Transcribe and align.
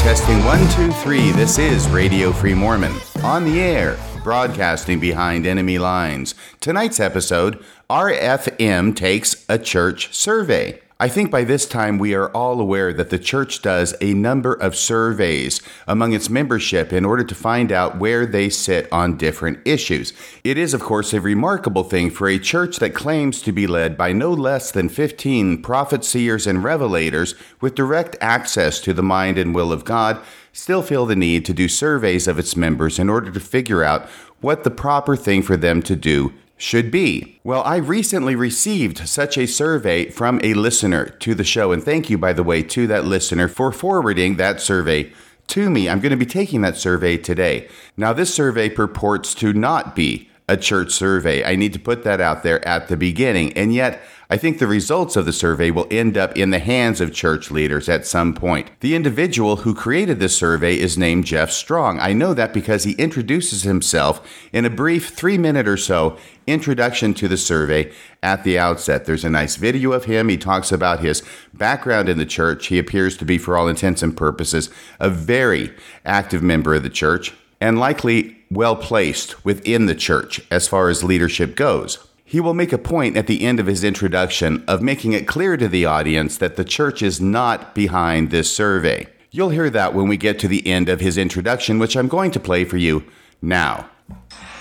Testing 0.00 0.44
one, 0.44 0.60
two, 0.70 0.92
three. 1.02 1.30
This 1.32 1.58
is 1.58 1.88
Radio 1.88 2.30
Free 2.30 2.52
Mormon 2.54 2.92
on 3.22 3.44
the 3.44 3.60
air, 3.60 3.98
broadcasting 4.22 5.00
behind 5.00 5.46
enemy 5.46 5.78
lines. 5.78 6.34
Tonight's 6.60 7.00
episode 7.00 7.64
RFM 7.88 8.94
takes 8.94 9.44
a 9.48 9.58
church 9.58 10.14
survey. 10.14 10.80
I 11.00 11.08
think 11.08 11.32
by 11.32 11.42
this 11.42 11.66
time 11.66 11.98
we 11.98 12.14
are 12.14 12.28
all 12.28 12.60
aware 12.60 12.92
that 12.92 13.10
the 13.10 13.18
church 13.18 13.62
does 13.62 13.96
a 14.00 14.14
number 14.14 14.52
of 14.52 14.76
surveys 14.76 15.60
among 15.88 16.12
its 16.12 16.30
membership 16.30 16.92
in 16.92 17.04
order 17.04 17.24
to 17.24 17.34
find 17.34 17.72
out 17.72 17.98
where 17.98 18.24
they 18.24 18.48
sit 18.48 18.86
on 18.92 19.16
different 19.16 19.58
issues. 19.64 20.12
It 20.44 20.56
is, 20.56 20.72
of 20.72 20.80
course, 20.80 21.12
a 21.12 21.20
remarkable 21.20 21.82
thing 21.82 22.10
for 22.10 22.28
a 22.28 22.38
church 22.38 22.76
that 22.76 22.94
claims 22.94 23.42
to 23.42 23.50
be 23.50 23.66
led 23.66 23.96
by 23.96 24.12
no 24.12 24.32
less 24.32 24.70
than 24.70 24.88
15 24.88 25.62
prophets, 25.62 26.08
seers, 26.08 26.46
and 26.46 26.60
revelators 26.60 27.34
with 27.60 27.74
direct 27.74 28.16
access 28.20 28.78
to 28.82 28.94
the 28.94 29.02
mind 29.02 29.36
and 29.36 29.52
will 29.52 29.72
of 29.72 29.84
God 29.84 30.20
still 30.52 30.82
feel 30.82 31.06
the 31.06 31.16
need 31.16 31.44
to 31.46 31.52
do 31.52 31.66
surveys 31.66 32.28
of 32.28 32.38
its 32.38 32.54
members 32.54 33.00
in 33.00 33.10
order 33.10 33.32
to 33.32 33.40
figure 33.40 33.82
out 33.82 34.08
what 34.40 34.62
the 34.62 34.70
proper 34.70 35.16
thing 35.16 35.42
for 35.42 35.56
them 35.56 35.82
to 35.82 35.96
do 35.96 36.32
should 36.56 36.90
be. 36.90 37.40
Well, 37.44 37.62
I 37.62 37.76
recently 37.76 38.34
received 38.36 39.08
such 39.08 39.36
a 39.36 39.46
survey 39.46 40.10
from 40.10 40.40
a 40.42 40.54
listener 40.54 41.06
to 41.20 41.34
the 41.34 41.44
show, 41.44 41.72
and 41.72 41.82
thank 41.82 42.08
you, 42.08 42.18
by 42.18 42.32
the 42.32 42.42
way, 42.42 42.62
to 42.62 42.86
that 42.86 43.04
listener 43.04 43.48
for 43.48 43.72
forwarding 43.72 44.36
that 44.36 44.60
survey 44.60 45.12
to 45.48 45.70
me. 45.70 45.88
I'm 45.88 46.00
going 46.00 46.10
to 46.10 46.16
be 46.16 46.26
taking 46.26 46.62
that 46.62 46.76
survey 46.76 47.16
today. 47.16 47.68
Now, 47.96 48.12
this 48.12 48.32
survey 48.32 48.68
purports 48.68 49.34
to 49.36 49.52
not 49.52 49.94
be 49.94 50.28
a 50.48 50.56
church 50.56 50.92
survey. 50.92 51.44
I 51.44 51.56
need 51.56 51.72
to 51.72 51.78
put 51.78 52.04
that 52.04 52.20
out 52.20 52.42
there 52.42 52.66
at 52.66 52.88
the 52.88 52.96
beginning, 52.96 53.52
and 53.54 53.74
yet 53.74 54.02
I 54.30 54.38
think 54.38 54.58
the 54.58 54.66
results 54.66 55.16
of 55.16 55.26
the 55.26 55.32
survey 55.32 55.70
will 55.70 55.86
end 55.90 56.16
up 56.16 56.36
in 56.36 56.50
the 56.50 56.58
hands 56.58 57.00
of 57.00 57.12
church 57.12 57.50
leaders 57.50 57.88
at 57.88 58.06
some 58.06 58.32
point. 58.32 58.70
The 58.80 58.94
individual 58.94 59.56
who 59.56 59.74
created 59.74 60.18
this 60.18 60.36
survey 60.36 60.78
is 60.78 60.96
named 60.96 61.26
Jeff 61.26 61.50
Strong. 61.50 62.00
I 62.00 62.14
know 62.14 62.32
that 62.32 62.54
because 62.54 62.84
he 62.84 62.92
introduces 62.92 63.62
himself 63.62 64.26
in 64.52 64.64
a 64.64 64.70
brief 64.70 65.10
three 65.10 65.36
minute 65.36 65.68
or 65.68 65.76
so 65.76 66.16
introduction 66.46 67.12
to 67.14 67.28
the 67.28 67.36
survey 67.36 67.92
at 68.22 68.44
the 68.44 68.58
outset. 68.58 69.04
There's 69.04 69.24
a 69.24 69.30
nice 69.30 69.56
video 69.56 69.92
of 69.92 70.06
him. 70.06 70.28
He 70.28 70.38
talks 70.38 70.72
about 70.72 71.00
his 71.00 71.22
background 71.52 72.08
in 72.08 72.18
the 72.18 72.26
church. 72.26 72.66
He 72.68 72.78
appears 72.78 73.16
to 73.18 73.24
be, 73.24 73.38
for 73.38 73.56
all 73.56 73.68
intents 73.68 74.02
and 74.02 74.16
purposes, 74.16 74.70
a 75.00 75.10
very 75.10 75.72
active 76.04 76.42
member 76.42 76.74
of 76.74 76.82
the 76.82 76.90
church 76.90 77.34
and 77.60 77.78
likely 77.78 78.36
well 78.50 78.76
placed 78.76 79.44
within 79.44 79.86
the 79.86 79.94
church 79.94 80.40
as 80.50 80.68
far 80.68 80.88
as 80.88 81.04
leadership 81.04 81.56
goes. 81.56 82.06
He 82.34 82.40
will 82.40 82.52
make 82.52 82.72
a 82.72 82.78
point 82.78 83.16
at 83.16 83.28
the 83.28 83.42
end 83.42 83.60
of 83.60 83.66
his 83.66 83.84
introduction 83.84 84.64
of 84.66 84.82
making 84.82 85.12
it 85.12 85.28
clear 85.28 85.56
to 85.56 85.68
the 85.68 85.86
audience 85.86 86.36
that 86.38 86.56
the 86.56 86.64
church 86.64 87.00
is 87.00 87.20
not 87.20 87.76
behind 87.76 88.32
this 88.32 88.52
survey. 88.52 89.06
You'll 89.30 89.50
hear 89.50 89.70
that 89.70 89.94
when 89.94 90.08
we 90.08 90.16
get 90.16 90.40
to 90.40 90.48
the 90.48 90.66
end 90.66 90.88
of 90.88 90.98
his 90.98 91.16
introduction, 91.16 91.78
which 91.78 91.96
I'm 91.96 92.08
going 92.08 92.32
to 92.32 92.40
play 92.40 92.64
for 92.64 92.76
you 92.76 93.04
now. 93.40 93.88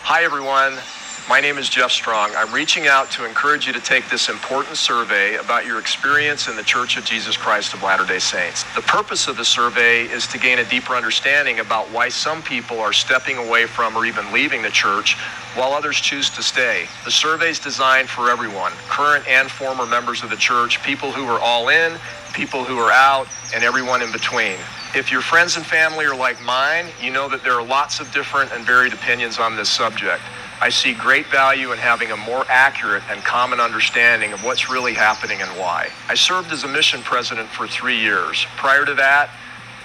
Hi, 0.03 0.23
everyone. 0.23 0.77
My 1.29 1.39
name 1.39 1.57
is 1.57 1.69
Jeff 1.69 1.89
Strong. 1.89 2.31
I'm 2.35 2.53
reaching 2.53 2.87
out 2.87 3.09
to 3.11 3.25
encourage 3.25 3.65
you 3.65 3.71
to 3.71 3.79
take 3.79 4.09
this 4.09 4.27
important 4.27 4.75
survey 4.75 5.35
about 5.35 5.65
your 5.65 5.79
experience 5.79 6.49
in 6.49 6.57
the 6.57 6.63
Church 6.63 6.97
of 6.97 7.05
Jesus 7.05 7.37
Christ 7.37 7.73
of 7.73 7.81
Latter 7.81 8.05
day 8.05 8.19
Saints. 8.19 8.65
The 8.75 8.81
purpose 8.81 9.29
of 9.29 9.37
the 9.37 9.45
survey 9.45 10.03
is 10.03 10.27
to 10.27 10.37
gain 10.37 10.59
a 10.59 10.65
deeper 10.65 10.95
understanding 10.95 11.59
about 11.59 11.89
why 11.91 12.09
some 12.09 12.41
people 12.41 12.81
are 12.81 12.91
stepping 12.91 13.37
away 13.37 13.67
from 13.67 13.95
or 13.95 14.05
even 14.05 14.33
leaving 14.33 14.61
the 14.61 14.69
church 14.69 15.15
while 15.55 15.71
others 15.71 15.95
choose 15.95 16.29
to 16.31 16.43
stay. 16.43 16.87
The 17.05 17.11
survey 17.11 17.51
is 17.51 17.59
designed 17.59 18.09
for 18.09 18.29
everyone 18.29 18.73
current 18.89 19.25
and 19.25 19.49
former 19.49 19.85
members 19.85 20.23
of 20.23 20.29
the 20.29 20.35
church, 20.35 20.83
people 20.83 21.13
who 21.13 21.25
are 21.27 21.39
all 21.39 21.69
in, 21.69 21.97
people 22.33 22.65
who 22.65 22.77
are 22.79 22.91
out, 22.91 23.27
and 23.55 23.63
everyone 23.63 24.01
in 24.01 24.11
between. 24.11 24.57
If 24.93 25.09
your 25.09 25.21
friends 25.21 25.55
and 25.55 25.65
family 25.65 26.03
are 26.05 26.15
like 26.15 26.41
mine, 26.41 26.87
you 27.01 27.11
know 27.11 27.29
that 27.29 27.43
there 27.43 27.53
are 27.53 27.65
lots 27.65 28.01
of 28.01 28.11
different 28.11 28.51
and 28.51 28.65
varied 28.65 28.91
opinions 28.91 29.39
on 29.39 29.55
this 29.55 29.69
subject. 29.69 30.21
I 30.61 30.69
see 30.69 30.93
great 30.93 31.27
value 31.27 31.71
in 31.71 31.77
having 31.77 32.11
a 32.11 32.17
more 32.17 32.45
accurate 32.47 33.03
and 33.09 33.21
common 33.23 33.59
understanding 33.59 34.33
of 34.33 34.43
what's 34.43 34.69
really 34.69 34.93
happening 34.93 35.41
and 35.41 35.49
why. 35.59 35.89
I 36.07 36.15
served 36.15 36.51
as 36.51 36.63
a 36.63 36.67
mission 36.67 37.01
president 37.01 37.49
for 37.49 37.67
three 37.67 37.99
years. 37.99 38.45
Prior 38.55 38.85
to 38.85 38.93
that, 38.95 39.29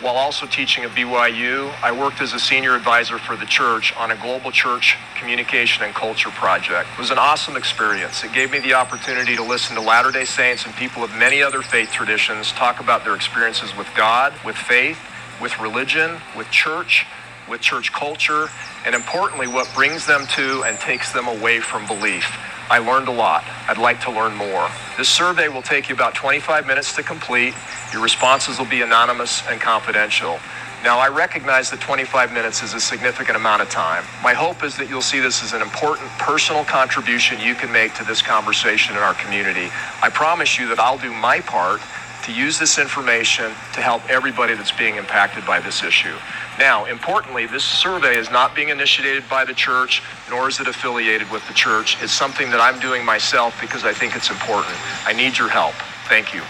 while 0.01 0.15
also 0.15 0.47
teaching 0.47 0.85
at 0.85 0.91
BYU, 0.91 1.75
I 1.83 1.91
worked 1.91 2.21
as 2.21 2.33
a 2.33 2.39
senior 2.39 2.77
advisor 2.77 3.19
for 3.19 3.35
the 3.35 3.47
church 3.47 3.93
on 3.97 4.13
a 4.13 4.17
global 4.17 4.53
church 4.53 4.97
communication 5.19 5.83
and 5.83 5.93
culture 5.93 6.31
project. 6.31 6.89
It 6.93 6.99
was 7.01 7.11
an 7.11 7.19
awesome 7.19 7.57
experience. 7.57 8.23
It 8.23 8.33
gave 8.33 8.53
me 8.53 8.61
the 8.61 8.75
opportunity 8.75 9.35
to 9.35 9.43
listen 9.43 9.75
to 9.75 9.83
Latter 9.83 10.13
day 10.13 10.25
Saints 10.25 10.65
and 10.67 10.75
people 10.77 11.03
of 11.03 11.13
many 11.17 11.43
other 11.43 11.63
faith 11.63 11.91
traditions 11.91 12.53
talk 12.53 12.79
about 12.79 13.05
their 13.05 13.17
experiences 13.17 13.77
with 13.77 13.89
God, 13.97 14.33
with 14.45 14.55
faith, 14.55 15.01
with 15.43 15.59
religion, 15.59 16.21
with 16.37 16.49
church, 16.53 17.05
with 17.49 17.61
church 17.61 17.93
culture, 17.93 18.49
and 18.85 18.95
importantly, 18.95 19.47
what 19.47 19.69
brings 19.75 20.07
them 20.07 20.27
to 20.37 20.65
and 20.65 20.79
takes 20.79 21.13
them 21.13 21.27
away 21.29 21.61
from 21.61 21.87
belief. 21.87 22.39
I 22.71 22.79
learned 22.79 23.09
a 23.09 23.13
lot. 23.13 23.45
I'd 23.67 23.79
like 23.79 24.01
to 24.03 24.11
learn 24.11 24.35
more. 24.35 24.69
This 24.99 25.09
survey 25.09 25.49
will 25.49 25.63
take 25.63 25.89
you 25.89 25.95
about 25.95 26.15
25 26.15 26.67
minutes 26.67 26.95
to 26.97 27.03
complete. 27.03 27.55
Your 27.93 28.03
responses 28.03 28.59
will 28.59 28.67
be 28.67 28.83
anonymous 28.83 29.43
and 29.49 29.61
confidential. 29.61 30.39
Now, 30.85 30.99
I 30.99 31.09
recognize 31.09 31.71
that 31.71 31.81
25 31.81 32.33
minutes 32.33 32.63
is 32.63 32.75
a 32.75 32.81
significant 32.81 33.37
amount 33.37 33.63
of 33.63 33.71
time. 33.71 34.05
My 34.23 34.33
hope 34.33 34.63
is 34.63 34.77
that 34.77 34.89
you'll 34.89 35.03
see 35.03 35.19
this 35.19 35.43
as 35.43 35.53
an 35.53 35.63
important 35.63 36.09
personal 36.19 36.65
contribution 36.65 37.41
you 37.41 37.55
can 37.55 37.73
make 37.73 37.95
to 37.95 38.05
this 38.05 38.23
conversation 38.23 38.95
in 38.95 39.03
our 39.03 39.15
community. 39.15 39.71
I 40.03 40.11
promise 40.11 40.59
you 40.59 40.69
that 40.69 40.79
I'll 40.79 40.99
do 40.99 41.13
my 41.13 41.41
part 41.41 41.81
to 42.27 42.33
use 42.33 42.59
this 42.59 42.79
information 42.79 43.47
to 43.73 43.81
help 43.81 44.09
everybody 44.11 44.55
that's 44.55 44.71
being 44.71 44.97
impacted 44.97 45.47
by 45.47 45.59
this 45.59 45.83
issue. 45.83 46.15
Now, 46.59 46.87
importantly, 46.87 47.47
this 47.47 47.63
survey 47.63 48.17
is 48.17 48.31
not 48.33 48.57
being 48.57 48.71
initiated 48.71 49.23
by 49.31 49.45
the 49.45 49.55
church, 49.55 50.03
nor 50.29 50.49
is 50.49 50.59
it 50.59 50.67
affiliated 50.67 51.31
with 51.31 51.47
the 51.47 51.55
church. 51.55 51.97
It's 52.03 52.13
something 52.13 52.51
that 52.51 52.61
I'm 52.61 52.81
doing 52.81 53.05
myself 53.05 53.57
because 53.61 53.85
I 53.85 53.93
think 53.93 54.17
it's 54.17 54.29
important. 54.29 54.75
I 55.07 55.13
need 55.13 55.39
your 55.39 55.49
help. 55.49 55.75
Thank 56.09 56.35
you. 56.35 56.43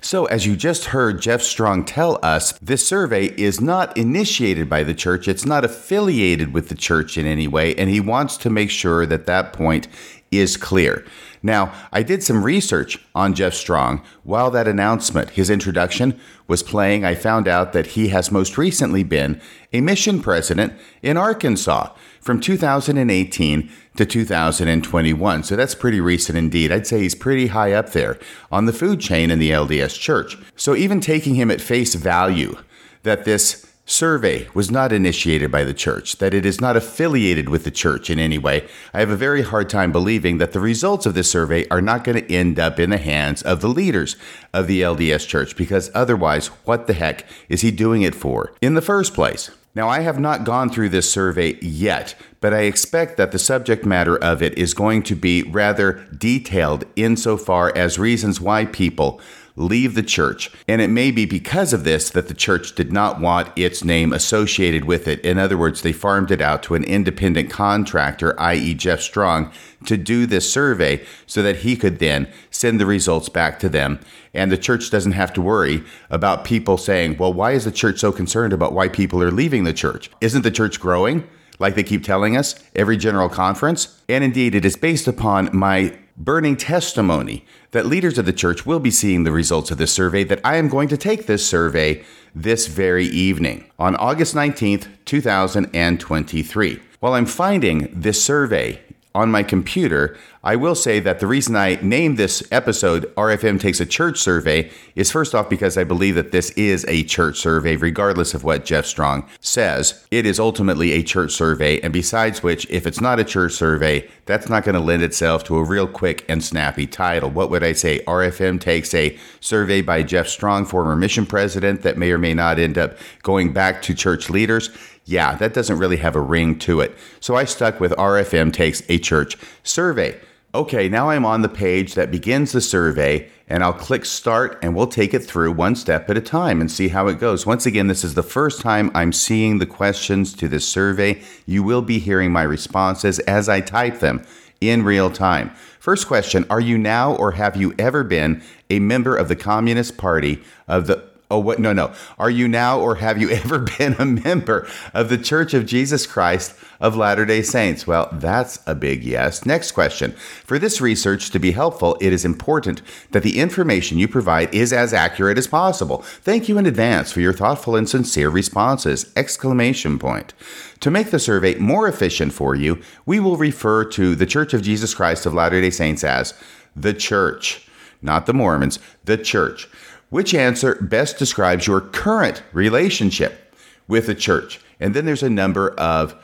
So, 0.00 0.24
as 0.26 0.46
you 0.46 0.56
just 0.56 0.86
heard 0.86 1.20
Jeff 1.20 1.42
Strong 1.42 1.84
tell 1.84 2.18
us, 2.22 2.52
this 2.60 2.86
survey 2.86 3.26
is 3.26 3.60
not 3.60 3.94
initiated 3.98 4.70
by 4.70 4.82
the 4.82 4.94
church. 4.94 5.28
It's 5.28 5.44
not 5.44 5.64
affiliated 5.64 6.54
with 6.54 6.70
the 6.70 6.74
church 6.74 7.18
in 7.18 7.26
any 7.26 7.48
way, 7.48 7.74
and 7.74 7.90
he 7.90 8.00
wants 8.00 8.38
to 8.38 8.50
make 8.50 8.70
sure 8.70 9.04
that 9.04 9.26
that 9.26 9.52
point 9.52 9.88
is 10.30 10.56
clear. 10.56 11.04
Now, 11.42 11.72
I 11.92 12.02
did 12.02 12.22
some 12.22 12.44
research 12.44 12.98
on 13.14 13.34
Jeff 13.34 13.54
Strong. 13.54 14.02
While 14.22 14.50
that 14.50 14.68
announcement, 14.68 15.30
his 15.30 15.50
introduction, 15.50 16.18
was 16.46 16.62
playing, 16.62 17.04
I 17.04 17.14
found 17.14 17.46
out 17.46 17.72
that 17.72 17.88
he 17.88 18.08
has 18.08 18.32
most 18.32 18.58
recently 18.58 19.04
been 19.04 19.40
a 19.72 19.80
mission 19.80 20.20
president 20.20 20.72
in 21.02 21.16
Arkansas 21.16 21.94
from 22.20 22.40
2018 22.40 23.70
to 23.96 24.06
2021. 24.06 25.42
So 25.42 25.56
that's 25.56 25.74
pretty 25.74 26.00
recent 26.00 26.38
indeed. 26.38 26.72
I'd 26.72 26.86
say 26.86 27.00
he's 27.00 27.14
pretty 27.14 27.48
high 27.48 27.72
up 27.72 27.90
there 27.90 28.18
on 28.50 28.66
the 28.66 28.72
food 28.72 29.00
chain 29.00 29.30
in 29.30 29.38
the 29.38 29.50
LDS 29.50 29.98
church. 29.98 30.36
So 30.56 30.74
even 30.74 31.00
taking 31.00 31.34
him 31.34 31.50
at 31.50 31.60
face 31.60 31.94
value, 31.94 32.56
that 33.02 33.24
this 33.24 33.67
survey 33.88 34.46
was 34.52 34.70
not 34.70 34.92
initiated 34.92 35.50
by 35.50 35.64
the 35.64 35.74
church, 35.74 36.18
that 36.18 36.34
it 36.34 36.44
is 36.44 36.60
not 36.60 36.76
affiliated 36.76 37.48
with 37.48 37.64
the 37.64 37.70
church 37.70 38.10
in 38.10 38.18
any 38.18 38.38
way, 38.38 38.68
I 38.92 39.00
have 39.00 39.10
a 39.10 39.16
very 39.16 39.42
hard 39.42 39.70
time 39.70 39.90
believing 39.92 40.38
that 40.38 40.52
the 40.52 40.60
results 40.60 41.06
of 41.06 41.14
this 41.14 41.30
survey 41.30 41.66
are 41.68 41.80
not 41.80 42.04
going 42.04 42.18
to 42.18 42.32
end 42.32 42.58
up 42.58 42.78
in 42.78 42.90
the 42.90 42.98
hands 42.98 43.42
of 43.42 43.60
the 43.60 43.68
leaders 43.68 44.16
of 44.52 44.66
the 44.66 44.82
LDS 44.82 45.26
church, 45.26 45.56
because 45.56 45.90
otherwise, 45.94 46.48
what 46.64 46.86
the 46.86 46.92
heck 46.92 47.24
is 47.48 47.62
he 47.62 47.70
doing 47.70 48.02
it 48.02 48.14
for 48.14 48.52
in 48.60 48.74
the 48.74 48.82
first 48.82 49.14
place? 49.14 49.50
Now, 49.74 49.88
I 49.88 50.00
have 50.00 50.18
not 50.18 50.44
gone 50.44 50.70
through 50.70 50.88
this 50.88 51.10
survey 51.10 51.56
yet, 51.60 52.14
but 52.40 52.52
I 52.52 52.62
expect 52.62 53.16
that 53.16 53.32
the 53.32 53.38
subject 53.38 53.86
matter 53.86 54.16
of 54.16 54.42
it 54.42 54.58
is 54.58 54.74
going 54.74 55.04
to 55.04 55.14
be 55.14 55.44
rather 55.44 56.04
detailed 56.16 56.84
insofar 56.96 57.72
as 57.76 57.98
reasons 57.98 58.40
why 58.40 58.64
people 58.64 59.20
leave 59.58 59.94
the 59.94 60.02
church. 60.02 60.50
And 60.66 60.80
it 60.80 60.88
may 60.88 61.10
be 61.10 61.26
because 61.26 61.72
of 61.72 61.84
this 61.84 62.10
that 62.10 62.28
the 62.28 62.34
church 62.34 62.74
did 62.74 62.92
not 62.92 63.20
want 63.20 63.50
its 63.56 63.84
name 63.84 64.12
associated 64.12 64.84
with 64.84 65.08
it. 65.08 65.20
In 65.20 65.38
other 65.38 65.58
words, 65.58 65.82
they 65.82 65.92
farmed 65.92 66.30
it 66.30 66.40
out 66.40 66.62
to 66.64 66.74
an 66.74 66.84
independent 66.84 67.50
contractor, 67.50 68.38
i.e., 68.40 68.74
Jeff 68.74 69.00
Strong, 69.00 69.52
to 69.84 69.96
do 69.96 70.26
this 70.26 70.50
survey 70.50 71.04
so 71.26 71.42
that 71.42 71.56
he 71.56 71.76
could 71.76 71.98
then 71.98 72.28
send 72.50 72.80
the 72.80 72.86
results 72.86 73.28
back 73.28 73.58
to 73.58 73.68
them. 73.68 73.98
And 74.32 74.52
the 74.52 74.58
church 74.58 74.90
doesn't 74.90 75.12
have 75.12 75.32
to 75.34 75.42
worry 75.42 75.82
about 76.10 76.44
people 76.44 76.76
saying, 76.76 77.16
well, 77.18 77.32
why 77.32 77.52
is 77.52 77.64
the 77.64 77.72
church 77.72 77.98
so 77.98 78.12
concerned 78.12 78.52
about 78.52 78.72
why 78.72 78.88
people 78.88 79.22
are 79.22 79.30
leaving 79.30 79.64
the 79.64 79.72
church? 79.72 80.10
Isn't 80.20 80.42
the 80.42 80.50
church 80.50 80.78
growing? 80.78 81.28
Like 81.58 81.74
they 81.74 81.82
keep 81.82 82.04
telling 82.04 82.36
us 82.36 82.54
every 82.76 82.96
general 82.96 83.28
conference. 83.28 84.00
And 84.08 84.22
indeed, 84.22 84.54
it 84.54 84.64
is 84.64 84.76
based 84.76 85.08
upon 85.08 85.50
my 85.52 85.98
burning 86.18 86.56
testimony 86.56 87.44
that 87.70 87.86
leaders 87.86 88.18
of 88.18 88.26
the 88.26 88.32
church 88.32 88.66
will 88.66 88.80
be 88.80 88.90
seeing 88.90 89.24
the 89.24 89.32
results 89.32 89.70
of 89.70 89.78
this 89.78 89.92
survey, 89.92 90.24
that 90.24 90.40
I 90.44 90.56
am 90.56 90.68
going 90.68 90.88
to 90.88 90.96
take 90.96 91.26
this 91.26 91.46
survey 91.46 92.04
this 92.34 92.66
very 92.66 93.06
evening 93.06 93.70
on 93.78 93.96
August 93.96 94.34
19th, 94.34 94.88
2023. 95.04 96.80
While 97.00 97.14
I'm 97.14 97.26
finding 97.26 97.88
this 97.92 98.22
survey 98.22 98.82
on 99.14 99.30
my 99.30 99.42
computer. 99.42 100.16
I 100.44 100.56
will 100.56 100.74
say 100.74 101.00
that 101.00 101.18
the 101.18 101.26
reason 101.26 101.56
I 101.56 101.78
named 101.82 102.16
this 102.16 102.42
episode 102.52 103.12
RFM 103.16 103.60
Takes 103.60 103.80
a 103.80 103.86
Church 103.86 104.18
Survey 104.18 104.70
is 104.94 105.10
first 105.10 105.34
off 105.34 105.50
because 105.50 105.76
I 105.76 105.84
believe 105.84 106.14
that 106.14 106.30
this 106.30 106.50
is 106.50 106.84
a 106.86 107.02
church 107.02 107.38
survey, 107.38 107.76
regardless 107.76 108.34
of 108.34 108.44
what 108.44 108.64
Jeff 108.64 108.86
Strong 108.86 109.28
says. 109.40 110.06
It 110.10 110.24
is 110.26 110.38
ultimately 110.38 110.92
a 110.92 111.02
church 111.02 111.32
survey, 111.32 111.80
and 111.80 111.92
besides 111.92 112.42
which, 112.42 112.68
if 112.70 112.86
it's 112.86 113.00
not 113.00 113.18
a 113.18 113.24
church 113.24 113.52
survey, 113.52 114.08
that's 114.26 114.48
not 114.48 114.64
going 114.64 114.74
to 114.74 114.80
lend 114.80 115.02
itself 115.02 115.42
to 115.44 115.56
a 115.56 115.64
real 115.64 115.88
quick 115.88 116.24
and 116.28 116.42
snappy 116.42 116.86
title. 116.86 117.30
What 117.30 117.50
would 117.50 117.64
I 117.64 117.72
say? 117.72 118.00
RFM 118.06 118.60
takes 118.60 118.94
a 118.94 119.18
survey 119.40 119.82
by 119.82 120.02
Jeff 120.02 120.28
Strong, 120.28 120.66
former 120.66 120.94
mission 120.94 121.26
president, 121.26 121.82
that 121.82 121.98
may 121.98 122.12
or 122.12 122.18
may 122.18 122.34
not 122.34 122.58
end 122.58 122.78
up 122.78 122.96
going 123.22 123.52
back 123.52 123.82
to 123.82 123.94
church 123.94 124.30
leaders 124.30 124.70
yeah, 125.08 125.34
that 125.36 125.54
doesn't 125.54 125.78
really 125.78 125.96
have 125.96 126.14
a 126.14 126.20
ring 126.20 126.58
to 126.60 126.80
it. 126.80 126.94
So 127.18 127.34
I 127.34 127.44
stuck 127.44 127.80
with 127.80 127.92
RFM 127.92 128.52
Takes 128.52 128.82
a 128.90 128.98
Church 128.98 129.38
Survey. 129.62 130.20
Okay, 130.54 130.86
now 130.86 131.08
I'm 131.08 131.24
on 131.24 131.40
the 131.40 131.48
page 131.48 131.94
that 131.94 132.10
begins 132.10 132.52
the 132.52 132.60
survey, 132.60 133.30
and 133.48 133.64
I'll 133.64 133.72
click 133.72 134.04
start 134.04 134.58
and 134.60 134.76
we'll 134.76 134.86
take 134.86 135.14
it 135.14 135.20
through 135.20 135.52
one 135.52 135.76
step 135.76 136.10
at 136.10 136.18
a 136.18 136.20
time 136.20 136.60
and 136.60 136.70
see 136.70 136.88
how 136.88 137.08
it 137.08 137.18
goes. 137.18 137.46
Once 137.46 137.64
again, 137.64 137.86
this 137.86 138.04
is 138.04 138.14
the 138.14 138.22
first 138.22 138.60
time 138.60 138.90
I'm 138.94 139.12
seeing 139.12 139.58
the 139.58 139.66
questions 139.66 140.34
to 140.34 140.46
this 140.46 140.68
survey. 140.68 141.22
You 141.46 141.62
will 141.62 141.82
be 141.82 141.98
hearing 141.98 142.30
my 142.30 142.42
responses 142.42 143.18
as 143.20 143.48
I 143.48 143.62
type 143.62 144.00
them 144.00 144.26
in 144.60 144.82
real 144.82 145.10
time. 145.10 145.50
First 145.78 146.06
question 146.06 146.44
Are 146.50 146.60
you 146.60 146.76
now 146.76 147.14
or 147.14 147.32
have 147.32 147.56
you 147.56 147.74
ever 147.78 148.04
been 148.04 148.42
a 148.68 148.78
member 148.78 149.16
of 149.16 149.28
the 149.28 149.36
Communist 149.36 149.96
Party 149.96 150.42
of 150.66 150.86
the 150.86 151.07
Oh, 151.30 151.38
what? 151.38 151.58
No, 151.58 151.74
no. 151.74 151.92
Are 152.18 152.30
you 152.30 152.48
now 152.48 152.80
or 152.80 152.96
have 152.96 153.20
you 153.20 153.28
ever 153.30 153.58
been 153.58 153.94
a 153.98 154.06
member 154.06 154.66
of 154.94 155.10
the 155.10 155.18
Church 155.18 155.52
of 155.52 155.66
Jesus 155.66 156.06
Christ 156.06 156.54
of 156.80 156.96
Latter 156.96 157.26
day 157.26 157.42
Saints? 157.42 157.86
Well, 157.86 158.08
that's 158.12 158.60
a 158.66 158.74
big 158.74 159.04
yes. 159.04 159.44
Next 159.44 159.72
question. 159.72 160.12
For 160.12 160.58
this 160.58 160.80
research 160.80 161.30
to 161.30 161.38
be 161.38 161.50
helpful, 161.50 161.98
it 162.00 162.14
is 162.14 162.24
important 162.24 162.80
that 163.10 163.22
the 163.22 163.38
information 163.38 163.98
you 163.98 164.08
provide 164.08 164.54
is 164.54 164.72
as 164.72 164.94
accurate 164.94 165.36
as 165.36 165.46
possible. 165.46 165.98
Thank 165.98 166.48
you 166.48 166.56
in 166.56 166.64
advance 166.64 167.12
for 167.12 167.20
your 167.20 167.34
thoughtful 167.34 167.76
and 167.76 167.88
sincere 167.88 168.30
responses! 168.30 169.12
Exclamation 169.14 169.98
point. 169.98 170.32
To 170.80 170.90
make 170.90 171.10
the 171.10 171.18
survey 171.18 171.56
more 171.56 171.88
efficient 171.88 172.32
for 172.32 172.54
you, 172.54 172.80
we 173.04 173.20
will 173.20 173.36
refer 173.36 173.84
to 173.84 174.14
the 174.14 174.26
Church 174.26 174.54
of 174.54 174.62
Jesus 174.62 174.94
Christ 174.94 175.26
of 175.26 175.34
Latter 175.34 175.60
day 175.60 175.70
Saints 175.70 176.04
as 176.04 176.32
the 176.74 176.94
Church, 176.94 177.68
not 178.00 178.24
the 178.24 178.32
Mormons, 178.32 178.78
the 179.04 179.18
Church. 179.18 179.68
Which 180.10 180.34
answer 180.34 180.76
best 180.76 181.18
describes 181.18 181.66
your 181.66 181.80
current 181.80 182.42
relationship 182.52 183.54
with 183.86 184.06
the 184.06 184.14
church? 184.14 184.60
And 184.80 184.94
then 184.94 185.04
there's 185.04 185.22
a 185.22 185.30
number 185.30 185.70
of 185.72 186.14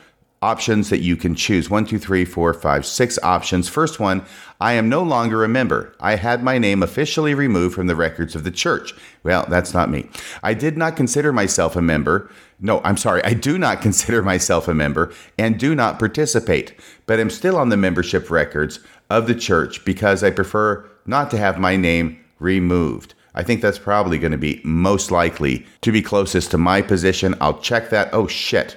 options 0.41 0.91
that 0.91 1.01
you 1.01 1.17
can 1.17 1.35
choose 1.35 1.71
one, 1.71 1.87
two, 1.87 1.99
three, 1.99 2.25
four, 2.25 2.53
five, 2.55 2.85
six 2.85 3.19
options. 3.23 3.69
First 3.69 3.99
one 4.01 4.25
I 4.61 4.75
am 4.75 4.89
no 4.89 5.03
longer 5.03 5.45
a 5.45 5.49
member. 5.49 5.95
I 6.01 6.17
had 6.17 6.43
my 6.43 6.59
name 6.59 6.83
officially 6.83 7.35
removed 7.35 7.75
from 7.75 7.87
the 7.87 7.97
records 7.97 8.35
of 8.35 8.45
the 8.45 8.51
church. 8.51 8.95
Well, 9.23 9.47
that's 9.49 9.75
not 9.75 9.91
me. 9.91 10.09
I 10.43 10.55
did 10.55 10.79
not 10.79 10.97
consider 10.97 11.33
myself 11.33 11.77
a 11.77 11.83
member. 11.83 12.31
No, 12.61 12.81
I'm 12.85 12.97
sorry. 12.97 13.23
I 13.25 13.35
do 13.35 13.59
not 13.59 13.83
consider 13.89 14.23
myself 14.23 14.69
a 14.69 14.75
member 14.75 15.13
and 15.39 15.59
do 15.59 15.75
not 15.75 15.99
participate, 15.99 16.79
but 17.07 17.21
I'm 17.21 17.31
still 17.31 17.59
on 17.59 17.69
the 17.69 17.77
membership 17.77 18.31
records 18.31 18.81
of 19.11 19.27
the 19.27 19.35
church 19.35 19.85
because 19.85 20.23
I 20.23 20.31
prefer 20.31 20.89
not 21.05 21.31
to 21.33 21.39
have 21.39 21.59
my 21.59 21.77
name 21.77 22.25
removed. 22.39 23.15
I 23.35 23.43
think 23.43 23.61
that's 23.61 23.79
probably 23.79 24.19
going 24.19 24.33
to 24.33 24.39
be 24.39 24.61
most 24.65 25.11
likely 25.11 25.67
to 25.81 25.91
be 25.91 26.03
closest 26.03 26.51
to 26.53 26.59
my 26.59 26.83
position. 26.83 27.35
I'll 27.41 27.59
check 27.59 27.91
that. 27.91 28.11
Oh, 28.13 28.27
shit. 28.27 28.77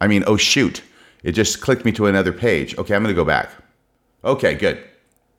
I 0.00 0.08
mean, 0.08 0.24
oh, 0.26 0.36
shoot. 0.36 0.82
It 1.22 1.32
just 1.32 1.60
clicked 1.60 1.84
me 1.84 1.92
to 1.92 2.06
another 2.06 2.32
page. 2.32 2.76
Okay, 2.76 2.94
I'm 2.94 3.02
going 3.02 3.14
to 3.14 3.20
go 3.20 3.24
back. 3.24 3.50
Okay, 4.24 4.54
good. 4.54 4.84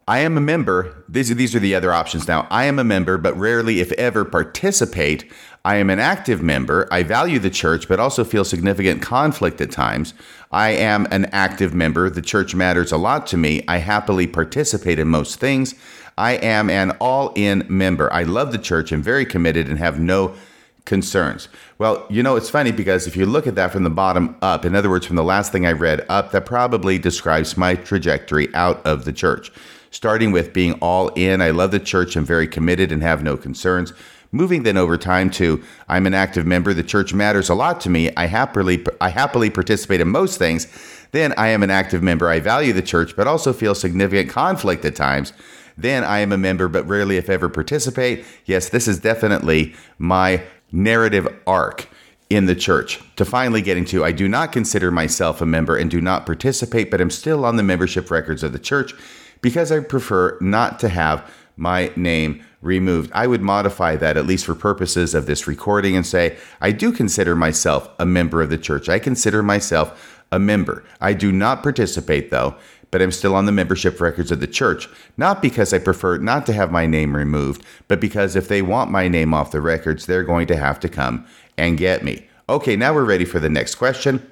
I 0.07 0.19
am 0.19 0.37
a 0.37 0.41
member. 0.41 1.03
These 1.07 1.29
are, 1.29 1.35
these 1.35 1.53
are 1.53 1.59
the 1.59 1.75
other 1.75 1.93
options 1.93 2.27
now. 2.27 2.47
I 2.49 2.65
am 2.65 2.79
a 2.79 2.83
member, 2.83 3.19
but 3.19 3.37
rarely, 3.37 3.79
if 3.79 3.91
ever, 3.91 4.25
participate. 4.25 5.31
I 5.63 5.75
am 5.75 5.91
an 5.91 5.99
active 5.99 6.41
member. 6.41 6.87
I 6.91 7.03
value 7.03 7.37
the 7.37 7.51
church, 7.51 7.87
but 7.87 7.99
also 7.99 8.23
feel 8.23 8.43
significant 8.43 9.03
conflict 9.03 9.61
at 9.61 9.69
times. 9.69 10.15
I 10.51 10.69
am 10.69 11.07
an 11.11 11.25
active 11.25 11.75
member. 11.75 12.09
The 12.09 12.23
church 12.23 12.55
matters 12.55 12.91
a 12.91 12.97
lot 12.97 13.27
to 13.27 13.37
me. 13.37 13.63
I 13.67 13.77
happily 13.77 14.25
participate 14.25 14.97
in 14.97 15.07
most 15.07 15.39
things. 15.39 15.75
I 16.19 16.33
am 16.33 16.69
an 16.69 16.91
all 16.99 17.31
in 17.35 17.65
member. 17.69 18.11
I 18.11 18.23
love 18.23 18.51
the 18.51 18.57
church 18.57 18.91
and 18.91 19.01
very 19.01 19.25
committed 19.25 19.69
and 19.69 19.79
have 19.79 20.01
no 20.01 20.35
concerns. 20.83 21.47
Well, 21.77 22.05
you 22.09 22.21
know, 22.21 22.35
it's 22.35 22.49
funny 22.49 22.73
because 22.73 23.07
if 23.07 23.15
you 23.15 23.25
look 23.25 23.47
at 23.47 23.55
that 23.55 23.71
from 23.71 23.83
the 23.83 23.89
bottom 23.89 24.35
up, 24.41 24.65
in 24.65 24.75
other 24.75 24.89
words, 24.89 25.05
from 25.05 25.15
the 25.15 25.23
last 25.23 25.53
thing 25.53 25.65
I 25.65 25.71
read 25.71 26.05
up, 26.09 26.31
that 26.31 26.45
probably 26.45 26.99
describes 26.99 27.55
my 27.55 27.73
trajectory 27.75 28.53
out 28.53 28.85
of 28.85 29.05
the 29.05 29.13
church. 29.13 29.49
Starting 29.91 30.33
with 30.33 30.51
being 30.51 30.73
all 30.81 31.07
in, 31.09 31.41
I 31.41 31.51
love 31.51 31.71
the 31.71 31.79
church, 31.79 32.17
I'm 32.17 32.25
very 32.25 32.47
committed 32.47 32.91
and 32.91 33.01
have 33.01 33.23
no 33.23 33.37
concerns. 33.37 33.93
Moving 34.33 34.63
then 34.63 34.75
over 34.75 34.97
time 34.97 35.29
to 35.31 35.63
I'm 35.87 36.05
an 36.05 36.13
active 36.13 36.45
member, 36.45 36.73
the 36.73 36.83
church 36.83 37.13
matters 37.13 37.47
a 37.47 37.55
lot 37.55 37.79
to 37.81 37.89
me. 37.89 38.11
I 38.17 38.25
happily 38.25 38.85
I 38.99 39.09
happily 39.09 39.49
participate 39.49 40.01
in 40.01 40.09
most 40.09 40.37
things. 40.37 40.67
Then 41.11 41.33
I 41.37 41.47
am 41.47 41.63
an 41.63 41.71
active 41.71 42.03
member. 42.03 42.29
I 42.29 42.39
value 42.39 42.73
the 42.73 42.83
church, 42.83 43.15
but 43.15 43.25
also 43.25 43.53
feel 43.53 43.73
significant 43.73 44.29
conflict 44.29 44.85
at 44.85 44.95
times. 44.95 45.33
Then 45.81 46.03
I 46.03 46.19
am 46.19 46.31
a 46.31 46.37
member, 46.37 46.67
but 46.67 46.87
rarely, 46.87 47.17
if 47.17 47.29
ever, 47.29 47.49
participate. 47.49 48.25
Yes, 48.45 48.69
this 48.69 48.87
is 48.87 48.99
definitely 48.99 49.75
my 49.97 50.43
narrative 50.71 51.27
arc 51.47 51.87
in 52.29 52.45
the 52.45 52.55
church 52.55 52.99
to 53.15 53.25
finally 53.25 53.61
getting 53.61 53.85
to 53.85 54.05
I 54.05 54.11
do 54.11 54.27
not 54.27 54.51
consider 54.51 54.91
myself 54.91 55.41
a 55.41 55.45
member 55.45 55.75
and 55.75 55.89
do 55.89 55.99
not 55.99 56.25
participate, 56.25 56.91
but 56.91 57.01
I'm 57.01 57.09
still 57.09 57.43
on 57.43 57.55
the 57.55 57.63
membership 57.63 58.11
records 58.11 58.43
of 58.43 58.53
the 58.53 58.59
church 58.59 58.93
because 59.41 59.71
I 59.71 59.79
prefer 59.79 60.37
not 60.39 60.79
to 60.81 60.89
have 60.89 61.29
my 61.55 61.91
name 61.95 62.43
removed. 62.61 63.11
I 63.13 63.27
would 63.27 63.41
modify 63.41 63.95
that, 63.97 64.17
at 64.17 64.25
least 64.25 64.45
for 64.45 64.55
purposes 64.55 65.15
of 65.15 65.25
this 65.25 65.47
recording, 65.47 65.95
and 65.95 66.05
say, 66.05 66.37
I 66.61 66.71
do 66.71 66.91
consider 66.91 67.35
myself 67.35 67.89
a 67.99 68.05
member 68.05 68.41
of 68.41 68.49
the 68.49 68.57
church. 68.57 68.89
I 68.89 68.99
consider 68.99 69.41
myself 69.41 70.19
a 70.31 70.39
member. 70.39 70.83
I 71.01 71.13
do 71.13 71.31
not 71.31 71.63
participate, 71.63 72.29
though, 72.31 72.55
but 72.91 73.01
I'm 73.01 73.11
still 73.11 73.35
on 73.35 73.45
the 73.45 73.51
membership 73.51 73.99
records 74.01 74.31
of 74.31 74.39
the 74.39 74.47
church, 74.47 74.87
not 75.17 75.41
because 75.41 75.73
I 75.73 75.79
prefer 75.79 76.17
not 76.17 76.45
to 76.47 76.53
have 76.53 76.71
my 76.71 76.85
name 76.85 77.15
removed, 77.15 77.63
but 77.87 77.99
because 77.99 78.35
if 78.35 78.47
they 78.47 78.61
want 78.61 78.91
my 78.91 79.07
name 79.07 79.33
off 79.33 79.51
the 79.51 79.61
records, 79.61 80.05
they're 80.05 80.23
going 80.23 80.47
to 80.47 80.57
have 80.57 80.79
to 80.81 80.89
come 80.89 81.25
and 81.57 81.77
get 81.77 82.03
me. 82.03 82.27
Okay, 82.47 82.75
now 82.75 82.93
we're 82.93 83.05
ready 83.05 83.25
for 83.25 83.39
the 83.39 83.49
next 83.49 83.75
question. 83.75 84.27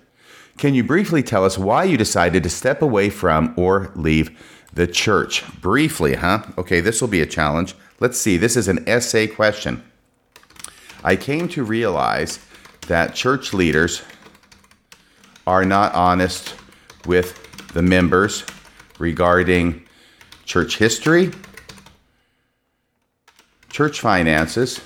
Can 0.57 0.73
you 0.73 0.83
briefly 0.83 1.21
tell 1.21 1.45
us 1.45 1.57
why 1.57 1.83
you 1.83 1.97
decided 1.97 2.41
to 2.41 2.49
step 2.49 2.81
away 2.81 3.09
from 3.11 3.53
or 3.57 3.91
leave 3.95 4.65
the 4.73 4.87
church? 4.87 5.43
Briefly, 5.61 6.15
huh? 6.15 6.43
Okay, 6.57 6.81
this 6.81 6.99
will 6.99 7.07
be 7.07 7.21
a 7.21 7.27
challenge. 7.27 7.75
Let's 7.99 8.17
see, 8.17 8.37
this 8.37 8.57
is 8.57 8.67
an 8.67 8.87
essay 8.89 9.27
question. 9.27 9.83
I 11.03 11.15
came 11.15 11.47
to 11.49 11.63
realize 11.63 12.39
that 12.87 13.13
church 13.13 13.53
leaders 13.53 14.01
are 15.45 15.63
not 15.63 15.93
honest 15.93 16.55
with 17.05 17.46
the 17.73 17.81
members 17.81 18.43
regarding 18.99 19.83
church 20.45 20.77
history, 20.77 21.31
church 23.69 23.99
finances, 23.99 24.79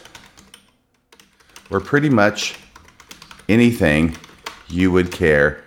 or 1.69 1.79
pretty 1.79 2.09
much 2.09 2.57
anything 3.47 4.15
you 4.67 4.91
would 4.91 5.11
care 5.11 5.63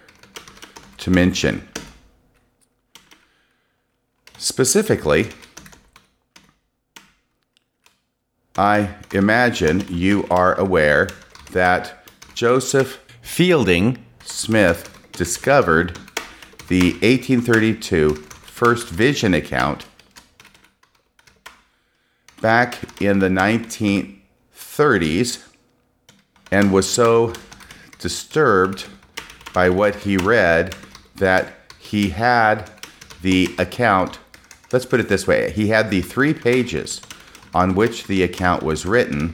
to 0.98 1.10
mention. 1.10 1.66
Specifically, 4.38 5.30
I 8.56 8.94
imagine 9.12 9.84
you 9.88 10.26
are 10.30 10.54
aware 10.54 11.08
that 11.52 12.06
Joseph 12.34 13.00
Fielding 13.22 14.04
Smith 14.22 14.90
discovered 15.12 15.98
the 16.68 16.92
1832 16.92 18.14
First 18.14 18.88
Vision 18.88 19.34
account 19.34 19.84
back 22.40 22.78
in 23.00 23.18
the 23.18 23.28
1930s 23.28 25.46
and 26.50 26.72
was 26.72 26.88
so 26.88 27.34
disturbed 27.98 28.86
by 29.52 29.68
what 29.68 29.96
he 29.96 30.16
read 30.16 30.74
that 31.16 31.52
he 31.78 32.08
had 32.10 32.70
the 33.22 33.54
account. 33.58 34.18
Let's 34.72 34.86
put 34.86 35.00
it 35.00 35.08
this 35.08 35.26
way 35.26 35.50
he 35.52 35.68
had 35.68 35.90
the 35.90 36.02
three 36.02 36.34
pages 36.34 37.00
on 37.54 37.74
which 37.74 38.06
the 38.06 38.22
account 38.22 38.62
was 38.62 38.84
written 38.84 39.32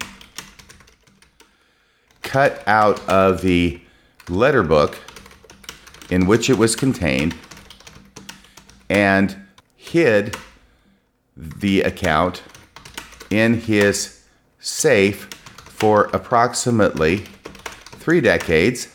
cut 2.22 2.62
out 2.68 3.00
of 3.08 3.42
the 3.42 3.80
letter 4.28 4.62
book 4.62 4.98
in 6.10 6.26
which 6.26 6.50
it 6.50 6.58
was 6.58 6.76
contained 6.76 7.34
and 8.88 9.36
hid 9.76 10.36
the 11.36 11.80
account 11.82 12.42
in 13.30 13.54
his 13.54 14.24
safe 14.58 15.24
for 15.64 16.10
approximately 16.12 17.24
three 18.00 18.20
decades 18.20 18.88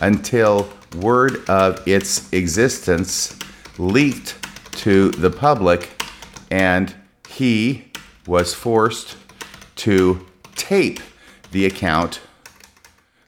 until 0.00 0.68
word 0.96 1.48
of 1.48 1.86
its 1.86 2.32
existence 2.32 3.38
leaked 3.78 4.36
to 4.72 5.10
the 5.12 5.30
public, 5.30 6.02
and 6.50 6.94
he 7.28 7.90
was 8.26 8.54
forced 8.54 9.16
to 9.76 10.24
tape 10.54 11.00
the 11.52 11.66
account. 11.66 12.20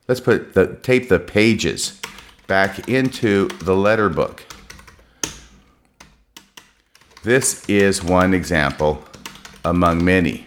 Let's 0.08 0.20
put 0.20 0.54
the 0.54 0.76
tape 0.82 1.08
the 1.08 1.18
pages 1.18 2.00
back 2.46 2.88
into 2.88 3.48
the 3.48 3.74
letter 3.74 4.08
book. 4.08 4.44
This 7.24 7.68
is 7.68 8.04
one 8.04 8.32
example 8.32 9.02
among 9.64 10.04
many, 10.04 10.46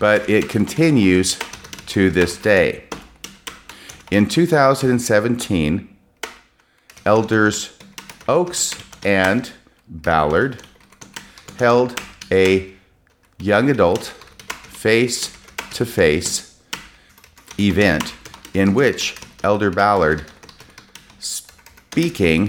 but 0.00 0.28
it 0.28 0.48
continues 0.48 1.38
to 1.86 2.10
this 2.10 2.36
day. 2.36 2.84
In 4.10 4.28
2017, 4.28 5.96
elders 7.06 7.78
Oaks 8.26 8.74
and 9.04 9.52
Ballard 9.86 10.60
held 11.56 12.00
a 12.32 12.72
young 13.38 13.70
adult 13.70 14.06
face 14.06 15.36
to 15.74 15.86
face 15.86 16.58
event 17.60 18.12
in 18.54 18.72
which 18.72 19.16
Elder 19.42 19.70
Ballard, 19.70 20.24
speaking 21.18 22.48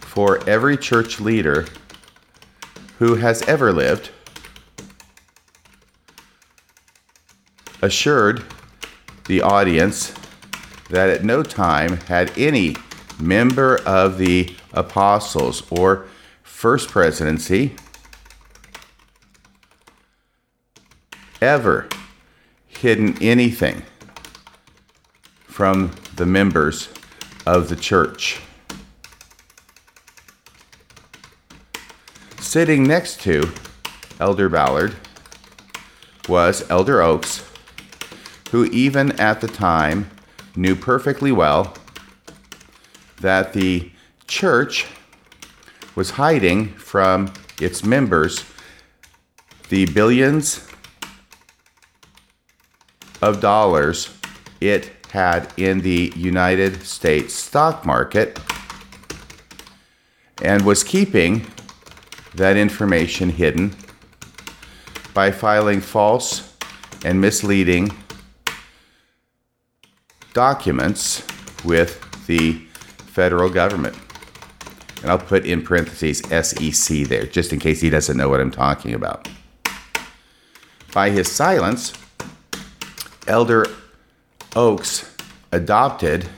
for 0.00 0.48
every 0.48 0.76
church 0.76 1.20
leader 1.20 1.66
who 2.98 3.16
has 3.16 3.42
ever 3.42 3.72
lived, 3.72 4.10
assured 7.82 8.44
the 9.26 9.42
audience 9.42 10.14
that 10.90 11.10
at 11.10 11.24
no 11.24 11.42
time 11.42 11.96
had 11.96 12.36
any 12.38 12.76
member 13.18 13.78
of 13.84 14.18
the 14.18 14.54
apostles 14.72 15.64
or 15.70 16.06
first 16.42 16.88
presidency 16.88 17.74
ever 21.40 21.88
hidden 22.68 23.20
anything 23.20 23.82
from 25.52 25.90
the 26.16 26.24
members 26.24 26.88
of 27.44 27.68
the 27.68 27.76
church. 27.76 28.40
Sitting 32.38 32.84
next 32.84 33.20
to 33.20 33.52
Elder 34.18 34.48
Ballard 34.48 34.96
was 36.26 36.68
Elder 36.70 37.02
Oaks, 37.02 37.44
who, 38.50 38.64
even 38.66 39.12
at 39.20 39.42
the 39.42 39.46
time, 39.46 40.10
knew 40.56 40.74
perfectly 40.74 41.32
well 41.32 41.74
that 43.20 43.52
the 43.52 43.90
church 44.26 44.86
was 45.94 46.12
hiding 46.12 46.68
from 46.74 47.30
its 47.60 47.84
members 47.84 48.46
the 49.68 49.84
billions 49.86 50.66
of 53.20 53.40
dollars 53.40 54.08
it 54.62 54.90
had 55.12 55.52
in 55.58 55.82
the 55.82 56.10
United 56.16 56.82
States 56.84 57.34
stock 57.34 57.84
market 57.84 58.40
and 60.40 60.64
was 60.64 60.82
keeping 60.82 61.46
that 62.34 62.56
information 62.56 63.28
hidden 63.28 63.76
by 65.12 65.30
filing 65.30 65.82
false 65.82 66.56
and 67.04 67.20
misleading 67.20 67.90
documents 70.32 71.22
with 71.62 72.00
the 72.26 72.54
federal 73.04 73.50
government. 73.50 73.94
And 75.02 75.10
I'll 75.10 75.18
put 75.18 75.44
in 75.44 75.62
parentheses 75.62 76.20
SEC 76.20 77.06
there, 77.06 77.26
just 77.26 77.52
in 77.52 77.58
case 77.58 77.82
he 77.82 77.90
doesn't 77.90 78.16
know 78.16 78.30
what 78.30 78.40
I'm 78.40 78.50
talking 78.50 78.94
about. 78.94 79.28
By 80.94 81.10
his 81.10 81.30
silence, 81.30 81.92
Elder 83.26 83.66
Oaks 84.54 85.10
adopted 85.50 86.28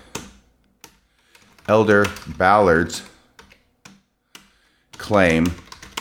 Elder 1.67 2.07
Ballard's 2.29 3.03
claim 4.93 5.53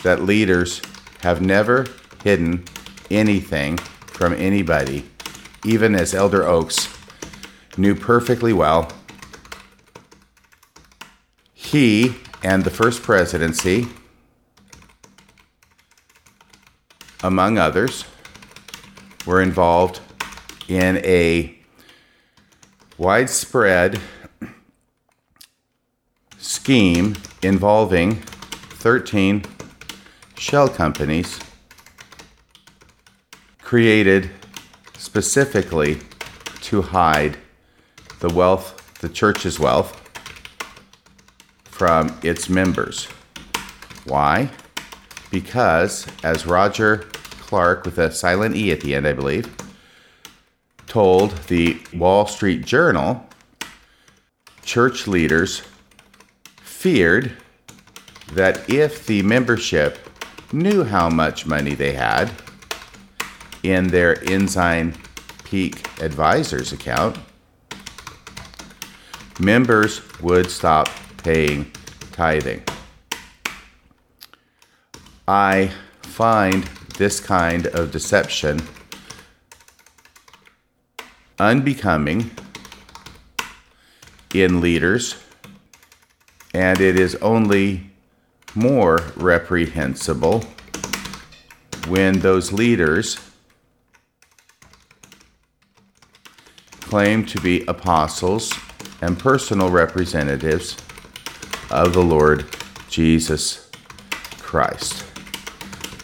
that 0.03 0.24
leaders 0.24 0.79
have 1.22 1.41
never 1.41 1.88
hidden 2.24 2.63
anything 3.10 3.77
from 4.05 4.34
anybody, 4.34 5.10
even 5.65 5.96
as 5.96 6.13
Elder 6.13 6.43
Oaks 6.43 6.88
knew 7.77 7.96
perfectly 7.96 8.53
well. 8.53 8.91
He 11.53 12.15
and 12.43 12.63
the 12.63 12.70
first 12.70 13.01
presidency, 13.01 13.88
among 17.24 17.58
others, 17.58 18.05
were 19.25 19.41
involved 19.41 20.00
in 20.67 20.98
a 20.98 21.58
widespread 22.97 24.00
scheme 26.38 27.15
involving 27.41 28.15
13 28.15 29.43
shell 30.38 30.67
companies 30.67 31.39
created 33.62 34.29
specifically 34.97 36.00
to 36.62 36.81
hide 36.81 37.38
the 38.19 38.29
wealth, 38.29 39.00
the 39.00 39.09
church's 39.09 39.59
wealth, 39.59 40.00
from 41.63 42.17
its 42.23 42.50
members. 42.50 43.05
Why? 44.05 44.50
Because, 45.31 46.07
as 46.23 46.45
Roger 46.45 46.97
Clarke, 47.39 47.85
with 47.85 47.97
a 47.97 48.12
silent 48.12 48.55
E 48.55 48.71
at 48.71 48.81
the 48.81 48.93
end, 48.93 49.07
I 49.07 49.13
believe, 49.13 49.50
told 50.93 51.31
the 51.47 51.75
Wall 51.91 52.27
Street 52.27 52.63
Journal, 52.63 53.25
church 54.63 55.07
leaders 55.07 55.63
feared 56.62 57.35
that 58.33 58.69
if 58.69 59.07
the 59.07 59.23
membership 59.23 59.97
knew 60.51 60.83
how 60.83 61.09
much 61.09 61.47
money 61.47 61.73
they 61.73 61.93
had 61.93 62.29
in 63.63 63.88
their 63.88 64.23
Ensign 64.29 64.93
Peak 65.43 65.83
Advisors 66.00 66.71
account, 66.71 67.17
members 69.39 70.00
would 70.21 70.51
stop 70.51 70.89
paying 71.23 71.71
tithing. 72.12 72.62
I 75.27 75.71
find 76.03 76.65
this 77.00 77.19
kind 77.19 77.65
of 77.65 77.89
deception 77.89 78.62
unbecoming 81.43 82.31
in 84.33 84.62
leaders, 84.62 85.17
and 86.53 86.79
it 86.79 86.97
is 86.97 87.15
only 87.15 87.91
more 88.55 89.01
reprehensible 89.17 90.45
when 91.88 92.17
those 92.19 92.53
leaders 92.53 93.19
claim 96.79 97.25
to 97.25 97.41
be 97.41 97.65
apostles 97.67 98.53
and 99.01 99.19
personal 99.19 99.69
representatives 99.69 100.77
of 101.69 101.91
the 101.91 102.03
Lord 102.03 102.45
Jesus 102.89 103.69
Christ. 104.39 105.03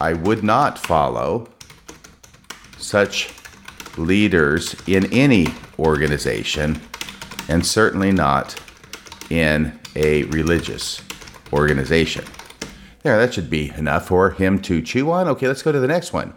I 0.02 0.12
would 0.12 0.44
not 0.44 0.78
follow 0.78 1.48
such 2.76 3.39
leaders 3.96 4.74
in 4.86 5.12
any 5.12 5.48
organization, 5.78 6.80
and 7.48 7.64
certainly 7.66 8.12
not 8.12 8.60
in 9.30 9.78
a 9.96 10.24
religious 10.24 11.02
organization. 11.52 12.24
There, 13.02 13.18
that 13.18 13.34
should 13.34 13.50
be 13.50 13.72
enough 13.76 14.08
for 14.08 14.30
him 14.30 14.60
to 14.62 14.82
chew 14.82 15.10
on. 15.10 15.26
Okay, 15.28 15.48
let's 15.48 15.62
go 15.62 15.72
to 15.72 15.80
the 15.80 15.88
next 15.88 16.12
one. 16.12 16.34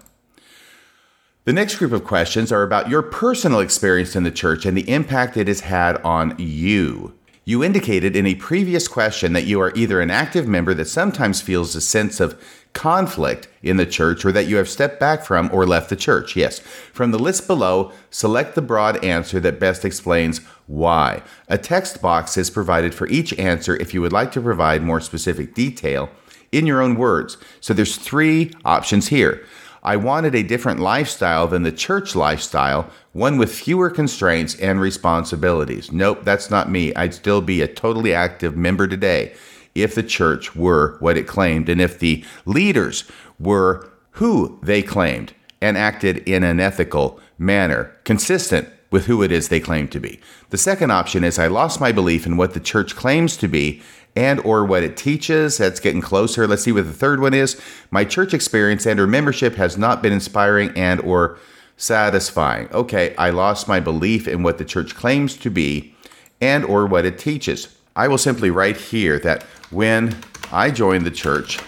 The 1.45 1.53
next 1.53 1.75
group 1.75 1.91
of 1.91 2.05
questions 2.05 2.53
are 2.53 2.63
about 2.63 2.89
your 2.89 3.01
personal 3.01 3.60
experience 3.60 4.15
in 4.15 4.24
the 4.24 4.31
church 4.31 4.65
and 4.65 4.77
the 4.77 4.89
impact 4.89 5.36
it 5.36 5.50
has 5.50 5.62
had 5.62 5.98
on 5.98 6.36
you. 6.38 7.13
You 7.43 7.62
indicated 7.62 8.15
in 8.15 8.25
a 8.25 8.36
previous 8.36 8.88
question 8.88 9.33
that 9.33 9.45
you 9.45 9.60
are 9.60 9.74
either 9.75 10.00
an 10.00 10.10
active 10.10 10.48
member 10.48 10.74
that 10.74 10.88
sometimes 10.88 11.41
feels 11.41 11.75
a 11.75 11.81
sense 11.81 12.22
of 12.22 12.41
conflict 12.74 13.48
in 13.62 13.77
the 13.77 13.86
church 13.86 14.25
or 14.25 14.32
that 14.32 14.48
you 14.48 14.58
have 14.58 14.68
stepped 14.68 15.00
back 15.00 15.24
from 15.24 15.50
or 15.53 15.65
left 15.65 15.89
the 15.89 15.96
church. 15.96 16.36
Yes. 16.36 16.60
From 16.60 17.12
the 17.12 17.20
list 17.20 17.48
below, 17.48 17.92
select 18.10 18.56
the 18.56 18.62
broad 18.62 19.03
answer 19.03 19.39
that 19.39 19.60
best 19.60 19.86
explains 19.86 20.39
why. 20.68 21.22
A 21.48 21.58
text 21.58 22.01
box 22.01 22.36
is 22.36 22.50
provided 22.50 22.94
for 22.94 23.08
each 23.08 23.38
answer 23.39 23.75
if 23.75 23.94
you 23.94 24.01
would 24.01 24.13
like 24.13 24.32
to 24.34 24.42
provide 24.42 24.82
more 24.84 25.00
specific 25.00 25.53
detail 25.53 26.10
in 26.51 26.65
your 26.65 26.82
own 26.82 26.96
words. 26.96 27.38
So 27.62 27.74
there's 27.74 27.96
three 27.96 28.51
options 28.65 29.08
here. 29.08 29.46
I 29.86 29.98
wanted 29.98 30.34
a 30.34 30.44
different 30.44 30.80
lifestyle 30.80 31.46
than 31.46 31.63
the 31.63 31.72
church 31.72 32.15
lifestyle, 32.15 32.89
one 33.12 33.38
with 33.38 33.53
fewer 33.53 33.89
constraints 33.89 34.56
and 34.56 34.80
responsibilities. 34.80 35.92
Nope, 35.92 36.24
that's 36.24 36.50
not 36.50 36.72
me. 36.72 36.96
I'd 36.96 37.13
still 37.13 37.42
be 37.42 37.62
a 37.62 37.68
totally 37.68 38.13
active 38.13 38.56
member 38.56 38.88
today 38.88 39.34
if 39.75 39.96
the 39.96 40.03
church 40.03 40.56
were 40.56 40.98
what 41.00 41.18
it 41.18 41.27
claimed 41.27 41.70
and 41.70 41.82
if 41.82 42.00
the 42.00 42.24
leaders 42.46 43.10
were 43.39 43.89
who 44.12 44.60
they 44.62 44.82
claimed 44.82 45.34
and 45.62 45.77
acted 45.77 46.18
in 46.20 46.44
an 46.44 46.60
ethical 46.60 47.20
manner 47.38 47.96
consistent 48.03 48.68
with 48.92 49.08
who 49.08 49.24
it 49.24 49.32
is 49.32 49.50
they 49.50 49.60
claim 49.60 49.88
to 49.88 50.00
be. 50.00 50.20
The 50.51 50.58
second 50.58 50.92
option 50.92 51.24
is 51.24 51.39
I 51.39 51.48
lost 51.48 51.82
my 51.82 51.92
belief 51.92 52.27
in 52.27 52.38
what 52.38 52.53
the 52.53 52.60
church 52.60 52.96
claims 52.96 53.36
to 53.38 53.48
be 53.48 53.82
and 54.15 54.39
or 54.42 54.63
what 54.63 54.84
it 54.84 54.96
teaches. 54.96 55.58
That's 55.58 55.80
getting 55.80 56.01
closer. 56.01 56.46
Let's 56.46 56.63
see 56.63 56.72
what 56.72 56.86
the 56.86 56.94
third 56.94 57.20
one 57.20 57.34
is. 57.34 57.60
My 57.89 58.06
church 58.06 58.36
experience 58.36 58.86
and 58.86 59.00
or 59.00 59.08
membership 59.08 59.56
has 59.56 59.77
not 59.80 60.03
been 60.03 60.13
inspiring 60.13 60.72
and 60.75 61.01
or 61.01 61.39
satisfying. 61.75 62.70
Okay, 62.72 63.15
I 63.15 63.32
lost 63.32 63.68
my 63.68 63.80
belief 63.80 64.27
in 64.27 64.44
what 64.44 64.60
the 64.60 64.65
church 64.65 64.94
claims 64.94 65.36
to 65.38 65.50
be 65.50 65.96
and 66.39 66.63
or 66.63 66.86
what 66.86 67.06
it 67.06 67.18
teaches. 67.18 67.75
I 67.95 68.07
will 68.07 68.17
simply 68.17 68.50
write 68.50 68.77
here 68.77 69.19
that 69.19 69.43
when 69.69 70.17
I 70.51 70.71
joined 70.71 71.05
the 71.05 71.12
church 71.12 71.59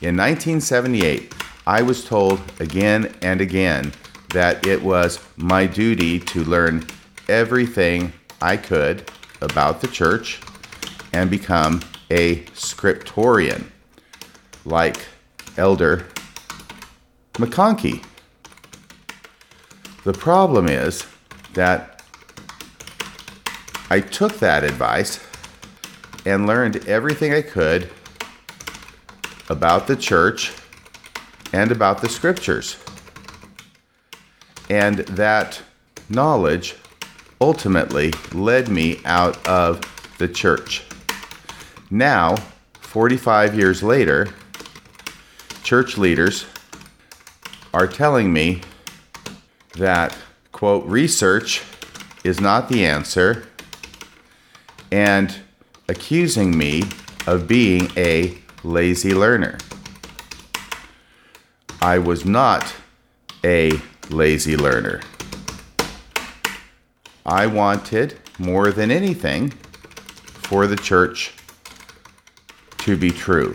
in 0.00 0.16
1978, 0.16 1.34
I 1.66 1.82
was 1.82 2.04
told 2.04 2.40
again 2.58 3.14
and 3.22 3.40
again 3.40 3.92
that 4.30 4.66
it 4.66 4.82
was 4.82 5.20
my 5.36 5.66
duty 5.66 6.18
to 6.18 6.42
learn 6.44 6.86
everything 7.28 8.12
I 8.40 8.56
could 8.56 9.10
about 9.40 9.80
the 9.80 9.88
church 9.88 10.40
and 11.12 11.30
become 11.30 11.82
a 12.10 12.40
scriptorian 12.54 13.66
like 14.64 15.04
Elder 15.56 16.06
McConkie. 17.34 18.04
The 20.04 20.12
problem 20.12 20.68
is 20.68 21.06
that 21.52 21.91
I 23.92 24.00
took 24.00 24.38
that 24.38 24.64
advice 24.64 25.20
and 26.24 26.46
learned 26.46 26.88
everything 26.88 27.34
I 27.34 27.42
could 27.42 27.90
about 29.50 29.86
the 29.86 29.96
church 29.96 30.50
and 31.52 31.70
about 31.70 32.00
the 32.00 32.08
scriptures. 32.08 32.78
And 34.70 35.00
that 35.00 35.60
knowledge 36.08 36.76
ultimately 37.38 38.14
led 38.32 38.70
me 38.70 38.98
out 39.04 39.46
of 39.46 39.82
the 40.16 40.28
church. 40.28 40.84
Now, 41.90 42.36
45 42.80 43.54
years 43.54 43.82
later, 43.82 44.28
church 45.64 45.98
leaders 45.98 46.46
are 47.74 47.86
telling 47.86 48.32
me 48.32 48.62
that, 49.74 50.16
quote, 50.50 50.86
research 50.86 51.62
is 52.24 52.40
not 52.40 52.70
the 52.70 52.86
answer 52.86 53.48
and 54.92 55.34
accusing 55.88 56.56
me 56.56 56.82
of 57.26 57.48
being 57.48 57.90
a 57.96 58.36
lazy 58.62 59.14
learner. 59.14 59.56
I 61.80 61.98
was 61.98 62.26
not 62.26 62.74
a 63.42 63.72
lazy 64.10 64.56
learner. 64.56 65.00
I 67.24 67.46
wanted 67.46 68.18
more 68.38 68.70
than 68.70 68.90
anything 68.90 69.50
for 70.42 70.66
the 70.66 70.76
church 70.76 71.32
to 72.78 72.96
be 72.96 73.10
true. 73.10 73.54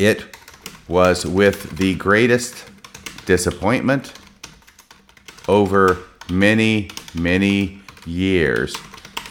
It 0.00 0.36
was 0.88 1.24
with 1.24 1.76
the 1.76 1.94
greatest 1.94 2.68
disappointment 3.26 4.12
over 5.46 5.98
many, 6.28 6.90
many 7.14 7.80
years 8.04 8.76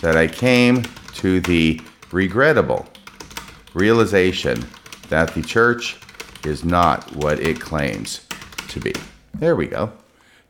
that 0.01 0.15
I 0.15 0.27
came 0.27 0.83
to 1.21 1.39
the 1.41 1.79
regrettable 2.11 2.87
realization 3.75 4.65
that 5.09 5.31
the 5.35 5.41
church 5.43 5.99
is 6.43 6.65
not 6.65 7.15
what 7.15 7.39
it 7.39 7.59
claims 7.59 8.25
to 8.67 8.79
be. 8.79 8.91
There 9.35 9.55
we 9.55 9.67
go. 9.67 9.93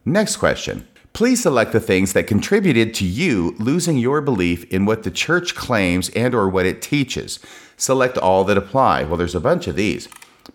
Next 0.05 0.37
question. 0.37 0.87
Please 1.11 1.41
select 1.41 1.73
the 1.73 1.81
things 1.81 2.13
that 2.13 2.25
contributed 2.25 2.93
to 2.93 3.05
you 3.05 3.53
losing 3.59 3.97
your 3.97 4.21
belief 4.21 4.63
in 4.71 4.85
what 4.85 5.03
the 5.03 5.11
church 5.11 5.55
claims 5.55 6.07
and 6.11 6.33
or 6.33 6.47
what 6.47 6.65
it 6.65 6.81
teaches. 6.81 7.39
Select 7.75 8.17
all 8.17 8.45
that 8.45 8.57
apply. 8.57 9.03
Well, 9.03 9.17
there's 9.17 9.35
a 9.35 9.41
bunch 9.41 9.67
of 9.67 9.75
these, 9.75 10.07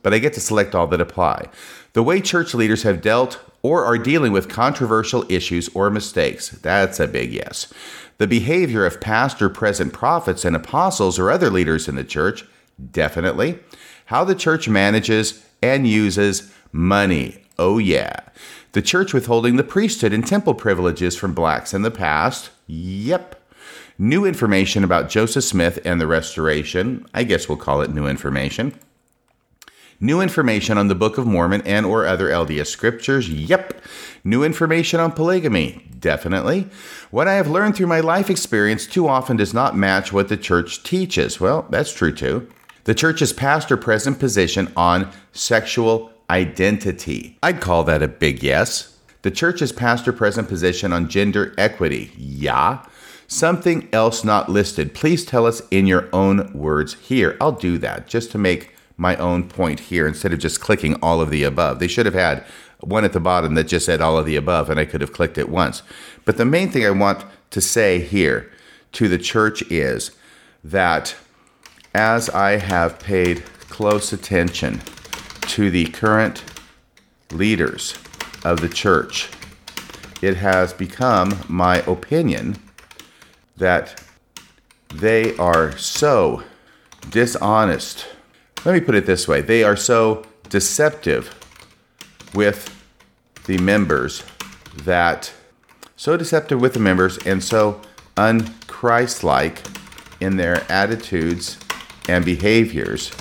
but 0.03 0.15
I 0.15 0.19
get 0.19 0.33
to 0.33 0.41
select 0.41 0.75
all 0.75 0.87
that 0.87 1.01
apply. 1.01 1.51
The 1.93 2.03
way 2.03 2.23
church 2.23 2.55
leaders 2.55 2.85
have 2.85 3.03
dealt 3.03 3.39
or 3.63 3.85
are 3.85 3.99
dealing 3.99 4.33
with 4.33 4.49
controversial 4.49 5.27
issues 5.29 5.69
or 5.75 5.91
mistakes. 5.91 6.49
That's 6.49 7.01
a 7.01 7.07
big 7.07 7.35
yes. 7.35 7.71
The 8.19 8.27
behavior 8.27 8.87
of 8.87 9.01
past 9.01 9.43
or 9.43 9.49
present 9.49 9.93
prophets 9.93 10.45
and 10.45 10.57
apostles 10.57 11.19
or 11.19 11.31
other 11.31 11.51
leaders 11.51 11.89
in 11.89 11.97
the 11.97 12.05
church. 12.05 12.45
Definitely. 12.93 13.59
How 14.07 14.25
the 14.25 14.35
church 14.35 14.69
manages 14.69 15.45
and 15.63 15.87
uses 15.87 16.53
money. 16.73 17.43
Oh, 17.59 17.79
yeah. 17.79 18.21
The 18.73 18.83
church 18.83 19.15
withholding 19.15 19.57
the 19.57 19.65
priesthood 19.65 20.13
and 20.13 20.27
temple 20.27 20.55
privileges 20.55 21.17
from 21.17 21.35
blacks 21.35 21.73
in 21.73 21.83
the 21.83 21.91
past. 21.91 22.51
Yep. 22.67 23.43
New 23.99 24.27
information 24.27 24.85
about 24.85 25.09
Joseph 25.09 25.45
Smith 25.45 25.79
and 25.85 26.01
the 26.01 26.07
restoration. 26.07 27.07
I 27.15 27.25
guess 27.25 27.49
we'll 27.49 27.57
call 27.57 27.81
it 27.81 27.91
new 27.91 28.07
information. 28.07 28.79
New 29.99 30.21
information 30.21 30.77
on 30.77 30.89
the 30.89 30.95
Book 30.95 31.17
of 31.17 31.27
Mormon 31.27 31.63
and 31.63 31.87
or 31.87 32.05
other 32.05 32.29
LDS 32.29 32.67
scriptures. 32.67 33.31
Yep. 33.31 33.81
New 34.25 34.45
information 34.45 35.01
on 35.01 35.13
polygamy. 35.13 35.89
Definitely. 35.99 36.69
What 37.11 37.29
I 37.29 37.35
have 37.35 37.49
learned 37.49 37.77
through 37.77 37.87
my 37.87 38.01
life 38.01 38.29
experience 38.29 38.87
too 38.87 39.09
often 39.09 39.39
does 39.39 39.55
not 39.55 39.77
match 39.77 40.13
what 40.13 40.29
the 40.29 40.37
church 40.37 40.83
teaches. 40.83 41.41
Well, 41.41 41.67
that's 41.71 41.95
true 41.95 42.13
too. 42.13 42.47
The 42.85 42.95
church's 42.95 43.33
past 43.33 43.73
or 43.73 43.77
present 43.79 44.19
position 44.19 44.71
on 44.77 45.11
sexual 45.33 46.13
identity. 46.29 47.39
I'd 47.43 47.63
call 47.63 47.83
that 47.85 48.03
a 48.03 48.09
big 48.09 48.43
yes. 48.43 48.99
The 49.23 49.31
church's 49.31 49.73
past 49.73 50.07
or 50.07 50.13
present 50.13 50.47
position 50.47 50.93
on 50.93 51.09
gender 51.09 51.55
equity. 51.57 52.13
Yeah. 52.17 52.85
Something 53.29 53.89
else 53.93 54.23
not 54.23 54.49
listed. 54.49 54.95
Please 54.95 55.25
tell 55.25 55.47
us 55.47 55.63
in 55.71 55.87
your 55.87 56.09
own 56.13 56.53
words 56.53 56.95
here. 56.95 57.37
I'll 57.41 57.53
do 57.53 57.79
that 57.79 58.07
just 58.07 58.31
to 58.33 58.39
make 58.39 58.76
my 58.97 59.17
own 59.17 59.49
point 59.49 59.81
here 59.81 60.07
instead 60.07 60.33
of 60.33 60.39
just 60.39 60.61
clicking 60.61 60.95
all 61.03 61.21
of 61.21 61.31
the 61.31 61.43
above. 61.43 61.79
They 61.79 61.89
should 61.89 62.07
have 62.07 62.15
had 62.15 62.45
one 62.81 63.05
at 63.05 63.13
the 63.13 63.21
bottom 63.21 63.55
that 63.55 63.65
just 63.65 63.87
said 63.87 64.01
all 64.01 64.19
of 64.19 64.27
the 64.27 64.37
above 64.37 64.71
and 64.71 64.79
I 64.79 64.85
could 64.85 65.01
have 65.01 65.13
clicked 65.13 65.39
it 65.39 65.49
once. 65.49 65.83
But 66.25 66.37
the 66.37 66.45
main 66.45 66.71
thing 66.71 66.85
I 66.87 66.91
want 66.91 67.25
to 67.51 67.61
say 67.61 68.01
here 68.01 68.51
to 68.93 69.09
the 69.09 69.19
church 69.19 69.63
is 69.71 70.13
that 70.65 71.15
as 71.95 72.29
I 72.31 72.59
have 72.59 72.99
paid 72.99 73.45
close 73.69 74.13
attention 74.13 74.81
to 75.43 75.71
the 75.71 75.87
current 75.87 76.45
leaders 77.31 77.95
of 78.45 78.61
the 78.61 78.69
church, 78.69 79.31
it 80.23 80.37
has 80.37 80.73
become 80.73 81.39
my 81.49 81.79
opinion 81.83 82.57
that 83.57 84.03
they 84.95 85.37
are 85.37 85.77
so 85.77 86.43
dishonest. 87.11 88.07
Let 88.67 88.73
me 88.73 88.81
put 88.81 88.97
it 88.97 89.07
this 89.07 89.29
way 89.29 89.43
they 89.43 89.63
are 89.63 89.77
so 89.77 90.25
deceptive 90.49 91.33
with 92.35 92.75
the 93.45 93.59
members 93.59 94.25
that, 94.79 95.33
so 95.95 96.17
deceptive 96.17 96.61
with 96.61 96.75
the 96.75 96.81
members 96.81 97.17
and 97.19 97.45
so 97.45 97.81
unchristlike 98.17 99.59
in 100.21 100.37
their 100.37 100.69
attitudes 100.69 101.59
and 102.09 102.25
behaviors 102.25 103.13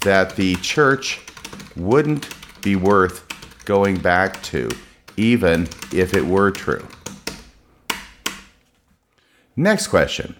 that 0.00 0.34
the 0.34 0.56
church 0.56 1.20
wouldn't 1.76 2.28
be 2.60 2.74
worth 2.74 3.28
going 3.64 3.96
back 3.96 4.42
to, 4.42 4.68
even 5.16 5.68
if 5.92 6.14
it 6.14 6.26
were 6.26 6.50
true. 6.50 6.84
Next 9.54 9.86
question. 9.86 10.34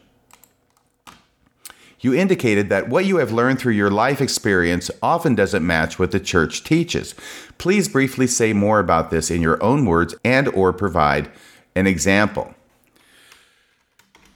You 2.01 2.15
indicated 2.15 2.69
that 2.69 2.89
what 2.89 3.07
you 3.07 3.17
have 3.17 3.33
learned 3.33 3.59
through 3.59 3.73
your 3.73 3.91
life 3.91 4.21
experience 4.21 4.91
often 5.03 5.35
doesn't 5.35 5.67
match 5.67 5.99
what 5.99 6.13
the 6.13 6.21
church 6.21 6.63
teaches. 6.63 7.15
Please 7.59 7.89
briefly 7.89 8.29
say 8.29 8.53
more 8.53 8.79
about 8.79 9.11
this 9.11 9.31
in 9.31 9.43
your 9.43 9.61
own 9.63 9.85
words 9.85 10.15
and 10.25 10.49
or 10.49 10.73
provide 10.73 11.31
an 11.75 11.87
example. 11.87 12.55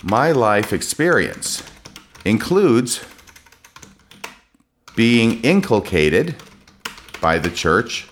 My 0.03 0.33
life 0.33 0.73
experience 0.73 1.63
includes 2.25 3.05
being 4.97 5.41
inculcated 5.43 6.35
by 7.21 7.39
the 7.39 7.51
church 7.51 8.09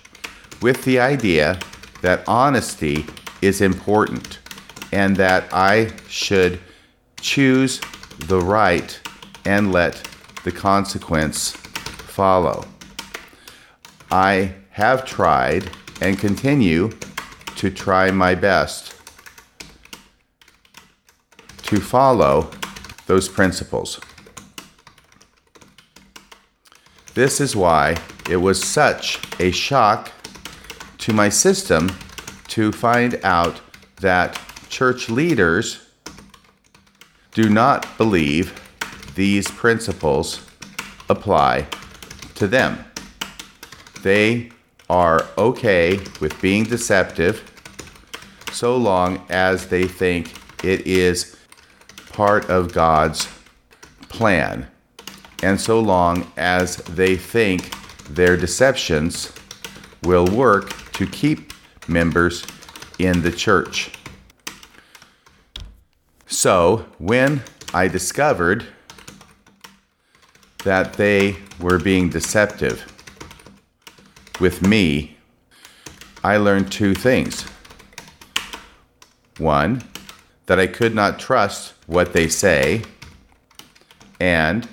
with 0.62 0.84
the 0.84 1.00
idea 1.00 1.58
that 2.02 2.22
honesty 2.28 3.04
is 3.42 3.60
important 3.60 4.38
and 4.92 5.16
that 5.16 5.52
I 5.52 5.90
should 6.08 6.60
choose 7.20 7.80
the 8.20 8.40
right 8.40 8.99
and 9.44 9.72
let 9.72 10.09
the 10.44 10.53
consequence 10.53 11.53
follow. 11.53 12.64
I 14.11 14.55
have 14.70 15.05
tried 15.05 15.70
and 16.00 16.18
continue 16.18 16.90
to 17.57 17.70
try 17.70 18.11
my 18.11 18.35
best 18.35 18.94
to 21.64 21.81
follow 21.81 22.50
those 23.07 23.29
principles. 23.29 24.00
This 27.14 27.40
is 27.40 27.55
why 27.55 27.96
it 28.29 28.37
was 28.37 28.62
such 28.62 29.20
a 29.40 29.50
shock 29.50 30.11
to 30.98 31.12
my 31.12 31.29
system 31.29 31.90
to 32.48 32.72
find 32.72 33.20
out 33.24 33.61
that 33.96 34.40
church 34.68 35.09
leaders 35.09 35.87
do 37.33 37.48
not 37.48 37.87
believe 37.96 38.59
these 39.20 39.50
principles 39.50 40.40
apply 41.11 41.66
to 42.35 42.46
them. 42.46 42.83
They 44.02 44.50
are 44.88 45.26
okay 45.37 46.00
with 46.22 46.40
being 46.40 46.64
deceptive 46.64 47.44
so 48.50 48.78
long 48.78 49.22
as 49.28 49.66
they 49.66 49.87
think 49.87 50.33
it 50.64 50.87
is 50.87 51.37
part 52.12 52.48
of 52.48 52.72
God's 52.72 53.28
plan, 54.09 54.66
and 55.42 55.61
so 55.61 55.80
long 55.80 56.33
as 56.38 56.76
they 56.76 57.14
think 57.14 57.74
their 58.09 58.38
deceptions 58.38 59.33
will 60.02 60.28
work 60.28 60.90
to 60.94 61.06
keep 61.06 61.52
members 61.88 62.46
in 62.98 63.20
the 63.20 63.30
church. 63.30 63.92
So, 66.26 66.87
when 66.96 67.42
I 67.74 67.87
discovered 67.87 68.64
that 70.64 70.94
they 70.94 71.36
were 71.58 71.78
being 71.78 72.08
deceptive 72.08 72.86
with 74.40 74.66
me, 74.66 75.16
I 76.24 76.36
learned 76.36 76.72
two 76.72 76.94
things. 76.94 77.44
One, 79.38 79.82
that 80.46 80.58
I 80.58 80.66
could 80.66 80.94
not 80.94 81.18
trust 81.18 81.74
what 81.86 82.12
they 82.12 82.28
say, 82.28 82.82
and 84.18 84.68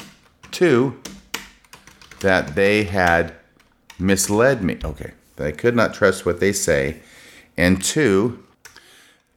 two, 0.52 1.00
that 2.20 2.56
they 2.56 2.86
had 2.86 3.34
misled 4.00 4.64
me. 4.64 4.78
Okay, 4.84 5.12
that 5.36 5.48
I 5.48 5.52
could 5.52 5.76
not 5.76 5.94
trust 5.94 6.26
what 6.26 6.40
they 6.40 6.52
say, 6.52 7.02
and 7.56 7.84
two, 7.84 8.44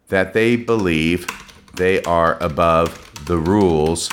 that 0.09 0.33
they 0.33 0.57
believe 0.57 1.27
they 1.75 2.03
are 2.03 2.37
above 2.43 3.27
the 3.27 3.39
rules 3.39 4.09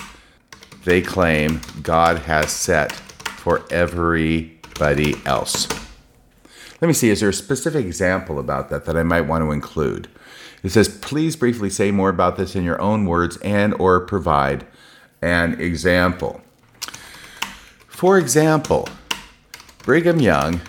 they 0.88 1.02
claim 1.02 1.60
God 1.84 2.20
has 2.20 2.50
set 2.50 2.94
for 2.94 3.66
everybody 3.70 5.16
else. 5.26 5.68
Let 6.80 6.88
me 6.88 6.94
see, 6.94 7.10
is 7.10 7.20
there 7.20 7.28
a 7.28 7.34
specific 7.34 7.86
example 7.86 8.40
about 8.40 8.70
that 8.70 8.86
that 8.86 8.96
I 8.96 9.04
might 9.04 9.28
want 9.28 9.44
to 9.44 9.52
include? 9.52 10.08
It 10.64 10.70
says, 10.70 10.88
please 10.88 11.36
briefly 11.36 11.70
say 11.70 11.92
more 11.92 12.08
about 12.08 12.38
this 12.38 12.56
in 12.56 12.64
your 12.64 12.80
own 12.80 13.06
words 13.06 13.36
and 13.44 13.74
or 13.74 14.00
provide 14.00 14.66
an 15.22 15.60
example. 15.60 16.40
For 17.90 18.18
example, 18.18 18.88
Brigham 19.80 20.22
Young 20.22 20.62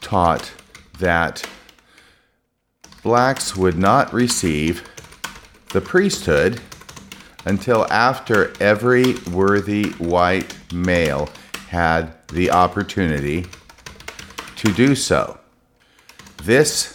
taught 0.00 0.52
that 1.00 1.44
blacks 3.02 3.56
would 3.56 3.76
not 3.76 4.12
receive 4.12 4.88
the 5.70 5.80
priesthood 5.80 6.60
until 7.46 7.90
after 7.92 8.52
every 8.60 9.14
worthy 9.30 9.90
white 9.92 10.56
male 10.72 11.28
had 11.68 12.12
the 12.28 12.50
opportunity 12.50 13.46
to 14.56 14.72
do 14.72 14.94
so. 14.94 15.38
This 16.42 16.92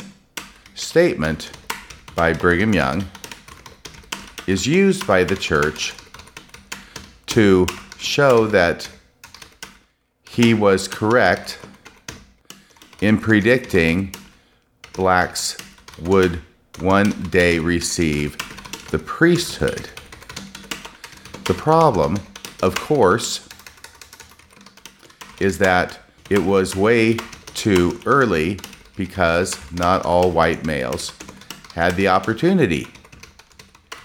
statement 0.76 1.52
by 2.16 2.34
Brigham 2.34 2.74
Young 2.74 3.06
is 4.46 4.68
used 4.68 5.08
by 5.08 5.24
the 5.24 5.36
church 5.36 5.94
to 7.28 7.66
show 7.98 8.46
that 8.48 8.90
he 10.30 10.54
was 10.54 10.88
correct 10.88 11.60
in 13.00 13.18
predicting 13.18 14.14
blacks 14.94 15.58
would 16.02 16.42
one 16.80 17.12
day 17.30 17.60
receive 17.60 18.38
the 18.92 19.00
priesthood. 19.00 19.90
The 21.46 21.54
problem, 21.54 22.20
of 22.62 22.76
course, 22.76 23.48
is 25.40 25.58
that 25.58 26.00
it 26.30 26.44
was 26.44 26.76
way 26.76 27.18
too 27.56 28.00
early 28.06 28.60
because 28.96 29.58
not 29.72 30.06
all 30.06 30.32
white 30.32 30.66
males 30.66 31.14
had 31.74 31.96
the 31.96 32.08
opportunity 32.08 32.88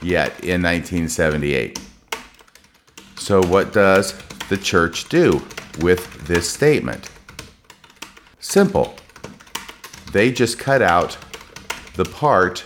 yet 0.01 0.31
in 0.45 0.63
1978. 0.63 1.79
So, 3.17 3.43
what 3.43 3.73
does 3.73 4.15
the 4.49 4.57
church 4.57 5.09
do 5.09 5.43
with 5.81 6.27
this 6.27 6.51
statement? 6.51 7.11
Simple. 8.41 8.95
They 10.13 10.33
just 10.33 10.59
cut 10.59 10.81
out 10.81 11.19
the 11.95 12.05
part 12.05 12.61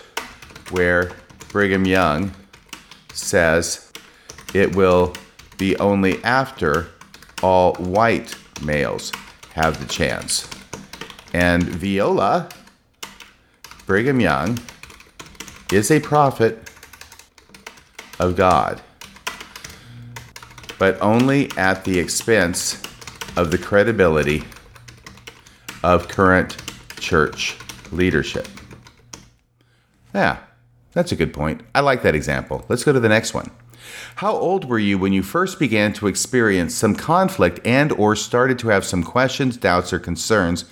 where 0.70 1.12
Brigham 1.48 1.84
Young 1.84 2.32
says 3.12 3.89
it 4.54 4.74
will 4.74 5.14
be 5.58 5.76
only 5.76 6.22
after 6.24 6.88
all 7.42 7.74
white 7.74 8.34
males 8.62 9.12
have 9.54 9.78
the 9.80 9.86
chance. 9.86 10.48
And 11.32 11.62
Viola, 11.62 12.48
Brigham 13.86 14.20
Young, 14.20 14.58
is 15.72 15.90
a 15.90 16.00
prophet 16.00 16.70
of 18.18 18.36
God, 18.36 18.80
but 20.78 21.00
only 21.00 21.50
at 21.56 21.84
the 21.84 21.98
expense 21.98 22.82
of 23.36 23.50
the 23.50 23.58
credibility 23.58 24.44
of 25.82 26.08
current 26.08 26.56
church 26.98 27.56
leadership. 27.92 28.48
Yeah, 30.14 30.38
that's 30.92 31.12
a 31.12 31.16
good 31.16 31.32
point. 31.32 31.62
I 31.74 31.80
like 31.80 32.02
that 32.02 32.14
example. 32.14 32.64
Let's 32.68 32.84
go 32.84 32.92
to 32.92 33.00
the 33.00 33.08
next 33.08 33.32
one. 33.32 33.50
How 34.20 34.36
old 34.36 34.66
were 34.66 34.78
you 34.78 34.98
when 34.98 35.14
you 35.14 35.22
first 35.22 35.58
began 35.58 35.94
to 35.94 36.06
experience 36.06 36.74
some 36.74 36.94
conflict 36.94 37.58
and 37.64 37.90
or 37.92 38.14
started 38.14 38.58
to 38.58 38.68
have 38.68 38.84
some 38.84 39.02
questions, 39.02 39.56
doubts 39.56 39.94
or 39.94 39.98
concerns 39.98 40.66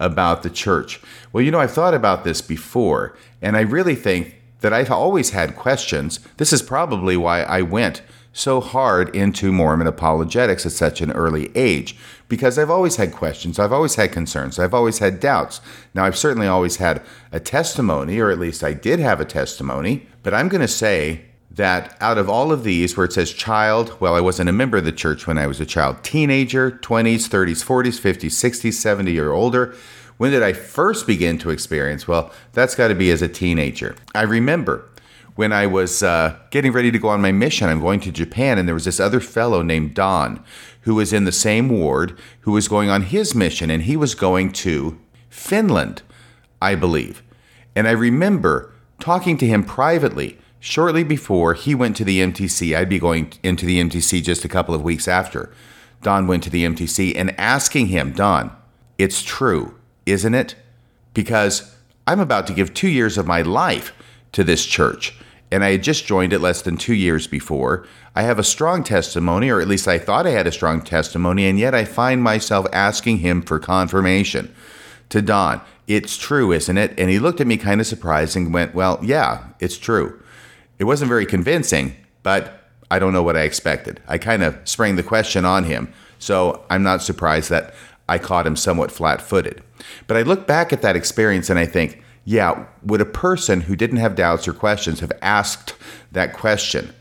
about 0.00 0.42
the 0.42 0.50
church? 0.50 1.00
Well, 1.32 1.44
you 1.44 1.52
know, 1.52 1.60
I've 1.60 1.70
thought 1.70 1.94
about 1.94 2.24
this 2.24 2.40
before, 2.40 3.16
and 3.40 3.56
I 3.56 3.60
really 3.60 3.94
think 3.94 4.34
that 4.62 4.72
I've 4.72 4.90
always 4.90 5.30
had 5.30 5.54
questions. 5.54 6.18
This 6.38 6.52
is 6.52 6.60
probably 6.60 7.16
why 7.16 7.42
I 7.42 7.62
went 7.62 8.02
so 8.32 8.60
hard 8.60 9.14
into 9.14 9.52
Mormon 9.52 9.86
apologetics 9.86 10.66
at 10.66 10.72
such 10.72 11.00
an 11.00 11.12
early 11.12 11.52
age 11.56 11.96
because 12.28 12.58
I've 12.58 12.68
always 12.68 12.96
had 12.96 13.12
questions, 13.12 13.60
I've 13.60 13.72
always 13.72 13.94
had 13.94 14.10
concerns, 14.10 14.58
I've 14.58 14.74
always 14.74 14.98
had 14.98 15.20
doubts. 15.20 15.60
Now, 15.94 16.04
I've 16.04 16.18
certainly 16.18 16.48
always 16.48 16.78
had 16.78 17.00
a 17.30 17.38
testimony, 17.38 18.18
or 18.18 18.32
at 18.32 18.40
least 18.40 18.64
I 18.64 18.72
did 18.72 18.98
have 18.98 19.20
a 19.20 19.24
testimony, 19.24 20.08
but 20.24 20.34
I'm 20.34 20.48
going 20.48 20.62
to 20.62 20.66
say 20.66 21.27
that 21.50 21.96
out 22.00 22.18
of 22.18 22.28
all 22.28 22.52
of 22.52 22.62
these, 22.62 22.96
where 22.96 23.06
it 23.06 23.12
says 23.12 23.32
child, 23.32 23.98
well, 24.00 24.14
I 24.14 24.20
wasn't 24.20 24.48
a 24.48 24.52
member 24.52 24.76
of 24.76 24.84
the 24.84 24.92
church 24.92 25.26
when 25.26 25.38
I 25.38 25.46
was 25.46 25.60
a 25.60 25.66
child, 25.66 26.02
teenager, 26.02 26.70
20s, 26.70 27.28
30s, 27.28 27.64
40s, 27.64 28.00
50s, 28.00 28.30
60s, 28.30 28.74
70 28.74 29.18
or 29.18 29.32
older. 29.32 29.74
When 30.18 30.30
did 30.30 30.42
I 30.42 30.52
first 30.52 31.06
begin 31.06 31.38
to 31.38 31.50
experience? 31.50 32.06
Well, 32.06 32.32
that's 32.52 32.74
got 32.74 32.88
to 32.88 32.94
be 32.94 33.10
as 33.10 33.22
a 33.22 33.28
teenager. 33.28 33.96
I 34.14 34.22
remember 34.22 34.88
when 35.36 35.52
I 35.52 35.68
was 35.68 36.02
uh, 36.02 36.36
getting 36.50 36.72
ready 36.72 36.90
to 36.90 36.98
go 36.98 37.08
on 37.08 37.22
my 37.22 37.30
mission, 37.30 37.68
I'm 37.68 37.80
going 37.80 38.00
to 38.00 38.10
Japan, 38.10 38.58
and 38.58 38.66
there 38.66 38.74
was 38.74 38.86
this 38.86 38.98
other 38.98 39.20
fellow 39.20 39.62
named 39.62 39.94
Don 39.94 40.42
who 40.80 40.96
was 40.96 41.12
in 41.12 41.24
the 41.24 41.32
same 41.32 41.68
ward 41.68 42.18
who 42.40 42.50
was 42.50 42.66
going 42.66 42.90
on 42.90 43.02
his 43.02 43.34
mission, 43.34 43.70
and 43.70 43.84
he 43.84 43.96
was 43.96 44.16
going 44.16 44.52
to 44.52 44.98
Finland, 45.30 46.02
I 46.60 46.74
believe. 46.74 47.22
And 47.76 47.86
I 47.86 47.92
remember 47.92 48.72
talking 48.98 49.36
to 49.38 49.46
him 49.46 49.62
privately 49.62 50.38
shortly 50.60 51.04
before 51.04 51.54
he 51.54 51.74
went 51.74 51.96
to 51.96 52.04
the 52.04 52.20
MTC. 52.20 52.76
I'd 52.76 52.88
be 52.88 52.98
going 52.98 53.32
into 53.42 53.66
the 53.66 53.80
MTC 53.80 54.22
just 54.22 54.44
a 54.44 54.48
couple 54.48 54.74
of 54.74 54.82
weeks 54.82 55.08
after 55.08 55.52
Don 56.02 56.26
went 56.26 56.42
to 56.44 56.50
the 56.50 56.64
MTC 56.64 57.14
and 57.16 57.38
asking 57.38 57.88
him, 57.88 58.12
Don, 58.12 58.52
it's 58.98 59.22
true, 59.22 59.76
isn't 60.06 60.34
it? 60.34 60.54
Because 61.14 61.74
I'm 62.06 62.20
about 62.20 62.46
to 62.46 62.52
give 62.52 62.72
two 62.72 62.88
years 62.88 63.18
of 63.18 63.26
my 63.26 63.42
life 63.42 63.92
to 64.32 64.44
this 64.44 64.64
church 64.64 65.18
and 65.50 65.64
I 65.64 65.72
had 65.72 65.82
just 65.82 66.06
joined 66.06 66.32
it 66.32 66.40
less 66.40 66.62
than 66.62 66.76
two 66.76 66.94
years 66.94 67.26
before. 67.26 67.86
I 68.14 68.22
have 68.22 68.38
a 68.38 68.44
strong 68.44 68.84
testimony, 68.84 69.48
or 69.48 69.60
at 69.60 69.68
least 69.68 69.88
I 69.88 69.98
thought 69.98 70.26
I 70.26 70.30
had 70.30 70.46
a 70.46 70.52
strong 70.52 70.82
testimony, 70.82 71.46
and 71.46 71.58
yet 71.58 71.74
I 71.74 71.84
find 71.84 72.22
myself 72.22 72.66
asking 72.72 73.18
him 73.18 73.42
for 73.42 73.58
confirmation. 73.58 74.54
To 75.10 75.22
Don, 75.22 75.62
it's 75.86 76.18
true, 76.18 76.52
isn't 76.52 76.76
it? 76.76 76.92
And 76.98 77.08
he 77.08 77.18
looked 77.18 77.40
at 77.40 77.46
me 77.46 77.56
kind 77.56 77.80
of 77.80 77.86
surprised 77.86 78.36
and 78.36 78.52
went, 78.52 78.74
Well, 78.74 78.98
yeah, 79.02 79.44
it's 79.58 79.78
true. 79.78 80.20
It 80.78 80.84
wasn't 80.84 81.08
very 81.08 81.26
convincing, 81.26 81.96
but 82.22 82.70
I 82.90 82.98
don't 82.98 83.12
know 83.12 83.22
what 83.22 83.36
I 83.36 83.42
expected. 83.42 84.00
I 84.08 84.18
kind 84.18 84.42
of 84.42 84.56
sprang 84.64 84.96
the 84.96 85.02
question 85.02 85.44
on 85.44 85.64
him, 85.64 85.92
so 86.18 86.64
I'm 86.70 86.82
not 86.82 87.02
surprised 87.02 87.50
that 87.50 87.74
I 88.08 88.18
caught 88.18 88.46
him 88.46 88.56
somewhat 88.56 88.90
flat 88.90 89.20
footed. 89.20 89.62
But 90.06 90.16
I 90.16 90.22
look 90.22 90.46
back 90.46 90.72
at 90.72 90.82
that 90.82 90.96
experience 90.96 91.50
and 91.50 91.58
I 91.58 91.66
think, 91.66 92.02
yeah, 92.24 92.66
would 92.82 93.00
a 93.00 93.06
person 93.06 93.62
who 93.62 93.76
didn't 93.76 93.98
have 93.98 94.14
doubts 94.14 94.48
or 94.48 94.52
questions 94.52 95.00
have 95.00 95.12
asked 95.22 95.74
that 96.12 96.32
question 96.32 96.94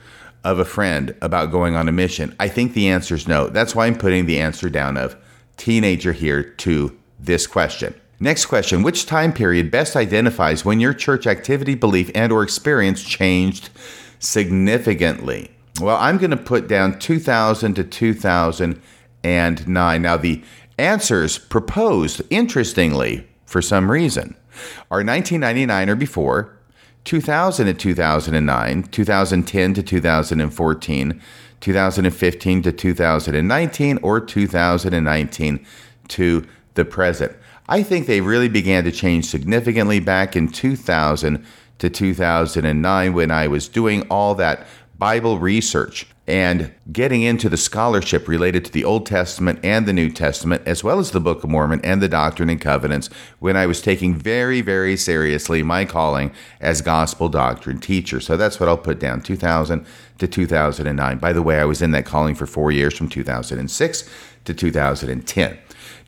of 0.43 0.59
a 0.59 0.65
friend 0.65 1.15
about 1.21 1.51
going 1.51 1.75
on 1.75 1.87
a 1.87 1.91
mission? 1.91 2.35
I 2.39 2.47
think 2.47 2.73
the 2.73 2.89
answer 2.89 3.15
is 3.15 3.27
no. 3.27 3.47
That's 3.47 3.75
why 3.75 3.87
I'm 3.87 3.97
putting 3.97 4.25
the 4.25 4.39
answer 4.39 4.69
down 4.69 4.97
of 4.97 5.15
teenager 5.55 6.13
here 6.13 6.43
to 6.43 6.97
this 7.19 7.47
question. 7.47 7.93
Next 8.19 8.47
question, 8.47 8.81
which 8.81 9.05
time 9.05 9.31
period 9.31 9.69
best 9.69 9.95
identifies 9.95 10.65
when 10.65 10.79
your 10.79 10.93
church 10.93 11.27
activity, 11.27 11.75
belief 11.75 12.09
and 12.15 12.31
or 12.31 12.41
experience 12.41 13.03
changed 13.03 13.69
significantly? 14.17 15.51
Well, 15.79 15.97
I'm 15.97 16.17
going 16.17 16.31
to 16.31 16.37
put 16.37 16.67
down 16.67 16.97
2000 16.97 17.75
to 17.75 17.83
2009. 17.83 20.01
Now 20.01 20.17
the 20.17 20.43
answers 20.79 21.37
proposed 21.37 22.23
interestingly 22.31 23.27
for 23.45 23.61
some 23.61 23.91
reason 23.91 24.35
are 24.89 25.03
1999 25.03 25.89
or 25.89 25.95
before, 25.95 26.57
2000 27.03 27.67
to 27.67 27.73
2009, 27.75 28.83
2010 28.83 29.73
to 29.75 29.83
2014, 29.83 31.21
2015 31.59 32.61
to 32.63 32.71
2019 32.71 33.99
or 34.01 34.19
2019 34.19 35.65
to 36.07 36.47
the 36.73 36.85
present. 36.85 37.33
I 37.69 37.83
think 37.83 38.07
they 38.07 38.21
really 38.21 38.49
began 38.49 38.83
to 38.85 38.91
change 38.91 39.25
significantly 39.25 39.99
back 39.99 40.35
in 40.35 40.49
2000 40.49 41.45
to 41.79 41.89
2009 41.89 43.13
when 43.13 43.31
I 43.31 43.47
was 43.47 43.67
doing 43.67 44.03
all 44.09 44.35
that 44.35 44.65
Bible 44.97 45.37
research 45.37 46.07
and 46.25 46.73
getting 46.91 47.21
into 47.21 47.47
the 47.47 47.57
scholarship 47.57 48.27
related 48.27 48.65
to 48.65 48.71
the 48.71 48.83
Old 48.83 49.05
Testament 49.05 49.59
and 49.63 49.85
the 49.85 49.93
New 49.93 50.09
Testament, 50.09 50.61
as 50.65 50.83
well 50.83 50.99
as 50.99 51.11
the 51.11 51.21
Book 51.21 51.43
of 51.43 51.49
Mormon 51.49 51.79
and 51.83 52.01
the 52.01 52.09
Doctrine 52.09 52.49
and 52.49 52.59
Covenants, 52.59 53.09
when 53.39 53.55
I 53.55 53.65
was 53.65 53.81
taking 53.81 54.13
very, 54.13 54.61
very 54.61 54.97
seriously 54.97 55.63
my 55.63 55.85
calling 55.85 56.31
as 56.59 56.81
gospel 56.81 57.29
doctrine 57.29 57.79
teacher. 57.79 58.19
So 58.19 58.35
that's 58.35 58.59
what 58.59 58.67
I'll 58.67 58.77
put 58.77 58.99
down 58.99 59.21
2000 59.21 59.85
to 60.17 60.27
2009. 60.27 61.17
By 61.17 61.31
the 61.31 61.43
way, 61.43 61.59
I 61.59 61.65
was 61.65 61.81
in 61.81 61.91
that 61.91 62.05
calling 62.05 62.35
for 62.35 62.45
four 62.45 62.71
years 62.71 62.97
from 62.97 63.07
2006 63.07 64.09
to 64.45 64.53
2010. 64.53 65.57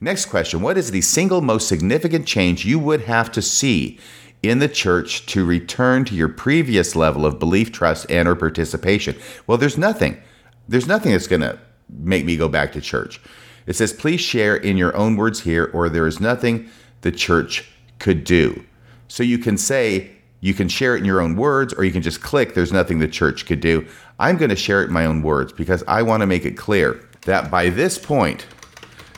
Next 0.01 0.25
question 0.25 0.61
What 0.61 0.77
is 0.77 0.91
the 0.91 1.01
single 1.01 1.41
most 1.41 1.67
significant 1.67 2.25
change 2.25 2.65
you 2.65 2.79
would 2.79 3.01
have 3.01 3.31
to 3.33 3.41
see 3.41 3.99
in 4.41 4.59
the 4.59 4.69
church 4.69 5.25
to 5.27 5.45
return 5.45 6.05
to 6.05 6.15
your 6.15 6.29
previous 6.29 6.95
level 6.95 7.25
of 7.25 7.39
belief, 7.39 7.71
trust, 7.71 8.09
and 8.09 8.27
or 8.27 8.35
participation? 8.35 9.15
Well, 9.47 9.57
there's 9.57 9.77
nothing. 9.77 10.21
There's 10.67 10.87
nothing 10.87 11.11
that's 11.11 11.27
going 11.27 11.41
to 11.41 11.59
make 11.89 12.25
me 12.25 12.37
go 12.37 12.47
back 12.47 12.71
to 12.73 12.81
church. 12.81 13.19
It 13.65 13.75
says, 13.75 13.91
please 13.91 14.21
share 14.21 14.55
in 14.55 14.77
your 14.77 14.95
own 14.95 15.15
words 15.15 15.41
here, 15.41 15.69
or 15.73 15.89
there 15.89 16.07
is 16.07 16.19
nothing 16.19 16.69
the 17.01 17.11
church 17.11 17.69
could 17.99 18.23
do. 18.23 18.63
So 19.07 19.23
you 19.23 19.37
can 19.37 19.57
say, 19.57 20.11
you 20.41 20.53
can 20.53 20.69
share 20.69 20.95
it 20.95 20.99
in 20.99 21.05
your 21.05 21.21
own 21.21 21.35
words, 21.35 21.73
or 21.73 21.83
you 21.83 21.91
can 21.91 22.01
just 22.01 22.21
click, 22.21 22.53
there's 22.53 22.71
nothing 22.71 22.99
the 22.99 23.07
church 23.07 23.45
could 23.45 23.59
do. 23.59 23.85
I'm 24.19 24.37
going 24.37 24.49
to 24.49 24.55
share 24.55 24.81
it 24.81 24.87
in 24.87 24.93
my 24.93 25.05
own 25.05 25.21
words 25.21 25.51
because 25.51 25.83
I 25.87 26.03
want 26.03 26.21
to 26.21 26.27
make 26.27 26.45
it 26.45 26.57
clear 26.57 27.03
that 27.25 27.51
by 27.51 27.69
this 27.69 27.97
point, 27.97 28.45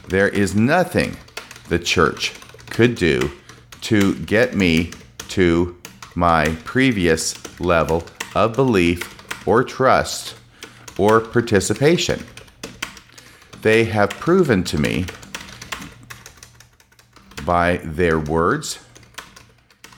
there 0.08 0.30
is 0.30 0.56
nothing 0.56 1.18
the 1.70 1.80
church 1.80 2.34
could 2.70 2.96
do 2.96 3.32
to 3.82 4.16
get 4.20 4.56
me 4.56 4.92
to 5.30 5.78
my 6.16 6.50
previous 6.66 7.36
level 7.60 8.04
of 8.36 8.54
belief 8.54 9.48
or 9.48 9.64
trust 9.64 10.36
or 10.98 11.20
participation. 11.20 12.24
They 13.62 13.86
have 13.86 14.10
proven 14.10 14.64
to 14.66 14.78
me 14.78 15.06
by 17.46 17.78
their 17.84 18.20
words 18.20 18.80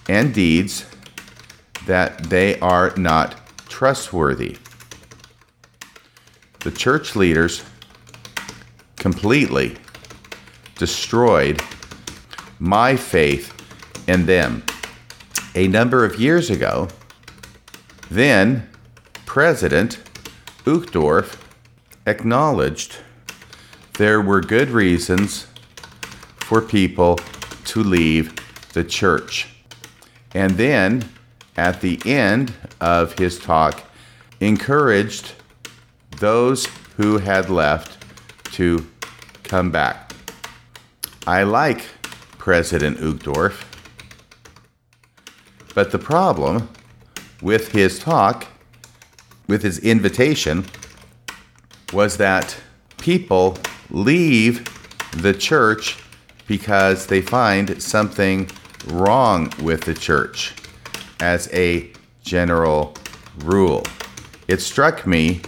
and 0.07 0.33
deeds 0.33 0.85
that 1.85 2.23
they 2.29 2.59
are 2.59 2.93
not 2.95 3.35
trustworthy. 3.67 4.57
The 6.59 6.71
church 6.71 7.15
leaders 7.15 7.63
completely 8.97 9.77
destroyed 10.75 11.61
my 12.59 12.95
faith 12.95 13.53
in 14.07 14.25
them. 14.25 14.63
A 15.55 15.67
number 15.67 16.03
of 16.03 16.19
years 16.19 16.49
ago, 16.49 16.87
then 18.09 18.67
President 19.25 19.99
Uchtdorf 20.65 21.37
acknowledged 22.05 22.97
there 23.97 24.21
were 24.21 24.41
good 24.41 24.69
reasons 24.69 25.47
for 26.37 26.61
people 26.61 27.19
to 27.65 27.83
leave 27.83 28.33
the 28.73 28.83
church. 28.83 29.47
And 30.33 30.51
then 30.51 31.09
at 31.55 31.81
the 31.81 32.01
end 32.05 32.53
of 32.81 33.17
his 33.17 33.39
talk, 33.39 33.83
encouraged 34.39 35.33
those 36.17 36.67
who 36.97 37.17
had 37.19 37.49
left 37.49 38.03
to 38.53 38.87
come 39.43 39.71
back. 39.71 40.02
I 41.25 41.43
like 41.43 41.79
President 42.37 42.97
Uchtdorf, 42.97 43.63
but 45.73 45.91
the 45.91 45.97
problem 45.97 46.67
with 47.41 47.71
his 47.71 47.97
talk, 47.97 48.47
with 49.47 49.63
his 49.63 49.79
invitation, 49.79 50.65
was 51.93 52.17
that 52.17 52.57
people 52.97 53.57
leave 53.89 54.67
the 55.21 55.33
church 55.33 55.97
because 56.45 57.07
they 57.07 57.21
find 57.21 57.81
something 57.81 58.49
wrong 58.87 59.49
with 59.61 59.85
the 59.85 59.93
church 59.93 60.53
as 61.21 61.47
a 61.53 61.89
general 62.21 62.95
rule. 63.37 63.83
It 64.49 64.61
struck 64.61 65.07
me 65.07 65.41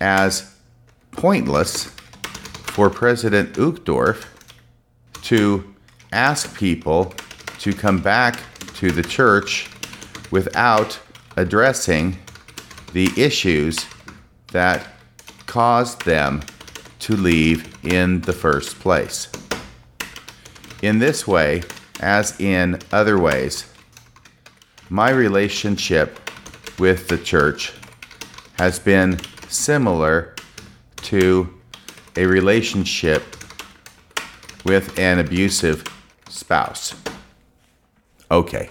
as 0.00 0.54
pointless 1.10 1.94
for 2.64 2.88
President 2.88 3.52
Uchtdorf 3.56 4.24
to 5.26 5.74
ask 6.12 6.56
people 6.56 7.12
to 7.58 7.72
come 7.72 8.00
back 8.00 8.38
to 8.74 8.92
the 8.92 9.02
church 9.02 9.68
without 10.30 10.98
addressing 11.36 12.16
the 12.92 13.10
issues 13.16 13.86
that 14.52 14.86
caused 15.46 16.04
them 16.04 16.42
to 17.00 17.16
leave 17.16 17.76
in 17.84 18.20
the 18.20 18.32
first 18.32 18.78
place. 18.78 19.28
In 20.82 21.00
this 21.00 21.26
way, 21.26 21.62
as 21.98 22.40
in 22.40 22.78
other 22.92 23.18
ways, 23.18 23.66
my 24.88 25.10
relationship 25.10 26.20
with 26.78 27.08
the 27.08 27.18
church 27.18 27.72
has 28.58 28.78
been 28.78 29.18
similar 29.48 30.36
to 31.02 31.52
a 32.16 32.26
relationship 32.26 33.35
with 34.66 34.98
an 34.98 35.18
abusive 35.18 35.84
spouse. 36.28 36.94
Okay, 38.30 38.68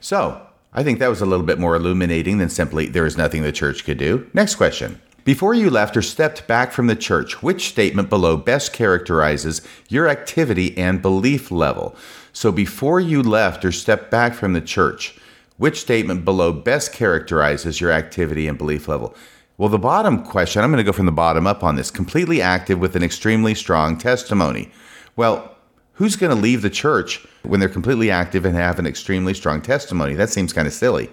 so 0.00 0.46
I 0.72 0.82
think 0.82 0.98
that 0.98 1.08
was 1.08 1.20
a 1.20 1.26
little 1.26 1.44
bit 1.44 1.58
more 1.58 1.76
illuminating 1.76 2.38
than 2.38 2.48
simply 2.48 2.86
there 2.86 3.06
is 3.06 3.18
nothing 3.18 3.42
the 3.42 3.52
church 3.52 3.84
could 3.84 3.98
do. 3.98 4.28
Next 4.32 4.54
question. 4.54 5.00
Before 5.24 5.52
you 5.52 5.68
left 5.68 5.94
or 5.94 6.00
stepped 6.00 6.46
back 6.46 6.72
from 6.72 6.86
the 6.86 6.96
church, 6.96 7.42
which 7.42 7.68
statement 7.68 8.08
below 8.08 8.38
best 8.38 8.72
characterizes 8.72 9.60
your 9.90 10.08
activity 10.08 10.76
and 10.78 11.02
belief 11.02 11.50
level? 11.50 11.94
So 12.32 12.50
before 12.50 12.98
you 12.98 13.22
left 13.22 13.62
or 13.62 13.72
stepped 13.72 14.10
back 14.10 14.32
from 14.32 14.54
the 14.54 14.62
church, 14.62 15.18
which 15.58 15.80
statement 15.80 16.24
below 16.24 16.52
best 16.52 16.94
characterizes 16.94 17.78
your 17.78 17.90
activity 17.90 18.46
and 18.46 18.56
belief 18.56 18.88
level? 18.88 19.14
Well, 19.58 19.68
the 19.68 19.78
bottom 19.78 20.24
question, 20.24 20.62
I'm 20.62 20.70
going 20.70 20.78
to 20.78 20.90
go 20.90 20.96
from 20.96 21.06
the 21.06 21.12
bottom 21.12 21.46
up 21.46 21.62
on 21.62 21.76
this 21.76 21.90
completely 21.90 22.40
active 22.40 22.78
with 22.78 22.96
an 22.96 23.02
extremely 23.02 23.54
strong 23.54 23.98
testimony. 23.98 24.72
Well, 25.18 25.56
who's 25.94 26.14
going 26.14 26.30
to 26.30 26.40
leave 26.40 26.62
the 26.62 26.70
church 26.70 27.26
when 27.42 27.58
they're 27.58 27.68
completely 27.68 28.08
active 28.08 28.44
and 28.44 28.54
have 28.54 28.78
an 28.78 28.86
extremely 28.86 29.34
strong 29.34 29.60
testimony? 29.60 30.14
That 30.14 30.30
seems 30.30 30.52
kind 30.52 30.68
of 30.68 30.72
silly. 30.72 31.10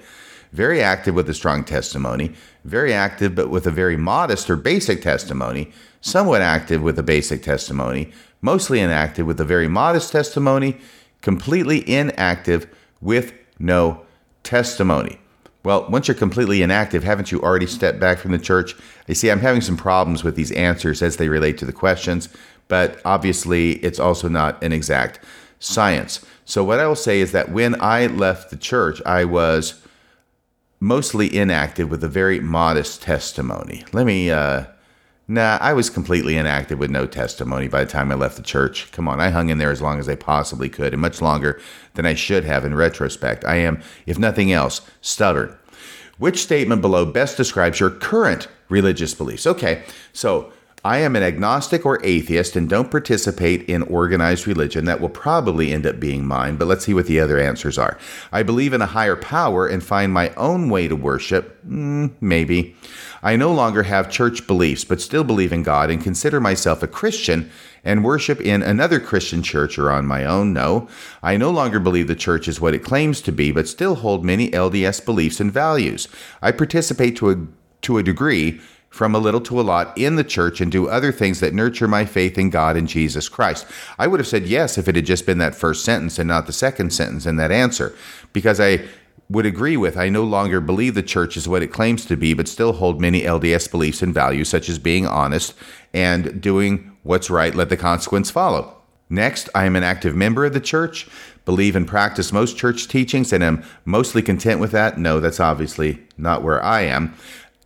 Very 0.52 0.80
active 0.80 1.16
with 1.16 1.28
a 1.28 1.34
strong 1.34 1.64
testimony, 1.64 2.36
very 2.66 2.94
active 2.94 3.34
but 3.34 3.50
with 3.50 3.66
a 3.66 3.72
very 3.72 3.98
modest 3.98 4.48
or 4.48 4.58
basic 4.58 5.02
testimony, 5.02 5.72
somewhat 6.02 6.44
active 6.44 6.84
with 6.84 7.00
a 7.00 7.04
basic 7.04 7.42
testimony, 7.42 8.12
mostly 8.42 8.80
inactive 8.80 9.26
with 9.26 9.42
a 9.42 9.44
very 9.44 9.68
modest 9.68 10.12
testimony, 10.12 10.78
completely 11.24 11.80
inactive 11.90 12.68
with 13.02 13.34
no 13.58 14.06
testimony. 14.44 15.18
Well, 15.64 15.90
once 15.90 16.08
you're 16.08 16.14
completely 16.14 16.62
inactive, 16.62 17.04
haven't 17.04 17.32
you 17.32 17.42
already 17.42 17.66
stepped 17.66 18.00
back 18.00 18.20
from 18.20 18.34
the 18.34 18.38
church? 18.38 18.76
You 19.08 19.16
see, 19.16 19.32
I'm 19.32 19.40
having 19.40 19.62
some 19.62 19.78
problems 19.78 20.24
with 20.24 20.36
these 20.36 20.52
answers 20.52 21.02
as 21.02 21.18
they 21.18 21.28
relate 21.28 21.58
to 21.58 21.66
the 21.66 21.74
questions 21.74 22.30
but 22.68 23.00
obviously 23.06 23.74
it's 23.84 24.00
also 24.00 24.28
not 24.28 24.62
an 24.64 24.72
exact 24.72 25.20
science. 25.60 26.26
So, 26.46 26.64
what 26.64 26.80
I 26.80 26.88
will 26.88 26.96
say 26.96 27.20
is 27.20 27.32
that 27.32 27.52
when 27.52 27.80
I 27.82 28.08
left 28.08 28.50
the 28.50 28.58
church, 28.58 29.02
I 29.06 29.26
was 29.26 29.82
mostly 30.80 31.36
inactive 31.36 31.90
with 31.90 32.04
a 32.04 32.08
very 32.08 32.40
modest 32.40 33.02
testimony. 33.02 33.84
Let 33.94 34.06
me 34.06 34.30
uh, 34.30 34.66
Nah, 35.28 35.58
I 35.60 35.74
was 35.74 35.90
completely 35.90 36.38
inactive 36.38 36.78
with 36.78 36.92
no 36.92 37.08
testimony 37.08 37.68
by 37.68 37.84
the 37.84 37.92
time 37.92 38.12
I 38.12 38.16
left 38.16 38.38
the 38.38 38.44
church. 38.44 38.92
Come 38.92 39.08
on, 39.08 39.20
I 39.20 39.30
hung 39.30 39.50
in 39.50 39.58
there 39.58 39.72
as 39.72 39.82
long 39.82 40.00
as 40.00 40.08
I 40.08 40.16
possibly 40.16 40.70
could, 40.70 40.94
and 40.94 41.02
much 41.02 41.20
longer 41.20 41.60
than 41.96 42.06
I 42.06 42.14
should 42.14 42.44
have 42.44 42.64
in 42.64 42.76
retrospect. 42.76 43.44
I 43.44 43.56
am, 43.56 43.82
if 44.06 44.20
nothing 44.20 44.52
else, 44.52 44.82
stubborn. 45.02 45.58
Which 46.20 46.44
statement 46.44 46.82
below 46.82 47.06
best 47.06 47.38
describes 47.38 47.80
your 47.80 47.90
current 47.90 48.48
religious 48.70 49.16
beliefs? 49.16 49.48
Okay, 49.48 49.84
so 50.14 50.54
I 50.86 51.00
am 51.00 51.16
an 51.16 51.24
agnostic 51.24 51.84
or 51.84 52.00
atheist 52.06 52.56
and 52.56 52.70
don't 52.70 52.92
participate 52.92 53.64
in 53.64 53.82
organized 53.82 54.46
religion. 54.46 54.86
That 54.86 55.02
will 55.02 55.10
probably 55.10 55.72
end 55.72 55.88
up 55.88 56.00
being 56.00 56.28
mine, 56.28 56.58
but 56.58 56.68
let's 56.68 56.86
see 56.86 56.94
what 56.94 57.08
the 57.08 57.20
other 57.20 57.40
answers 57.40 57.80
are. 57.80 57.98
I 58.32 58.44
believe 58.44 58.72
in 58.72 58.84
a 58.84 58.86
higher 58.86 59.16
power 59.16 59.66
and 59.66 59.84
find 59.84 60.14
my 60.14 60.30
own 60.36 60.70
way 60.70 60.88
to 60.88 60.96
worship. 60.96 61.60
Mm, 61.68 62.12
maybe. 62.22 62.76
I 63.24 63.36
no 63.36 63.52
longer 63.52 63.82
have 63.82 64.12
church 64.12 64.46
beliefs, 64.46 64.86
but 64.86 65.02
still 65.02 65.24
believe 65.24 65.52
in 65.52 65.64
God 65.64 65.90
and 65.90 66.04
consider 66.04 66.40
myself 66.40 66.84
a 66.84 66.88
Christian 66.88 67.50
and 67.84 68.04
worship 68.04 68.40
in 68.40 68.62
another 68.62 69.00
Christian 69.00 69.42
church 69.42 69.80
or 69.80 69.90
on 69.90 70.06
my 70.06 70.24
own. 70.24 70.54
No, 70.54 70.88
I 71.24 71.36
no 71.36 71.50
longer 71.50 71.80
believe 71.80 72.06
the 72.06 72.16
church 72.16 72.48
is 72.48 72.62
what 72.62 72.76
it 72.76 72.84
claims 72.84 73.22
to 73.22 73.32
be, 73.32 73.52
but 73.52 73.68
still 73.68 73.96
hold 73.96 74.24
many 74.24 74.52
LDS 74.52 75.04
beliefs 75.04 75.40
and 75.40 75.52
values. 75.52 76.08
I 76.44 76.52
participate 76.52 77.16
to 77.16 77.32
a, 77.32 77.48
to 77.82 77.98
a 77.98 78.04
degree 78.04 78.62
from 78.96 79.14
a 79.14 79.20
little 79.20 79.42
to 79.42 79.60
a 79.60 79.62
lot 79.62 79.96
in 79.98 80.16
the 80.16 80.24
church 80.24 80.62
and 80.62 80.72
do 80.72 80.88
other 80.88 81.12
things 81.12 81.42
that 81.42 81.54
nurture 81.54 81.86
my 81.88 82.06
faith 82.06 82.38
in 82.38 82.50
God 82.50 82.78
and 82.78 82.88
Jesus 82.88 83.28
Christ? 83.28 83.68
I 84.00 84.08
would 84.08 84.22
have 84.22 84.28
said 84.28 84.46
yes 84.46 84.78
if 84.78 84.88
it 84.88 84.96
had 84.96 85.06
just 85.06 85.26
been 85.26 85.38
that 85.40 85.54
first 85.54 85.84
sentence 85.84 86.18
and 86.18 86.30
not 86.30 86.48
the 86.48 86.54
second 86.54 86.94
sentence 86.94 87.26
in 87.26 87.36
that 87.36 87.52
answer, 87.52 87.94
because 88.32 88.62
I 88.62 88.86
would 89.30 89.46
agree 89.46 89.76
with 89.76 89.98
I 89.98 90.08
no 90.08 90.24
longer 90.24 90.62
believe 90.62 90.96
the 90.96 91.04
church 91.04 91.36
is 91.36 91.46
what 91.46 91.62
it 91.62 91.74
claims 91.74 92.06
to 92.06 92.16
be, 92.16 92.34
but 92.34 92.48
still 92.48 92.72
hold 92.72 93.02
many 93.02 93.24
LDS 93.24 93.70
beliefs 93.70 94.02
and 94.02 94.14
values, 94.14 94.48
such 94.48 94.70
as 94.70 94.80
being 94.80 95.06
honest 95.06 95.54
and 95.94 96.42
doing 96.42 96.96
what's 97.04 97.30
right, 97.30 97.54
let 97.54 97.68
the 97.68 97.76
consequence 97.78 98.32
follow. 98.32 98.78
Next, 99.10 99.50
I 99.54 99.66
am 99.66 99.76
an 99.76 99.84
active 99.84 100.16
member 100.16 100.46
of 100.46 100.54
the 100.54 100.60
church, 100.62 101.08
believe 101.44 101.76
and 101.76 101.88
practice 101.88 102.32
most 102.32 102.58
church 102.58 102.88
teachings, 102.88 103.32
and 103.32 103.44
am 103.44 103.64
mostly 103.84 104.22
content 104.22 104.60
with 104.60 104.72
that. 104.72 104.98
No, 104.98 105.20
that's 105.20 105.40
obviously 105.40 106.00
not 106.18 106.44
where 106.44 106.64
I 106.64 106.82
am. 106.82 107.14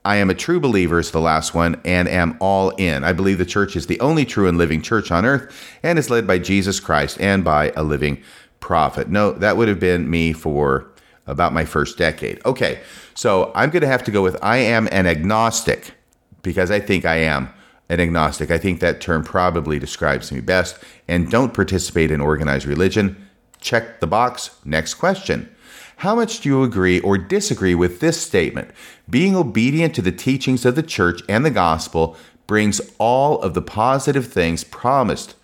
I 0.05 0.15
am 0.15 0.29
a 0.29 0.35
true 0.35 0.59
believer, 0.59 0.99
is 0.99 1.11
the 1.11 1.19
last 1.19 1.53
one, 1.53 1.79
and 1.83 2.07
am 2.07 2.37
all 2.39 2.69
in. 2.71 3.03
I 3.03 3.13
believe 3.13 3.37
the 3.37 3.45
church 3.45 3.75
is 3.75 3.87
the 3.87 3.99
only 3.99 4.25
true 4.25 4.47
and 4.47 4.57
living 4.57 4.81
church 4.81 5.11
on 5.11 5.25
earth 5.25 5.53
and 5.83 5.99
is 5.99 6.09
led 6.09 6.25
by 6.25 6.39
Jesus 6.39 6.79
Christ 6.79 7.19
and 7.19 7.43
by 7.43 7.71
a 7.75 7.83
living 7.83 8.21
prophet. 8.59 9.09
No, 9.09 9.31
that 9.33 9.57
would 9.57 9.67
have 9.67 9.79
been 9.79 10.09
me 10.09 10.33
for 10.33 10.87
about 11.27 11.53
my 11.53 11.65
first 11.65 11.97
decade. 11.97 12.43
Okay, 12.45 12.79
so 13.13 13.51
I'm 13.53 13.69
going 13.69 13.81
to 13.81 13.87
have 13.87 14.03
to 14.05 14.11
go 14.11 14.23
with 14.23 14.37
I 14.41 14.57
am 14.57 14.87
an 14.91 15.05
agnostic 15.05 15.93
because 16.41 16.71
I 16.71 16.79
think 16.79 17.05
I 17.05 17.17
am 17.17 17.49
an 17.89 17.99
agnostic. 17.99 18.51
I 18.51 18.57
think 18.57 18.79
that 18.79 19.01
term 19.01 19.23
probably 19.23 19.79
describes 19.79 20.31
me 20.31 20.39
best. 20.39 20.77
And 21.07 21.29
don't 21.29 21.53
participate 21.53 22.11
in 22.11 22.21
organized 22.21 22.65
religion. 22.65 23.27
Check 23.59 23.99
the 23.99 24.07
box. 24.07 24.51
Next 24.63 24.93
question. 24.95 25.53
How 25.99 26.15
much 26.15 26.39
do 26.39 26.47
you 26.47 26.63
agree 26.63 27.01
or 27.01 27.17
disagree 27.17 27.75
with 27.75 27.99
this 27.99 28.21
statement? 28.21 28.71
Being 29.09 29.35
obedient 29.35 29.93
to 29.95 30.01
the 30.01 30.13
teachings 30.13 30.65
of 30.65 30.77
the 30.77 30.83
church 30.83 31.21
and 31.27 31.45
the 31.45 31.49
gospel 31.49 32.15
brings 32.47 32.79
all 32.99 33.41
of 33.41 33.53
the 33.53 33.61
positive 33.61 34.27
things 34.27 34.63
promised 34.63 35.35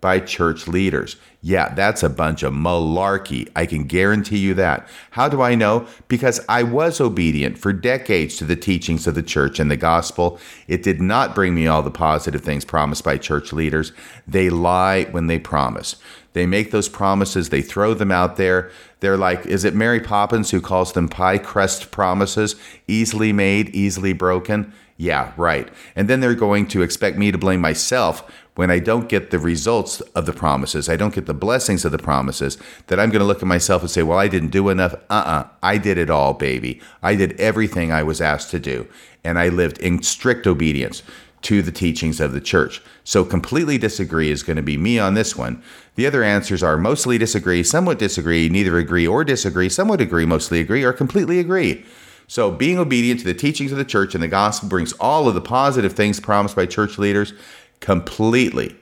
by 0.00 0.20
church 0.20 0.68
leaders. 0.68 1.16
Yeah, 1.42 1.74
that's 1.74 2.04
a 2.04 2.08
bunch 2.08 2.44
of 2.44 2.52
malarkey. 2.52 3.50
I 3.56 3.66
can 3.66 3.84
guarantee 3.84 4.38
you 4.38 4.54
that. 4.54 4.86
How 5.10 5.28
do 5.28 5.42
I 5.42 5.56
know? 5.56 5.88
Because 6.06 6.40
I 6.48 6.62
was 6.62 7.00
obedient 7.00 7.58
for 7.58 7.72
decades 7.72 8.36
to 8.36 8.44
the 8.44 8.54
teachings 8.54 9.08
of 9.08 9.16
the 9.16 9.22
church 9.22 9.58
and 9.58 9.68
the 9.68 9.76
gospel. 9.76 10.38
It 10.68 10.84
did 10.84 11.00
not 11.00 11.34
bring 11.34 11.56
me 11.56 11.66
all 11.66 11.82
the 11.82 11.90
positive 11.90 12.42
things 12.42 12.64
promised 12.64 13.02
by 13.02 13.18
church 13.18 13.52
leaders. 13.52 13.92
They 14.28 14.48
lie 14.48 15.04
when 15.10 15.26
they 15.26 15.40
promise. 15.40 15.96
They 16.34 16.46
make 16.46 16.70
those 16.70 16.88
promises, 16.88 17.48
they 17.48 17.62
throw 17.62 17.94
them 17.94 18.12
out 18.12 18.36
there. 18.36 18.70
They're 19.00 19.16
like, 19.16 19.46
is 19.46 19.64
it 19.64 19.74
Mary 19.74 20.00
Poppins 20.00 20.50
who 20.50 20.60
calls 20.60 20.92
them 20.92 21.08
pie 21.08 21.38
crust 21.38 21.90
promises? 21.90 22.56
Easily 22.86 23.32
made, 23.32 23.70
easily 23.70 24.12
broken? 24.12 24.72
Yeah, 24.96 25.32
right. 25.36 25.68
And 25.96 26.08
then 26.08 26.20
they're 26.20 26.34
going 26.34 26.68
to 26.68 26.82
expect 26.82 27.16
me 27.18 27.32
to 27.32 27.38
blame 27.38 27.60
myself 27.60 28.30
when 28.54 28.70
I 28.70 28.78
don't 28.78 29.08
get 29.08 29.30
the 29.30 29.38
results 29.38 30.00
of 30.00 30.26
the 30.26 30.32
promises, 30.32 30.88
I 30.88 30.96
don't 30.96 31.14
get 31.14 31.26
the 31.26 31.34
blessings 31.34 31.84
of 31.84 31.90
the 31.90 31.98
promises, 31.98 32.56
that 32.86 33.00
I'm 33.00 33.10
going 33.10 33.20
to 33.20 33.26
look 33.26 33.42
at 33.42 33.48
myself 33.48 33.82
and 33.82 33.90
say, 33.90 34.04
well, 34.04 34.18
I 34.18 34.28
didn't 34.28 34.50
do 34.50 34.68
enough. 34.68 34.94
Uh 34.94 34.98
uh-uh, 35.10 35.30
uh 35.30 35.48
I 35.62 35.78
did 35.78 35.98
it 35.98 36.10
all, 36.10 36.34
baby. 36.34 36.80
I 37.02 37.16
did 37.16 37.38
everything 37.40 37.90
I 37.90 38.04
was 38.04 38.20
asked 38.20 38.50
to 38.52 38.60
do. 38.60 38.86
And 39.24 39.38
I 39.38 39.48
lived 39.48 39.78
in 39.78 40.02
strict 40.02 40.46
obedience 40.46 41.02
to 41.44 41.62
the 41.62 41.72
teachings 41.72 42.20
of 42.20 42.32
the 42.32 42.40
church. 42.40 42.82
So, 43.04 43.24
completely 43.24 43.78
disagree 43.78 44.30
is 44.30 44.42
going 44.42 44.56
to 44.56 44.62
be 44.62 44.76
me 44.76 44.98
on 44.98 45.14
this 45.14 45.36
one. 45.36 45.62
The 45.94 46.06
other 46.06 46.22
answers 46.22 46.62
are 46.62 46.76
mostly 46.76 47.18
disagree, 47.18 47.62
somewhat 47.62 47.98
disagree, 47.98 48.48
neither 48.48 48.78
agree 48.78 49.06
or 49.06 49.24
disagree, 49.24 49.68
somewhat 49.68 50.00
agree, 50.00 50.26
mostly 50.26 50.60
agree, 50.60 50.82
or 50.82 50.92
completely 50.92 51.38
agree. 51.38 51.84
So, 52.26 52.50
being 52.50 52.78
obedient 52.78 53.20
to 53.20 53.26
the 53.26 53.34
teachings 53.34 53.72
of 53.72 53.78
the 53.78 53.84
church 53.84 54.14
and 54.14 54.22
the 54.22 54.28
gospel 54.28 54.68
brings 54.68 54.94
all 54.94 55.28
of 55.28 55.34
the 55.34 55.40
positive 55.40 55.92
things 55.92 56.18
promised 56.18 56.56
by 56.56 56.66
church 56.66 56.98
leaders. 56.98 57.34
Completely 57.80 58.76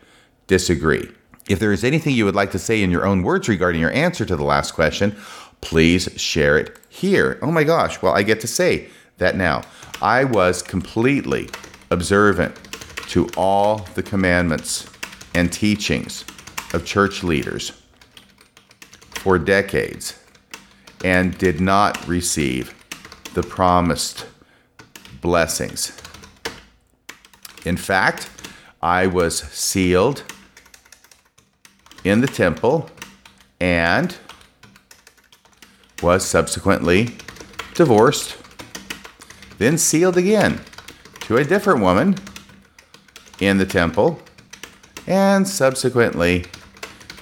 disagree. 0.47 1.11
If 1.49 1.59
there 1.59 1.73
is 1.73 1.83
anything 1.83 2.15
you 2.15 2.25
would 2.25 2.37
like 2.37 2.53
to 2.53 2.59
say 2.59 2.83
in 2.83 2.93
your 2.93 3.05
own 3.05 3.25
words 3.25 3.49
regarding 3.49 3.81
your 3.81 3.93
answer 3.93 4.25
to 4.25 4.37
the 4.37 4.45
last 4.45 4.73
question, 4.73 5.17
please 5.61 6.09
share 6.17 6.57
it 6.57 6.79
here. 6.89 7.41
Oh 7.43 7.51
my 7.51 7.65
gosh, 7.65 8.01
well, 8.01 8.15
I 8.15 8.23
get 8.23 8.41
to 8.43 8.47
say 8.47 8.89
that 9.19 9.37
now. 9.37 9.63
I 10.01 10.23
was 10.23 10.63
completely 10.63 11.49
observant 11.93 12.57
to 13.09 13.29
all 13.37 13.87
the 13.95 14.03
commandments 14.03 14.89
and 15.35 15.53
teachings 15.53 16.25
of 16.73 16.85
church 16.87 17.23
leaders 17.23 17.73
for 19.11 19.39
decades 19.39 20.19
and 21.05 21.37
did 21.37 21.61
not 21.61 22.09
receive 22.09 22.75
the 23.35 23.43
promised 23.43 24.27
blessings. 25.21 25.93
In 27.67 27.77
fact, 27.77 28.31
I 28.81 29.07
was 29.07 29.39
sealed 29.39 30.23
in 32.05 32.23
the 32.23 32.27
temple 32.27 32.91
and 33.61 34.17
was 36.03 36.25
subsequently 36.25 37.15
divorced, 37.75 38.37
then 39.59 39.77
sealed 39.77 40.17
again 40.17 40.61
to 41.23 41.37
a 41.37 41.45
different 41.45 41.81
woman 41.81 42.17
in 43.41 43.59
the 43.59 43.67
temple 43.67 44.21
and 45.07 45.47
subsequently 45.47 46.45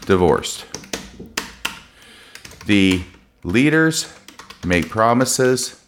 divorced. 0.07 0.67
The 2.67 3.03
leaders 3.43 4.13
make 4.65 4.89
promises 4.89 5.83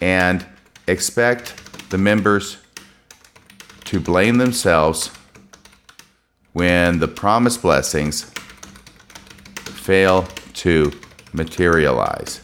and 0.00 0.46
expect 0.86 1.90
the 1.90 1.98
members 1.98 2.58
to 3.84 4.00
blame 4.00 4.38
themselves 4.38 5.10
when 6.52 6.98
the 6.98 7.08
promised 7.08 7.62
blessings 7.62 8.30
fail 9.64 10.22
to 10.54 10.90
materialize. 11.32 12.40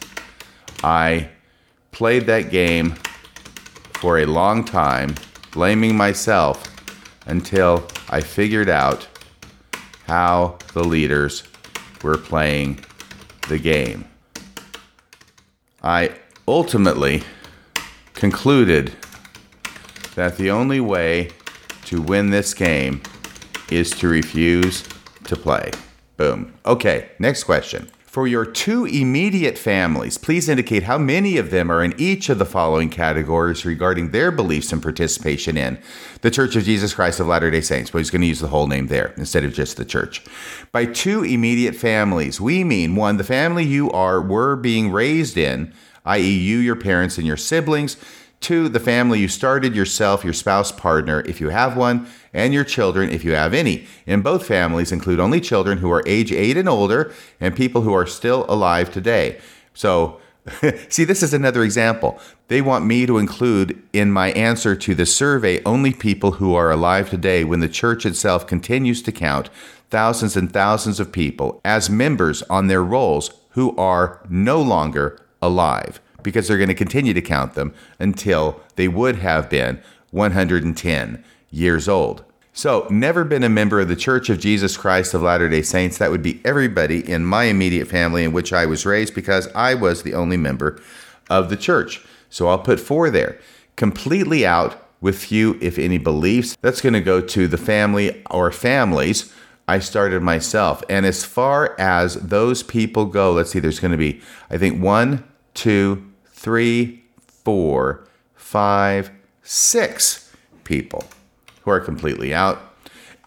I 0.83 1.29
played 1.91 2.27
that 2.27 2.51
game 2.51 2.95
for 4.03 4.19
a 4.19 4.25
long 4.25 4.65
time, 4.65 5.15
blaming 5.53 5.95
myself 5.95 6.75
until 7.25 7.87
I 8.09 8.19
figured 8.19 8.67
out 8.67 9.07
how 10.07 10.57
the 10.73 10.83
leaders 10.83 11.43
were 12.03 12.17
playing 12.17 12.83
the 13.47 13.57
game. 13.57 14.03
I 15.81 16.17
ultimately 16.45 17.23
concluded 18.13 18.91
that 20.15 20.35
the 20.35 20.51
only 20.51 20.81
way 20.81 21.29
to 21.85 22.01
win 22.01 22.29
this 22.29 22.53
game 22.53 23.01
is 23.71 23.89
to 23.91 24.09
refuse 24.09 24.83
to 25.23 25.37
play. 25.37 25.71
Boom. 26.17 26.53
Okay, 26.65 27.07
next 27.19 27.45
question. 27.45 27.89
For 28.13 28.27
your 28.27 28.45
two 28.45 28.85
immediate 28.85 29.57
families, 29.57 30.19
please 30.19 30.47
indicate 30.47 30.83
how 30.83 30.99
many 30.99 31.37
of 31.37 31.49
them 31.49 31.71
are 31.71 31.83
in 31.83 31.95
each 31.97 32.29
of 32.29 32.37
the 32.37 32.45
following 32.45 32.91
categories 32.91 33.65
regarding 33.65 34.11
their 34.11 34.29
beliefs 34.29 34.71
and 34.71 34.83
participation 34.83 35.57
in 35.57 35.79
the 36.21 36.29
Church 36.29 36.55
of 36.55 36.63
Jesus 36.63 36.93
Christ 36.93 37.19
of 37.19 37.25
Latter 37.25 37.49
day 37.49 37.61
Saints. 37.61 37.89
But 37.89 37.97
he's 37.97 38.11
going 38.11 38.21
to 38.21 38.27
use 38.27 38.39
the 38.39 38.49
whole 38.49 38.67
name 38.67 38.85
there 38.85 39.15
instead 39.17 39.43
of 39.43 39.51
just 39.51 39.77
the 39.77 39.83
church. 39.83 40.23
By 40.71 40.85
two 40.85 41.23
immediate 41.23 41.75
families, 41.75 42.39
we 42.39 42.63
mean 42.63 42.95
one, 42.95 43.17
the 43.17 43.23
family 43.23 43.63
you 43.65 43.89
are 43.89 44.21
were 44.21 44.55
being 44.57 44.91
raised 44.91 45.35
in, 45.35 45.73
i.e., 46.05 46.21
you, 46.21 46.59
your 46.59 46.75
parents, 46.75 47.17
and 47.17 47.25
your 47.25 47.35
siblings. 47.35 47.97
Two, 48.41 48.69
the 48.69 48.79
family 48.79 49.21
you 49.21 49.27
started 49.27 49.75
yourself, 49.75 50.23
your 50.23 50.33
spouse, 50.33 50.71
partner, 50.71 51.21
if 51.21 51.41
you 51.41 51.49
have 51.49 51.75
one, 51.75 52.05
and 52.33 52.53
your 52.53 52.63
children, 52.63 53.09
if 53.09 53.23
you 53.23 53.33
have 53.33 53.53
any. 53.53 53.85
In 54.05 54.21
both 54.21 54.47
families 54.47 54.91
include 54.91 55.19
only 55.19 55.39
children 55.39 55.77
who 55.77 55.91
are 55.91 56.03
age 56.05 56.31
eight 56.31 56.57
and 56.57 56.67
older 56.67 57.13
and 57.39 57.55
people 57.55 57.81
who 57.81 57.93
are 57.93 58.07
still 58.07 58.45
alive 58.49 58.91
today. 58.91 59.39
So 59.73 60.19
See, 60.89 61.05
this 61.05 61.23
is 61.23 61.33
another 61.33 61.63
example. 61.63 62.19
They 62.47 62.61
want 62.61 62.85
me 62.85 63.05
to 63.05 63.17
include 63.17 63.81
in 63.93 64.11
my 64.11 64.31
answer 64.31 64.75
to 64.75 64.93
the 64.93 65.05
survey 65.05 65.63
only 65.63 65.93
people 65.93 66.31
who 66.31 66.53
are 66.53 66.71
alive 66.71 67.09
today 67.09 67.43
when 67.43 67.61
the 67.61 67.69
church 67.69 68.05
itself 68.05 68.45
continues 68.45 69.01
to 69.03 69.11
count 69.11 69.49
thousands 69.89 70.35
and 70.35 70.51
thousands 70.51 70.99
of 70.99 71.11
people 71.11 71.61
as 71.63 71.89
members 71.89 72.41
on 72.43 72.67
their 72.67 72.83
rolls 72.83 73.31
who 73.51 73.75
are 73.77 74.21
no 74.29 74.61
longer 74.61 75.19
alive 75.41 76.01
because 76.23 76.47
they're 76.47 76.57
going 76.57 76.67
to 76.67 76.73
continue 76.73 77.13
to 77.13 77.21
count 77.21 77.53
them 77.53 77.73
until 77.99 78.59
they 78.75 78.87
would 78.87 79.17
have 79.17 79.49
been 79.49 79.81
110 80.11 81.23
years 81.53 81.87
old. 81.87 82.25
So, 82.55 82.85
never 82.89 83.23
been 83.23 83.43
a 83.43 83.49
member 83.49 83.79
of 83.79 83.87
the 83.87 83.95
Church 83.95 84.29
of 84.29 84.39
Jesus 84.39 84.77
Christ 84.77 85.13
of 85.13 85.21
Latter 85.23 85.49
day 85.49 85.61
Saints. 85.61 85.97
That 85.97 86.11
would 86.11 86.21
be 86.21 86.41
everybody 86.45 87.09
in 87.09 87.25
my 87.25 87.45
immediate 87.45 87.87
family 87.87 88.23
in 88.23 88.31
which 88.31 88.53
I 88.53 88.65
was 88.65 88.85
raised 88.85 89.15
because 89.15 89.47
I 89.55 89.73
was 89.73 90.03
the 90.03 90.13
only 90.13 90.37
member 90.37 90.79
of 91.29 91.49
the 91.49 91.57
church. 91.57 92.01
So, 92.29 92.47
I'll 92.47 92.59
put 92.59 92.79
four 92.79 93.09
there. 93.09 93.39
Completely 93.75 94.45
out 94.45 94.87
with 95.01 95.17
few, 95.17 95.57
if 95.61 95.79
any, 95.79 95.97
beliefs. 95.97 96.55
That's 96.61 96.81
going 96.81 96.93
to 96.93 97.01
go 97.01 97.21
to 97.21 97.47
the 97.47 97.57
family 97.57 98.23
or 98.29 98.51
families 98.51 99.33
I 99.67 99.79
started 99.79 100.21
myself. 100.21 100.83
And 100.89 101.05
as 101.05 101.23
far 101.23 101.75
as 101.79 102.15
those 102.15 102.61
people 102.61 103.05
go, 103.05 103.31
let's 103.31 103.51
see, 103.51 103.59
there's 103.59 103.79
going 103.79 103.91
to 103.91 103.97
be, 103.97 104.21
I 104.49 104.57
think, 104.57 104.81
one, 104.81 105.23
two, 105.55 106.11
three, 106.27 107.03
four, 107.43 108.07
five, 108.35 109.09
six 109.41 110.31
people 110.63 111.05
who 111.63 111.71
are 111.71 111.79
completely 111.79 112.33
out 112.33 112.75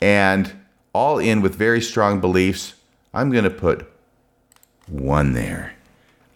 and 0.00 0.52
all 0.92 1.18
in 1.18 1.42
with 1.42 1.54
very 1.54 1.80
strong 1.80 2.20
beliefs. 2.20 2.74
I'm 3.12 3.30
going 3.30 3.44
to 3.44 3.50
put 3.50 3.90
one 4.88 5.32
there. 5.32 5.74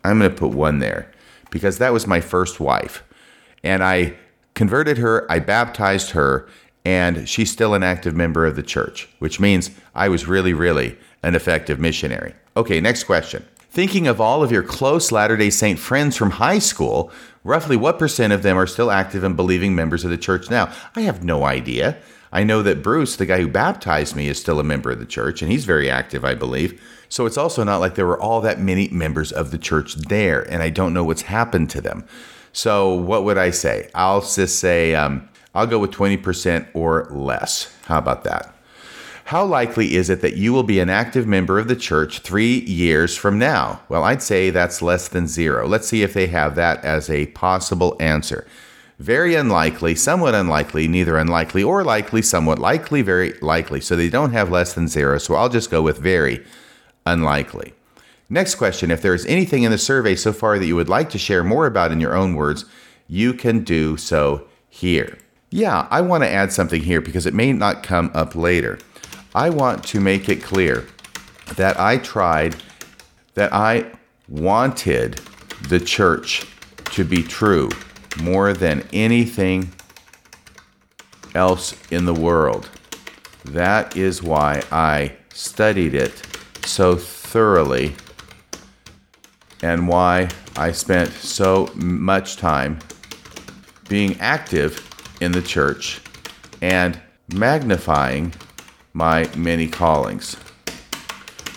I'm 0.05 0.19
going 0.19 0.31
to 0.31 0.37
put 0.37 0.51
one 0.51 0.79
there 0.79 1.11
because 1.51 1.79
that 1.79 1.93
was 1.93 2.07
my 2.07 2.21
first 2.21 2.61
wife. 2.61 3.05
And 3.63 3.83
I 3.83 4.15
converted 4.55 4.99
her, 4.99 5.31
I 5.31 5.39
baptized 5.39 6.11
her, 6.11 6.49
and 6.85 7.29
she's 7.29 7.51
still 7.51 7.75
an 7.75 7.83
active 7.83 8.15
member 8.15 8.47
of 8.47 8.57
the 8.57 8.63
church, 8.63 9.09
which 9.19 9.39
means 9.39 9.71
I 9.95 10.09
was 10.09 10.27
really, 10.27 10.55
really 10.55 10.97
an 11.23 11.35
effective 11.35 11.79
missionary. 11.79 12.35
Okay, 12.57 12.81
next 12.81 13.05
question. 13.05 13.47
Thinking 13.71 14.09
of 14.09 14.21
all 14.21 14.43
of 14.43 14.51
your 14.51 14.63
close 14.63 15.13
Latter 15.13 15.37
day 15.37 15.51
Saint 15.51 15.79
friends 15.79 16.17
from 16.17 16.31
high 16.31 16.59
school, 16.59 17.13
roughly 17.45 17.77
what 17.77 17.99
percent 17.99 18.33
of 18.33 18.43
them 18.43 18.57
are 18.57 18.67
still 18.67 18.91
active 18.91 19.25
and 19.25 19.37
believing 19.37 19.75
members 19.75 20.05
of 20.05 20.11
the 20.11 20.19
church 20.19 20.51
now? 20.51 20.73
I 20.95 21.03
have 21.03 21.25
no 21.25 21.45
idea. 21.45 21.99
I 22.33 22.45
know 22.45 22.63
that 22.63 22.83
Bruce, 22.83 23.17
the 23.17 23.27
guy 23.27 23.41
who 23.41 23.49
baptized 23.49 24.15
me, 24.15 24.29
is 24.29 24.41
still 24.41 24.61
a 24.61 24.65
member 24.65 24.91
of 24.91 25.01
the 25.01 25.07
church, 25.07 25.43
and 25.43 25.51
he's 25.51 25.65
very 25.65 25.91
active, 25.91 26.25
I 26.25 26.35
believe. 26.35 26.81
So 27.09 27.27
it's 27.27 27.37
also 27.37 27.65
not 27.65 27.79
like 27.79 27.97
there 27.97 28.07
were 28.07 28.21
all 28.21 28.41
that 28.43 28.61
many 28.61 28.89
members 28.89 29.33
of 29.33 29.51
the 29.51 29.59
church 29.59 29.97
there, 29.97 30.43
and 30.43 30.63
I 30.63 30.71
don't 30.71 30.95
know 30.95 31.03
what's 31.03 31.23
happened 31.23 31.71
to 31.71 31.81
them. 31.81 32.05
So 32.53 32.95
what 32.95 33.25
would 33.25 33.39
I 33.39 33.51
say? 33.51 33.91
I'll 33.95 34.21
just 34.21 34.61
say 34.61 34.95
um, 34.95 35.29
I'll 35.55 35.67
go 35.67 35.79
with 35.79 35.91
20% 35.91 36.69
or 36.75 37.09
less. 37.11 37.75
How 37.87 37.99
about 37.99 38.25
that? 38.25 38.55
How 39.31 39.45
likely 39.45 39.95
is 39.95 40.11
it 40.11 40.23
that 40.23 40.37
you 40.37 40.53
will 40.53 40.65
be 40.65 40.81
an 40.81 40.91
active 40.91 41.25
member 41.25 41.61
of 41.61 41.69
the 41.69 41.77
church 41.77 42.19
three 42.19 42.63
years 42.63 43.17
from 43.17 43.39
now? 43.39 43.81
Well, 43.89 44.03
I'd 44.03 44.25
say 44.25 44.51
that's 44.51 44.83
less 44.83 45.07
than 45.07 45.29
zero. 45.29 45.69
Let's 45.69 45.87
see 45.87 46.03
if 46.03 46.13
they 46.13 46.27
have 46.27 46.57
that 46.57 46.85
as 46.85 47.09
a 47.09 47.27
possible 47.27 47.97
answer. 48.01 48.45
Very 48.99 49.37
unlikely, 49.37 49.95
somewhat 49.95 50.35
unlikely, 50.35 50.89
neither 50.89 51.17
unlikely 51.17 51.63
or 51.63 51.85
likely, 51.85 52.23
somewhat 52.23 52.59
likely, 52.59 53.03
very 53.03 53.35
likely. 53.35 53.81
So 53.81 53.95
they 53.95 54.11
don't 54.11 54.33
have 54.33 54.51
less 54.51 54.73
than 54.73 54.89
zero. 54.89 55.17
So 55.19 55.37
I'll 55.37 55.49
just 55.49 55.71
go 55.71 55.81
with 55.81 55.99
very 55.99 56.45
unlikely. 57.07 57.73
Next 58.29 58.57
question 58.57 58.91
If 58.91 59.01
there 59.01 59.15
is 59.15 59.27
anything 59.27 59.63
in 59.63 59.71
the 59.71 59.79
survey 59.79 60.17
so 60.17 60.33
far 60.33 60.59
that 60.59 60.67
you 60.67 60.75
would 60.75 60.89
like 60.89 61.09
to 61.11 61.19
share 61.19 61.45
more 61.45 61.67
about 61.67 61.93
in 61.93 62.01
your 62.01 62.17
own 62.17 62.35
words, 62.35 62.65
you 63.07 63.33
can 63.33 63.63
do 63.63 63.97
so 63.97 64.49
here. 64.69 65.19
Yeah, 65.51 65.87
I 65.89 66.01
want 66.01 66.25
to 66.25 66.29
add 66.29 66.53
something 66.53 66.83
here 66.83 67.01
because 67.01 67.27
it 67.27 67.35
may 67.35 67.53
not 67.53 67.85
come 67.85 68.11
up 68.13 68.35
later. 68.35 68.81
I 69.35 69.51
want 69.51 69.85
to 69.85 70.01
make 70.01 70.29
it 70.29 70.43
clear 70.43 70.87
that 71.57 71.79
I 71.79 71.99
tried, 71.99 72.57
that 73.35 73.53
I 73.53 73.93
wanted 74.29 75.21
the 75.69 75.79
church 75.79 76.47
to 76.87 77.05
be 77.05 77.23
true 77.23 77.71
more 78.21 78.53
than 78.53 78.87
anything 78.93 79.73
else 81.35 81.75
in 81.91 82.07
the 82.07 82.15
world. 82.15 82.69
That 83.45 83.97
is 83.97 84.23
why 84.23 84.63
I 84.73 85.13
studied 85.33 85.95
it 85.95 86.27
so 86.65 86.97
thoroughly 86.97 87.95
and 89.63 89.87
why 89.87 90.29
I 90.57 90.73
spent 90.73 91.11
so 91.13 91.71
much 91.75 92.37
time 92.37 92.81
being 93.89 94.19
active 94.21 94.87
in 95.21 95.33
the 95.33 95.43
church 95.43 96.01
and 96.61 97.01
magnifying 97.33 98.33
my 98.93 99.29
many 99.37 99.69
callings. 99.69 100.37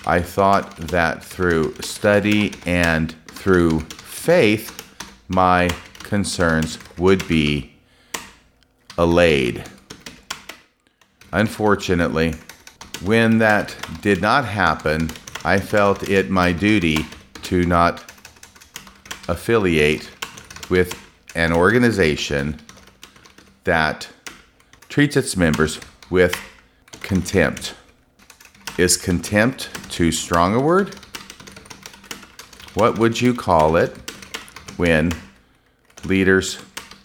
I 0.05 0.21
thought 0.21 0.75
that 0.77 1.23
through 1.23 1.75
study 1.81 2.53
and 2.65 3.15
through 3.27 3.81
faith, 3.81 4.81
my 5.27 5.69
concerns 5.99 6.77
would 6.97 7.27
be 7.27 7.73
allayed. 8.97 9.63
Unfortunately, 11.31 12.36
when 13.03 13.39
that 13.39 13.75
did 14.01 14.21
not 14.21 14.45
happen, 14.45 15.09
I 15.43 15.59
felt 15.59 16.07
it 16.09 16.29
my 16.29 16.51
duty 16.51 17.05
to 17.43 17.65
not 17.65 18.03
affiliate 19.27 20.09
with 20.69 20.97
an 21.36 21.51
organization 21.51 22.59
that 23.63 24.07
treats 24.89 25.17
its 25.17 25.36
members 25.36 25.79
with 26.09 26.36
contempt. 27.04 27.76
Is 28.78 28.97
contempt 28.97 29.70
too 29.91 30.12
strong 30.12 30.56
a 30.56 30.60
word? 30.60 30.95
What 32.74 32.97
would 32.97 33.22
you 33.22 33.36
call 33.36 33.76
it 33.76 33.95
when 34.78 35.12
leaders 36.06 36.58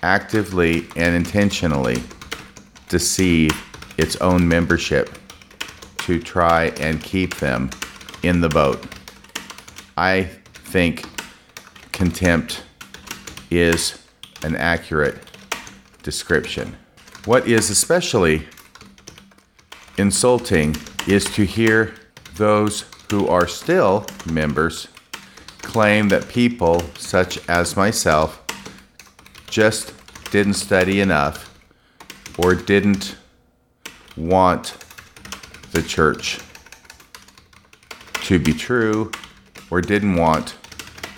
actively 0.02 0.86
and 0.96 1.14
intentionally 1.14 2.02
deceive 2.88 3.50
its 3.98 4.16
own 4.16 4.48
membership 4.48 5.10
to 5.98 6.18
try 6.20 6.66
and 6.80 7.02
keep 7.02 7.36
them 7.36 7.68
in 8.22 8.40
the 8.40 8.48
boat? 8.48 8.82
I 9.98 10.30
think 10.52 11.04
contempt 11.92 12.62
is 13.50 14.06
an 14.42 14.56
accurate 14.56 15.18
description. 16.02 16.76
What 17.24 17.46
is 17.46 17.68
especially 17.68 18.46
insulting 19.98 20.76
is 21.06 21.24
to 21.24 21.44
hear 21.44 21.94
those 22.36 22.84
who 23.10 23.26
are 23.26 23.46
still 23.46 24.06
members 24.30 24.88
claim 25.62 26.08
that 26.08 26.28
people 26.28 26.80
such 26.96 27.38
as 27.48 27.76
myself 27.76 28.42
just 29.48 29.92
didn't 30.30 30.54
study 30.54 31.00
enough 31.00 31.58
or 32.38 32.54
didn't 32.54 33.16
want 34.16 34.76
the 35.72 35.82
church 35.82 36.40
to 38.22 38.38
be 38.38 38.52
true 38.52 39.10
or 39.70 39.80
didn't 39.80 40.16
want 40.16 40.56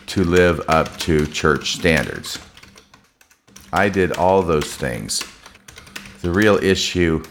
to 0.07 0.25
live 0.25 0.61
up 0.69 0.97
to 0.97 1.27
church 1.27 1.75
standards. 1.75 2.39
I 3.73 3.89
did 3.89 4.13
all 4.13 4.43
those 4.43 4.75
things. 4.75 5.23
The 6.23 6.31
real 6.31 6.57
issue 6.57 7.23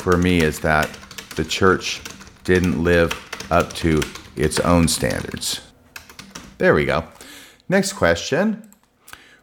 for 0.00 0.16
me 0.16 0.40
is 0.40 0.60
that 0.60 0.90
the 1.36 1.44
church 1.44 2.00
didn't 2.44 2.82
live 2.82 3.12
up 3.50 3.72
to 3.74 4.02
its 4.36 4.58
own 4.60 4.88
standards. 4.88 5.60
There 6.58 6.74
we 6.74 6.86
go. 6.86 7.04
Next 7.68 7.92
question. 7.92 8.68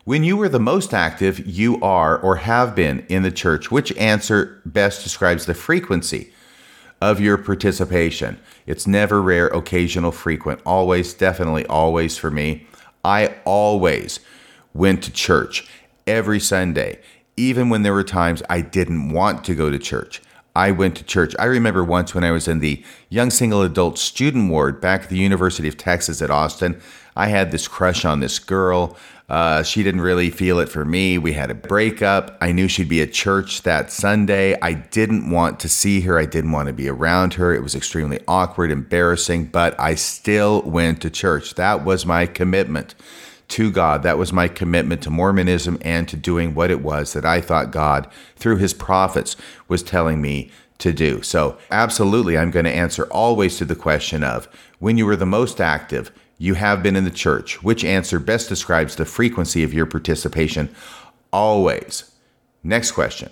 When 0.03 0.24
you 0.24 0.38
were 0.38 0.49
the 0.49 0.60
most 0.60 0.93
active 0.93 1.45
you 1.45 1.82
are 1.82 2.18
or 2.18 2.38
have 2.38 2.76
been 2.76 3.05
in 3.10 3.24
the 3.24 3.32
church, 3.32 3.70
which 3.70 3.95
answer 3.97 4.62
best 4.66 5.03
describes 5.03 5.45
the 5.45 5.53
frequency 5.53 6.32
of 7.01 7.20
your 7.20 7.38
participation? 7.38 8.39
It's 8.66 8.88
never 8.88 9.22
rare, 9.22 9.47
occasional, 9.47 10.12
frequent, 10.12 10.62
always, 10.66 11.14
definitely 11.14 11.66
always 11.68 12.18
for 12.18 12.32
me. 12.32 12.68
I 13.03 13.36
always 13.45 14.20
went 14.74 15.03
to 15.03 15.12
church 15.12 15.68
every 16.08 16.39
Sunday 16.39 16.99
even 17.38 17.70
when 17.70 17.84
there 17.84 17.93
were 17.93 18.03
times 18.03 18.41
I 18.49 18.62
didn't 18.62 19.12
want 19.12 19.45
to 19.45 19.55
go 19.55 19.70
to 19.70 19.80
church. 19.80 20.22
I 20.58 20.72
went 20.72 20.97
to 20.97 21.03
church. 21.03 21.36
I 21.38 21.45
remember 21.45 21.84
once 21.84 22.16
when 22.16 22.24
I 22.24 22.32
was 22.32 22.47
in 22.47 22.62
the 22.62 22.84
young 23.10 23.30
single 23.30 23.62
adult 23.62 23.99
student 23.99 24.49
ward 24.49 24.82
back 24.82 25.03
at 25.03 25.10
the 25.10 25.16
University 25.16 25.68
of 25.68 25.78
Texas 25.78 26.20
at 26.20 26.32
Austin, 26.32 26.82
I 27.16 27.28
had 27.28 27.51
this 27.51 27.68
crush 27.68 28.05
on 28.05 28.22
this 28.22 28.39
girl. 28.39 28.97
Uh, 29.30 29.62
she 29.62 29.84
didn't 29.84 30.01
really 30.01 30.32
feel 30.32 30.58
it 30.58 30.68
for 30.68 30.84
me. 30.84 31.20
We 31.20 31.34
had 31.34 31.51
a 31.51 31.53
breakup. 31.53 32.36
I 32.41 32.53
knew 32.53 32.68
she'd 32.68 32.89
be 32.89 33.03
at 33.03 33.14
church 33.14 33.62
that 33.64 33.91
Sunday. 33.91 34.60
I 34.60 34.74
didn't 34.74 35.30
want 35.30 35.60
to 35.60 35.70
see 35.70 36.01
her. 36.01 36.18
I 36.18 36.26
didn't 36.26 36.53
want 36.53 36.68
to 36.68 36.74
be 36.74 36.89
around 36.89 37.36
her. 37.36 37.53
It 37.53 37.62
was 37.62 37.76
extremely 37.76 38.20
awkward, 38.28 38.72
embarrassing, 38.72 39.45
but 39.47 39.80
I 39.80 39.93
still 39.93 40.64
went 40.64 41.03
to 41.03 41.12
church. 41.12 41.53
That 41.53 41.86
was 41.86 42.03
my 42.03 42.26
commitment 42.26 42.95
to 43.49 43.71
God. 43.71 44.03
That 44.03 44.17
was 44.17 44.33
my 44.33 44.47
commitment 44.47 45.01
to 45.03 45.09
Mormonism 45.09 45.77
and 45.81 46.07
to 46.09 46.17
doing 46.17 46.53
what 46.53 46.71
it 46.71 46.81
was 46.81 47.13
that 47.13 47.25
I 47.25 47.41
thought 47.41 47.71
God, 47.71 48.07
through 48.35 48.57
his 48.57 48.73
prophets, 48.73 49.35
was 49.67 49.83
telling 49.83 50.21
me 50.21 50.51
to 50.79 50.93
do. 50.93 51.21
So, 51.21 51.57
absolutely, 51.71 52.37
I'm 52.37 52.51
going 52.51 52.65
to 52.65 52.71
answer 52.71 53.05
always 53.05 53.57
to 53.57 53.65
the 53.65 53.75
question 53.75 54.23
of 54.23 54.47
when 54.79 54.97
you 54.97 55.05
were 55.05 55.15
the 55.15 55.25
most 55.25 55.59
active, 55.59 56.11
you 56.37 56.53
have 56.53 56.83
been 56.83 56.95
in 56.95 57.03
the 57.03 57.11
church. 57.11 57.63
Which 57.63 57.83
answer 57.83 58.19
best 58.19 58.47
describes 58.47 58.95
the 58.95 59.05
frequency 59.05 59.63
of 59.63 59.73
your 59.73 59.87
participation? 59.87 60.69
Always. 61.33 62.11
Next 62.63 62.91
question. 62.91 63.31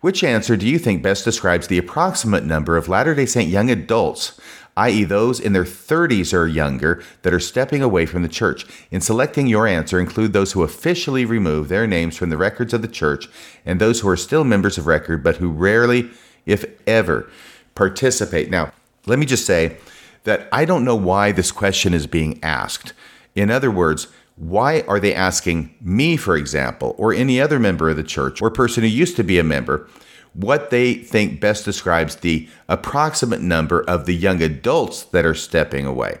Which 0.00 0.22
answer 0.22 0.56
do 0.56 0.68
you 0.68 0.78
think 0.78 1.02
best 1.02 1.24
describes 1.24 1.66
the 1.66 1.78
approximate 1.78 2.44
number 2.44 2.76
of 2.76 2.88
Latter 2.88 3.14
day 3.14 3.26
Saint 3.26 3.48
young 3.48 3.70
adults, 3.70 4.38
i.e., 4.76 5.04
those 5.04 5.40
in 5.40 5.52
their 5.52 5.64
30s 5.64 6.32
or 6.32 6.46
younger, 6.46 7.02
that 7.22 7.34
are 7.34 7.40
stepping 7.40 7.82
away 7.82 8.06
from 8.06 8.22
the 8.22 8.28
church? 8.28 8.66
In 8.90 9.00
selecting 9.00 9.46
your 9.46 9.66
answer, 9.66 10.00
include 10.00 10.32
those 10.32 10.52
who 10.52 10.62
officially 10.62 11.24
remove 11.24 11.68
their 11.68 11.86
names 11.86 12.16
from 12.16 12.30
the 12.30 12.36
records 12.36 12.74
of 12.74 12.82
the 12.82 12.88
church 12.88 13.28
and 13.64 13.80
those 13.80 14.00
who 14.00 14.08
are 14.08 14.16
still 14.16 14.44
members 14.44 14.78
of 14.78 14.86
record 14.86 15.22
but 15.22 15.36
who 15.36 15.50
rarely, 15.50 16.10
if 16.46 16.64
ever, 16.86 17.30
participate. 17.74 18.50
Now, 18.50 18.72
let 19.06 19.18
me 19.18 19.26
just 19.26 19.46
say, 19.46 19.78
that 20.24 20.48
I 20.50 20.64
don't 20.64 20.84
know 20.84 20.96
why 20.96 21.32
this 21.32 21.52
question 21.52 21.94
is 21.94 22.06
being 22.06 22.42
asked. 22.42 22.92
In 23.34 23.50
other 23.50 23.70
words, 23.70 24.08
why 24.36 24.80
are 24.82 24.98
they 24.98 25.14
asking 25.14 25.74
me, 25.80 26.16
for 26.16 26.36
example, 26.36 26.94
or 26.98 27.12
any 27.12 27.40
other 27.40 27.60
member 27.60 27.88
of 27.90 27.96
the 27.96 28.02
church 28.02 28.42
or 28.42 28.50
person 28.50 28.82
who 28.82 28.88
used 28.88 29.16
to 29.16 29.22
be 29.22 29.38
a 29.38 29.44
member, 29.44 29.88
what 30.34 30.70
they 30.70 30.94
think 30.94 31.40
best 31.40 31.64
describes 31.64 32.16
the 32.16 32.48
approximate 32.68 33.40
number 33.40 33.82
of 33.82 34.06
the 34.06 34.14
young 34.14 34.42
adults 34.42 35.04
that 35.04 35.24
are 35.24 35.34
stepping 35.34 35.86
away? 35.86 36.18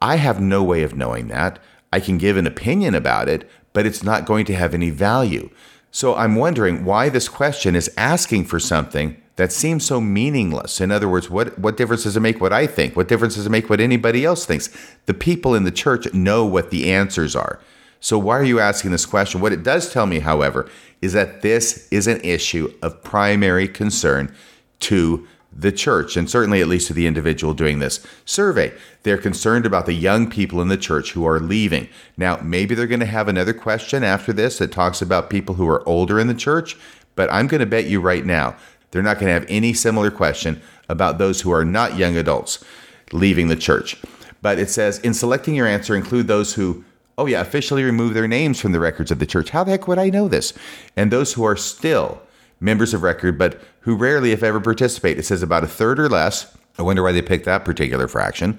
I 0.00 0.16
have 0.16 0.40
no 0.40 0.62
way 0.62 0.82
of 0.82 0.96
knowing 0.96 1.28
that. 1.28 1.58
I 1.92 2.00
can 2.00 2.18
give 2.18 2.36
an 2.36 2.46
opinion 2.46 2.94
about 2.94 3.28
it, 3.28 3.48
but 3.72 3.86
it's 3.86 4.02
not 4.02 4.26
going 4.26 4.44
to 4.46 4.54
have 4.54 4.74
any 4.74 4.90
value. 4.90 5.50
So 5.90 6.14
I'm 6.14 6.36
wondering 6.36 6.84
why 6.84 7.08
this 7.08 7.28
question 7.28 7.74
is 7.74 7.90
asking 7.96 8.44
for 8.44 8.60
something 8.60 9.20
that 9.36 9.52
seems 9.52 9.84
so 9.84 10.00
meaningless. 10.00 10.80
In 10.80 10.90
other 10.90 11.08
words, 11.08 11.30
what, 11.30 11.58
what 11.58 11.76
difference 11.76 12.04
does 12.04 12.16
it 12.16 12.20
make 12.20 12.40
what 12.40 12.52
I 12.52 12.66
think? 12.66 12.94
What 12.94 13.08
difference 13.08 13.34
does 13.34 13.46
it 13.46 13.50
make 13.50 13.70
what 13.70 13.80
anybody 13.80 14.24
else 14.24 14.44
thinks? 14.44 14.68
The 15.06 15.14
people 15.14 15.54
in 15.54 15.64
the 15.64 15.70
church 15.70 16.12
know 16.12 16.44
what 16.44 16.70
the 16.70 16.92
answers 16.92 17.34
are. 17.34 17.58
So 18.00 18.18
why 18.18 18.38
are 18.38 18.44
you 18.44 18.60
asking 18.60 18.90
this 18.90 19.06
question? 19.06 19.40
What 19.40 19.52
it 19.52 19.62
does 19.62 19.92
tell 19.92 20.06
me, 20.06 20.20
however, 20.20 20.68
is 21.00 21.12
that 21.12 21.42
this 21.42 21.86
is 21.90 22.06
an 22.06 22.20
issue 22.22 22.72
of 22.82 23.02
primary 23.02 23.68
concern 23.68 24.34
to 24.80 25.26
the 25.52 25.72
church, 25.72 26.16
and 26.16 26.30
certainly 26.30 26.60
at 26.60 26.68
least 26.68 26.86
to 26.86 26.94
the 26.94 27.06
individual 27.06 27.52
doing 27.54 27.80
this 27.80 28.06
survey. 28.24 28.72
They're 29.02 29.18
concerned 29.18 29.66
about 29.66 29.86
the 29.86 29.92
young 29.92 30.30
people 30.30 30.62
in 30.62 30.68
the 30.68 30.76
church 30.76 31.12
who 31.12 31.26
are 31.26 31.40
leaving. 31.40 31.88
Now, 32.16 32.38
maybe 32.42 32.74
they're 32.74 32.86
going 32.86 33.00
to 33.00 33.06
have 33.06 33.28
another 33.28 33.52
question 33.52 34.04
after 34.04 34.32
this 34.32 34.58
that 34.58 34.72
talks 34.72 35.02
about 35.02 35.28
people 35.28 35.56
who 35.56 35.68
are 35.68 35.86
older 35.88 36.20
in 36.20 36.28
the 36.28 36.34
church, 36.34 36.76
but 37.16 37.30
I'm 37.32 37.48
going 37.48 37.60
to 37.60 37.66
bet 37.66 37.86
you 37.86 38.00
right 38.00 38.24
now 38.24 38.56
they're 38.90 39.02
not 39.02 39.18
going 39.18 39.26
to 39.26 39.32
have 39.32 39.46
any 39.48 39.72
similar 39.72 40.10
question 40.10 40.60
about 40.88 41.18
those 41.18 41.40
who 41.40 41.52
are 41.52 41.64
not 41.64 41.96
young 41.96 42.16
adults 42.16 42.64
leaving 43.12 43.48
the 43.48 43.56
church. 43.56 44.00
But 44.42 44.58
it 44.58 44.70
says, 44.70 44.98
in 45.00 45.14
selecting 45.14 45.54
your 45.54 45.66
answer, 45.66 45.94
include 45.94 46.26
those 46.26 46.54
who, 46.54 46.84
oh 47.20 47.26
yeah, 47.26 47.42
officially 47.42 47.84
remove 47.84 48.14
their 48.14 48.26
names 48.26 48.58
from 48.58 48.72
the 48.72 48.80
records 48.80 49.10
of 49.10 49.18
the 49.18 49.26
church. 49.26 49.50
How 49.50 49.62
the 49.62 49.72
heck 49.72 49.86
would 49.86 49.98
I 49.98 50.08
know 50.08 50.26
this? 50.26 50.54
And 50.96 51.10
those 51.10 51.34
who 51.34 51.44
are 51.44 51.56
still 51.56 52.22
members 52.60 52.94
of 52.94 53.02
record, 53.02 53.38
but 53.38 53.60
who 53.80 53.94
rarely, 53.94 54.32
if 54.32 54.42
ever, 54.42 54.58
participate. 54.58 55.18
It 55.18 55.26
says 55.26 55.42
about 55.42 55.62
a 55.62 55.68
third 55.68 56.00
or 56.00 56.08
less. 56.08 56.56
I 56.78 56.82
wonder 56.82 57.02
why 57.02 57.12
they 57.12 57.20
picked 57.20 57.44
that 57.44 57.64
particular 57.64 58.08
fraction. 58.08 58.58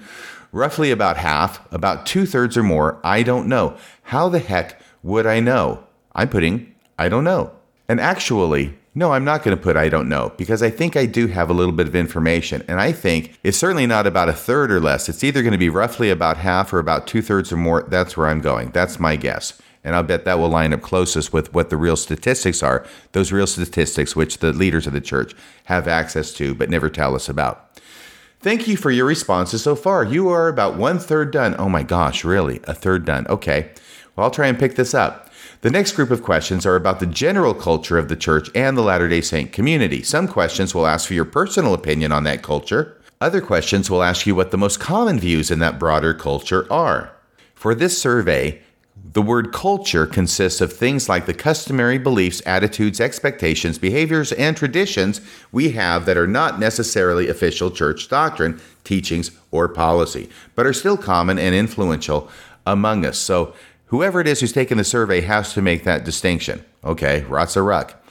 Roughly 0.51 0.91
about 0.91 1.17
half, 1.17 1.59
about 1.73 2.05
two 2.05 2.27
thirds 2.27 2.55
or 2.55 2.61
more. 2.61 2.99
I 3.03 3.23
don't 3.23 3.47
know. 3.47 3.77
How 4.03 4.29
the 4.29 4.39
heck 4.39 4.79
would 5.01 5.25
I 5.25 5.39
know? 5.39 5.83
I'm 6.13 6.29
putting, 6.29 6.75
I 6.99 7.09
don't 7.09 7.23
know. 7.23 7.53
And 7.89 7.99
actually, 7.99 8.77
no, 8.93 9.13
I'm 9.13 9.23
not 9.23 9.43
going 9.43 9.55
to 9.55 9.63
put 9.63 9.77
I 9.77 9.87
don't 9.87 10.09
know 10.09 10.33
because 10.37 10.61
I 10.61 10.69
think 10.69 10.97
I 10.97 11.05
do 11.05 11.27
have 11.27 11.49
a 11.49 11.53
little 11.53 11.71
bit 11.71 11.87
of 11.87 11.95
information. 11.95 12.63
And 12.67 12.79
I 12.81 12.91
think 12.91 13.39
it's 13.41 13.57
certainly 13.57 13.87
not 13.87 14.05
about 14.05 14.27
a 14.27 14.33
third 14.33 14.69
or 14.69 14.81
less. 14.81 15.07
It's 15.07 15.23
either 15.23 15.41
going 15.41 15.53
to 15.53 15.57
be 15.57 15.69
roughly 15.69 16.09
about 16.09 16.37
half 16.37 16.73
or 16.73 16.79
about 16.79 17.07
two 17.07 17.21
thirds 17.21 17.53
or 17.53 17.57
more. 17.57 17.83
That's 17.83 18.17
where 18.17 18.27
I'm 18.27 18.41
going. 18.41 18.71
That's 18.71 18.99
my 18.99 19.15
guess. 19.15 19.61
And 19.83 19.95
I'll 19.95 20.03
bet 20.03 20.25
that 20.25 20.39
will 20.39 20.49
line 20.49 20.73
up 20.73 20.81
closest 20.81 21.31
with 21.31 21.53
what 21.53 21.69
the 21.69 21.77
real 21.77 21.95
statistics 21.95 22.61
are, 22.61 22.85
those 23.13 23.31
real 23.31 23.47
statistics 23.47 24.15
which 24.15 24.39
the 24.39 24.53
leaders 24.53 24.85
of 24.85 24.93
the 24.93 25.01
church 25.01 25.33
have 25.65 25.87
access 25.87 26.33
to 26.33 26.53
but 26.53 26.69
never 26.69 26.89
tell 26.89 27.15
us 27.15 27.29
about. 27.29 27.79
Thank 28.41 28.67
you 28.67 28.75
for 28.75 28.91
your 28.91 29.05
responses 29.05 29.63
so 29.63 29.75
far. 29.75 30.03
You 30.03 30.29
are 30.29 30.49
about 30.49 30.75
one 30.75 30.99
third 30.99 31.31
done. 31.31 31.55
Oh 31.57 31.69
my 31.69 31.83
gosh, 31.83 32.25
really? 32.25 32.59
A 32.65 32.73
third 32.73 33.05
done. 33.05 33.25
Okay. 33.27 33.71
Well, 34.15 34.25
I'll 34.25 34.31
try 34.31 34.47
and 34.47 34.59
pick 34.59 34.75
this 34.75 34.93
up. 34.93 35.30
The 35.61 35.69
next 35.69 35.91
group 35.91 36.09
of 36.09 36.23
questions 36.23 36.65
are 36.65 36.75
about 36.75 36.99
the 36.99 37.05
general 37.05 37.53
culture 37.53 37.99
of 37.99 38.07
the 38.07 38.15
church 38.15 38.49
and 38.55 38.75
the 38.75 38.81
Latter 38.81 39.07
day 39.07 39.21
Saint 39.21 39.51
community. 39.51 40.01
Some 40.01 40.27
questions 40.27 40.73
will 40.73 40.87
ask 40.87 41.07
for 41.07 41.13
your 41.13 41.23
personal 41.23 41.75
opinion 41.75 42.11
on 42.11 42.23
that 42.23 42.41
culture. 42.41 42.99
Other 43.21 43.41
questions 43.41 43.87
will 43.87 44.01
ask 44.01 44.25
you 44.25 44.33
what 44.33 44.49
the 44.49 44.57
most 44.57 44.79
common 44.79 45.19
views 45.19 45.51
in 45.51 45.59
that 45.59 45.77
broader 45.77 46.15
culture 46.15 46.65
are. 46.73 47.11
For 47.53 47.75
this 47.75 48.01
survey, 48.01 48.63
the 49.13 49.21
word 49.21 49.53
culture 49.53 50.07
consists 50.07 50.61
of 50.61 50.73
things 50.73 51.07
like 51.07 51.27
the 51.27 51.33
customary 51.33 51.99
beliefs, 51.99 52.41
attitudes, 52.47 52.99
expectations, 52.99 53.77
behaviors, 53.77 54.31
and 54.31 54.57
traditions 54.57 55.21
we 55.51 55.73
have 55.73 56.07
that 56.07 56.17
are 56.17 56.25
not 56.25 56.59
necessarily 56.59 57.29
official 57.29 57.69
church 57.69 58.09
doctrine, 58.09 58.59
teachings, 58.83 59.29
or 59.51 59.67
policy, 59.67 60.27
but 60.55 60.65
are 60.65 60.73
still 60.73 60.97
common 60.97 61.37
and 61.37 61.53
influential 61.53 62.31
among 62.65 63.05
us. 63.05 63.17
So 63.17 63.53
Whoever 63.91 64.21
it 64.21 64.27
is 64.27 64.39
who's 64.39 64.53
taking 64.53 64.77
the 64.77 64.85
survey 64.85 65.19
has 65.19 65.53
to 65.53 65.61
make 65.61 65.83
that 65.83 66.05
distinction. 66.05 66.63
Okay, 66.81 67.25
Ratsa 67.27 67.63
Ruck. 67.63 68.01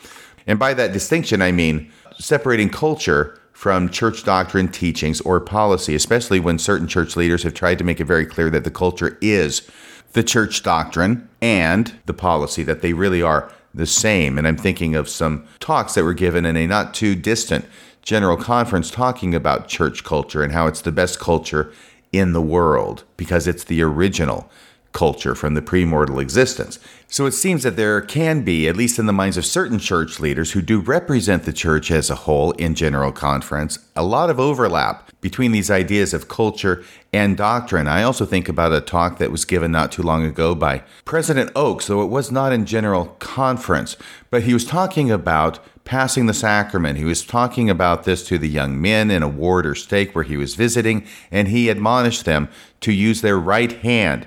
And 0.46 0.58
by 0.58 0.74
that 0.74 0.92
distinction, 0.92 1.40
I 1.40 1.52
mean 1.52 1.90
separating 2.18 2.68
culture 2.68 3.40
from 3.54 3.88
church 3.88 4.22
doctrine, 4.22 4.68
teachings, 4.68 5.22
or 5.22 5.40
policy, 5.40 5.94
especially 5.94 6.38
when 6.38 6.58
certain 6.58 6.86
church 6.86 7.16
leaders 7.16 7.44
have 7.44 7.54
tried 7.54 7.78
to 7.78 7.84
make 7.84 7.98
it 7.98 8.04
very 8.04 8.26
clear 8.26 8.50
that 8.50 8.64
the 8.64 8.70
culture 8.70 9.16
is 9.22 9.66
the 10.12 10.22
church 10.22 10.62
doctrine 10.62 11.26
and 11.40 11.94
the 12.04 12.12
policy, 12.12 12.62
that 12.62 12.82
they 12.82 12.92
really 12.92 13.22
are 13.22 13.50
the 13.72 13.86
same. 13.86 14.36
And 14.36 14.46
I'm 14.46 14.58
thinking 14.58 14.94
of 14.94 15.08
some 15.08 15.46
talks 15.60 15.94
that 15.94 16.04
were 16.04 16.12
given 16.12 16.44
in 16.44 16.58
a 16.58 16.66
not 16.66 16.92
too 16.92 17.14
distant 17.14 17.64
general 18.02 18.36
conference 18.36 18.90
talking 18.90 19.34
about 19.34 19.68
church 19.68 20.04
culture 20.04 20.42
and 20.42 20.52
how 20.52 20.66
it's 20.66 20.82
the 20.82 20.92
best 20.92 21.18
culture 21.18 21.72
in 22.12 22.34
the 22.34 22.42
world 22.42 23.04
because 23.16 23.46
it's 23.46 23.64
the 23.64 23.80
original 23.80 24.50
culture 24.92 25.34
from 25.34 25.54
the 25.54 25.62
premortal 25.62 26.20
existence. 26.20 26.78
So 27.08 27.26
it 27.26 27.32
seems 27.32 27.64
that 27.64 27.76
there 27.76 28.00
can 28.00 28.42
be, 28.42 28.68
at 28.68 28.76
least 28.76 28.98
in 28.98 29.06
the 29.06 29.12
minds 29.12 29.36
of 29.36 29.44
certain 29.44 29.78
church 29.78 30.20
leaders 30.20 30.52
who 30.52 30.62
do 30.62 30.80
represent 30.80 31.44
the 31.44 31.52
church 31.52 31.90
as 31.90 32.08
a 32.08 32.14
whole 32.14 32.52
in 32.52 32.74
general 32.74 33.12
conference, 33.12 33.78
a 33.96 34.04
lot 34.04 34.30
of 34.30 34.38
overlap 34.38 35.10
between 35.20 35.52
these 35.52 35.70
ideas 35.70 36.14
of 36.14 36.28
culture 36.28 36.84
and 37.12 37.36
doctrine. 37.36 37.88
I 37.88 38.02
also 38.02 38.24
think 38.24 38.48
about 38.48 38.72
a 38.72 38.80
talk 38.80 39.18
that 39.18 39.32
was 39.32 39.44
given 39.44 39.72
not 39.72 39.92
too 39.92 40.02
long 40.02 40.24
ago 40.24 40.54
by 40.54 40.82
President 41.04 41.50
Oaks, 41.54 41.88
though 41.88 42.02
it 42.02 42.06
was 42.06 42.30
not 42.30 42.52
in 42.52 42.64
general 42.64 43.06
conference, 43.18 43.96
but 44.30 44.44
he 44.44 44.54
was 44.54 44.64
talking 44.64 45.10
about 45.10 45.58
passing 45.84 46.26
the 46.26 46.34
sacrament. 46.34 46.98
He 46.98 47.04
was 47.04 47.24
talking 47.24 47.68
about 47.68 48.04
this 48.04 48.24
to 48.28 48.38
the 48.38 48.48
young 48.48 48.80
men 48.80 49.10
in 49.10 49.24
a 49.24 49.28
ward 49.28 49.66
or 49.66 49.74
stake 49.74 50.14
where 50.14 50.24
he 50.24 50.36
was 50.36 50.54
visiting, 50.54 51.04
and 51.32 51.48
he 51.48 51.68
admonished 51.68 52.24
them 52.24 52.48
to 52.80 52.92
use 52.92 53.20
their 53.20 53.38
right 53.38 53.72
hand 53.72 54.26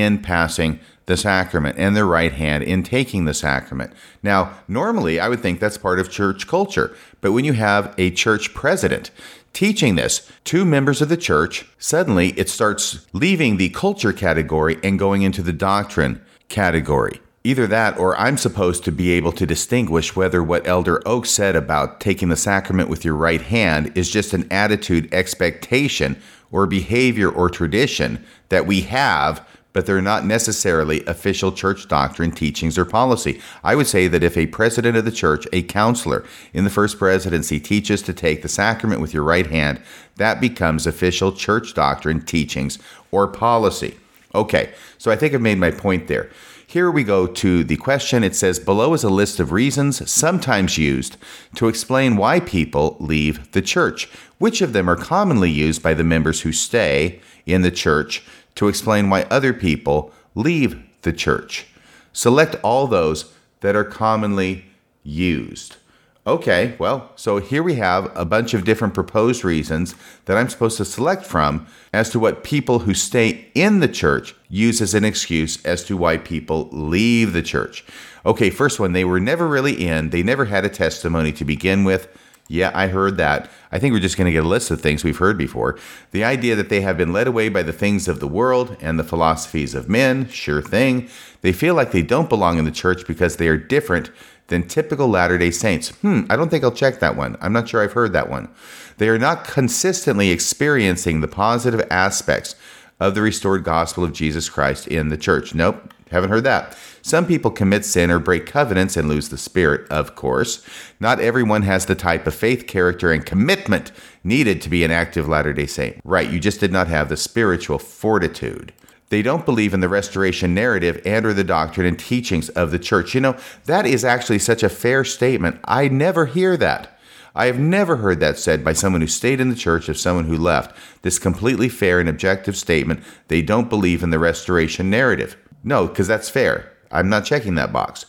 in 0.00 0.18
passing 0.18 0.80
the 1.06 1.16
sacrament 1.16 1.76
and 1.78 1.96
their 1.96 2.06
right 2.06 2.32
hand 2.32 2.62
in 2.62 2.82
taking 2.82 3.24
the 3.24 3.34
sacrament. 3.34 3.92
Now, 4.22 4.58
normally 4.68 5.18
I 5.18 5.28
would 5.28 5.40
think 5.40 5.58
that's 5.60 5.78
part 5.78 5.98
of 5.98 6.10
church 6.10 6.46
culture, 6.46 6.94
but 7.20 7.32
when 7.32 7.44
you 7.44 7.54
have 7.54 7.94
a 7.98 8.10
church 8.10 8.54
president 8.54 9.10
teaching 9.52 9.96
this 9.96 10.30
to 10.44 10.64
members 10.64 11.02
of 11.02 11.08
the 11.08 11.16
church, 11.16 11.66
suddenly 11.78 12.28
it 12.30 12.48
starts 12.48 13.06
leaving 13.12 13.56
the 13.56 13.68
culture 13.70 14.12
category 14.12 14.78
and 14.82 14.98
going 14.98 15.22
into 15.22 15.42
the 15.42 15.52
doctrine 15.52 16.22
category. 16.48 17.20
Either 17.44 17.66
that, 17.66 17.98
or 17.98 18.16
I'm 18.16 18.36
supposed 18.36 18.84
to 18.84 18.92
be 18.92 19.10
able 19.10 19.32
to 19.32 19.44
distinguish 19.44 20.14
whether 20.14 20.44
what 20.44 20.66
Elder 20.66 21.02
Oaks 21.06 21.30
said 21.30 21.56
about 21.56 22.00
taking 22.00 22.28
the 22.28 22.36
sacrament 22.36 22.88
with 22.88 23.04
your 23.04 23.16
right 23.16 23.42
hand 23.42 23.90
is 23.96 24.10
just 24.10 24.32
an 24.32 24.46
attitude, 24.48 25.12
expectation, 25.12 26.22
or 26.52 26.66
behavior 26.66 27.28
or 27.28 27.50
tradition 27.50 28.24
that 28.48 28.66
we 28.66 28.82
have 28.82 29.44
but 29.72 29.86
they're 29.86 30.02
not 30.02 30.24
necessarily 30.24 31.04
official 31.06 31.52
church 31.52 31.88
doctrine, 31.88 32.30
teachings, 32.30 32.78
or 32.78 32.84
policy. 32.84 33.40
I 33.64 33.74
would 33.74 33.86
say 33.86 34.08
that 34.08 34.22
if 34.22 34.36
a 34.36 34.46
president 34.46 34.96
of 34.96 35.04
the 35.04 35.12
church, 35.12 35.46
a 35.52 35.62
counselor 35.62 36.24
in 36.52 36.64
the 36.64 36.70
first 36.70 36.98
presidency, 36.98 37.60
teaches 37.60 38.02
to 38.02 38.12
take 38.12 38.42
the 38.42 38.48
sacrament 38.48 39.00
with 39.00 39.14
your 39.14 39.24
right 39.24 39.46
hand, 39.46 39.80
that 40.16 40.40
becomes 40.40 40.86
official 40.86 41.32
church 41.32 41.74
doctrine, 41.74 42.24
teachings, 42.24 42.78
or 43.10 43.26
policy. 43.26 43.96
Okay, 44.34 44.72
so 44.98 45.10
I 45.10 45.16
think 45.16 45.34
I've 45.34 45.40
made 45.40 45.58
my 45.58 45.70
point 45.70 46.08
there. 46.08 46.30
Here 46.66 46.90
we 46.90 47.04
go 47.04 47.26
to 47.26 47.64
the 47.64 47.76
question. 47.76 48.24
It 48.24 48.34
says 48.34 48.58
below 48.58 48.94
is 48.94 49.04
a 49.04 49.10
list 49.10 49.38
of 49.40 49.52
reasons 49.52 50.10
sometimes 50.10 50.78
used 50.78 51.18
to 51.56 51.68
explain 51.68 52.16
why 52.16 52.40
people 52.40 52.96
leave 52.98 53.52
the 53.52 53.60
church. 53.60 54.08
Which 54.38 54.62
of 54.62 54.72
them 54.72 54.88
are 54.88 54.96
commonly 54.96 55.50
used 55.50 55.82
by 55.82 55.92
the 55.92 56.02
members 56.02 56.40
who 56.40 56.52
stay 56.52 57.20
in 57.44 57.60
the 57.60 57.70
church 57.70 58.24
to 58.54 58.68
explain 58.68 59.10
why 59.10 59.22
other 59.24 59.52
people 59.52 60.12
leave 60.34 60.82
the 61.02 61.12
church? 61.12 61.66
Select 62.12 62.56
all 62.62 62.86
those 62.86 63.32
that 63.60 63.76
are 63.76 63.84
commonly 63.84 64.66
used. 65.02 65.76
Okay, 66.24 66.76
well, 66.78 67.10
so 67.16 67.38
here 67.38 67.64
we 67.64 67.74
have 67.74 68.12
a 68.16 68.24
bunch 68.24 68.54
of 68.54 68.64
different 68.64 68.94
proposed 68.94 69.44
reasons 69.44 69.96
that 70.26 70.36
I'm 70.36 70.48
supposed 70.48 70.76
to 70.76 70.84
select 70.84 71.26
from 71.26 71.66
as 71.92 72.10
to 72.10 72.20
what 72.20 72.44
people 72.44 72.80
who 72.80 72.94
stay 72.94 73.50
in 73.56 73.80
the 73.80 73.88
church 73.88 74.36
use 74.48 74.80
as 74.80 74.94
an 74.94 75.04
excuse 75.04 75.60
as 75.64 75.82
to 75.84 75.96
why 75.96 76.18
people 76.18 76.68
leave 76.70 77.32
the 77.32 77.42
church. 77.42 77.84
Okay, 78.24 78.50
first 78.50 78.78
one, 78.78 78.92
they 78.92 79.04
were 79.04 79.18
never 79.18 79.48
really 79.48 79.84
in, 79.84 80.10
they 80.10 80.22
never 80.22 80.44
had 80.44 80.64
a 80.64 80.68
testimony 80.68 81.32
to 81.32 81.44
begin 81.44 81.82
with. 81.82 82.06
Yeah, 82.52 82.70
I 82.74 82.88
heard 82.88 83.16
that. 83.16 83.50
I 83.72 83.78
think 83.78 83.94
we're 83.94 84.00
just 84.00 84.18
going 84.18 84.26
to 84.26 84.32
get 84.32 84.44
a 84.44 84.48
list 84.48 84.70
of 84.70 84.78
things 84.78 85.02
we've 85.02 85.16
heard 85.16 85.38
before. 85.38 85.78
The 86.10 86.22
idea 86.22 86.54
that 86.54 86.68
they 86.68 86.82
have 86.82 86.98
been 86.98 87.10
led 87.10 87.26
away 87.26 87.48
by 87.48 87.62
the 87.62 87.72
things 87.72 88.08
of 88.08 88.20
the 88.20 88.28
world 88.28 88.76
and 88.78 88.98
the 88.98 89.04
philosophies 89.04 89.74
of 89.74 89.88
men, 89.88 90.28
sure 90.28 90.60
thing. 90.60 91.08
They 91.40 91.54
feel 91.54 91.74
like 91.74 91.92
they 91.92 92.02
don't 92.02 92.28
belong 92.28 92.58
in 92.58 92.66
the 92.66 92.70
church 92.70 93.06
because 93.06 93.36
they 93.36 93.48
are 93.48 93.56
different 93.56 94.10
than 94.48 94.68
typical 94.68 95.08
Latter 95.08 95.38
day 95.38 95.50
Saints. 95.50 95.88
Hmm, 96.02 96.24
I 96.28 96.36
don't 96.36 96.50
think 96.50 96.62
I'll 96.62 96.70
check 96.70 97.00
that 97.00 97.16
one. 97.16 97.38
I'm 97.40 97.54
not 97.54 97.70
sure 97.70 97.82
I've 97.82 97.94
heard 97.94 98.12
that 98.12 98.28
one. 98.28 98.50
They 98.98 99.08
are 99.08 99.18
not 99.18 99.44
consistently 99.44 100.30
experiencing 100.30 101.22
the 101.22 101.28
positive 101.28 101.86
aspects 101.90 102.54
of 103.00 103.14
the 103.14 103.22
restored 103.22 103.64
gospel 103.64 104.04
of 104.04 104.12
Jesus 104.12 104.50
Christ 104.50 104.86
in 104.88 105.08
the 105.08 105.16
church. 105.16 105.54
Nope, 105.54 105.94
haven't 106.10 106.28
heard 106.28 106.44
that. 106.44 106.76
Some 107.02 107.26
people 107.26 107.50
commit 107.50 107.84
sin 107.84 108.10
or 108.12 108.20
break 108.20 108.46
covenants 108.46 108.96
and 108.96 109.08
lose 109.08 109.28
the 109.28 109.36
spirit, 109.36 109.90
of 109.90 110.14
course. 110.14 110.64
Not 111.00 111.20
everyone 111.20 111.62
has 111.62 111.86
the 111.86 111.96
type 111.96 112.28
of 112.28 112.34
faith, 112.34 112.68
character, 112.68 113.10
and 113.10 113.26
commitment 113.26 113.90
needed 114.22 114.62
to 114.62 114.70
be 114.70 114.84
an 114.84 114.92
active 114.92 115.28
Latter 115.28 115.52
day 115.52 115.66
Saint. 115.66 116.00
Right, 116.04 116.30
you 116.30 116.38
just 116.38 116.60
did 116.60 116.72
not 116.72 116.86
have 116.86 117.08
the 117.08 117.16
spiritual 117.16 117.78
fortitude. 117.78 118.72
They 119.08 119.20
don't 119.20 119.44
believe 119.44 119.74
in 119.74 119.80
the 119.80 119.90
restoration 119.90 120.54
narrative 120.54 121.02
and 121.04 121.26
or 121.26 121.34
the 121.34 121.44
doctrine 121.44 121.86
and 121.86 121.98
teachings 121.98 122.48
of 122.50 122.70
the 122.70 122.78
church. 122.78 123.14
You 123.14 123.20
know, 123.20 123.36
that 123.66 123.84
is 123.84 124.04
actually 124.04 124.38
such 124.38 124.62
a 124.62 124.70
fair 124.70 125.04
statement. 125.04 125.60
I 125.64 125.88
never 125.88 126.26
hear 126.26 126.56
that. 126.56 126.98
I 127.34 127.46
have 127.46 127.58
never 127.58 127.96
heard 127.96 128.20
that 128.20 128.38
said 128.38 128.64
by 128.64 128.74
someone 128.74 129.00
who 129.00 129.06
stayed 129.06 129.40
in 129.40 129.50
the 129.50 129.56
church 129.56 129.88
of 129.88 129.98
someone 129.98 130.26
who 130.26 130.36
left. 130.36 130.76
This 131.02 131.18
completely 131.18 131.68
fair 131.68 131.98
and 131.98 132.08
objective 132.08 132.56
statement. 132.56 133.02
They 133.28 133.42
don't 133.42 133.68
believe 133.68 134.02
in 134.02 134.10
the 134.10 134.18
restoration 134.18 134.88
narrative. 134.88 135.36
No, 135.64 135.88
because 135.88 136.06
that's 136.06 136.30
fair. 136.30 136.71
I'm 136.92 137.08
not 137.08 137.24
checking 137.24 137.54
that 137.56 137.72
box. 137.72 138.06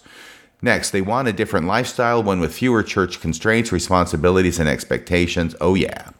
Next, 0.61 0.91
they 0.91 1.01
want 1.01 1.27
a 1.27 1.33
different 1.33 1.67
lifestyle, 1.67 2.23
one 2.23 2.39
with 2.39 2.53
fewer 2.53 2.83
church 2.83 3.19
constraints, 3.19 3.71
responsibilities, 3.71 4.59
and 4.59 4.69
expectations. 4.69 5.55
Oh, 5.59 5.75
yeah. 5.75 6.11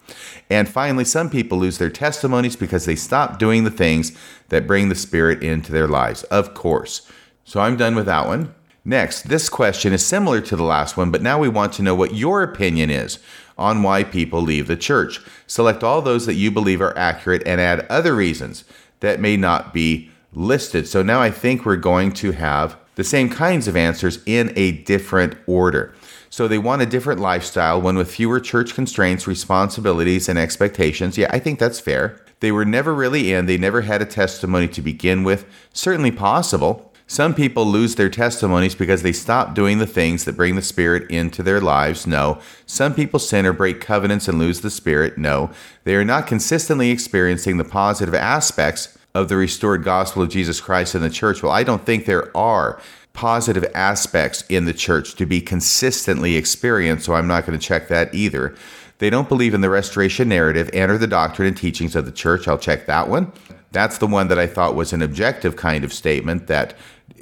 And 0.50 0.68
finally, 0.68 1.06
some 1.06 1.30
people 1.30 1.56
lose 1.56 1.78
their 1.78 1.88
testimonies 1.88 2.54
because 2.54 2.84
they 2.84 2.96
stop 2.96 3.38
doing 3.38 3.64
the 3.64 3.70
things 3.70 4.12
that 4.50 4.66
bring 4.66 4.90
the 4.90 4.94
Spirit 4.94 5.42
into 5.42 5.72
their 5.72 5.88
lives. 5.88 6.24
Of 6.24 6.52
course. 6.52 7.10
So 7.44 7.60
I'm 7.60 7.78
done 7.78 7.94
with 7.94 8.04
that 8.06 8.26
one. 8.26 8.54
Next, 8.84 9.30
this 9.30 9.48
question 9.48 9.94
is 9.94 10.04
similar 10.04 10.42
to 10.42 10.56
the 10.56 10.62
last 10.62 10.98
one, 10.98 11.10
but 11.10 11.22
now 11.22 11.38
we 11.38 11.48
want 11.48 11.72
to 11.74 11.82
know 11.82 11.94
what 11.94 12.14
your 12.14 12.42
opinion 12.42 12.90
is 12.90 13.18
on 13.56 13.82
why 13.82 14.04
people 14.04 14.42
leave 14.42 14.66
the 14.66 14.76
church. 14.76 15.20
Select 15.46 15.82
all 15.82 16.02
those 16.02 16.26
that 16.26 16.34
you 16.34 16.50
believe 16.50 16.82
are 16.82 16.96
accurate 16.98 17.42
and 17.46 17.62
add 17.62 17.86
other 17.88 18.14
reasons 18.14 18.64
that 19.00 19.20
may 19.20 19.38
not 19.38 19.72
be 19.72 20.10
listed. 20.34 20.88
So 20.88 21.02
now 21.02 21.20
I 21.20 21.30
think 21.30 21.64
we're 21.64 21.76
going 21.76 22.12
to 22.14 22.32
have 22.32 22.76
the 22.94 23.04
same 23.04 23.28
kinds 23.28 23.66
of 23.68 23.76
answers 23.76 24.20
in 24.26 24.52
a 24.56 24.72
different 24.72 25.36
order. 25.46 25.94
So 26.30 26.48
they 26.48 26.58
want 26.58 26.82
a 26.82 26.86
different 26.86 27.20
lifestyle, 27.20 27.80
one 27.80 27.96
with 27.96 28.10
fewer 28.10 28.40
church 28.40 28.74
constraints, 28.74 29.26
responsibilities, 29.26 30.28
and 30.28 30.38
expectations. 30.38 31.16
Yeah, 31.16 31.28
I 31.30 31.38
think 31.38 31.58
that's 31.58 31.80
fair. 31.80 32.20
They 32.40 32.50
were 32.52 32.64
never 32.64 32.94
really 32.94 33.32
in, 33.32 33.46
they 33.46 33.56
never 33.56 33.82
had 33.82 34.02
a 34.02 34.06
testimony 34.06 34.68
to 34.68 34.82
begin 34.82 35.22
with. 35.22 35.46
Certainly 35.72 36.12
possible. 36.12 36.92
Some 37.06 37.34
people 37.34 37.66
lose 37.66 37.94
their 37.94 38.08
testimonies 38.08 38.74
because 38.74 39.02
they 39.02 39.12
stop 39.12 39.54
doing 39.54 39.78
the 39.78 39.86
things 39.86 40.24
that 40.24 40.36
bring 40.36 40.56
the 40.56 40.62
Spirit 40.62 41.10
into 41.10 41.42
their 41.42 41.60
lives. 41.60 42.06
No. 42.06 42.40
Some 42.66 42.94
people 42.94 43.20
sin 43.20 43.44
or 43.44 43.52
break 43.52 43.80
covenants 43.80 44.26
and 44.26 44.38
lose 44.38 44.62
the 44.62 44.70
Spirit. 44.70 45.18
No. 45.18 45.50
They 45.84 45.94
are 45.96 46.04
not 46.04 46.26
consistently 46.26 46.90
experiencing 46.90 47.58
the 47.58 47.64
positive 47.64 48.14
aspects 48.14 48.93
of 49.14 49.28
the 49.28 49.36
restored 49.36 49.84
gospel 49.84 50.22
of 50.22 50.28
Jesus 50.28 50.60
Christ 50.60 50.94
in 50.94 51.02
the 51.02 51.10
church? 51.10 51.42
Well, 51.42 51.52
I 51.52 51.62
don't 51.62 51.84
think 51.86 52.04
there 52.04 52.36
are 52.36 52.80
positive 53.12 53.64
aspects 53.74 54.42
in 54.48 54.64
the 54.64 54.74
church 54.74 55.14
to 55.14 55.24
be 55.24 55.40
consistently 55.40 56.36
experienced, 56.36 57.06
so 57.06 57.14
I'm 57.14 57.28
not 57.28 57.46
going 57.46 57.58
to 57.58 57.64
check 57.64 57.88
that 57.88 58.12
either. 58.12 58.54
They 58.98 59.10
don't 59.10 59.28
believe 59.28 59.54
in 59.54 59.60
the 59.60 59.70
restoration 59.70 60.28
narrative 60.28 60.68
and 60.72 60.90
or 60.90 60.98
the 60.98 61.06
doctrine 61.06 61.48
and 61.48 61.56
teachings 61.56 61.94
of 61.94 62.06
the 62.06 62.12
church. 62.12 62.48
I'll 62.48 62.58
check 62.58 62.86
that 62.86 63.08
one. 63.08 63.32
That's 63.70 63.98
the 63.98 64.06
one 64.06 64.28
that 64.28 64.38
I 64.38 64.46
thought 64.46 64.74
was 64.74 64.92
an 64.92 65.02
objective 65.02 65.56
kind 65.56 65.84
of 65.84 65.92
statement 65.92 66.46
that 66.48 66.74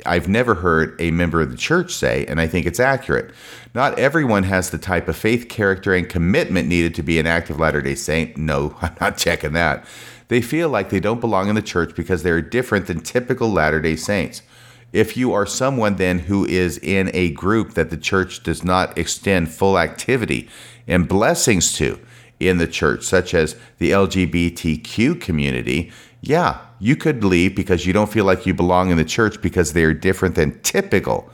I've 0.04 0.28
never 0.28 0.54
heard 0.54 1.00
a 1.00 1.10
member 1.10 1.40
of 1.40 1.50
the 1.50 1.56
church 1.56 1.92
say, 1.94 2.26
and 2.26 2.40
I 2.40 2.46
think 2.46 2.66
it's 2.66 2.80
accurate. 2.80 3.32
Not 3.74 3.98
everyone 3.98 4.44
has 4.44 4.70
the 4.70 4.78
type 4.78 5.08
of 5.08 5.16
faith, 5.16 5.48
character, 5.48 5.94
and 5.94 6.08
commitment 6.08 6.68
needed 6.68 6.94
to 6.96 7.02
be 7.02 7.18
an 7.18 7.26
active 7.26 7.58
Latter 7.58 7.82
day 7.82 7.94
Saint. 7.94 8.36
No, 8.36 8.76
I'm 8.82 8.96
not 9.00 9.16
checking 9.16 9.52
that. 9.52 9.84
They 10.32 10.40
feel 10.40 10.70
like 10.70 10.88
they 10.88 10.98
don't 10.98 11.20
belong 11.20 11.50
in 11.50 11.56
the 11.56 11.60
church 11.60 11.94
because 11.94 12.22
they're 12.22 12.40
different 12.40 12.86
than 12.86 13.00
typical 13.00 13.52
Latter 13.52 13.82
day 13.82 13.96
Saints. 13.96 14.40
If 14.90 15.14
you 15.14 15.34
are 15.34 15.44
someone 15.44 15.96
then 15.96 16.20
who 16.20 16.46
is 16.46 16.78
in 16.78 17.10
a 17.12 17.32
group 17.32 17.74
that 17.74 17.90
the 17.90 17.98
church 17.98 18.42
does 18.42 18.64
not 18.64 18.96
extend 18.96 19.52
full 19.52 19.78
activity 19.78 20.48
and 20.88 21.06
blessings 21.06 21.74
to 21.74 22.00
in 22.40 22.56
the 22.56 22.66
church, 22.66 23.04
such 23.04 23.34
as 23.34 23.56
the 23.76 23.90
LGBTQ 23.90 25.20
community, 25.20 25.92
yeah, 26.22 26.60
you 26.78 26.96
could 26.96 27.22
leave 27.22 27.54
because 27.54 27.84
you 27.84 27.92
don't 27.92 28.10
feel 28.10 28.24
like 28.24 28.46
you 28.46 28.54
belong 28.54 28.90
in 28.90 28.96
the 28.96 29.04
church 29.04 29.42
because 29.42 29.74
they're 29.74 29.92
different 29.92 30.34
than 30.34 30.58
typical 30.62 31.28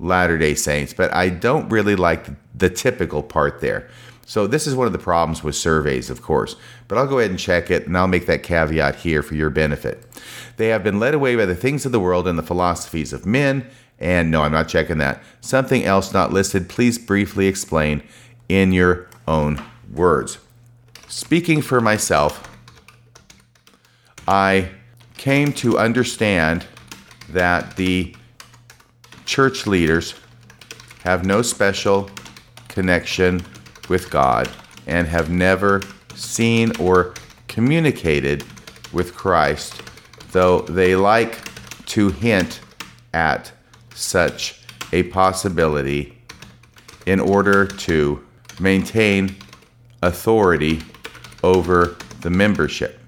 Latter 0.00 0.36
day 0.36 0.56
Saints. 0.56 0.92
But 0.92 1.14
I 1.14 1.28
don't 1.28 1.68
really 1.68 1.94
like 1.94 2.26
the 2.58 2.70
typical 2.70 3.22
part 3.22 3.60
there. 3.60 3.88
So 4.26 4.46
this 4.46 4.66
is 4.66 4.74
one 4.74 4.86
of 4.86 4.92
the 4.92 4.98
problems 4.98 5.42
with 5.42 5.56
surveys, 5.56 6.08
of 6.08 6.22
course, 6.22 6.56
but 6.88 6.96
I'll 6.96 7.06
go 7.06 7.18
ahead 7.18 7.30
and 7.30 7.38
check 7.38 7.70
it 7.70 7.86
and 7.86 7.96
I'll 7.96 8.06
make 8.06 8.26
that 8.26 8.42
caveat 8.42 8.96
here 8.96 9.22
for 9.22 9.34
your 9.34 9.50
benefit. 9.50 10.06
They 10.56 10.68
have 10.68 10.84
been 10.84 11.00
led 11.00 11.14
away 11.14 11.36
by 11.36 11.46
the 11.46 11.56
things 11.56 11.84
of 11.84 11.92
the 11.92 12.00
world 12.00 12.28
and 12.28 12.38
the 12.38 12.42
philosophies 12.42 13.12
of 13.12 13.26
men, 13.26 13.66
and 13.98 14.30
no, 14.30 14.42
I'm 14.42 14.52
not 14.52 14.68
checking 14.68 14.98
that. 14.98 15.22
Something 15.40 15.84
else 15.84 16.12
not 16.12 16.32
listed, 16.32 16.68
please 16.68 16.98
briefly 16.98 17.46
explain 17.46 18.02
in 18.48 18.72
your 18.72 19.08
own 19.26 19.62
words. 19.92 20.38
Speaking 21.08 21.60
for 21.60 21.80
myself, 21.80 22.48
I 24.26 24.70
came 25.16 25.52
to 25.54 25.78
understand 25.78 26.66
that 27.28 27.76
the 27.76 28.14
church 29.24 29.66
leaders 29.66 30.14
have 31.04 31.24
no 31.24 31.42
special 31.42 32.10
connection 32.68 33.44
with 33.88 34.10
God 34.10 34.48
and 34.86 35.06
have 35.06 35.30
never 35.30 35.82
seen 36.14 36.72
or 36.78 37.14
communicated 37.48 38.44
with 38.92 39.14
Christ, 39.14 39.82
though 40.32 40.62
they 40.62 40.96
like 40.96 41.38
to 41.86 42.10
hint 42.10 42.60
at 43.12 43.52
such 43.94 44.60
a 44.92 45.02
possibility 45.04 46.18
in 47.06 47.20
order 47.20 47.66
to 47.66 48.24
maintain 48.60 49.36
authority 50.02 50.82
over 51.42 51.96
the 52.20 52.30
membership. 52.30 52.98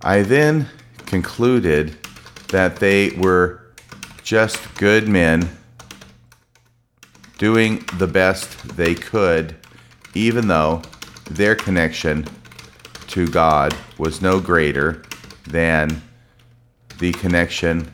I 0.00 0.22
then 0.22 0.68
concluded 1.06 1.96
that 2.48 2.76
they 2.76 3.10
were 3.10 3.62
just 4.22 4.74
good 4.76 5.08
men 5.08 5.48
doing 7.38 7.84
the 7.98 8.06
best 8.06 8.76
they 8.76 8.94
could 8.94 9.56
even 10.14 10.48
though 10.48 10.80
their 11.30 11.54
connection 11.54 12.26
to 13.08 13.26
God 13.26 13.76
was 13.98 14.22
no 14.22 14.40
greater 14.40 15.02
than 15.44 16.02
the 16.98 17.12
connection 17.12 17.92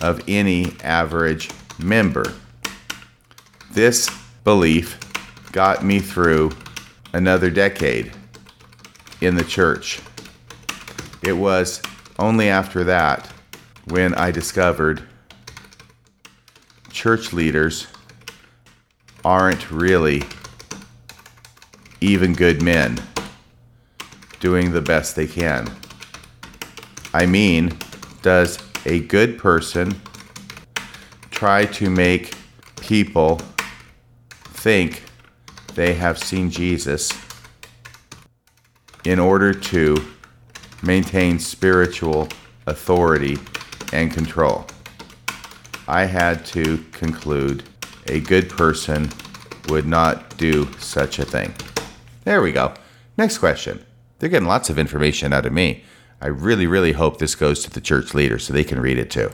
of 0.00 0.20
any 0.26 0.74
average 0.82 1.48
member. 1.78 2.24
This 3.70 4.10
belief 4.42 4.98
got 5.52 5.84
me 5.84 6.00
through 6.00 6.50
another 7.12 7.50
decade 7.50 8.12
in 9.20 9.36
the 9.36 9.44
church. 9.44 10.00
It 11.22 11.34
was 11.34 11.80
only 12.18 12.48
after 12.48 12.82
that 12.84 13.30
when 13.84 14.14
I 14.14 14.32
discovered 14.32 15.02
church 16.90 17.32
leaders 17.32 17.86
aren't 19.24 19.70
really 19.70 20.22
even 22.00 22.32
good 22.32 22.62
men 22.62 22.98
doing 24.40 24.72
the 24.72 24.82
best 24.82 25.14
they 25.14 25.26
can. 25.26 25.70
I 27.14 27.26
mean, 27.26 27.76
does 28.22 28.58
a 28.86 29.00
good 29.00 29.38
person 29.38 30.00
try 31.30 31.64
to 31.66 31.88
make 31.88 32.34
people 32.80 33.40
think 34.32 35.04
they 35.74 35.94
have 35.94 36.18
seen 36.18 36.50
Jesus 36.50 37.12
in 39.04 39.18
order 39.18 39.52
to 39.52 39.96
maintain 40.82 41.38
spiritual 41.38 42.28
authority 42.66 43.38
and 43.92 44.12
control? 44.12 44.66
I 45.86 46.04
had 46.04 46.44
to 46.46 46.78
conclude 46.92 47.62
a 48.06 48.20
good 48.20 48.48
person 48.48 49.10
would 49.68 49.86
not 49.86 50.36
do 50.36 50.68
such 50.78 51.18
a 51.18 51.24
thing. 51.24 51.54
There 52.24 52.42
we 52.42 52.52
go. 52.52 52.74
Next 53.16 53.38
question. 53.38 53.84
They're 54.18 54.28
getting 54.28 54.48
lots 54.48 54.70
of 54.70 54.78
information 54.78 55.32
out 55.32 55.46
of 55.46 55.52
me. 55.52 55.84
I 56.20 56.28
really, 56.28 56.66
really 56.66 56.92
hope 56.92 57.18
this 57.18 57.34
goes 57.34 57.64
to 57.64 57.70
the 57.70 57.80
church 57.80 58.14
leader 58.14 58.38
so 58.38 58.52
they 58.52 58.64
can 58.64 58.80
read 58.80 58.98
it 58.98 59.10
too. 59.10 59.32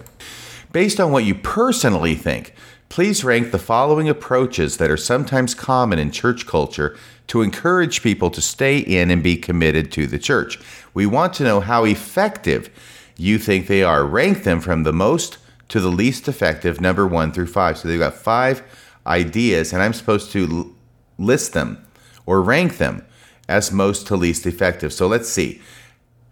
Based 0.73 0.99
on 0.99 1.13
what 1.13 1.25
you 1.25 1.35
personally 1.35 2.15
think, 2.15 2.55
please 2.89 3.25
rank 3.25 3.51
the 3.51 3.59
following 3.59 4.09
approaches 4.09 4.79
that 4.79 4.91
are 4.91 4.97
sometimes 4.97 5.55
common 5.55 5.99
in 5.99 6.11
church 6.11 6.47
culture 6.47 6.97
to 7.27 7.43
encourage 7.43 8.03
people 8.03 8.31
to 8.31 8.41
stay 8.41 8.79
in 8.79 9.11
and 9.11 9.23
be 9.23 9.37
committed 9.37 9.93
to 9.93 10.07
the 10.07 10.19
church. 10.19 10.59
We 10.95 11.05
want 11.05 11.35
to 11.35 11.45
know 11.45 11.61
how 11.61 11.85
effective 11.85 12.71
you 13.19 13.39
think 13.39 13.67
they 13.67 13.83
are. 13.83 14.07
Rank 14.07 14.45
them 14.45 14.61
from 14.61 14.85
the 14.85 14.93
most 14.93 15.37
to 15.69 15.81
the 15.81 15.89
least 15.89 16.29
effective, 16.29 16.81
number 16.81 17.07
one 17.07 17.33
through 17.33 17.47
five. 17.47 17.79
So 17.79 17.89
they've 17.89 17.99
got 17.99 18.15
five 18.15 18.63
ideas, 19.07 19.73
and 19.73 19.83
I'm 19.83 19.93
supposed 19.93 20.33
to 20.33 20.75
list 21.19 21.53
them 21.53 21.85
or 22.27 22.43
rank 22.43 22.79
them 22.79 23.05
as 23.49 23.73
most 23.73 24.07
to 24.07 24.17
least 24.17 24.47
effective. 24.47 24.93
So 24.93 25.07
let's 25.07 25.29
see. 25.29 25.61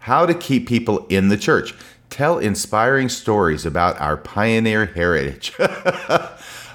How 0.01 0.27
to 0.27 0.35
keep 0.35 0.69
people 0.69 1.07
in 1.09 1.29
the 1.29 1.37
church. 1.37 1.75
Tell 2.11 2.39
inspiring 2.39 3.09
stories 3.09 3.67
about 3.67 4.01
our 4.01 4.17
pioneer 4.17 4.87
heritage. 4.87 5.53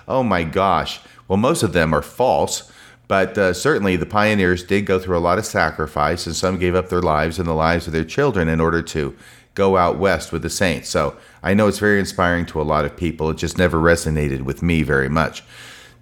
oh 0.07 0.23
my 0.23 0.43
gosh. 0.43 0.99
Well, 1.27 1.37
most 1.37 1.63
of 1.63 1.71
them 1.71 1.93
are 1.93 2.01
false, 2.01 2.69
but 3.07 3.37
uh, 3.37 3.53
certainly 3.53 3.95
the 3.95 4.05
pioneers 4.05 4.63
did 4.63 4.85
go 4.85 4.99
through 4.99 5.17
a 5.17 5.19
lot 5.19 5.37
of 5.37 5.45
sacrifice, 5.45 6.25
and 6.25 6.35
some 6.35 6.59
gave 6.59 6.75
up 6.75 6.89
their 6.89 7.01
lives 7.01 7.39
and 7.39 7.47
the 7.47 7.53
lives 7.53 7.87
of 7.87 7.93
their 7.93 8.03
children 8.03 8.49
in 8.49 8.59
order 8.59 8.81
to 8.81 9.15
go 9.53 9.77
out 9.77 9.97
west 9.97 10.31
with 10.31 10.41
the 10.41 10.49
saints. 10.49 10.89
So 10.89 11.15
I 11.43 11.53
know 11.53 11.67
it's 11.67 11.79
very 11.79 11.99
inspiring 11.99 12.45
to 12.47 12.61
a 12.61 12.63
lot 12.63 12.85
of 12.85 12.95
people. 12.95 13.29
It 13.29 13.37
just 13.37 13.57
never 13.57 13.77
resonated 13.77 14.43
with 14.43 14.61
me 14.61 14.83
very 14.83 15.09
much. 15.09 15.43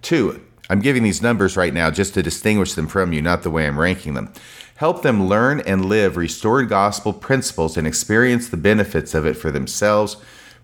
Two, 0.02 0.40
I'm 0.68 0.80
giving 0.80 1.02
these 1.02 1.22
numbers 1.22 1.56
right 1.56 1.72
now 1.72 1.90
just 1.90 2.14
to 2.14 2.22
distinguish 2.22 2.74
them 2.74 2.86
from 2.86 3.12
you, 3.12 3.22
not 3.22 3.42
the 3.42 3.50
way 3.50 3.66
I'm 3.66 3.78
ranking 3.78 4.14
them. 4.14 4.32
Help 4.76 5.02
them 5.02 5.26
learn 5.26 5.60
and 5.60 5.84
live 5.84 6.16
restored 6.16 6.68
gospel 6.68 7.12
principles 7.12 7.76
and 7.76 7.86
experience 7.86 8.48
the 8.48 8.56
benefits 8.56 9.14
of 9.14 9.26
it 9.26 9.34
for 9.34 9.50
themselves. 9.50 10.16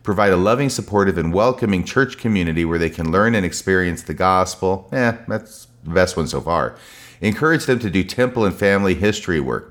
Provide 0.03 0.33
a 0.33 0.37
loving, 0.37 0.69
supportive, 0.69 1.19
and 1.19 1.35
welcoming 1.35 1.85
church 1.85 2.19
community 2.19 2.65
where 2.65 2.79
they 2.79 2.91
can 2.91 3.11
learn 3.11 3.35
and 3.35 3.45
experience 3.45 4.03
the 4.03 4.15
gospel. 4.15 4.89
Eh, 4.93 5.17
that's 5.27 5.67
the 5.85 5.91
best 5.91 6.17
one 6.17 6.29
so 6.29 6.41
far. 6.41 6.77
Encourage 7.21 7.67
them 7.67 7.79
to 7.79 7.91
do 7.91 8.05
temple 8.05 8.45
and 8.45 8.55
family 8.55 8.95
history 8.95 9.41
work. 9.41 9.69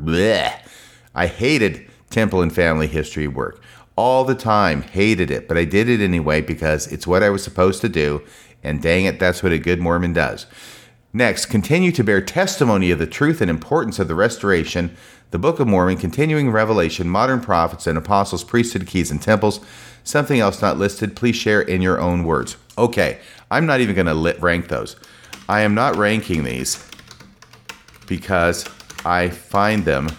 I 1.16 1.28
hated 1.28 1.90
temple 2.10 2.42
and 2.42 2.54
family 2.54 2.88
history 2.88 3.28
work 3.28 3.62
all 3.96 4.26
the 4.26 4.36
time, 4.36 4.82
hated 4.82 5.32
it, 5.32 5.48
but 5.48 5.58
I 5.58 5.66
did 5.66 5.88
it 5.88 6.02
anyway 6.02 6.42
because 6.42 6.88
it's 6.88 7.08
what 7.08 7.24
I 7.24 7.30
was 7.30 7.44
supposed 7.44 7.82
to 7.82 7.90
do 7.90 8.22
and 8.66 8.82
dang 8.82 9.06
it, 9.06 9.20
that's 9.20 9.44
what 9.44 9.52
a 9.52 9.60
good 9.60 9.80
Mormon 9.80 10.12
does. 10.14 10.48
Next, 11.14 11.46
continue 11.46 11.92
to 11.94 12.04
bear 12.04 12.20
testimony 12.20 12.92
of 12.92 13.00
the 13.00 13.08
truth 13.08 13.40
and 13.40 13.50
importance 13.50 14.00
of 14.00 14.08
the 14.08 14.16
restoration, 14.16 14.98
the 15.32 15.40
Book 15.40 15.60
of 15.60 15.68
Mormon, 15.68 15.98
continuing 15.98 16.52
revelation, 16.52 17.08
modern 17.08 17.40
prophets 17.40 17.88
and 17.88 17.98
apostles, 17.98 18.44
priesthood 18.44 18.88
keys, 18.88 19.12
and 19.12 19.22
temples. 19.22 19.60
Something 20.04 20.40
else 20.40 20.62
not 20.62 20.78
listed, 20.78 21.16
please 21.16 21.36
share 21.36 21.62
in 21.62 21.82
your 21.82 22.02
own 22.02 22.24
words. 22.24 22.58
Okay, 22.78 23.20
I'm 23.50 23.66
not 23.66 23.80
even 23.80 23.96
going 23.96 24.08
to 24.08 24.40
rank 24.42 24.68
those. 24.68 24.96
I 25.48 25.62
am 25.62 25.76
not 25.76 25.96
ranking 25.96 26.44
these 26.44 26.84
because 28.08 28.68
I 29.06 29.30
find 29.30 29.86
them 29.86 30.10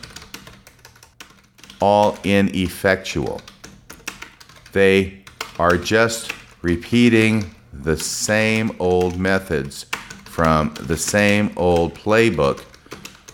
all 1.80 2.16
ineffectual. 2.24 3.42
They 4.76 5.24
are 5.58 5.78
just 5.78 6.34
repeating 6.60 7.54
the 7.72 7.96
same 7.96 8.76
old 8.78 9.18
methods 9.18 9.86
from 10.26 10.74
the 10.78 10.98
same 10.98 11.50
old 11.56 11.94
playbook, 11.94 12.62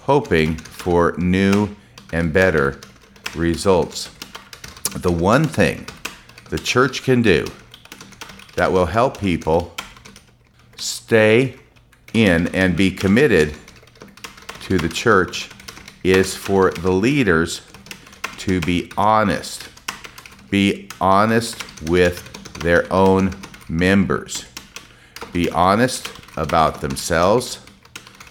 hoping 0.02 0.54
for 0.54 1.16
new 1.18 1.74
and 2.12 2.32
better 2.32 2.78
results. 3.34 4.08
The 4.94 5.10
one 5.10 5.42
thing 5.42 5.84
the 6.50 6.60
church 6.60 7.02
can 7.02 7.22
do 7.22 7.44
that 8.54 8.70
will 8.70 8.86
help 8.86 9.18
people 9.18 9.74
stay 10.76 11.56
in 12.14 12.54
and 12.54 12.76
be 12.76 12.88
committed 12.88 13.56
to 14.60 14.78
the 14.78 14.88
church 14.88 15.50
is 16.04 16.36
for 16.36 16.70
the 16.70 16.92
leaders 16.92 17.62
to 18.38 18.60
be 18.60 18.92
honest. 18.96 19.71
Be 20.52 20.90
honest 21.00 21.80
with 21.88 22.30
their 22.60 22.86
own 22.92 23.34
members. 23.70 24.44
Be 25.32 25.48
honest 25.50 26.12
about 26.36 26.82
themselves, 26.82 27.58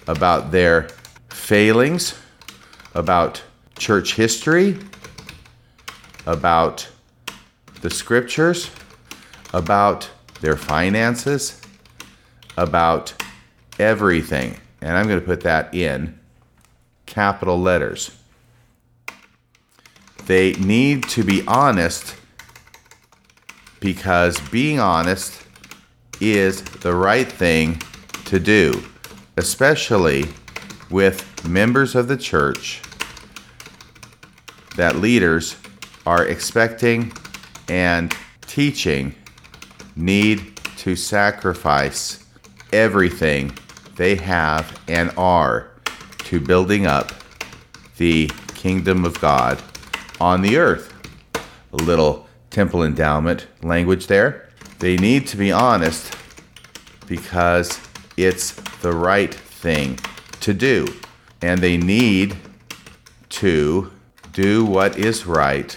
about 0.06 0.52
their 0.52 0.88
failings, 1.30 2.16
about 2.94 3.42
church 3.76 4.14
history, 4.14 4.78
about 6.24 6.88
the 7.80 7.90
scriptures, 7.90 8.70
about 9.52 10.08
their 10.42 10.56
finances, 10.56 11.60
about 12.56 13.20
everything. 13.80 14.56
And 14.80 14.96
I'm 14.96 15.08
going 15.08 15.18
to 15.18 15.26
put 15.26 15.40
that 15.40 15.74
in 15.74 16.16
capital 17.04 17.60
letters. 17.60 18.16
They 20.26 20.52
need 20.52 21.08
to 21.10 21.24
be 21.24 21.42
honest 21.46 22.16
because 23.80 24.38
being 24.50 24.78
honest 24.78 25.44
is 26.20 26.62
the 26.62 26.94
right 26.94 27.30
thing 27.30 27.82
to 28.26 28.38
do, 28.38 28.84
especially 29.36 30.26
with 30.90 31.44
members 31.46 31.96
of 31.96 32.06
the 32.06 32.16
church 32.16 32.80
that 34.76 34.96
leaders 34.96 35.56
are 36.06 36.24
expecting 36.26 37.12
and 37.68 38.16
teaching 38.42 39.14
need 39.96 40.56
to 40.76 40.94
sacrifice 40.94 42.24
everything 42.72 43.52
they 43.96 44.14
have 44.14 44.78
and 44.88 45.10
are 45.16 45.70
to 46.18 46.40
building 46.40 46.86
up 46.86 47.12
the 47.98 48.30
kingdom 48.54 49.04
of 49.04 49.20
God 49.20 49.60
on 50.22 50.40
the 50.40 50.56
earth. 50.56 50.94
A 51.72 51.76
little 51.76 52.28
temple 52.48 52.84
endowment 52.84 53.48
language 53.60 54.06
there. 54.06 54.48
They 54.78 54.96
need 54.96 55.26
to 55.28 55.36
be 55.36 55.50
honest 55.50 56.16
because 57.08 57.80
it's 58.16 58.52
the 58.82 58.92
right 58.92 59.34
thing 59.34 59.98
to 60.40 60.54
do. 60.54 60.86
And 61.42 61.60
they 61.60 61.76
need 61.76 62.36
to 63.30 63.90
do 64.32 64.64
what 64.64 64.96
is 64.96 65.26
right 65.26 65.76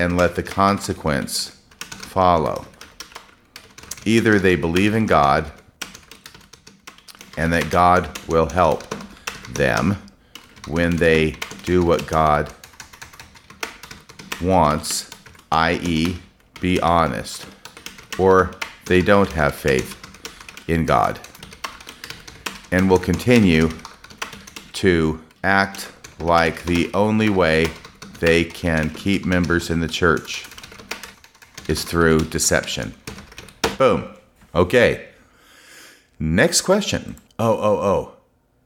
and 0.00 0.16
let 0.16 0.34
the 0.34 0.42
consequence 0.42 1.60
follow. 1.78 2.66
Either 4.04 4.40
they 4.40 4.56
believe 4.56 4.94
in 4.94 5.06
God 5.06 5.52
and 7.38 7.52
that 7.52 7.70
God 7.70 8.18
will 8.26 8.48
help 8.48 8.82
them 9.52 9.96
when 10.66 10.96
they 10.96 11.36
do 11.62 11.84
what 11.84 12.08
God 12.08 12.52
wants 14.40 15.10
i.e., 15.52 16.16
be 16.60 16.80
honest, 16.80 17.46
or 18.18 18.52
they 18.86 19.02
don't 19.02 19.32
have 19.32 19.54
faith 19.54 19.96
in 20.68 20.86
God 20.86 21.20
and 22.70 22.90
will 22.90 22.98
continue 22.98 23.70
to 24.72 25.20
act 25.44 25.92
like 26.18 26.64
the 26.64 26.90
only 26.94 27.28
way 27.28 27.66
they 28.20 28.44
can 28.44 28.90
keep 28.90 29.24
members 29.24 29.70
in 29.70 29.80
the 29.80 29.88
church 29.88 30.46
is 31.68 31.84
through 31.84 32.20
deception. 32.20 32.94
Boom. 33.78 34.08
Okay. 34.54 35.08
Next 36.18 36.62
question. 36.62 37.16
Oh, 37.38 37.56
oh, 37.56 37.76
oh. 37.78 38.15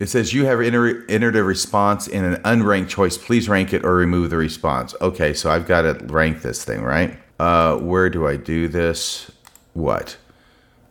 It 0.01 0.09
says 0.09 0.33
you 0.33 0.47
have 0.47 0.63
enter, 0.63 1.05
entered 1.11 1.37
a 1.37 1.45
response 1.45 2.09
in 2.09 2.25
an 2.25 2.43
unranked 2.43 2.89
choice. 2.89 3.19
Please 3.19 3.51
rank 3.51 3.75
it 3.75 3.85
or 3.85 3.95
remove 3.95 4.31
the 4.31 4.39
response. 4.39 4.95
Okay, 5.01 5.35
so 5.35 5.51
I've 5.51 5.67
got 5.67 5.83
to 5.83 6.05
rank 6.07 6.41
this 6.41 6.65
thing, 6.65 6.83
right? 6.83 7.19
Uh, 7.39 7.77
where 7.77 8.09
do 8.09 8.27
I 8.27 8.37
do 8.37 8.67
this? 8.67 9.31
What? 9.75 10.17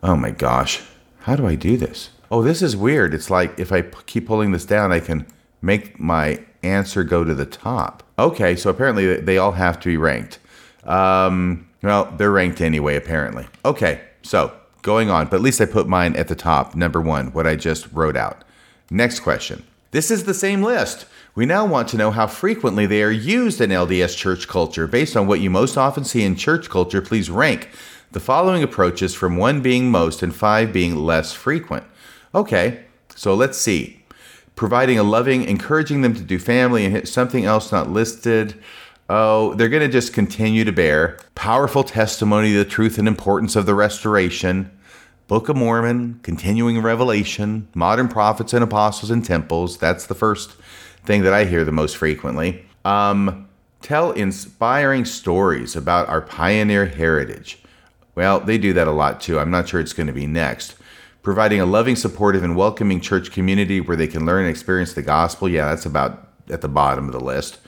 Oh 0.03 0.15
my 0.15 0.29
gosh. 0.29 0.81
How 1.21 1.35
do 1.35 1.47
I 1.47 1.55
do 1.55 1.75
this? 1.75 2.11
Oh, 2.31 2.43
this 2.43 2.61
is 2.61 2.77
weird. 2.77 3.15
It's 3.15 3.31
like 3.31 3.59
if 3.59 3.71
I 3.71 3.81
p- 3.81 3.97
keep 4.05 4.27
pulling 4.27 4.51
this 4.51 4.65
down, 4.65 4.91
I 4.91 4.99
can 4.99 5.25
make 5.61 5.99
my 5.99 6.45
answer 6.61 7.03
go 7.03 7.23
to 7.23 7.33
the 7.33 7.47
top. 7.47 8.03
Okay, 8.19 8.55
so 8.55 8.69
apparently 8.69 9.19
they 9.19 9.39
all 9.39 9.53
have 9.53 9.79
to 9.79 9.89
be 9.89 9.97
ranked. 9.97 10.37
Um, 10.83 11.67
well, 11.81 12.13
they're 12.17 12.31
ranked 12.31 12.61
anyway, 12.61 12.95
apparently. 12.95 13.47
Okay, 13.65 14.01
so 14.21 14.53
going 14.83 15.09
on, 15.09 15.25
but 15.27 15.37
at 15.37 15.41
least 15.41 15.59
I 15.61 15.65
put 15.65 15.87
mine 15.87 16.15
at 16.15 16.27
the 16.27 16.35
top, 16.35 16.75
number 16.75 17.01
one, 17.01 17.31
what 17.33 17.47
I 17.47 17.55
just 17.55 17.91
wrote 17.91 18.15
out. 18.15 18.43
Next 18.89 19.19
question. 19.19 19.63
This 19.91 20.11
is 20.11 20.23
the 20.23 20.33
same 20.33 20.61
list. 20.61 21.05
We 21.35 21.45
now 21.45 21.65
want 21.65 21.87
to 21.89 21.97
know 21.97 22.11
how 22.11 22.27
frequently 22.27 22.85
they 22.85 23.01
are 23.01 23.11
used 23.11 23.61
in 23.61 23.69
LDS 23.69 24.15
church 24.15 24.47
culture. 24.47 24.87
Based 24.87 25.15
on 25.15 25.27
what 25.27 25.39
you 25.39 25.49
most 25.49 25.77
often 25.77 26.03
see 26.03 26.23
in 26.23 26.35
church 26.35 26.69
culture, 26.69 27.01
please 27.01 27.29
rank 27.29 27.69
the 28.11 28.19
following 28.19 28.63
approaches 28.63 29.13
from 29.13 29.37
one 29.37 29.61
being 29.61 29.91
most 29.91 30.23
and 30.23 30.35
five 30.35 30.73
being 30.73 30.95
less 30.95 31.33
frequent. 31.33 31.83
Okay, 32.33 32.83
so 33.15 33.33
let's 33.33 33.57
see. 33.57 34.03
Providing 34.55 34.99
a 34.99 35.03
loving, 35.03 35.43
encouraging 35.43 36.01
them 36.01 36.13
to 36.15 36.21
do 36.21 36.39
family 36.39 36.85
and 36.85 36.93
hit 36.93 37.07
something 37.07 37.45
else 37.45 37.71
not 37.71 37.89
listed. 37.89 38.61
Oh, 39.09 39.53
they're 39.55 39.69
going 39.69 39.81
to 39.81 39.91
just 39.91 40.13
continue 40.13 40.63
to 40.65 40.71
bear 40.71 41.17
powerful 41.33 41.83
testimony 41.83 42.53
the 42.53 42.65
truth 42.65 42.97
and 42.97 43.07
importance 43.07 43.55
of 43.55 43.65
the 43.65 43.75
restoration. 43.75 44.69
Book 45.29 45.47
of 45.47 45.55
Mormon, 45.55 46.19
continuing 46.23 46.81
revelation, 46.81 47.67
modern 47.75 48.07
prophets 48.07 48.51
and 48.51 48.63
apostles 48.63 49.11
and 49.11 49.23
temples. 49.23 49.77
That's 49.77 50.07
the 50.07 50.15
first 50.15 50.55
thing 51.05 51.21
that 51.21 51.33
I 51.33 51.45
hear 51.45 51.63
the 51.63 51.71
most 51.71 51.97
frequently. 51.97 52.65
Um, 52.83 53.47
tell 53.79 54.11
inspiring 54.11 55.05
stories 55.05 55.75
about 55.75 56.09
our 56.09 56.21
pioneer 56.21 56.87
heritage. 56.87 57.61
Well, 58.15 58.39
they 58.39 58.57
do 58.57 58.73
that 58.73 58.87
a 58.87 58.91
lot 58.91 59.21
too. 59.21 59.37
I'm 59.37 59.51
not 59.51 59.69
sure 59.69 59.79
it's 59.79 59.93
going 59.93 60.07
to 60.07 60.13
be 60.13 60.25
next. 60.25 60.75
Providing 61.21 61.61
a 61.61 61.65
loving, 61.67 61.95
supportive, 61.95 62.43
and 62.43 62.55
welcoming 62.55 62.99
church 62.99 63.31
community 63.31 63.79
where 63.79 63.95
they 63.95 64.07
can 64.07 64.25
learn 64.25 64.45
and 64.45 64.49
experience 64.49 64.93
the 64.93 65.03
gospel. 65.03 65.47
Yeah, 65.47 65.69
that's 65.69 65.85
about 65.85 66.27
at 66.49 66.61
the 66.61 66.67
bottom 66.67 67.05
of 67.05 67.11
the 67.11 67.19
list. 67.19 67.59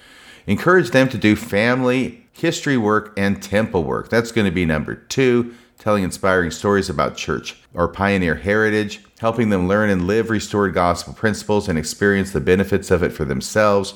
Encourage 0.48 0.90
them 0.90 1.08
to 1.10 1.18
do 1.20 1.36
family, 1.36 2.26
history 2.34 2.78
work, 2.78 3.14
and 3.18 3.40
temple 3.40 3.84
work. 3.84 4.10
That's 4.10 4.32
going 4.32 4.46
to 4.46 4.52
be 4.52 4.66
number 4.66 4.96
two. 4.96 5.54
Telling 5.82 6.04
inspiring 6.04 6.52
stories 6.52 6.92
about 6.92 7.18
church 7.18 7.58
or 7.74 7.88
pioneer 7.88 8.36
heritage, 8.36 9.02
helping 9.20 9.50
them 9.50 9.68
learn 9.68 9.90
and 9.90 10.06
live 10.06 10.30
restored 10.30 10.76
gospel 10.76 11.12
principles 11.12 11.68
and 11.68 11.80
experience 11.80 12.30
the 12.30 12.40
benefits 12.40 12.92
of 12.92 13.02
it 13.02 13.10
for 13.10 13.26
themselves. 13.26 13.96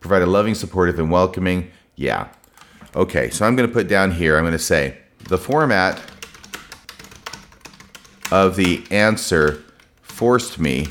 Provide 0.00 0.22
a 0.22 0.26
loving, 0.26 0.56
supportive, 0.56 0.98
and 0.98 1.12
welcoming. 1.12 1.70
Yeah. 1.94 2.26
Okay, 2.96 3.30
so 3.30 3.46
I'm 3.46 3.54
going 3.54 3.68
to 3.68 3.72
put 3.72 3.86
down 3.86 4.10
here, 4.10 4.36
I'm 4.36 4.42
going 4.42 4.50
to 4.50 4.58
say 4.58 4.98
the 5.28 5.38
format 5.38 6.02
of 8.32 8.56
the 8.56 8.82
answer 8.90 9.62
forced 10.00 10.58
me 10.58 10.88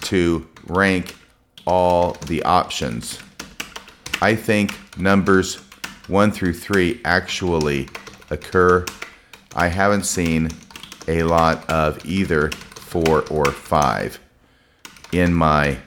to 0.00 0.48
rank 0.66 1.14
all 1.66 2.12
the 2.26 2.42
options. 2.44 3.18
I 4.22 4.34
think 4.34 4.74
numbers 4.98 5.56
one 6.08 6.32
through 6.32 6.54
three 6.54 7.02
actually 7.04 7.90
occur. 8.30 8.86
I 9.54 9.68
haven't 9.68 10.04
seen 10.04 10.50
a 11.06 11.22
lot 11.22 11.68
of 11.70 12.04
either 12.04 12.50
four 12.50 13.22
or 13.28 13.46
five 13.46 14.18
in 15.12 15.32
my 15.32 15.78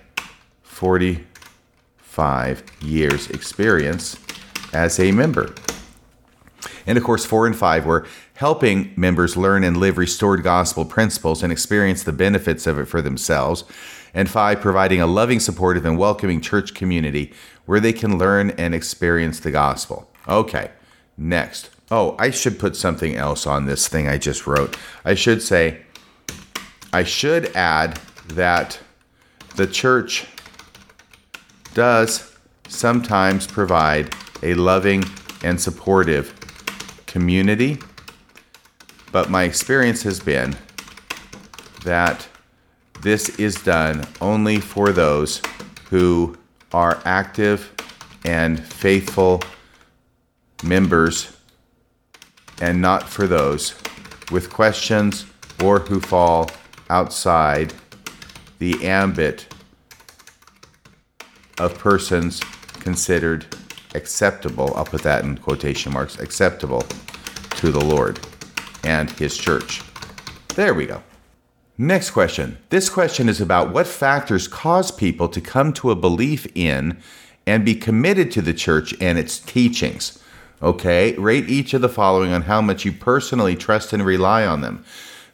45 0.64 2.64
years 2.82 3.30
experience 3.30 4.18
as 4.74 5.00
a 5.00 5.12
member. 5.12 5.54
And 6.86 6.98
of 6.98 7.04
course, 7.04 7.26
four 7.26 7.46
and 7.46 7.56
five 7.56 7.86
were 7.86 8.08
helping 8.36 8.94
members 8.96 9.36
learn 9.36 9.64
and 9.64 9.76
live 9.76 9.98
restored 9.98 10.44
gospel 10.44 10.86
principles 10.86 11.44
and 11.44 11.52
experience 11.52 12.04
the 12.04 12.14
benefits 12.14 12.68
of 12.68 12.80
it 12.80 12.86
for 12.86 13.02
themselves. 13.02 13.66
And 14.14 14.30
five, 14.30 14.62
providing 14.62 15.02
a 15.02 15.08
loving, 15.08 15.42
supportive, 15.42 15.86
and 15.86 15.98
welcoming 15.98 16.40
church 16.40 16.74
community 16.74 17.34
where 17.66 17.82
they 17.82 17.94
can 17.94 18.18
learn 18.18 18.52
and 18.52 18.74
experience 18.74 19.42
the 19.42 19.52
gospel. 19.52 20.10
Okay, 20.28 20.72
next. 21.18 21.70
Oh, 21.90 22.16
I 22.20 22.32
should 22.32 22.60
put 22.60 22.76
something 22.76 23.16
else 23.16 23.48
on 23.48 23.66
this 23.66 23.88
thing 23.88 24.08
I 24.10 24.18
just 24.18 24.46
wrote. 24.46 24.78
I 25.06 25.14
should 25.14 25.42
say, 25.42 25.82
I 26.92 27.04
should 27.04 27.56
add 27.56 28.00
that 28.30 28.80
the 29.56 29.68
church 29.68 30.28
does 31.74 32.36
sometimes 32.68 33.48
provide 33.48 34.14
a 34.44 34.54
loving 34.56 35.04
and 35.44 35.60
supportive 35.60 36.34
community, 37.06 37.78
but 39.12 39.30
my 39.30 39.44
experience 39.44 40.04
has 40.04 40.20
been 40.20 40.56
that 41.86 42.28
this 43.02 43.30
is 43.40 43.56
done 43.64 44.06
only 44.20 44.60
for 44.60 44.92
those 44.92 45.42
who 45.90 46.38
are 46.74 47.02
active 47.06 47.74
and 48.26 48.62
faithful 48.62 49.42
members 50.64 51.37
and 52.62 52.82
not 52.82 53.04
for 53.04 53.28
those 53.28 53.76
with 54.32 54.50
questions 54.52 55.26
or 55.64 55.80
who 55.80 56.00
fall 56.00 56.50
outside 56.90 57.74
the 58.60 58.86
ambit 58.86 59.54
of 61.60 61.78
persons 61.78 62.40
considered 62.80 63.46
acceptable, 63.96 64.74
I'll 64.76 64.86
put 64.86 65.04
that 65.04 65.24
in 65.24 65.38
quotation 65.38 65.94
marks, 65.94 66.20
acceptable 66.20 66.84
to 67.52 67.72
the 67.72 67.84
Lord 67.84 68.20
and 68.84 69.10
His 69.12 69.38
church. 69.38 69.82
There 70.50 70.74
we 70.74 70.86
go. 70.86 71.02
Next 71.78 72.12
question. 72.12 72.58
This 72.70 72.90
question 72.90 73.30
is 73.30 73.40
about 73.40 73.72
what 73.72 73.86
factors 73.86 74.48
cause 74.48 74.90
people 74.90 75.30
to 75.30 75.42
come 75.42 75.74
to 75.74 75.92
a 75.92 75.96
belief 75.96 76.48
in 76.56 77.00
and 77.46 77.64
be 77.64 77.76
committed 77.76 78.32
to 78.32 78.42
the 78.42 78.54
church 78.54 78.96
and 79.00 79.18
its 79.18 79.40
teachings. 79.40 80.22
Okay, 80.62 81.14
rate 81.14 81.50
each 81.50 81.74
of 81.74 81.82
the 81.82 81.90
following 81.90 82.34
on 82.34 82.44
how 82.44 82.62
much 82.62 82.84
you 82.84 82.92
personally 82.92 83.56
trust 83.56 83.94
and 83.94 84.04
rely 84.04 84.46
on 84.46 84.62
them. 84.62 84.84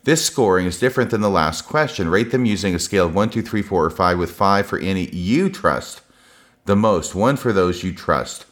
This 0.04 0.26
scoring 0.26 0.66
is 0.66 0.80
different 0.80 1.12
than 1.12 1.22
the 1.22 1.30
last 1.30 1.62
question. 1.62 2.10
Rate 2.10 2.32
them 2.32 2.46
using 2.46 2.76
a 2.76 2.80
scale 2.80 3.06
of 3.06 3.16
1, 3.16 3.30
2, 3.30 3.42
3, 3.42 3.62
4, 3.62 3.86
or 3.86 3.90
5, 3.90 4.18
with 4.18 4.32
5 4.32 4.66
for 4.66 4.80
any 4.80 5.10
you 5.12 5.50
trust 5.50 6.02
the 6.66 6.76
most, 6.76 7.16
1 7.16 7.38
for 7.38 7.54
those 7.54 7.84
you 7.84 7.94
trust 7.94 8.46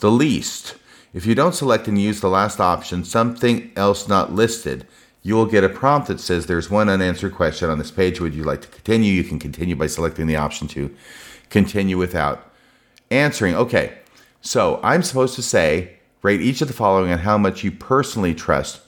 the 0.00 0.10
least. 0.10 0.76
If 1.14 1.24
you 1.24 1.34
don't 1.34 1.54
select 1.54 1.88
and 1.88 1.98
use 1.98 2.20
the 2.20 2.28
last 2.28 2.60
option, 2.60 3.04
something 3.04 3.70
else 3.76 4.08
not 4.08 4.32
listed, 4.32 4.86
you 5.22 5.34
will 5.34 5.46
get 5.46 5.64
a 5.64 5.70
prompt 5.70 6.08
that 6.08 6.20
says 6.20 6.44
there's 6.44 6.68
one 6.68 6.90
unanswered 6.90 7.34
question 7.34 7.70
on 7.70 7.78
this 7.78 7.90
page. 7.90 8.20
Would 8.20 8.34
you 8.34 8.44
like 8.44 8.60
to 8.62 8.68
continue? 8.68 9.12
You 9.12 9.24
can 9.24 9.38
continue 9.38 9.76
by 9.76 9.86
selecting 9.86 10.26
the 10.26 10.36
option 10.36 10.68
to 10.68 10.94
continue 11.48 11.96
without 11.96 12.50
answering. 13.10 13.54
Okay, 13.54 13.94
so 14.44 14.78
I'm 14.82 15.02
supposed 15.02 15.34
to 15.34 15.42
say, 15.42 15.96
rate 16.22 16.40
each 16.40 16.62
of 16.62 16.68
the 16.68 16.74
following 16.74 17.10
on 17.10 17.18
how 17.18 17.36
much 17.36 17.64
you 17.64 17.72
personally 17.72 18.34
trust 18.34 18.80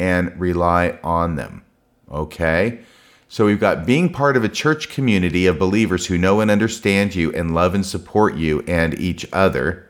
and 0.00 0.38
rely 0.40 0.98
on 1.04 1.36
them. 1.36 1.62
Okay, 2.10 2.80
so 3.28 3.46
we've 3.46 3.60
got 3.60 3.86
being 3.86 4.12
part 4.12 4.36
of 4.36 4.44
a 4.44 4.48
church 4.48 4.88
community 4.88 5.46
of 5.46 5.58
believers 5.58 6.06
who 6.06 6.18
know 6.18 6.40
and 6.40 6.50
understand 6.50 7.14
you 7.14 7.32
and 7.32 7.54
love 7.54 7.74
and 7.74 7.86
support 7.86 8.34
you 8.34 8.62
and 8.66 8.98
each 8.98 9.26
other 9.32 9.88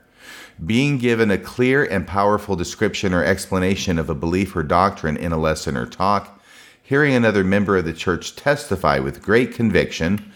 being 0.65 0.99
given 0.99 1.31
a 1.31 1.39
clear 1.39 1.85
and 1.85 2.07
powerful 2.07 2.57
description 2.57 3.13
or 3.13 3.25
explanation 3.25 3.99
of 3.99 4.09
a 4.09 4.15
belief 4.15 4.55
or 4.55 4.63
doctrine 4.63 5.17
in 5.17 5.33
a 5.33 5.39
lesson 5.39 5.77
or 5.77 5.87
talk, 5.87 6.41
hearing 6.83 7.15
another 7.15 7.43
member 7.43 7.77
of 7.77 7.85
the 7.85 7.93
church 7.93 8.37
testify 8.37 8.99
with 8.99 9.23
great 9.23 9.53
conviction. 9.55 10.33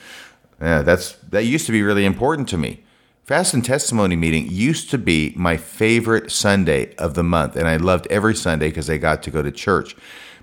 Uh, 0.61 0.83
that's 0.83 1.12
that 1.31 1.45
used 1.45 1.66
to 1.66 1.72
be 1.72 1.83
really 1.83 2.05
important 2.05 2.49
to 2.49 2.57
me. 2.57 2.83
Fast 3.29 3.53
and 3.53 3.62
testimony 3.62 4.16
meeting 4.16 4.49
used 4.49 4.89
to 4.89 4.97
be 4.97 5.35
my 5.37 5.59
favorite 5.59 6.33
Sunday 6.33 6.95
of 6.95 7.12
the 7.12 7.22
month, 7.22 7.57
and 7.57 7.68
I 7.68 7.76
loved 7.76 8.07
every 8.09 8.35
Sunday 8.35 8.68
because 8.68 8.89
I 8.89 8.97
got 8.97 9.22
to 9.24 9.31
go 9.31 9.43
to 9.43 9.53
church. 9.53 9.95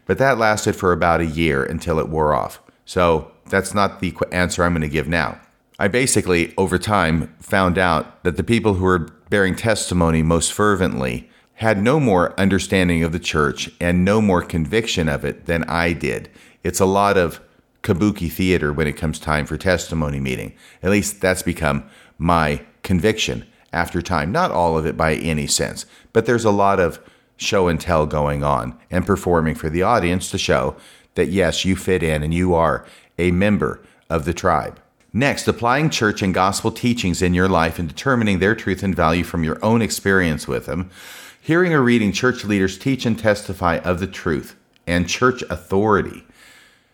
But 0.05 0.19
that 0.19 0.37
lasted 0.37 0.75
for 0.75 0.93
about 0.93 1.19
a 1.19 1.25
year 1.25 1.63
until 1.63 1.97
it 1.97 2.09
wore 2.09 2.35
off. 2.35 2.61
So 2.85 3.31
that's 3.49 3.73
not 3.73 4.01
the 4.01 4.13
answer 4.31 4.63
I'm 4.63 4.73
going 4.73 4.83
to 4.83 4.87
give 4.87 5.07
now. 5.07 5.41
I 5.79 5.87
basically, 5.87 6.53
over 6.59 6.77
time, 6.77 7.33
found 7.39 7.79
out 7.79 8.23
that 8.23 8.37
the 8.37 8.43
people 8.43 8.75
who 8.75 8.83
were 8.83 9.07
bearing 9.31 9.55
testimony 9.55 10.21
most 10.21 10.53
fervently 10.53 11.27
had 11.55 11.81
no 11.81 11.99
more 11.99 12.39
understanding 12.39 13.01
of 13.01 13.13
the 13.13 13.19
church 13.19 13.67
and 13.81 14.05
no 14.05 14.21
more 14.21 14.43
conviction 14.43 15.09
of 15.09 15.25
it 15.25 15.47
than 15.47 15.63
I 15.63 15.93
did. 15.93 16.29
It's 16.63 16.79
a 16.79 16.85
lot 16.85 17.17
of 17.17 17.41
kabuki 17.81 18.31
theater 18.31 18.71
when 18.71 18.85
it 18.85 18.93
comes 18.93 19.17
time 19.17 19.47
for 19.47 19.57
testimony 19.57 20.19
meeting. 20.19 20.53
At 20.83 20.91
least 20.91 21.19
that's 21.19 21.41
become 21.41 21.89
my 22.19 22.61
conviction 22.85 23.45
after 23.73 24.01
time. 24.01 24.31
Not 24.31 24.51
all 24.51 24.77
of 24.77 24.85
it 24.85 24.95
by 24.95 25.15
any 25.15 25.47
sense, 25.47 25.85
but 26.13 26.25
there's 26.25 26.45
a 26.45 26.51
lot 26.51 26.79
of 26.79 26.99
show 27.35 27.67
and 27.67 27.81
tell 27.81 28.05
going 28.05 28.43
on 28.43 28.77
and 28.89 29.05
performing 29.05 29.55
for 29.55 29.69
the 29.69 29.83
audience 29.83 30.31
to 30.31 30.37
show 30.37 30.77
that 31.15 31.27
yes, 31.27 31.65
you 31.65 31.75
fit 31.75 32.01
in 32.01 32.23
and 32.23 32.33
you 32.33 32.53
are 32.53 32.85
a 33.17 33.31
member 33.31 33.81
of 34.09 34.23
the 34.23 34.33
tribe. 34.33 34.79
Next, 35.11 35.47
applying 35.47 35.89
church 35.89 36.21
and 36.21 36.33
gospel 36.33 36.71
teachings 36.71 37.21
in 37.21 37.33
your 37.33 37.47
life 37.47 37.79
and 37.79 37.87
determining 37.87 38.39
their 38.39 38.55
truth 38.55 38.83
and 38.83 38.95
value 38.95 39.23
from 39.23 39.43
your 39.43 39.63
own 39.63 39.81
experience 39.81 40.47
with 40.47 40.65
them. 40.65 40.89
Hearing 41.41 41.73
or 41.73 41.81
reading 41.81 42.11
church 42.11 42.43
leaders 42.43 42.77
teach 42.77 43.05
and 43.05 43.17
testify 43.17 43.77
of 43.77 43.99
the 43.99 44.07
truth 44.07 44.55
and 44.85 45.07
church 45.07 45.41
authority. 45.49 46.25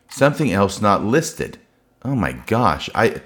Something 0.09 0.51
else 0.51 0.81
not 0.81 1.03
listed. 1.03 1.57
Oh 2.03 2.15
my 2.15 2.33
gosh. 2.33 2.89
I 2.93 3.21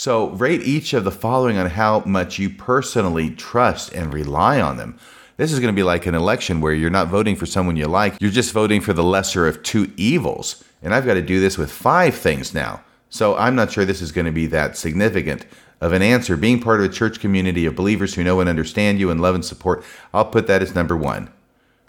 so 0.00 0.30
rate 0.30 0.62
each 0.62 0.94
of 0.94 1.04
the 1.04 1.10
following 1.10 1.58
on 1.58 1.68
how 1.68 2.00
much 2.06 2.38
you 2.38 2.48
personally 2.48 3.28
trust 3.28 3.92
and 3.92 4.14
rely 4.14 4.58
on 4.58 4.78
them. 4.78 4.98
This 5.36 5.52
is 5.52 5.60
going 5.60 5.70
to 5.70 5.78
be 5.78 5.82
like 5.82 6.06
an 6.06 6.14
election 6.14 6.62
where 6.62 6.72
you're 6.72 6.88
not 6.88 7.08
voting 7.08 7.36
for 7.36 7.44
someone 7.44 7.76
you 7.76 7.86
like, 7.86 8.18
you're 8.18 8.30
just 8.30 8.54
voting 8.54 8.80
for 8.80 8.94
the 8.94 9.04
lesser 9.04 9.46
of 9.46 9.62
two 9.62 9.92
evils. 9.98 10.64
And 10.82 10.94
I've 10.94 11.04
got 11.04 11.14
to 11.14 11.22
do 11.22 11.38
this 11.38 11.58
with 11.58 11.70
five 11.70 12.14
things 12.14 12.54
now. 12.54 12.82
So 13.10 13.36
I'm 13.36 13.54
not 13.54 13.72
sure 13.72 13.84
this 13.84 14.00
is 14.00 14.10
going 14.10 14.24
to 14.24 14.32
be 14.32 14.46
that 14.46 14.74
significant 14.74 15.44
of 15.82 15.92
an 15.92 16.00
answer. 16.00 16.34
Being 16.34 16.62
part 16.62 16.80
of 16.80 16.90
a 16.90 16.94
church 16.94 17.20
community 17.20 17.66
of 17.66 17.76
believers 17.76 18.14
who 18.14 18.24
know 18.24 18.40
and 18.40 18.48
understand 18.48 19.00
you 19.00 19.10
and 19.10 19.20
love 19.20 19.34
and 19.34 19.44
support, 19.44 19.84
I'll 20.14 20.24
put 20.24 20.46
that 20.46 20.62
as 20.62 20.74
number 20.74 20.96
one. 20.96 21.30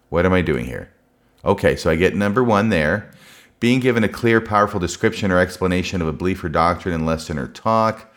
What 0.10 0.26
am 0.26 0.34
I 0.34 0.42
doing 0.42 0.66
here? 0.66 0.92
Okay, 1.46 1.78
so 1.78 1.90
I 1.90 1.96
get 1.96 2.14
number 2.14 2.44
one 2.44 2.68
there. 2.68 3.10
Being 3.62 3.80
given 3.80 4.04
a 4.04 4.10
clear, 4.10 4.42
powerful 4.42 4.80
description 4.80 5.32
or 5.32 5.40
explanation 5.40 6.02
of 6.02 6.08
a 6.08 6.14
belief 6.14 6.44
or 6.44 6.50
doctrine 6.50 6.96
in 6.96 7.06
lesson 7.06 7.38
or 7.38 7.48
talk. 7.48 8.12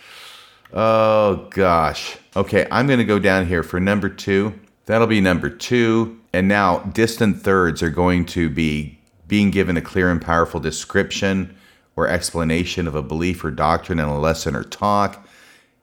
Oh 0.73 1.47
gosh. 1.51 2.17
Okay, 2.35 2.67
I'm 2.71 2.87
going 2.87 2.99
to 2.99 3.05
go 3.05 3.19
down 3.19 3.47
here 3.47 3.63
for 3.63 3.79
number 3.79 4.09
two. 4.09 4.59
That'll 4.87 5.07
be 5.07 5.21
number 5.21 5.51
two. 5.51 6.19
And 6.33 6.49
now, 6.49 6.79
distant 6.79 7.43
thirds 7.43 7.83
are 7.83 7.91
going 7.91 8.25
to 8.27 8.49
be 8.49 8.99
being 9.29 9.51
given 9.51 9.77
a 9.77 9.83
clear 9.83 10.11
and 10.11 10.21
powerful 10.21 10.61
description 10.61 11.55
or 11.95 12.09
explanation 12.09 12.89
of 12.89 12.95
a 12.95 13.03
belief 13.03 13.45
or 13.45 13.51
doctrine 13.51 13.99
in 13.99 14.09
a 14.09 14.19
lesson 14.19 14.57
or 14.57 14.65
talk. 14.65 15.29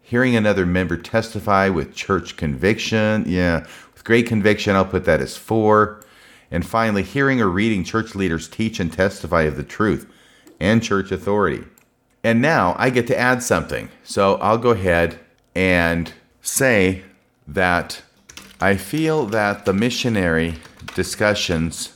Hearing 0.01 0.35
another 0.35 0.65
member 0.65 0.97
testify 0.97 1.69
with 1.69 1.93
church 1.93 2.35
conviction. 2.35 3.25
Yeah, 3.27 3.67
with 3.93 4.03
great 4.03 4.25
conviction, 4.25 4.75
I'll 4.75 4.85
put 4.85 5.05
that 5.05 5.21
as 5.21 5.37
four. 5.37 6.01
And 6.51 6.65
finally, 6.65 7.03
hearing 7.03 7.41
or 7.41 7.47
reading 7.47 7.83
church 7.83 8.13
leaders 8.13 8.49
teach 8.49 8.79
and 8.79 8.91
testify 8.91 9.43
of 9.43 9.55
the 9.55 9.63
truth 9.63 10.05
and 10.59 10.83
church 10.83 11.11
authority. 11.11 11.63
And 12.23 12.41
now 12.41 12.75
I 12.77 12.89
get 12.89 13.07
to 13.07 13.17
add 13.17 13.41
something. 13.41 13.89
So 14.03 14.35
I'll 14.35 14.57
go 14.57 14.71
ahead 14.71 15.19
and 15.55 16.11
say 16.41 17.03
that 17.47 18.01
I 18.59 18.75
feel 18.75 19.25
that 19.27 19.65
the 19.65 19.73
missionary 19.73 20.55
discussions 20.93 21.95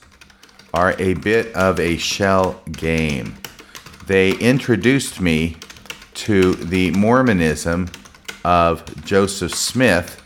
are 0.73 0.95
a 0.99 1.13
bit 1.13 1.53
of 1.55 1.79
a 1.79 1.97
shell 1.97 2.61
game. 2.71 3.35
They 4.07 4.33
introduced 4.37 5.21
me 5.21 5.57
to 6.15 6.53
the 6.55 6.91
Mormonism 6.91 7.89
of 8.43 9.05
Joseph 9.05 9.53
Smith 9.53 10.21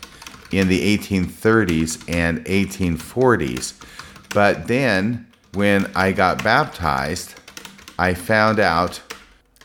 in 0.50 0.68
the 0.68 0.96
1830s 0.98 2.02
and 2.08 2.44
1840s. 2.46 3.79
But 4.32 4.68
then, 4.68 5.26
when 5.54 5.90
I 5.94 6.12
got 6.12 6.44
baptized, 6.44 7.34
I 7.98 8.14
found 8.14 8.60
out 8.60 9.00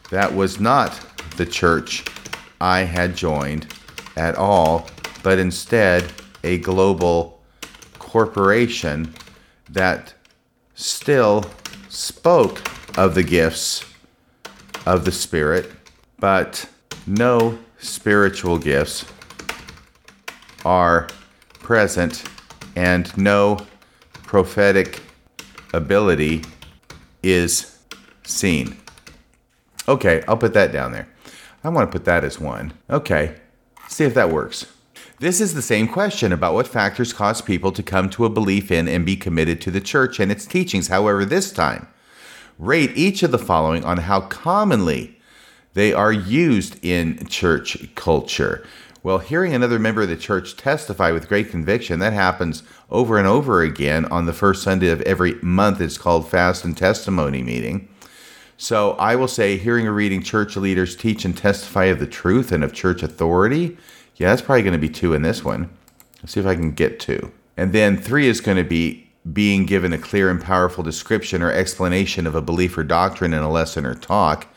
that 0.09 0.33
was 0.33 0.59
not 0.59 0.99
the 1.37 1.45
church 1.45 2.05
I 2.59 2.81
had 2.81 3.15
joined 3.15 3.67
at 4.17 4.35
all, 4.35 4.87
but 5.23 5.39
instead 5.39 6.11
a 6.43 6.57
global 6.57 7.41
corporation 7.99 9.13
that 9.69 10.13
still 10.73 11.45
spoke 11.89 12.61
of 12.97 13.13
the 13.13 13.23
gifts 13.23 13.85
of 14.85 15.05
the 15.05 15.11
Spirit, 15.11 15.71
but 16.19 16.67
no 17.05 17.57
spiritual 17.79 18.57
gifts 18.57 19.05
are 20.63 21.07
present 21.59 22.23
and 22.75 23.15
no 23.17 23.57
prophetic 24.35 25.01
ability 25.73 26.41
is 27.23 27.79
seen. 28.23 28.75
Okay, 29.87 30.25
I'll 30.27 30.35
put 30.35 30.53
that 30.55 30.73
down 30.73 30.91
there. 30.91 31.07
I 31.63 31.69
want 31.69 31.89
to 31.89 31.97
put 31.97 32.03
that 32.03 32.25
as 32.25 32.37
one. 32.37 32.73
Okay, 32.89 33.37
see 33.87 34.03
if 34.03 34.13
that 34.13 34.29
works. 34.29 34.65
This 35.19 35.39
is 35.39 35.53
the 35.53 35.61
same 35.61 35.87
question 35.87 36.33
about 36.33 36.53
what 36.53 36.67
factors 36.67 37.13
cause 37.13 37.41
people 37.41 37.71
to 37.71 37.81
come 37.81 38.09
to 38.09 38.25
a 38.25 38.29
belief 38.29 38.71
in 38.71 38.89
and 38.89 39.05
be 39.05 39.15
committed 39.15 39.61
to 39.61 39.71
the 39.71 39.79
church 39.79 40.19
and 40.19 40.29
its 40.29 40.45
teachings. 40.45 40.89
However, 40.89 41.23
this 41.23 41.53
time, 41.53 41.87
rate 42.59 42.91
each 42.93 43.23
of 43.23 43.31
the 43.31 43.39
following 43.39 43.85
on 43.85 43.99
how 43.99 44.19
commonly 44.19 45.17
they 45.75 45.93
are 45.93 46.11
used 46.11 46.77
in 46.83 47.25
church 47.27 47.95
culture. 47.95 48.67
Well, 49.05 49.19
hearing 49.19 49.53
another 49.53 49.77
member 49.77 50.01
of 50.01 50.09
the 50.09 50.17
church 50.17 50.57
testify 50.57 51.11
with 51.11 51.27
great 51.27 51.51
conviction, 51.51 51.99
that 51.99 52.13
happens 52.13 52.63
over 52.89 53.19
and 53.19 53.27
over 53.27 53.61
again 53.61 54.05
on 54.05 54.25
the 54.25 54.33
first 54.33 54.63
Sunday 54.63 54.89
of 54.89 54.99
every 55.03 55.35
month. 55.43 55.79
It's 55.79 55.99
called 55.99 56.27
Fast 56.27 56.65
and 56.65 56.75
Testimony 56.75 57.43
Meeting. 57.43 57.87
So 58.57 58.93
I 58.93 59.15
will 59.15 59.27
say, 59.27 59.57
hearing 59.57 59.85
or 59.85 59.93
reading 59.93 60.23
church 60.23 60.57
leaders 60.57 60.95
teach 60.95 61.23
and 61.23 61.37
testify 61.37 61.83
of 61.83 61.99
the 61.99 62.07
truth 62.07 62.51
and 62.51 62.63
of 62.63 62.73
church 62.73 63.03
authority. 63.03 63.77
Yeah, 64.15 64.29
that's 64.29 64.41
probably 64.41 64.63
going 64.63 64.73
to 64.73 64.79
be 64.79 64.89
two 64.89 65.13
in 65.13 65.21
this 65.21 65.45
one. 65.45 65.69
Let's 66.23 66.33
see 66.33 66.39
if 66.39 66.47
I 66.47 66.55
can 66.55 66.71
get 66.71 66.99
two. 66.99 67.31
And 67.55 67.73
then 67.73 67.97
three 67.97 68.27
is 68.27 68.41
going 68.41 68.57
to 68.57 68.63
be 68.63 69.07
being 69.31 69.67
given 69.67 69.93
a 69.93 69.99
clear 69.99 70.31
and 70.31 70.41
powerful 70.41 70.83
description 70.83 71.43
or 71.43 71.51
explanation 71.51 72.25
of 72.25 72.33
a 72.33 72.41
belief 72.41 72.75
or 72.75 72.83
doctrine 72.83 73.35
in 73.35 73.43
a 73.43 73.51
lesson 73.51 73.85
or 73.85 73.93
talk. 73.93 74.47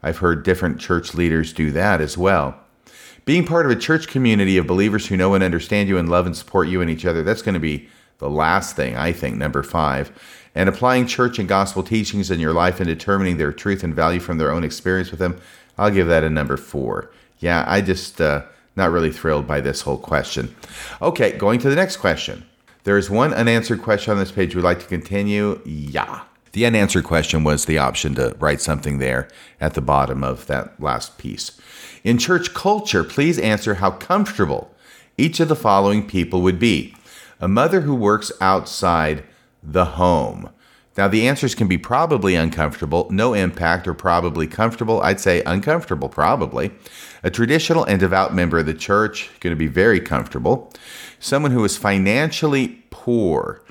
I've 0.00 0.18
heard 0.18 0.44
different 0.44 0.78
church 0.78 1.12
leaders 1.12 1.52
do 1.52 1.72
that 1.72 2.00
as 2.00 2.16
well. 2.16 2.60
Being 3.26 3.44
part 3.44 3.66
of 3.66 3.72
a 3.72 3.76
church 3.76 4.06
community 4.06 4.56
of 4.56 4.68
believers 4.68 5.08
who 5.08 5.16
know 5.16 5.34
and 5.34 5.42
understand 5.42 5.88
you 5.88 5.98
and 5.98 6.08
love 6.08 6.26
and 6.26 6.36
support 6.36 6.68
you 6.68 6.80
and 6.80 6.88
each 6.88 7.04
other, 7.04 7.24
that's 7.24 7.42
going 7.42 7.54
to 7.54 7.60
be 7.60 7.88
the 8.18 8.30
last 8.30 8.76
thing, 8.76 8.96
I 8.96 9.10
think, 9.10 9.36
number 9.36 9.64
five. 9.64 10.12
And 10.54 10.68
applying 10.68 11.08
church 11.08 11.40
and 11.40 11.48
gospel 11.48 11.82
teachings 11.82 12.30
in 12.30 12.38
your 12.38 12.52
life 12.52 12.78
and 12.78 12.86
determining 12.86 13.36
their 13.36 13.52
truth 13.52 13.82
and 13.82 13.92
value 13.92 14.20
from 14.20 14.38
their 14.38 14.52
own 14.52 14.62
experience 14.62 15.10
with 15.10 15.18
them, 15.18 15.40
I'll 15.76 15.90
give 15.90 16.06
that 16.06 16.22
a 16.22 16.30
number 16.30 16.56
four. 16.56 17.10
Yeah, 17.40 17.64
I 17.66 17.80
just, 17.80 18.20
uh, 18.20 18.44
not 18.76 18.92
really 18.92 19.10
thrilled 19.10 19.48
by 19.48 19.60
this 19.60 19.80
whole 19.80 19.98
question. 19.98 20.54
Okay, 21.02 21.36
going 21.36 21.58
to 21.58 21.68
the 21.68 21.74
next 21.74 21.96
question. 21.96 22.46
There 22.84 22.96
is 22.96 23.10
one 23.10 23.34
unanswered 23.34 23.82
question 23.82 24.12
on 24.12 24.18
this 24.18 24.30
page. 24.30 24.54
Would 24.54 24.62
like 24.62 24.78
to 24.78 24.86
continue? 24.86 25.60
Yeah. 25.64 26.20
The 26.52 26.64
unanswered 26.64 27.04
question 27.04 27.42
was 27.42 27.64
the 27.64 27.78
option 27.78 28.14
to 28.14 28.36
write 28.38 28.60
something 28.60 28.98
there 28.98 29.28
at 29.60 29.74
the 29.74 29.80
bottom 29.80 30.22
of 30.22 30.46
that 30.46 30.80
last 30.80 31.18
piece. 31.18 31.60
In 32.06 32.18
church 32.18 32.54
culture, 32.54 33.02
please 33.02 33.36
answer 33.36 33.74
how 33.74 33.90
comfortable 33.90 34.72
each 35.18 35.40
of 35.40 35.48
the 35.48 35.56
following 35.56 36.06
people 36.06 36.40
would 36.40 36.60
be. 36.60 36.94
A 37.40 37.48
mother 37.48 37.80
who 37.80 37.96
works 37.96 38.30
outside 38.40 39.24
the 39.60 39.84
home. 39.84 40.50
Now, 40.96 41.08
the 41.08 41.26
answers 41.26 41.56
can 41.56 41.66
be 41.66 41.78
probably 41.78 42.36
uncomfortable, 42.36 43.08
no 43.10 43.34
impact, 43.34 43.88
or 43.88 43.92
probably 43.92 44.46
comfortable. 44.46 45.00
I'd 45.00 45.18
say 45.18 45.42
uncomfortable, 45.46 46.08
probably. 46.08 46.70
A 47.24 47.30
traditional 47.30 47.82
and 47.82 47.98
devout 47.98 48.32
member 48.32 48.60
of 48.60 48.66
the 48.66 48.74
church, 48.74 49.28
going 49.40 49.50
to 49.50 49.58
be 49.58 49.66
very 49.66 49.98
comfortable. 49.98 50.72
Someone 51.18 51.50
who 51.50 51.64
is 51.64 51.76
financially 51.76 52.84
poor. 52.90 53.64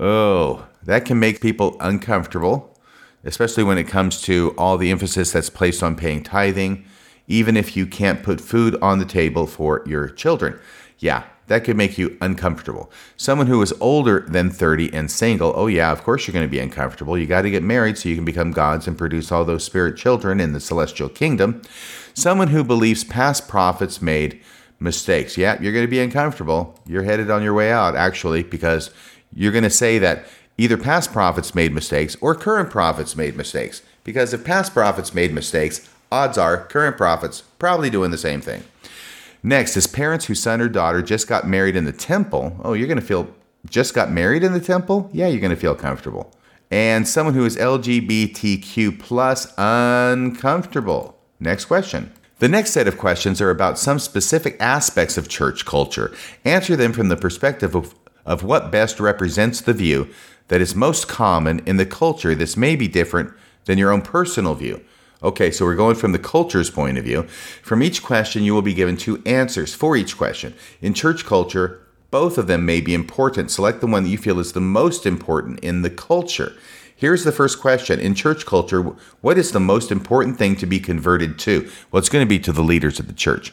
Oh, 0.00 0.66
that 0.82 1.04
can 1.04 1.20
make 1.20 1.42
people 1.42 1.76
uncomfortable, 1.80 2.74
especially 3.22 3.64
when 3.64 3.76
it 3.76 3.84
comes 3.84 4.22
to 4.22 4.54
all 4.56 4.78
the 4.78 4.90
emphasis 4.90 5.32
that's 5.32 5.50
placed 5.50 5.82
on 5.82 5.94
paying 5.94 6.22
tithing 6.22 6.86
even 7.28 7.56
if 7.56 7.76
you 7.76 7.86
can't 7.86 8.22
put 8.22 8.40
food 8.40 8.76
on 8.80 8.98
the 8.98 9.04
table 9.04 9.46
for 9.46 9.82
your 9.86 10.08
children. 10.08 10.58
Yeah, 10.98 11.24
that 11.48 11.64
could 11.64 11.76
make 11.76 11.98
you 11.98 12.16
uncomfortable. 12.20 12.90
Someone 13.16 13.46
who 13.46 13.62
is 13.62 13.72
older 13.80 14.20
than 14.20 14.50
30 14.50 14.92
and 14.92 15.10
single, 15.10 15.52
oh, 15.54 15.66
yeah, 15.66 15.92
of 15.92 16.02
course 16.02 16.26
you're 16.26 16.32
going 16.32 16.46
to 16.46 16.50
be 16.50 16.58
uncomfortable. 16.58 17.16
You 17.16 17.26
got 17.26 17.42
to 17.42 17.50
get 17.50 17.62
married 17.62 17.98
so 17.98 18.08
you 18.08 18.16
can 18.16 18.24
become 18.24 18.50
gods 18.50 18.88
and 18.88 18.98
produce 18.98 19.30
all 19.30 19.44
those 19.44 19.64
spirit 19.64 19.96
children 19.96 20.40
in 20.40 20.52
the 20.52 20.60
celestial 20.60 21.08
kingdom. 21.08 21.62
Someone 22.14 22.48
who 22.48 22.64
believes 22.64 23.04
past 23.04 23.48
prophets 23.48 24.02
made 24.02 24.40
mistakes. 24.80 25.36
Yeah, 25.36 25.60
you're 25.60 25.72
going 25.72 25.84
to 25.84 25.90
be 25.90 26.00
uncomfortable. 26.00 26.78
You're 26.86 27.04
headed 27.04 27.30
on 27.30 27.42
your 27.42 27.54
way 27.54 27.70
out, 27.70 27.94
actually, 27.94 28.42
because 28.42 28.90
you're 29.32 29.52
going 29.52 29.64
to 29.64 29.70
say 29.70 29.98
that 29.98 30.26
either 30.58 30.76
past 30.76 31.12
prophets 31.12 31.54
made 31.54 31.72
mistakes 31.72 32.16
or 32.20 32.34
current 32.34 32.70
prophets 32.70 33.16
made 33.16 33.36
mistakes. 33.36 33.82
Because 34.02 34.32
if 34.32 34.44
past 34.44 34.72
prophets 34.72 35.14
made 35.14 35.32
mistakes, 35.32 35.88
odds 36.10 36.38
are 36.38 36.64
current 36.64 36.96
prophets 36.96 37.42
probably 37.58 37.90
doing 37.90 38.10
the 38.10 38.18
same 38.18 38.40
thing. 38.40 38.62
Next 39.42 39.76
is 39.76 39.86
parents 39.86 40.26
whose 40.26 40.42
son 40.42 40.60
or 40.60 40.68
daughter 40.68 41.02
just 41.02 41.28
got 41.28 41.46
married 41.46 41.76
in 41.76 41.84
the 41.84 41.92
temple. 41.92 42.60
Oh, 42.64 42.72
you're 42.72 42.88
going 42.88 43.00
to 43.00 43.04
feel 43.04 43.28
just 43.68 43.94
got 43.94 44.10
married 44.10 44.42
in 44.42 44.52
the 44.52 44.60
temple? 44.60 45.10
Yeah, 45.12 45.28
you're 45.28 45.40
going 45.40 45.50
to 45.50 45.56
feel 45.56 45.74
comfortable. 45.74 46.32
And 46.70 47.06
someone 47.06 47.34
who 47.34 47.44
is 47.44 47.56
LGBTQ 47.56 48.98
plus 48.98 49.52
uncomfortable. 49.56 51.16
Next 51.38 51.66
question. 51.66 52.12
The 52.38 52.48
next 52.48 52.72
set 52.72 52.88
of 52.88 52.98
questions 52.98 53.40
are 53.40 53.50
about 53.50 53.78
some 53.78 53.98
specific 53.98 54.56
aspects 54.60 55.16
of 55.16 55.28
church 55.28 55.64
culture. 55.64 56.14
Answer 56.44 56.76
them 56.76 56.92
from 56.92 57.08
the 57.08 57.16
perspective 57.16 57.74
of, 57.74 57.94
of 58.24 58.42
what 58.42 58.70
best 58.70 59.00
represents 59.00 59.60
the 59.60 59.72
view 59.72 60.08
that 60.48 60.60
is 60.60 60.74
most 60.74 61.08
common 61.08 61.60
in 61.66 61.76
the 61.76 61.86
culture. 61.86 62.34
This 62.34 62.56
may 62.56 62.76
be 62.76 62.88
different 62.88 63.32
than 63.64 63.78
your 63.78 63.90
own 63.90 64.02
personal 64.02 64.54
view. 64.54 64.84
Okay, 65.22 65.50
so 65.50 65.64
we're 65.64 65.74
going 65.74 65.96
from 65.96 66.12
the 66.12 66.18
culture's 66.18 66.70
point 66.70 66.98
of 66.98 67.04
view. 67.04 67.22
From 67.62 67.82
each 67.82 68.02
question, 68.02 68.42
you 68.42 68.52
will 68.52 68.62
be 68.62 68.74
given 68.74 68.96
two 68.96 69.22
answers 69.24 69.74
for 69.74 69.96
each 69.96 70.16
question. 70.16 70.54
In 70.82 70.92
church 70.92 71.24
culture, 71.24 71.80
both 72.10 72.38
of 72.38 72.46
them 72.46 72.66
may 72.66 72.80
be 72.80 72.94
important. 72.94 73.50
Select 73.50 73.80
the 73.80 73.86
one 73.86 74.04
that 74.04 74.10
you 74.10 74.18
feel 74.18 74.38
is 74.38 74.52
the 74.52 74.60
most 74.60 75.06
important 75.06 75.60
in 75.60 75.82
the 75.82 75.90
culture. 75.90 76.52
Here's 76.94 77.24
the 77.24 77.32
first 77.32 77.60
question 77.60 78.00
In 78.00 78.14
church 78.14 78.46
culture, 78.46 78.82
what 79.20 79.38
is 79.38 79.52
the 79.52 79.60
most 79.60 79.90
important 79.90 80.38
thing 80.38 80.56
to 80.56 80.66
be 80.66 80.80
converted 80.80 81.38
to? 81.40 81.70
Well, 81.90 81.98
it's 81.98 82.08
going 82.08 82.24
to 82.24 82.28
be 82.28 82.38
to 82.40 82.52
the 82.52 82.62
leaders 82.62 82.98
of 82.98 83.06
the 83.06 83.12
church. 83.12 83.52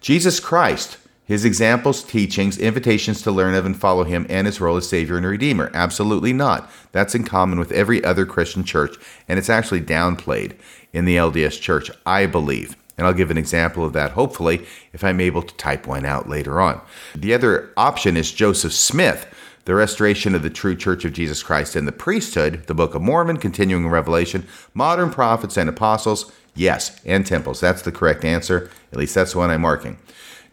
Jesus 0.00 0.38
Christ, 0.40 0.98
his 1.24 1.44
examples, 1.44 2.02
teachings, 2.02 2.58
invitations 2.58 3.22
to 3.22 3.30
learn 3.30 3.54
of 3.54 3.64
and 3.64 3.76
follow 3.76 4.04
him, 4.04 4.26
and 4.28 4.46
his 4.46 4.60
role 4.60 4.76
as 4.76 4.88
Savior 4.88 5.16
and 5.16 5.26
Redeemer. 5.26 5.70
Absolutely 5.72 6.32
not. 6.32 6.70
That's 6.92 7.14
in 7.14 7.24
common 7.24 7.58
with 7.58 7.72
every 7.72 8.04
other 8.04 8.26
Christian 8.26 8.64
church, 8.64 8.96
and 9.28 9.38
it's 9.38 9.50
actually 9.50 9.80
downplayed 9.80 10.56
in 10.92 11.06
the 11.06 11.16
LDS 11.16 11.60
church, 11.60 11.90
I 12.04 12.26
believe. 12.26 12.76
And 12.96 13.06
I'll 13.06 13.14
give 13.14 13.30
an 13.30 13.38
example 13.38 13.84
of 13.84 13.92
that, 13.94 14.12
hopefully, 14.12 14.66
if 14.92 15.02
I'm 15.02 15.20
able 15.20 15.42
to 15.42 15.54
type 15.56 15.86
one 15.86 16.04
out 16.04 16.28
later 16.28 16.60
on. 16.60 16.80
The 17.14 17.34
other 17.34 17.72
option 17.76 18.16
is 18.16 18.30
Joseph 18.30 18.72
Smith, 18.72 19.26
the 19.64 19.74
restoration 19.74 20.34
of 20.34 20.42
the 20.42 20.50
true 20.50 20.76
church 20.76 21.04
of 21.04 21.14
Jesus 21.14 21.42
Christ 21.42 21.74
and 21.74 21.88
the 21.88 21.92
priesthood, 21.92 22.66
the 22.66 22.74
Book 22.74 22.94
of 22.94 23.02
Mormon, 23.02 23.38
continuing 23.38 23.88
Revelation, 23.88 24.46
modern 24.74 25.10
prophets 25.10 25.56
and 25.56 25.68
apostles, 25.68 26.30
yes, 26.54 27.00
and 27.04 27.26
temples. 27.26 27.60
That's 27.60 27.82
the 27.82 27.90
correct 27.90 28.24
answer. 28.24 28.70
At 28.92 28.98
least 28.98 29.14
that's 29.14 29.32
the 29.32 29.38
one 29.38 29.50
I'm 29.50 29.62
marking. 29.62 29.98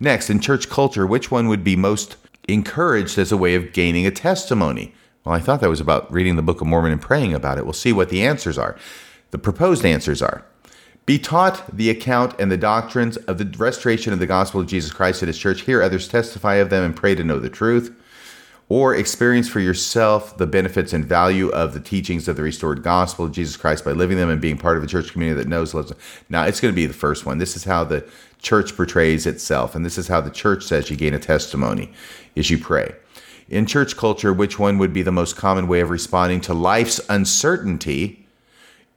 Next, 0.01 0.31
in 0.31 0.39
church 0.39 0.67
culture, 0.67 1.05
which 1.05 1.29
one 1.29 1.47
would 1.47 1.63
be 1.63 1.75
most 1.75 2.17
encouraged 2.47 3.19
as 3.19 3.31
a 3.31 3.37
way 3.37 3.53
of 3.53 3.71
gaining 3.71 4.07
a 4.07 4.11
testimony? 4.11 4.95
Well, 5.23 5.35
I 5.35 5.39
thought 5.39 5.61
that 5.61 5.69
was 5.69 5.79
about 5.79 6.11
reading 6.11 6.37
the 6.37 6.41
Book 6.41 6.59
of 6.59 6.65
Mormon 6.65 6.91
and 6.91 6.99
praying 6.99 7.35
about 7.35 7.59
it. 7.59 7.65
We'll 7.65 7.73
see 7.73 7.93
what 7.93 8.09
the 8.09 8.25
answers 8.25 8.57
are. 8.57 8.75
The 9.29 9.37
proposed 9.37 9.85
answers 9.85 10.23
are 10.23 10.43
be 11.05 11.19
taught 11.19 11.75
the 11.75 11.91
account 11.91 12.33
and 12.39 12.51
the 12.51 12.57
doctrines 12.57 13.17
of 13.17 13.37
the 13.37 13.45
restoration 13.57 14.11
of 14.11 14.17
the 14.17 14.25
gospel 14.25 14.61
of 14.61 14.67
Jesus 14.67 14.91
Christ 14.91 15.21
at 15.21 15.27
his 15.27 15.37
church. 15.37 15.61
Hear 15.61 15.83
others 15.83 16.07
testify 16.07 16.55
of 16.55 16.71
them 16.71 16.83
and 16.83 16.95
pray 16.95 17.13
to 17.13 17.23
know 17.23 17.39
the 17.39 17.49
truth. 17.49 17.95
Or 18.69 18.95
experience 18.95 19.49
for 19.49 19.59
yourself 19.59 20.37
the 20.37 20.47
benefits 20.47 20.93
and 20.93 21.03
value 21.03 21.49
of 21.49 21.73
the 21.73 21.81
teachings 21.81 22.27
of 22.27 22.37
the 22.37 22.43
restored 22.43 22.83
gospel 22.83 23.25
of 23.25 23.33
Jesus 23.33 23.57
Christ 23.57 23.83
by 23.83 23.91
living 23.91 24.15
them 24.15 24.29
and 24.29 24.39
being 24.39 24.57
part 24.57 24.77
of 24.77 24.83
a 24.83 24.87
church 24.87 25.11
community 25.11 25.41
that 25.41 25.49
knows, 25.49 25.73
loves. 25.73 25.89
Them. 25.89 25.97
Now, 26.29 26.45
it's 26.45 26.61
going 26.61 26.73
to 26.73 26.75
be 26.75 26.85
the 26.85 26.93
first 26.93 27.25
one. 27.25 27.37
This 27.37 27.57
is 27.57 27.65
how 27.65 27.83
the 27.83 28.07
church 28.41 28.75
portrays 28.75 29.25
itself, 29.25 29.75
and 29.75 29.85
this 29.85 29.97
is 29.97 30.07
how 30.07 30.21
the 30.21 30.29
church 30.29 30.63
says 30.63 30.89
you 30.89 30.97
gain 30.97 31.13
a 31.13 31.19
testimony: 31.19 31.91
is 32.35 32.49
you 32.49 32.57
pray. 32.57 32.95
In 33.49 33.65
church 33.65 33.97
culture, 33.97 34.31
which 34.31 34.57
one 34.57 34.77
would 34.77 34.93
be 34.93 35.01
the 35.01 35.11
most 35.11 35.35
common 35.35 35.67
way 35.67 35.81
of 35.81 35.89
responding 35.89 36.41
to 36.41 36.53
life's 36.53 37.01
uncertainty? 37.09 38.25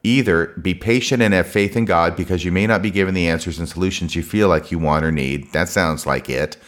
Either 0.05 0.49
be 0.61 0.75
patient 0.75 1.23
and 1.23 1.33
have 1.33 1.47
faith 1.47 1.77
in 1.77 1.87
God 1.87 2.15
because 2.15 2.45
you 2.45 2.53
may 2.53 2.67
not 2.67 2.83
be 2.83 2.91
given 2.91 3.15
the 3.15 3.27
answers 3.27 3.59
and 3.59 3.69
solutions 3.69 4.15
you 4.15 4.23
feel 4.23 4.49
like 4.49 4.71
you 4.71 4.79
want 4.79 5.05
or 5.05 5.11
need. 5.11 5.51
That 5.53 5.69
sounds 5.69 6.07
like 6.07 6.29
it. 6.29 6.59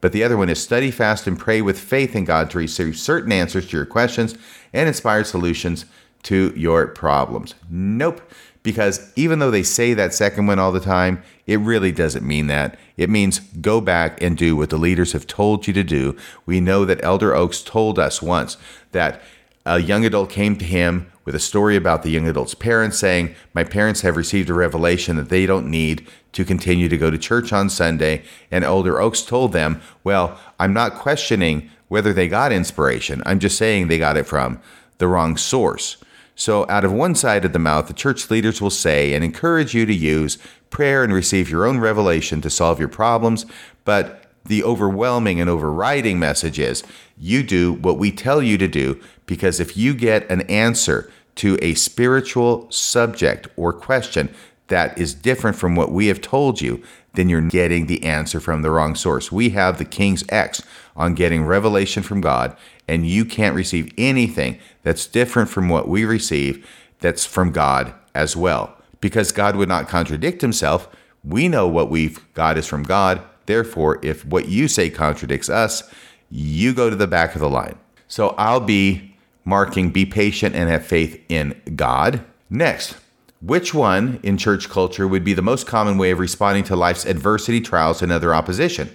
But 0.00 0.12
the 0.12 0.22
other 0.22 0.36
one 0.36 0.48
is 0.48 0.62
study 0.62 0.90
fast 0.90 1.26
and 1.26 1.38
pray 1.38 1.60
with 1.60 1.80
faith 1.80 2.14
in 2.14 2.24
God 2.24 2.48
to 2.50 2.58
receive 2.58 2.96
certain 2.96 3.32
answers 3.32 3.68
to 3.68 3.76
your 3.76 3.86
questions 3.86 4.36
and 4.72 4.86
inspired 4.86 5.26
solutions 5.26 5.84
to 6.24 6.52
your 6.56 6.86
problems. 6.86 7.54
Nope. 7.68 8.20
Because 8.66 9.12
even 9.14 9.38
though 9.38 9.52
they 9.52 9.62
say 9.62 9.94
that 9.94 10.12
second 10.12 10.48
one 10.48 10.58
all 10.58 10.72
the 10.72 10.80
time, 10.80 11.22
it 11.46 11.60
really 11.60 11.92
doesn't 11.92 12.26
mean 12.26 12.48
that. 12.48 12.76
It 12.96 13.08
means 13.08 13.38
go 13.38 13.80
back 13.80 14.20
and 14.20 14.36
do 14.36 14.56
what 14.56 14.70
the 14.70 14.76
leaders 14.76 15.12
have 15.12 15.28
told 15.28 15.68
you 15.68 15.72
to 15.72 15.84
do. 15.84 16.16
We 16.46 16.58
know 16.58 16.84
that 16.84 17.04
Elder 17.04 17.32
Oaks 17.32 17.62
told 17.62 17.96
us 17.96 18.20
once 18.20 18.56
that 18.90 19.22
a 19.64 19.78
young 19.78 20.04
adult 20.04 20.30
came 20.30 20.56
to 20.56 20.64
him 20.64 21.12
with 21.24 21.36
a 21.36 21.38
story 21.38 21.76
about 21.76 22.02
the 22.02 22.10
young 22.10 22.26
adult's 22.26 22.56
parents 22.56 22.98
saying, 22.98 23.36
My 23.54 23.62
parents 23.62 24.00
have 24.00 24.16
received 24.16 24.50
a 24.50 24.54
revelation 24.54 25.14
that 25.14 25.28
they 25.28 25.46
don't 25.46 25.70
need 25.70 26.04
to 26.32 26.44
continue 26.44 26.88
to 26.88 26.98
go 26.98 27.08
to 27.08 27.18
church 27.18 27.52
on 27.52 27.70
Sunday. 27.70 28.24
And 28.50 28.64
Elder 28.64 29.00
Oaks 29.00 29.22
told 29.22 29.52
them, 29.52 29.80
Well, 30.02 30.40
I'm 30.58 30.72
not 30.72 30.94
questioning 30.94 31.70
whether 31.86 32.12
they 32.12 32.26
got 32.26 32.50
inspiration. 32.50 33.22
I'm 33.26 33.38
just 33.38 33.56
saying 33.56 33.86
they 33.86 33.98
got 33.98 34.16
it 34.16 34.26
from 34.26 34.60
the 34.98 35.06
wrong 35.06 35.36
source. 35.36 35.98
So, 36.38 36.66
out 36.68 36.84
of 36.84 36.92
one 36.92 37.14
side 37.14 37.46
of 37.46 37.54
the 37.54 37.58
mouth, 37.58 37.88
the 37.88 37.94
church 37.94 38.30
leaders 38.30 38.60
will 38.60 38.70
say 38.70 39.14
and 39.14 39.24
encourage 39.24 39.74
you 39.74 39.86
to 39.86 39.94
use 39.94 40.36
prayer 40.68 41.02
and 41.02 41.12
receive 41.12 41.48
your 41.48 41.64
own 41.64 41.78
revelation 41.80 42.42
to 42.42 42.50
solve 42.50 42.78
your 42.78 42.90
problems. 42.90 43.46
But 43.86 44.24
the 44.44 44.62
overwhelming 44.62 45.40
and 45.40 45.48
overriding 45.48 46.18
message 46.18 46.58
is 46.58 46.84
you 47.18 47.42
do 47.42 47.72
what 47.72 47.98
we 47.98 48.12
tell 48.12 48.42
you 48.42 48.58
to 48.58 48.68
do 48.68 49.00
because 49.24 49.60
if 49.60 49.78
you 49.78 49.94
get 49.94 50.30
an 50.30 50.42
answer 50.42 51.10
to 51.36 51.58
a 51.62 51.74
spiritual 51.74 52.70
subject 52.70 53.48
or 53.56 53.72
question 53.72 54.32
that 54.68 54.96
is 54.98 55.14
different 55.14 55.56
from 55.56 55.74
what 55.74 55.90
we 55.90 56.08
have 56.08 56.20
told 56.20 56.60
you, 56.60 56.82
then 57.16 57.28
you're 57.28 57.40
getting 57.40 57.86
the 57.86 58.04
answer 58.04 58.40
from 58.40 58.62
the 58.62 58.70
wrong 58.70 58.94
source. 58.94 59.32
We 59.32 59.50
have 59.50 59.78
the 59.78 59.84
King's 59.84 60.24
X 60.28 60.62
on 60.94 61.14
getting 61.14 61.44
revelation 61.44 62.02
from 62.02 62.20
God, 62.20 62.56
and 62.86 63.06
you 63.06 63.24
can't 63.24 63.54
receive 63.54 63.92
anything 63.98 64.58
that's 64.82 65.06
different 65.06 65.50
from 65.50 65.68
what 65.68 65.88
we 65.88 66.04
receive 66.04 66.66
that's 67.00 67.26
from 67.26 67.50
God 67.50 67.92
as 68.14 68.36
well. 68.36 68.74
Because 69.00 69.32
God 69.32 69.56
would 69.56 69.68
not 69.68 69.88
contradict 69.88 70.40
himself. 70.40 70.88
We 71.22 71.48
know 71.48 71.66
what 71.66 71.90
we've 71.90 72.20
got 72.34 72.56
is 72.56 72.66
from 72.66 72.82
God. 72.82 73.20
Therefore, 73.46 73.98
if 74.02 74.24
what 74.24 74.48
you 74.48 74.68
say 74.68 74.90
contradicts 74.90 75.50
us, 75.50 75.82
you 76.30 76.72
go 76.72 76.90
to 76.90 76.96
the 76.96 77.06
back 77.06 77.34
of 77.34 77.40
the 77.40 77.50
line. 77.50 77.78
So 78.08 78.30
I'll 78.38 78.60
be 78.60 79.16
marking 79.44 79.90
be 79.90 80.04
patient 80.04 80.54
and 80.54 80.68
have 80.68 80.84
faith 80.84 81.22
in 81.28 81.60
God. 81.76 82.24
Next, 82.50 82.96
which 83.40 83.74
one 83.74 84.18
in 84.22 84.38
church 84.38 84.68
culture 84.68 85.06
would 85.06 85.24
be 85.24 85.34
the 85.34 85.42
most 85.42 85.66
common 85.66 85.98
way 85.98 86.10
of 86.10 86.18
responding 86.18 86.64
to 86.64 86.76
life's 86.76 87.04
adversity, 87.04 87.60
trials, 87.60 88.02
and 88.02 88.10
other 88.10 88.34
opposition? 88.34 88.94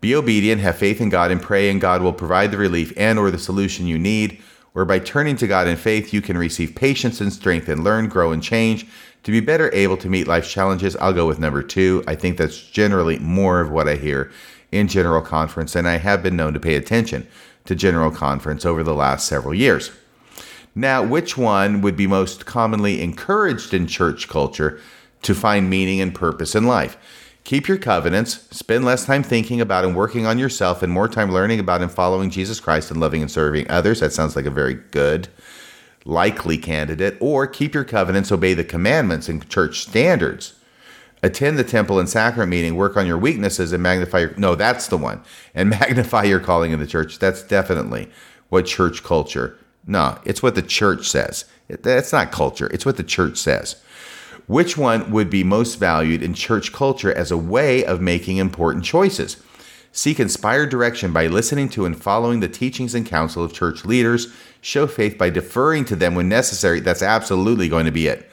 Be 0.00 0.14
obedient, 0.14 0.60
have 0.60 0.76
faith 0.76 1.00
in 1.00 1.08
God, 1.08 1.30
and 1.30 1.40
pray, 1.40 1.70
and 1.70 1.80
God 1.80 2.02
will 2.02 2.12
provide 2.12 2.50
the 2.50 2.58
relief 2.58 2.92
and 2.96 3.18
or 3.18 3.30
the 3.30 3.38
solution 3.38 3.86
you 3.86 3.98
need. 3.98 4.42
Or 4.74 4.84
by 4.84 4.98
turning 4.98 5.36
to 5.36 5.46
God 5.46 5.66
in 5.66 5.76
faith, 5.76 6.12
you 6.12 6.20
can 6.20 6.36
receive 6.36 6.74
patience 6.74 7.20
and 7.20 7.32
strength 7.32 7.68
and 7.68 7.82
learn, 7.82 8.08
grow, 8.08 8.32
and 8.32 8.42
change 8.42 8.86
to 9.22 9.30
be 9.30 9.40
better 9.40 9.72
able 9.72 9.96
to 9.96 10.10
meet 10.10 10.26
life's 10.26 10.52
challenges. 10.52 10.94
I'll 10.96 11.14
go 11.14 11.26
with 11.26 11.38
number 11.38 11.62
two. 11.62 12.04
I 12.06 12.16
think 12.16 12.36
that's 12.36 12.60
generally 12.60 13.18
more 13.18 13.60
of 13.60 13.70
what 13.70 13.88
I 13.88 13.94
hear 13.94 14.30
in 14.70 14.88
General 14.88 15.22
Conference, 15.22 15.74
and 15.74 15.88
I 15.88 15.96
have 15.96 16.22
been 16.22 16.36
known 16.36 16.52
to 16.52 16.60
pay 16.60 16.74
attention 16.74 17.26
to 17.64 17.74
General 17.74 18.10
Conference 18.10 18.66
over 18.66 18.82
the 18.82 18.94
last 18.94 19.26
several 19.26 19.54
years. 19.54 19.90
Now, 20.74 21.02
which 21.04 21.36
one 21.36 21.80
would 21.82 21.96
be 21.96 22.06
most 22.06 22.46
commonly 22.46 23.00
encouraged 23.00 23.72
in 23.72 23.86
church 23.86 24.28
culture 24.28 24.80
to 25.22 25.34
find 25.34 25.70
meaning 25.70 26.00
and 26.00 26.14
purpose 26.14 26.54
in 26.54 26.66
life? 26.66 26.96
Keep 27.44 27.68
your 27.68 27.78
covenants, 27.78 28.48
spend 28.56 28.84
less 28.84 29.04
time 29.04 29.22
thinking 29.22 29.60
about 29.60 29.84
and 29.84 29.94
working 29.94 30.26
on 30.26 30.38
yourself, 30.38 30.82
and 30.82 30.90
more 30.92 31.08
time 31.08 31.30
learning 31.30 31.60
about 31.60 31.82
and 31.82 31.92
following 31.92 32.30
Jesus 32.30 32.58
Christ 32.58 32.90
and 32.90 32.98
loving 32.98 33.20
and 33.20 33.30
serving 33.30 33.70
others. 33.70 34.00
That 34.00 34.12
sounds 34.12 34.34
like 34.34 34.46
a 34.46 34.50
very 34.50 34.74
good, 34.74 35.28
likely 36.04 36.56
candidate. 36.56 37.18
Or 37.20 37.46
keep 37.46 37.74
your 37.74 37.84
covenants, 37.84 38.32
obey 38.32 38.54
the 38.54 38.64
commandments 38.64 39.28
and 39.28 39.48
church 39.48 39.80
standards 39.80 40.54
attend 41.24 41.58
the 41.58 41.64
temple 41.64 41.98
and 41.98 42.08
sacrament 42.08 42.50
meeting, 42.50 42.76
work 42.76 42.98
on 42.98 43.06
your 43.06 43.16
weaknesses, 43.16 43.72
and 43.72 43.82
magnify 43.82 44.20
your. 44.20 44.34
No, 44.36 44.54
that's 44.54 44.88
the 44.88 44.98
one. 44.98 45.22
And 45.54 45.70
magnify 45.80 46.24
your 46.24 46.40
calling 46.40 46.72
in 46.72 46.78
the 46.78 46.86
church. 46.86 47.18
That's 47.18 47.42
definitely 47.42 48.10
what 48.50 48.66
church 48.66 49.02
culture. 49.02 49.56
No, 49.86 50.18
it's 50.24 50.42
what 50.42 50.54
the 50.54 50.62
church 50.62 51.08
says. 51.08 51.44
That's 51.68 52.12
not 52.12 52.32
culture. 52.32 52.68
It's 52.72 52.86
what 52.86 52.96
the 52.96 53.04
church 53.04 53.36
says. 53.36 53.76
Which 54.46 54.76
one 54.76 55.10
would 55.10 55.30
be 55.30 55.44
most 55.44 55.76
valued 55.76 56.22
in 56.22 56.34
church 56.34 56.72
culture 56.72 57.12
as 57.12 57.30
a 57.30 57.38
way 57.38 57.84
of 57.84 58.00
making 58.00 58.36
important 58.36 58.84
choices? 58.84 59.42
Seek 59.92 60.18
inspired 60.18 60.70
direction 60.70 61.12
by 61.12 61.28
listening 61.28 61.68
to 61.70 61.86
and 61.86 62.00
following 62.00 62.40
the 62.40 62.48
teachings 62.48 62.94
and 62.94 63.06
counsel 63.06 63.44
of 63.44 63.52
church 63.52 63.84
leaders. 63.84 64.32
Show 64.60 64.86
faith 64.86 65.16
by 65.16 65.30
deferring 65.30 65.84
to 65.86 65.96
them 65.96 66.14
when 66.14 66.28
necessary. 66.28 66.80
That's 66.80 67.02
absolutely 67.02 67.68
going 67.68 67.86
to 67.86 67.92
be 67.92 68.08
it 68.08 68.28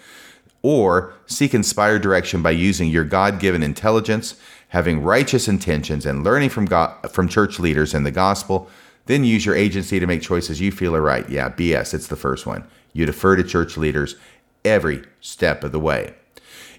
or 0.61 1.13
seek 1.25 1.53
inspired 1.53 2.01
direction 2.01 2.41
by 2.41 2.51
using 2.51 2.89
your 2.89 3.03
God-given 3.03 3.63
intelligence, 3.63 4.35
having 4.69 5.01
righteous 5.01 5.47
intentions 5.47 6.05
and 6.05 6.23
learning 6.23 6.49
from 6.49 6.65
God 6.65 7.11
from 7.11 7.27
church 7.27 7.59
leaders 7.59 7.93
and 7.93 8.05
the 8.05 8.11
gospel, 8.11 8.69
then 9.11 9.23
use 9.23 9.45
your 9.45 9.55
agency 9.55 9.99
to 9.99 10.07
make 10.07 10.21
choices 10.21 10.61
you 10.61 10.71
feel 10.71 10.95
are 10.95 11.01
right. 11.01 11.29
Yeah, 11.29 11.49
BS, 11.49 11.93
it's 11.93 12.07
the 12.07 12.15
first 12.15 12.45
one. 12.45 12.67
You 12.93 13.05
defer 13.05 13.35
to 13.35 13.43
church 13.43 13.77
leaders 13.77 14.15
every 14.63 15.03
step 15.19 15.63
of 15.63 15.71
the 15.71 15.79
way. 15.79 16.13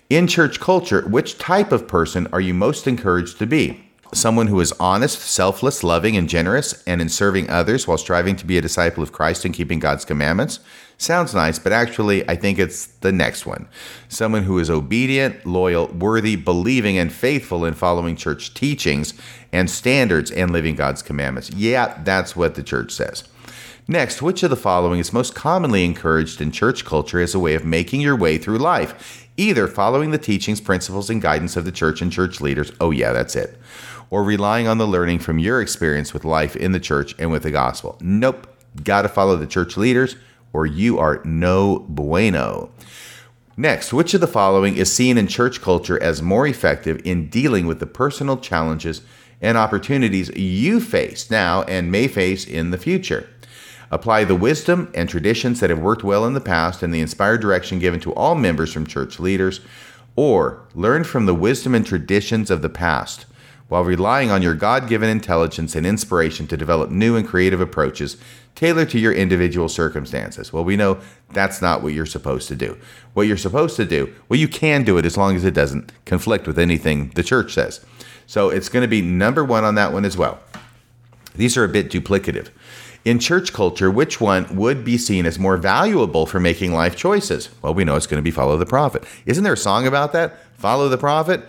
In 0.09 0.27
church 0.27 0.61
culture, 0.61 1.07
which 1.09 1.39
type 1.39 1.73
of 1.73 1.89
person 1.89 2.27
are 2.33 2.41
you 2.41 2.55
most 2.55 2.87
encouraged 2.87 3.39
to 3.39 3.47
be? 3.47 3.92
Someone 4.15 4.49
who 4.49 4.61
is 4.61 4.73
honest, 4.79 5.21
selfless, 5.21 5.83
loving, 5.83 6.19
and 6.19 6.29
generous, 6.29 6.83
and 6.87 7.01
in 7.01 7.09
serving 7.09 7.49
others 7.49 7.89
while 7.89 7.97
striving 7.97 8.37
to 8.37 8.45
be 8.45 8.59
a 8.59 8.61
disciple 8.61 9.03
of 9.03 9.11
Christ 9.11 9.47
and 9.47 9.55
keeping 9.55 9.79
God's 9.79 10.05
commandments. 10.05 10.61
Sounds 10.99 11.35
nice, 11.35 11.59
but 11.59 11.73
actually, 11.73 12.29
I 12.29 12.37
think 12.37 12.59
it's 12.59 12.87
the 12.87 13.11
next 13.11 13.47
one. 13.47 13.69
Someone 14.11 14.43
who 14.43 14.59
is 14.59 14.69
obedient, 14.69 15.47
loyal, 15.47 15.89
worthy, 15.89 16.37
believing, 16.37 16.99
and 16.99 17.11
faithful 17.11 17.65
in 17.65 17.73
following 17.73 18.15
church 18.15 18.53
teachings 18.53 19.15
and 19.51 19.71
standards 19.71 20.31
and 20.31 20.51
living 20.51 20.75
God's 20.75 21.03
commandments. 21.03 21.51
Yeah, 21.51 21.99
that's 22.05 22.37
what 22.37 22.55
the 22.55 22.63
church 22.63 22.93
says. 22.93 23.25
Next, 23.89 24.23
which 24.23 24.43
of 24.43 24.51
the 24.51 24.57
following 24.57 25.01
is 25.01 25.13
most 25.13 25.35
commonly 25.35 25.85
encouraged 25.85 26.41
in 26.41 26.53
church 26.53 26.85
culture 26.85 27.21
as 27.21 27.35
a 27.35 27.41
way 27.41 27.55
of 27.55 27.65
making 27.65 28.03
your 28.03 28.15
way 28.15 28.39
through 28.39 28.59
life? 28.59 29.27
Either 29.37 29.67
following 29.67 30.11
the 30.11 30.19
teachings, 30.19 30.61
principles, 30.61 31.09
and 31.09 31.23
guidance 31.23 31.57
of 31.57 31.65
the 31.65 31.73
church 31.73 32.03
and 32.03 32.13
church 32.13 32.41
leaders. 32.41 32.71
Oh, 32.81 32.91
yeah, 32.91 33.13
that's 33.13 33.35
it. 33.35 33.59
Or 34.13 34.23
relying 34.23 34.69
on 34.69 34.77
the 34.77 34.87
learning 34.87 35.21
from 35.21 35.39
your 35.39 35.63
experience 35.63 36.13
with 36.13 36.27
life 36.27 36.55
in 36.55 36.73
the 36.73 36.79
church 36.79 37.15
and 37.19 37.33
with 37.33 37.45
the 37.45 37.51
gospel. 37.51 37.97
Nope. 38.03 38.47
Got 38.85 39.03
to 39.03 39.09
follow 39.09 39.37
the 39.37 39.47
church 39.47 39.79
leaders 39.79 40.17
or 40.53 40.67
you 40.67 40.99
are 40.99 41.23
no 41.25 41.81
bueno. 41.89 42.71
Next, 43.57 43.93
which 43.93 44.15
of 44.15 44.21
the 44.21 44.27
following 44.27 44.77
is 44.77 44.93
seen 44.93 45.19
in 45.19 45.27
church 45.27 45.61
culture 45.61 46.03
as 46.03 46.23
more 46.23 46.47
effective 46.47 47.01
in 47.05 47.29
dealing 47.29 47.67
with 47.67 47.81
the 47.81 47.87
personal 47.87 48.37
challenges 48.37 49.03
and 49.41 49.59
opportunities 49.59 50.31
you 50.37 50.81
face 50.81 51.31
now 51.31 51.63
and 51.63 51.91
may 51.91 52.09
face 52.09 52.47
in 52.47 52.71
the 52.71 52.79
future? 52.79 53.29
Apply 53.91 54.25
the 54.25 54.35
wisdom 54.35 54.91
and 54.95 55.09
traditions 55.09 55.61
that 55.61 55.69
have 55.69 55.79
worked 55.79 56.03
well 56.03 56.25
in 56.27 56.33
the 56.33 56.41
past 56.41 56.83
and 56.83 56.95
the 56.95 57.01
inspired 57.01 57.43
direction 57.43 57.79
given 57.79 58.01
to 58.01 58.15
all 58.15 58.35
members 58.35 58.73
from 58.73 58.87
church 58.87 59.21
leaders, 59.21 59.61
or 60.17 60.63
learn 60.75 61.05
from 61.05 61.27
the 61.27 61.35
wisdom 61.35 61.75
and 61.75 61.87
traditions 61.87 62.51
of 62.51 62.63
the 62.63 62.69
past 62.69 63.27
while 63.73 63.85
relying 63.85 64.31
on 64.31 64.43
your 64.43 64.55
God 64.55 64.87
given 64.87 65.09
intelligence 65.09 65.75
and 65.75 65.87
inspiration 65.87 66.47
to 66.47 66.59
develop 66.59 66.91
new 66.91 67.17
and 67.17 67.27
creative 67.27 67.59
approaches 67.59 68.19
tailored 68.55 68.91
to 68.91 68.99
your 68.99 69.15
individual 69.15 69.67
circumstances. 69.67 70.53
Well, 70.53 70.63
we 70.63 70.77
know 70.77 70.99
that's 71.31 71.63
not 71.63 71.83
what 71.83 71.95
you're 71.95 72.05
supposed 72.05 72.49
to 72.49 72.55
do. 72.55 72.77
What 73.15 73.23
you're 73.23 73.39
supposed 73.39 73.77
to 73.77 73.87
do, 73.87 74.15
well, 74.29 74.39
you 74.39 74.47
can 74.47 74.85
do 74.85 74.99
it 74.99 75.07
as 75.07 75.17
long 75.17 75.37
as 75.37 75.45
it 75.47 75.55
doesn't 75.55 75.91
conflict 76.05 76.47
with 76.47 76.59
anything 76.59 77.13
the 77.15 77.23
church 77.23 77.55
says. 77.55 77.83
So 78.27 78.51
it's 78.51 78.69
going 78.69 78.83
to 78.83 78.89
be 78.89 79.01
number 79.01 79.43
one 79.43 79.65
on 79.65 79.75
that 79.77 79.95
one 79.95 80.05
as 80.05 80.19
well. 80.19 80.39
These 81.35 81.57
are 81.57 81.65
a 81.65 81.69
bit 81.71 81.91
duplicative. 81.91 82.51
In 83.07 83.19
church 83.19 83.55
culture, 83.55 83.91
which 83.91 84.21
one 84.21 84.55
would 84.55 84.85
be 84.85 84.99
seen 84.99 85.25
as 85.25 85.39
more 85.39 85.57
valuable 85.57 86.27
for 86.27 86.41
making 86.41 86.75
life 86.75 86.95
choices? 86.95 87.49
Well, 87.63 87.73
we 87.73 87.85
know 87.85 87.97
it's 87.97 88.07
going 88.07 88.19
to 88.19 88.23
be 88.23 88.31
follow 88.31 88.59
the 88.59 88.67
prophet. 88.67 89.05
Isn't 89.25 89.45
there 89.45 89.55
a 89.55 89.57
song 89.57 89.87
about 89.87 90.13
that? 90.13 90.39
Follow 90.59 90.91
the 90.91 90.99
prophet? 90.99 91.43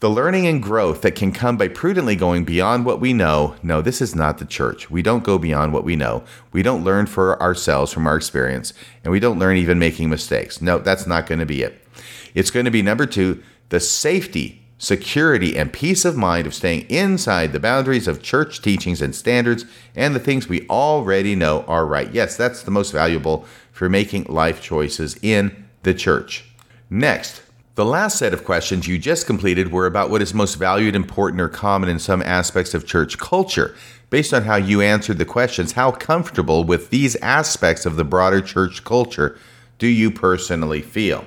The 0.00 0.08
learning 0.08 0.46
and 0.46 0.62
growth 0.62 1.02
that 1.02 1.16
can 1.16 1.32
come 1.32 1.56
by 1.56 1.66
prudently 1.66 2.14
going 2.14 2.44
beyond 2.44 2.84
what 2.84 3.00
we 3.00 3.12
know. 3.12 3.56
No, 3.64 3.82
this 3.82 4.00
is 4.00 4.14
not 4.14 4.38
the 4.38 4.44
church. 4.44 4.88
We 4.88 5.02
don't 5.02 5.24
go 5.24 5.38
beyond 5.38 5.72
what 5.72 5.82
we 5.82 5.96
know. 5.96 6.22
We 6.52 6.62
don't 6.62 6.84
learn 6.84 7.06
for 7.06 7.40
ourselves 7.42 7.92
from 7.92 8.06
our 8.06 8.16
experience, 8.16 8.72
and 9.02 9.10
we 9.10 9.18
don't 9.18 9.40
learn 9.40 9.56
even 9.56 9.80
making 9.80 10.08
mistakes. 10.08 10.62
No, 10.62 10.78
that's 10.78 11.08
not 11.08 11.26
going 11.26 11.40
to 11.40 11.46
be 11.46 11.62
it. 11.62 11.84
It's 12.32 12.52
going 12.52 12.64
to 12.64 12.70
be 12.70 12.80
number 12.80 13.06
two, 13.06 13.42
the 13.70 13.80
safety, 13.80 14.62
security, 14.78 15.58
and 15.58 15.72
peace 15.72 16.04
of 16.04 16.16
mind 16.16 16.46
of 16.46 16.54
staying 16.54 16.88
inside 16.88 17.52
the 17.52 17.58
boundaries 17.58 18.06
of 18.06 18.22
church 18.22 18.62
teachings 18.62 19.02
and 19.02 19.16
standards 19.16 19.64
and 19.96 20.14
the 20.14 20.20
things 20.20 20.48
we 20.48 20.64
already 20.68 21.34
know 21.34 21.62
are 21.62 21.84
right. 21.84 22.14
Yes, 22.14 22.36
that's 22.36 22.62
the 22.62 22.70
most 22.70 22.92
valuable 22.92 23.44
for 23.72 23.88
making 23.88 24.24
life 24.24 24.62
choices 24.62 25.18
in 25.22 25.68
the 25.82 25.92
church. 25.92 26.44
Next, 26.88 27.42
the 27.78 27.84
last 27.84 28.18
set 28.18 28.34
of 28.34 28.42
questions 28.42 28.88
you 28.88 28.98
just 28.98 29.24
completed 29.24 29.70
were 29.70 29.86
about 29.86 30.10
what 30.10 30.20
is 30.20 30.34
most 30.34 30.56
valued, 30.56 30.96
important, 30.96 31.40
or 31.40 31.48
common 31.48 31.88
in 31.88 32.00
some 32.00 32.20
aspects 32.22 32.74
of 32.74 32.84
church 32.84 33.18
culture. 33.18 33.72
Based 34.10 34.34
on 34.34 34.42
how 34.42 34.56
you 34.56 34.80
answered 34.80 35.18
the 35.18 35.24
questions, 35.24 35.70
how 35.70 35.92
comfortable 35.92 36.64
with 36.64 36.90
these 36.90 37.14
aspects 37.22 37.86
of 37.86 37.94
the 37.94 38.02
broader 38.02 38.40
church 38.40 38.82
culture 38.82 39.38
do 39.78 39.86
you 39.86 40.10
personally 40.10 40.82
feel? 40.82 41.24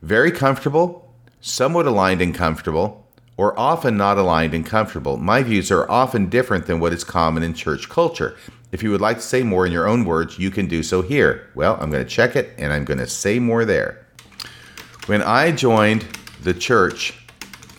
Very 0.00 0.32
comfortable, 0.32 1.12
somewhat 1.42 1.84
aligned 1.84 2.22
and 2.22 2.34
comfortable, 2.34 3.06
or 3.36 3.58
often 3.58 3.94
not 3.94 4.16
aligned 4.16 4.54
and 4.54 4.64
comfortable. 4.64 5.18
My 5.18 5.42
views 5.42 5.70
are 5.70 5.90
often 5.90 6.30
different 6.30 6.64
than 6.64 6.80
what 6.80 6.94
is 6.94 7.04
common 7.04 7.42
in 7.42 7.52
church 7.52 7.90
culture. 7.90 8.38
If 8.72 8.82
you 8.82 8.90
would 8.90 9.02
like 9.02 9.18
to 9.18 9.22
say 9.22 9.42
more 9.42 9.66
in 9.66 9.72
your 9.72 9.86
own 9.86 10.06
words, 10.06 10.38
you 10.38 10.50
can 10.50 10.66
do 10.66 10.82
so 10.82 11.02
here. 11.02 11.50
Well, 11.54 11.76
I'm 11.78 11.90
going 11.90 12.02
to 12.02 12.08
check 12.10 12.36
it 12.36 12.54
and 12.56 12.72
I'm 12.72 12.86
going 12.86 13.00
to 13.00 13.06
say 13.06 13.38
more 13.38 13.66
there. 13.66 14.05
When 15.06 15.22
I 15.22 15.52
joined 15.52 16.04
the 16.42 16.52
church, 16.52 17.14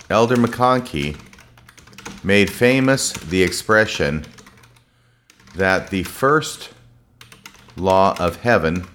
Elder 0.09 0.37
McConkie 0.37 1.19
made 2.23 2.49
famous 2.49 3.11
the 3.11 3.43
expression 3.43 4.25
that 5.53 5.89
the 5.89 6.03
first 6.03 6.69
law 7.75 8.15
of 8.17 8.37
heaven 8.37 8.87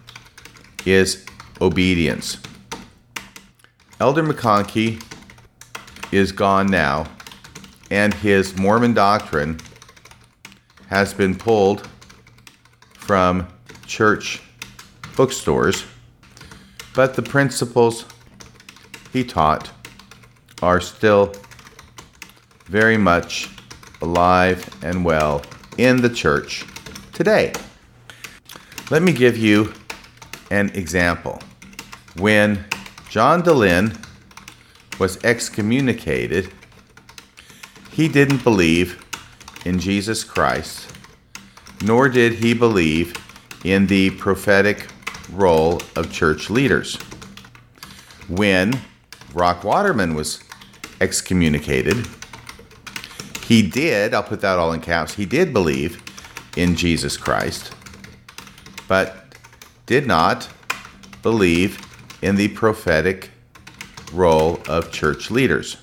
is 0.86 1.26
obedience. 1.60 2.38
Elder 4.00 4.22
McConkie 4.22 5.04
is 6.10 6.32
gone 6.32 6.68
now, 6.68 7.09
and 7.90 8.14
his 8.14 8.56
Mormon 8.56 8.94
doctrine 8.94 9.60
has 10.86 11.12
been 11.12 11.36
pulled 11.36 11.86
from 12.94 13.46
church 13.86 14.40
bookstores, 15.16 15.84
but 16.94 17.12
the 17.12 17.22
principles 17.22 18.06
he 19.12 19.24
taught 19.24 19.70
are 20.62 20.80
still 20.80 21.34
very 22.66 22.97
much 22.97 23.51
alive 24.01 24.68
and 24.82 25.05
well 25.05 25.43
in 25.78 26.01
the 26.01 26.09
church 26.09 26.64
today. 27.12 27.52
Let 28.90 29.02
me 29.02 29.12
give 29.12 29.36
you 29.36 29.72
an 30.51 30.70
example. 30.70 31.40
When 32.16 32.64
John 33.09 33.43
Dehlin 33.43 33.97
was 34.98 35.22
excommunicated, 35.24 36.52
he 37.90 38.09
didn't 38.09 38.43
believe 38.44 39.05
in 39.64 39.78
Jesus 39.78 40.24
Christ, 40.24 40.90
nor 41.82 42.09
did 42.09 42.34
he 42.34 42.55
believe 42.55 43.14
in 43.64 43.86
the 43.86 44.10
prophetic 44.10 44.89
role 45.30 45.80
of 45.97 46.12
church 46.12 46.51
leaders. 46.51 46.97
When 48.28 48.80
Rock 49.34 49.64
Waterman 49.64 50.14
was 50.14 50.42
excommunicated, 51.00 52.06
he 53.46 53.62
did, 53.62 54.14
I'll 54.14 54.22
put 54.22 54.40
that 54.40 54.59
all 54.59 54.72
in 54.72 54.80
caps, 54.80 55.14
he 55.14 55.26
did 55.26 55.52
believe 55.52 56.02
in 56.56 56.76
Jesus 56.76 57.16
Christ, 57.16 57.74
but 58.88 59.34
did 59.86 60.06
not 60.06 60.48
believe 61.22 61.80
in 62.22 62.36
the 62.36 62.48
prophetic 62.48 63.30
role 64.12 64.60
of 64.68 64.92
church 64.92 65.30
leaders. 65.30 65.76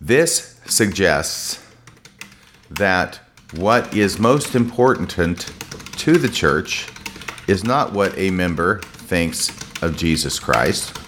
This 0.00 0.60
suggests 0.66 1.64
that 2.70 3.20
what 3.52 3.94
is 3.94 4.18
most 4.18 4.54
important 4.54 5.10
to 5.98 6.18
the 6.18 6.28
church 6.28 6.88
is 7.46 7.62
not 7.62 7.92
what 7.92 8.16
a 8.18 8.30
member 8.30 8.80
thinks 8.80 9.50
of 9.82 9.96
Jesus 9.96 10.38
Christ 10.38 10.98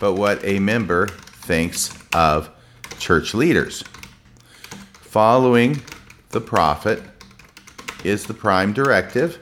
but 0.00 0.14
what 0.14 0.44
a 0.44 0.58
member 0.58 1.06
thinks 1.06 1.96
of 2.12 2.50
church 2.98 3.34
leaders. 3.34 3.84
Following 5.00 5.80
the 6.30 6.40
prophet 6.40 7.02
is 8.02 8.24
the 8.24 8.34
prime 8.34 8.72
directive. 8.72 9.38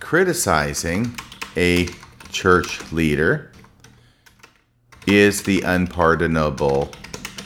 Criticizing 0.00 1.14
a 1.56 1.88
church 2.30 2.92
leader 2.92 3.52
is 5.06 5.44
the 5.44 5.62
unpardonable 5.62 6.90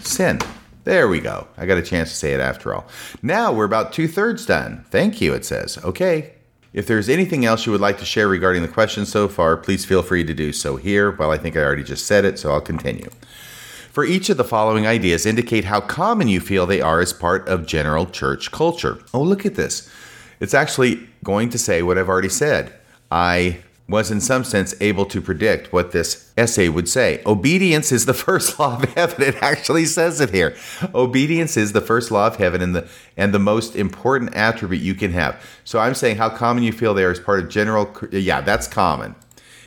sin. 0.00 0.40
There 0.84 1.08
we 1.08 1.20
go. 1.20 1.46
I 1.58 1.66
got 1.66 1.76
a 1.76 1.82
chance 1.82 2.08
to 2.10 2.16
say 2.16 2.32
it 2.32 2.40
after 2.40 2.74
all. 2.74 2.88
Now 3.20 3.52
we're 3.52 3.64
about 3.66 3.92
two 3.92 4.08
thirds 4.08 4.46
done. 4.46 4.86
Thank 4.90 5.20
you, 5.20 5.34
it 5.34 5.44
says. 5.44 5.76
Okay, 5.84 6.32
if 6.72 6.86
there's 6.86 7.08
anything 7.08 7.44
else 7.44 7.66
you 7.66 7.72
would 7.72 7.80
like 7.80 7.98
to 7.98 8.04
share 8.04 8.28
regarding 8.28 8.62
the 8.62 8.68
questions 8.68 9.10
so 9.10 9.28
far, 9.28 9.56
please 9.56 9.84
feel 9.84 10.02
free 10.02 10.24
to 10.24 10.34
do 10.34 10.52
so 10.52 10.76
here. 10.76 11.10
Well, 11.10 11.30
I 11.30 11.38
think 11.38 11.56
I 11.56 11.60
already 11.62 11.82
just 11.82 12.06
said 12.06 12.24
it, 12.24 12.38
so 12.38 12.52
I'll 12.52 12.60
continue. 12.60 13.08
For 13.90 14.04
each 14.04 14.28
of 14.28 14.36
the 14.36 14.44
following 14.44 14.86
ideas, 14.86 15.26
indicate 15.26 15.64
how 15.64 15.80
common 15.80 16.28
you 16.28 16.40
feel 16.40 16.66
they 16.66 16.80
are 16.80 17.00
as 17.00 17.12
part 17.12 17.48
of 17.48 17.66
general 17.66 18.06
church 18.06 18.52
culture. 18.52 18.98
Oh, 19.12 19.22
look 19.22 19.44
at 19.46 19.54
this. 19.54 19.90
It's 20.40 20.54
actually 20.54 21.08
going 21.24 21.48
to 21.50 21.58
say 21.58 21.82
what 21.82 21.98
I've 21.98 22.08
already 22.08 22.28
said. 22.28 22.72
I 23.10 23.58
was 23.88 24.10
in 24.10 24.20
some 24.20 24.44
sense 24.44 24.74
able 24.80 25.06
to 25.06 25.20
predict 25.20 25.72
what 25.72 25.92
this 25.92 26.30
essay 26.36 26.68
would 26.68 26.88
say. 26.88 27.22
Obedience 27.24 27.90
is 27.90 28.04
the 28.04 28.14
first 28.28 28.58
law 28.58 28.76
of 28.76 28.84
heaven. 28.94 29.22
It 29.22 29.42
actually 29.42 29.86
says 29.86 30.20
it 30.20 30.30
here. 30.30 30.54
Obedience 30.94 31.56
is 31.56 31.72
the 31.72 31.80
first 31.80 32.10
law 32.10 32.26
of 32.26 32.36
heaven 32.36 32.60
and 32.60 32.76
the 32.76 32.88
and 33.16 33.32
the 33.32 33.38
most 33.38 33.74
important 33.74 34.34
attribute 34.34 34.82
you 34.82 34.94
can 34.94 35.12
have. 35.12 35.42
So 35.64 35.78
I'm 35.78 35.94
saying 35.94 36.16
how 36.16 36.28
common 36.28 36.62
you 36.62 36.72
feel 36.72 36.92
there 36.94 37.10
is 37.10 37.18
part 37.18 37.40
of 37.40 37.48
general 37.48 37.90
yeah, 38.12 38.42
that's 38.42 38.68
common. 38.68 39.14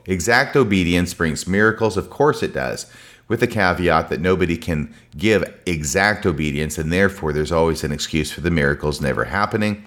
Exact 0.05 0.55
obedience 0.55 1.13
brings 1.13 1.47
miracles, 1.47 1.97
of 1.97 2.09
course 2.09 2.41
it 2.41 2.53
does, 2.53 2.91
with 3.27 3.39
the 3.39 3.47
caveat 3.47 4.09
that 4.09 4.19
nobody 4.19 4.57
can 4.57 4.93
give 5.17 5.43
exact 5.65 6.25
obedience 6.25 6.77
and 6.77 6.91
therefore 6.91 7.33
there's 7.33 7.51
always 7.51 7.83
an 7.83 7.91
excuse 7.91 8.31
for 8.31 8.41
the 8.41 8.51
miracles 8.51 9.01
never 9.01 9.25
happening. 9.25 9.85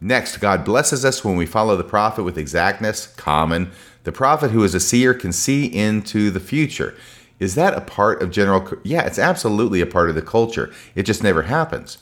Next, 0.00 0.38
God 0.38 0.64
blesses 0.64 1.04
us 1.04 1.24
when 1.24 1.36
we 1.36 1.46
follow 1.46 1.76
the 1.76 1.84
prophet 1.84 2.24
with 2.24 2.36
exactness, 2.36 3.06
common. 3.06 3.70
The 4.04 4.12
prophet 4.12 4.50
who 4.50 4.62
is 4.64 4.74
a 4.74 4.80
seer 4.80 5.14
can 5.14 5.32
see 5.32 5.64
into 5.64 6.30
the 6.30 6.40
future. 6.40 6.94
Is 7.38 7.54
that 7.54 7.74
a 7.74 7.80
part 7.80 8.22
of 8.22 8.30
general? 8.30 8.68
Yeah, 8.82 9.02
it's 9.02 9.18
absolutely 9.18 9.80
a 9.80 9.86
part 9.86 10.08
of 10.08 10.14
the 10.14 10.22
culture. 10.22 10.72
It 10.94 11.04
just 11.04 11.22
never 11.22 11.42
happens. 11.42 11.98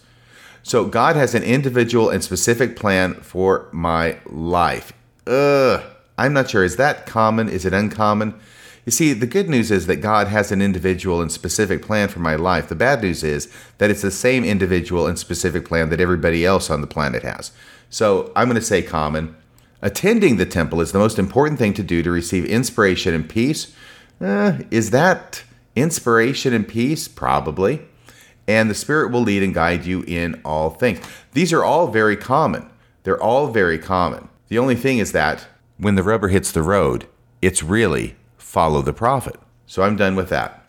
So 0.62 0.86
God 0.86 1.16
has 1.16 1.34
an 1.34 1.42
individual 1.42 2.10
and 2.10 2.22
specific 2.22 2.76
plan 2.76 3.14
for 3.14 3.68
my 3.72 4.18
life. 4.26 4.92
Ugh. 5.26 5.82
I'm 6.18 6.32
not 6.32 6.50
sure. 6.50 6.62
Is 6.62 6.76
that 6.76 7.06
common? 7.06 7.48
Is 7.48 7.64
it 7.64 7.72
uncommon? 7.72 8.38
You 8.84 8.92
see, 8.92 9.12
the 9.12 9.26
good 9.26 9.48
news 9.48 9.70
is 9.70 9.86
that 9.86 9.96
God 9.96 10.26
has 10.26 10.50
an 10.50 10.60
individual 10.60 11.20
and 11.20 11.30
specific 11.30 11.82
plan 11.82 12.08
for 12.08 12.18
my 12.18 12.34
life. 12.34 12.68
The 12.68 12.74
bad 12.74 13.02
news 13.02 13.22
is 13.22 13.52
that 13.78 13.90
it's 13.90 14.02
the 14.02 14.10
same 14.10 14.44
individual 14.44 15.06
and 15.06 15.18
specific 15.18 15.64
plan 15.64 15.88
that 15.90 16.00
everybody 16.00 16.44
else 16.44 16.68
on 16.68 16.80
the 16.80 16.86
planet 16.86 17.22
has. 17.22 17.52
So 17.92 18.32
I'm 18.34 18.48
going 18.48 18.58
to 18.58 18.66
say 18.66 18.80
common. 18.80 19.36
Attending 19.82 20.38
the 20.38 20.46
temple 20.46 20.80
is 20.80 20.92
the 20.92 20.98
most 20.98 21.18
important 21.18 21.58
thing 21.58 21.74
to 21.74 21.82
do 21.82 22.02
to 22.02 22.10
receive 22.10 22.46
inspiration 22.46 23.12
and 23.12 23.28
peace. 23.28 23.74
Uh, 24.18 24.60
is 24.70 24.92
that 24.92 25.44
inspiration 25.76 26.54
and 26.54 26.66
peace? 26.66 27.06
Probably. 27.06 27.82
And 28.48 28.70
the 28.70 28.74
Spirit 28.74 29.12
will 29.12 29.20
lead 29.20 29.42
and 29.42 29.52
guide 29.52 29.84
you 29.84 30.04
in 30.04 30.40
all 30.42 30.70
things. 30.70 31.00
These 31.32 31.52
are 31.52 31.62
all 31.62 31.88
very 31.88 32.16
common. 32.16 32.70
They're 33.02 33.22
all 33.22 33.48
very 33.48 33.78
common. 33.78 34.30
The 34.48 34.58
only 34.58 34.74
thing 34.74 34.96
is 34.96 35.12
that 35.12 35.46
when 35.76 35.94
the 35.94 36.02
rubber 36.02 36.28
hits 36.28 36.50
the 36.50 36.62
road, 36.62 37.06
it's 37.42 37.62
really 37.62 38.16
follow 38.38 38.80
the 38.80 38.94
prophet. 38.94 39.36
So 39.66 39.82
I'm 39.82 39.96
done 39.96 40.16
with 40.16 40.30
that. 40.30 40.61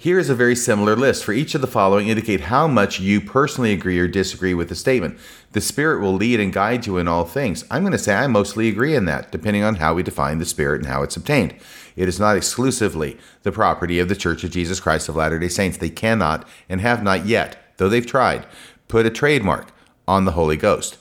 Here 0.00 0.18
is 0.18 0.30
a 0.30 0.34
very 0.34 0.56
similar 0.56 0.96
list. 0.96 1.24
For 1.24 1.34
each 1.34 1.54
of 1.54 1.60
the 1.60 1.66
following, 1.66 2.08
indicate 2.08 2.40
how 2.40 2.66
much 2.66 3.00
you 3.00 3.20
personally 3.20 3.70
agree 3.74 3.98
or 3.98 4.08
disagree 4.08 4.54
with 4.54 4.70
the 4.70 4.74
statement. 4.74 5.18
The 5.52 5.60
Spirit 5.60 6.00
will 6.00 6.14
lead 6.14 6.40
and 6.40 6.54
guide 6.54 6.86
you 6.86 6.96
in 6.96 7.06
all 7.06 7.26
things. 7.26 7.66
I'm 7.70 7.82
going 7.82 7.92
to 7.92 7.98
say 7.98 8.14
I 8.14 8.26
mostly 8.26 8.70
agree 8.70 8.96
in 8.96 9.04
that, 9.04 9.30
depending 9.30 9.62
on 9.62 9.74
how 9.74 9.92
we 9.92 10.02
define 10.02 10.38
the 10.38 10.46
Spirit 10.46 10.80
and 10.80 10.86
how 10.86 11.02
it's 11.02 11.18
obtained. 11.18 11.54
It 11.96 12.08
is 12.08 12.18
not 12.18 12.34
exclusively 12.34 13.18
the 13.42 13.52
property 13.52 13.98
of 13.98 14.08
the 14.08 14.16
Church 14.16 14.42
of 14.42 14.52
Jesus 14.52 14.80
Christ 14.80 15.10
of 15.10 15.16
Latter 15.16 15.38
day 15.38 15.48
Saints. 15.48 15.76
They 15.76 15.90
cannot 15.90 16.48
and 16.66 16.80
have 16.80 17.02
not 17.02 17.26
yet, 17.26 17.74
though 17.76 17.90
they've 17.90 18.06
tried, 18.06 18.46
put 18.88 19.04
a 19.04 19.10
trademark 19.10 19.70
on 20.08 20.24
the 20.24 20.32
Holy 20.32 20.56
Ghost. 20.56 20.96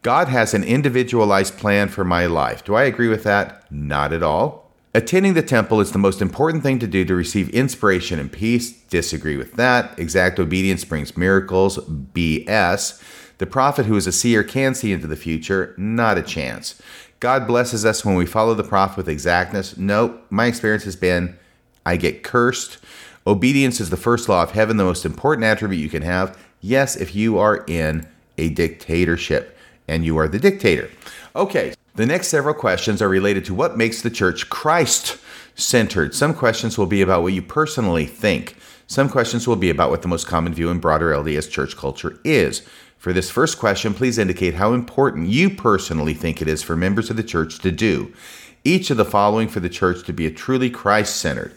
God 0.00 0.28
has 0.28 0.54
an 0.54 0.64
individualized 0.64 1.58
plan 1.58 1.88
for 1.88 2.02
my 2.02 2.24
life. 2.24 2.64
Do 2.64 2.76
I 2.76 2.84
agree 2.84 3.08
with 3.08 3.24
that? 3.24 3.70
Not 3.70 4.14
at 4.14 4.22
all. 4.22 4.67
Attending 4.98 5.34
the 5.34 5.42
temple 5.42 5.80
is 5.80 5.92
the 5.92 5.98
most 5.98 6.20
important 6.20 6.64
thing 6.64 6.80
to 6.80 6.86
do 6.88 7.04
to 7.04 7.14
receive 7.14 7.50
inspiration 7.50 8.18
and 8.18 8.32
peace. 8.32 8.72
Disagree 8.72 9.36
with 9.36 9.52
that. 9.52 9.96
Exact 9.96 10.40
obedience 10.40 10.84
brings 10.84 11.16
miracles. 11.16 11.78
BS. 11.78 13.00
The 13.38 13.46
prophet 13.46 13.86
who 13.86 13.94
is 13.94 14.08
a 14.08 14.12
seer 14.12 14.42
can 14.42 14.74
see 14.74 14.90
into 14.90 15.06
the 15.06 15.14
future. 15.14 15.72
Not 15.78 16.18
a 16.18 16.22
chance. 16.22 16.82
God 17.20 17.46
blesses 17.46 17.84
us 17.84 18.04
when 18.04 18.16
we 18.16 18.26
follow 18.26 18.54
the 18.54 18.64
prophet 18.64 18.96
with 18.96 19.08
exactness. 19.08 19.76
Nope. 19.76 20.20
my 20.30 20.46
experience 20.46 20.82
has 20.82 20.96
been 20.96 21.38
I 21.86 21.94
get 21.94 22.24
cursed. 22.24 22.78
Obedience 23.24 23.80
is 23.80 23.90
the 23.90 23.96
first 23.96 24.28
law 24.28 24.42
of 24.42 24.50
heaven, 24.50 24.78
the 24.78 24.84
most 24.84 25.04
important 25.04 25.44
attribute 25.44 25.80
you 25.80 25.88
can 25.88 26.02
have. 26.02 26.36
Yes, 26.60 26.96
if 26.96 27.14
you 27.14 27.38
are 27.38 27.64
in 27.68 28.04
a 28.36 28.48
dictatorship 28.48 29.56
and 29.86 30.04
you 30.04 30.16
are 30.16 30.26
the 30.26 30.40
dictator. 30.40 30.90
Okay, 31.36 31.74
the 31.98 32.06
next 32.06 32.28
several 32.28 32.54
questions 32.54 33.02
are 33.02 33.08
related 33.08 33.44
to 33.44 33.52
what 33.52 33.76
makes 33.76 34.02
the 34.02 34.10
church 34.10 34.48
Christ 34.48 35.18
centered. 35.56 36.14
Some 36.14 36.32
questions 36.32 36.78
will 36.78 36.86
be 36.86 37.02
about 37.02 37.22
what 37.22 37.32
you 37.32 37.42
personally 37.42 38.06
think. 38.06 38.56
Some 38.86 39.08
questions 39.08 39.48
will 39.48 39.56
be 39.56 39.68
about 39.68 39.90
what 39.90 40.02
the 40.02 40.08
most 40.08 40.28
common 40.28 40.54
view 40.54 40.70
in 40.70 40.78
broader 40.78 41.10
LDS 41.10 41.50
church 41.50 41.76
culture 41.76 42.20
is. 42.22 42.62
For 42.98 43.12
this 43.12 43.32
first 43.32 43.58
question, 43.58 43.94
please 43.94 44.16
indicate 44.16 44.54
how 44.54 44.74
important 44.74 45.26
you 45.26 45.50
personally 45.50 46.14
think 46.14 46.40
it 46.40 46.46
is 46.46 46.62
for 46.62 46.76
members 46.76 47.10
of 47.10 47.16
the 47.16 47.24
church 47.24 47.58
to 47.58 47.72
do 47.72 48.14
each 48.62 48.90
of 48.90 48.96
the 48.96 49.04
following 49.04 49.48
for 49.48 49.58
the 49.58 49.68
church 49.68 50.06
to 50.06 50.12
be 50.12 50.26
a 50.26 50.30
truly 50.30 50.70
Christ 50.70 51.16
centered 51.16 51.52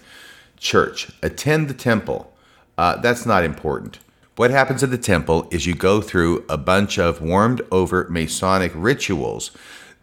church. 0.57 1.11
Attend 1.21 1.67
the 1.67 1.75
temple. 1.75 2.33
Uh, 2.79 2.95
that's 2.95 3.27
not 3.27 3.43
important. 3.43 3.99
What 4.37 4.49
happens 4.49 4.81
at 4.81 4.89
the 4.89 4.97
temple 4.97 5.47
is 5.51 5.67
you 5.67 5.75
go 5.75 6.01
through 6.01 6.45
a 6.49 6.57
bunch 6.57 6.97
of 6.97 7.21
warmed 7.21 7.61
over 7.71 8.07
Masonic 8.09 8.71
rituals 8.73 9.51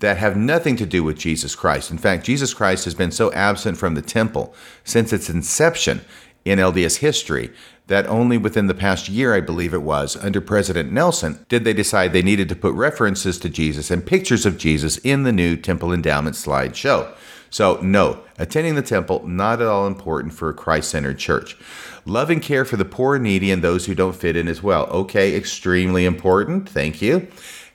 that 0.01 0.19
have 0.19 0.37
nothing 0.37 0.77
to 0.77 0.87
do 0.87 1.03
with 1.03 1.19
Jesus 1.19 1.55
Christ. 1.55 1.91
In 1.91 1.99
fact, 1.99 2.25
Jesus 2.25 2.55
Christ 2.55 2.85
has 2.85 2.95
been 2.95 3.11
so 3.11 3.33
absent 3.33 3.79
from 3.79 3.95
the 3.95 4.03
temple 4.03 4.55
since 4.85 5.13
its 5.13 5.29
inception 5.29 6.03
in 6.45 6.59
LDS 6.59 6.99
history 6.99 7.51
that 7.89 8.07
only 8.07 8.37
within 8.37 8.67
the 8.67 8.75
past 8.75 9.09
year, 9.09 9.35
I 9.35 9.41
believe 9.41 9.73
it 9.73 9.83
was, 9.83 10.15
under 10.17 10.41
President 10.41 10.93
Nelson, 10.93 11.45
did 11.49 11.65
they 11.65 11.73
decide 11.73 12.13
they 12.13 12.23
needed 12.23 12.49
to 12.51 12.57
put 12.57 12.75
references 12.75 13.39
to 13.39 13.49
Jesus 13.49 13.91
and 13.91 14.07
pictures 14.07 14.45
of 14.45 14.59
Jesus 14.59 14.99
in 14.99 15.23
the 15.23 15.33
new 15.33 15.57
temple 15.57 15.93
endowment 15.93 16.37
slideshow. 16.37 17.11
So, 17.51 17.81
no, 17.81 18.21
attending 18.39 18.75
the 18.75 18.83
temple, 18.83 19.27
not 19.27 19.63
at 19.63 19.67
all 19.69 19.87
important 19.87 20.35
for 20.35 20.51
a 20.51 20.55
Christ 20.55 20.91
centered 20.91 21.19
church. 21.19 21.57
Love 22.05 22.29
and 22.29 22.43
care 22.43 22.67
for 22.67 22.77
the 22.77 22.85
poor 22.85 23.19
needy 23.19 23.51
and 23.51 23.65
those 23.65 23.87
who 23.87 23.95
don't 23.95 24.15
fit 24.15 24.37
in 24.37 24.49
as 24.49 24.63
well. 24.63 24.87
Okay, 24.89 25.35
extremely 25.35 26.05
important. 26.05 26.69
Thank 26.69 27.01
you. 27.01 27.27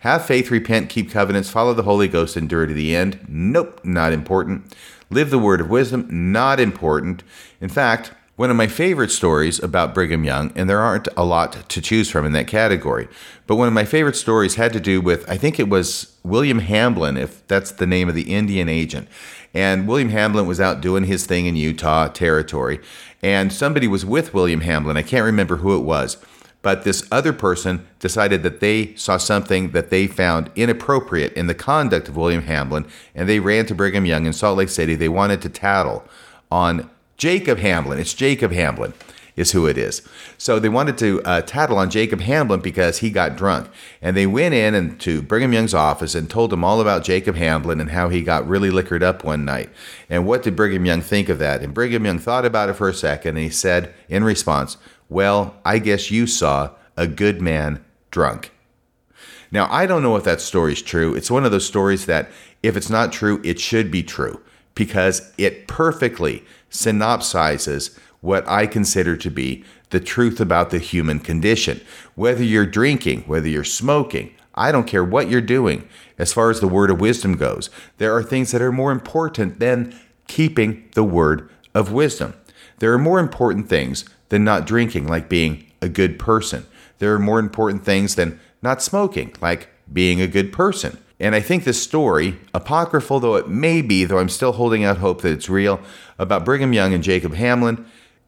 Have 0.04 0.26
faith, 0.26 0.52
repent, 0.52 0.90
keep 0.90 1.10
covenants, 1.10 1.50
follow 1.50 1.74
the 1.74 1.84
Holy 1.84 2.10
Ghost, 2.10 2.36
endure 2.36 2.66
to 2.66 2.74
the 2.74 2.94
end. 2.94 3.26
Nope, 3.26 3.80
not 3.86 4.12
important. 4.12 4.76
Live 5.10 5.30
the 5.30 5.40
word 5.40 5.62
of 5.62 5.70
wisdom, 5.70 6.06
not 6.12 6.60
important. 6.60 7.24
In 7.62 7.70
fact, 7.70 8.12
one 8.36 8.50
of 8.50 8.58
my 8.58 8.68
favorite 8.68 9.12
stories 9.12 9.64
about 9.64 9.94
Brigham 9.94 10.26
Young, 10.26 10.52
and 10.58 10.70
there 10.70 10.82
aren't 10.82 11.08
a 11.16 11.24
lot 11.24 11.70
to 11.70 11.82
choose 11.82 12.12
from 12.12 12.26
in 12.26 12.34
that 12.34 12.48
category, 12.48 13.08
but 13.48 13.56
one 13.56 13.70
of 13.70 13.74
my 13.74 13.86
favorite 13.86 14.18
stories 14.18 14.56
had 14.56 14.74
to 14.74 14.82
do 14.82 15.00
with, 15.00 15.24
I 15.30 15.38
think 15.38 15.58
it 15.58 15.70
was 15.70 16.18
William 16.22 16.60
Hamblin, 16.60 17.16
if 17.16 17.48
that's 17.48 17.72
the 17.72 17.88
name 17.88 18.10
of 18.10 18.16
the 18.16 18.34
Indian 18.34 18.68
agent. 18.68 19.08
And 19.54 19.88
William 19.88 20.10
Hamblin 20.10 20.48
was 20.48 20.60
out 20.60 20.82
doing 20.82 21.06
his 21.06 21.26
thing 21.26 21.46
in 21.46 21.56
Utah 21.56 22.10
territory, 22.10 22.82
and 23.22 23.54
somebody 23.54 23.88
was 23.88 24.06
with 24.06 24.34
William 24.34 24.62
Hamblin. 24.62 24.98
I 24.98 25.02
can't 25.02 25.24
remember 25.24 25.58
who 25.58 25.78
it 25.78 25.86
was, 25.86 26.18
but 26.64 26.84
this 26.84 27.06
other 27.12 27.34
person 27.34 27.86
decided 28.00 28.42
that 28.42 28.62
they 28.62 28.96
saw 28.96 29.18
something 29.18 29.72
that 29.72 29.92
they 29.92 30.08
found 30.08 30.50
inappropriate 30.56 31.34
in 31.34 31.46
the 31.46 31.54
conduct 31.54 32.08
of 32.08 32.16
William 32.16 32.44
Hamblin, 32.44 32.88
and 33.14 33.30
they 33.30 33.40
ran 33.40 33.68
to 33.68 33.76
Brigham 33.76 34.08
Young 34.08 34.26
in 34.26 34.34
Salt 34.34 34.58
Lake 34.58 34.70
City. 34.70 34.96
They 34.96 35.10
wanted 35.10 35.42
to 35.44 35.50
tattle 35.50 36.04
on 36.50 36.90
Jacob 37.18 37.60
Hamblin. 37.60 38.00
It's 38.00 38.14
Jacob 38.14 38.52
Hamblin 38.52 38.94
is 39.36 39.52
who 39.52 39.66
it 39.66 39.78
is. 39.78 40.02
So 40.38 40.60
they 40.60 40.70
wanted 40.70 40.98
to 41.00 41.22
uh, 41.24 41.42
tattle 41.42 41.78
on 41.78 41.90
Jacob 41.90 42.22
Hamblin 42.22 42.60
because 42.60 43.00
he 43.00 43.10
got 43.10 43.36
drunk. 43.36 43.68
And 44.02 44.16
they 44.16 44.28
went 44.28 44.54
in 44.54 44.76
and 44.76 45.00
to 45.02 45.22
Brigham 45.22 45.54
Young's 45.54 45.74
office 45.74 46.14
and 46.16 46.30
told 46.30 46.54
him 46.54 46.64
all 46.64 46.80
about 46.80 47.04
Jacob 47.04 47.36
Hamblin 47.36 47.82
and 47.82 47.92
how 47.92 48.10
he 48.10 48.22
got 48.22 48.48
really 48.48 48.70
liquored 48.70 49.04
up 49.04 49.24
one 49.24 49.44
night. 49.44 49.70
And 50.10 50.28
what 50.28 50.44
did 50.44 50.56
Brigham 50.56 50.86
Young 50.86 51.02
think 51.02 51.30
of 51.30 51.40
that? 51.40 51.62
And 51.62 51.74
Brigham 51.74 52.06
Young 52.06 52.20
thought 52.20 52.46
about 52.46 52.70
it 52.70 52.74
for 52.74 52.88
a 52.88 52.94
second 52.94 53.38
and 53.38 53.44
he 53.44 53.50
said 53.50 53.94
in 54.08 54.24
response, 54.24 54.78
Well, 55.10 55.56
I 55.66 55.80
guess 55.80 56.12
you 56.12 56.28
saw 56.28 56.72
a 56.98 57.08
good 57.08 57.42
man 57.42 57.84
drunk. 58.12 58.52
Now, 59.52 59.68
I 59.72 59.86
don't 59.86 60.02
know 60.02 60.16
if 60.16 60.24
that 60.24 60.42
story 60.42 60.74
is 60.74 60.82
true. 60.82 61.14
It's 61.14 61.30
one 61.30 61.46
of 61.46 61.52
those 61.52 61.68
stories 61.68 62.06
that 62.08 62.30
if 62.64 62.76
it's 62.76 62.90
not 62.90 63.12
true, 63.12 63.40
it 63.44 63.60
should 63.60 63.92
be 63.92 64.02
true 64.02 64.42
because 64.74 65.32
it 65.38 65.68
perfectly 65.68 66.44
synopsizes 66.72 67.98
what 68.22 68.48
I 68.48 68.66
consider 68.66 69.16
to 69.18 69.30
be 69.30 69.64
the 69.92 70.00
truth 70.00 70.40
about 70.40 70.72
the 70.72 70.80
human 70.80 71.20
condition. 71.20 71.82
Whether 72.16 72.44
you're 72.44 72.66
drinking, 72.66 73.22
whether 73.24 73.48
you're 73.48 73.64
smoking, 73.64 74.34
I 74.56 74.72
don't 74.72 74.88
care 74.88 75.04
what 75.04 75.30
you're 75.30 75.42
doing 75.42 75.88
as 76.18 76.34
far 76.34 76.50
as 76.50 76.60
the 76.60 76.68
word 76.68 76.90
of 76.90 77.02
wisdom 77.02 77.36
goes. 77.38 77.70
There 77.98 78.16
are 78.16 78.24
things 78.24 78.52
that 78.52 78.62
are 78.62 78.72
more 78.72 78.92
important 78.92 79.60
than 79.60 80.00
keeping 80.28 80.90
the 80.94 81.04
word 81.04 81.50
of 81.76 81.92
wisdom. 81.92 82.34
There 82.80 82.94
are 82.94 83.00
more 83.00 83.20
important 83.20 83.70
things 83.70 84.06
than 84.34 84.44
not 84.44 84.66
drinking, 84.66 85.06
like 85.06 85.30
being 85.30 85.64
a 85.80 85.88
good 85.88 86.18
person. 86.18 86.66
There 86.98 87.14
are 87.14 87.20
more 87.20 87.38
important 87.38 87.86
things 87.86 88.16
than 88.16 88.40
not 88.64 88.82
smoking, 88.82 89.36
like 89.42 89.70
being 89.94 90.20
a 90.20 90.28
good 90.28 90.52
person. 90.52 90.98
And 91.20 91.36
I 91.36 91.40
think 91.40 91.66
this 91.66 91.84
story, 91.84 92.40
apocryphal 92.52 93.20
though 93.20 93.36
it 93.36 93.48
may 93.48 93.84
be, 93.84 94.06
though 94.06 94.18
I'm 94.18 94.30
still 94.30 94.54
holding 94.54 94.84
out 94.84 94.98
hope 94.98 95.22
that 95.22 95.34
it's 95.34 95.50
real, 95.50 95.80
about 96.18 96.46
Brigham 96.46 96.74
Young 96.74 96.96
and 96.96 97.04
Jacob 97.04 97.36
Hamblin 97.36 97.86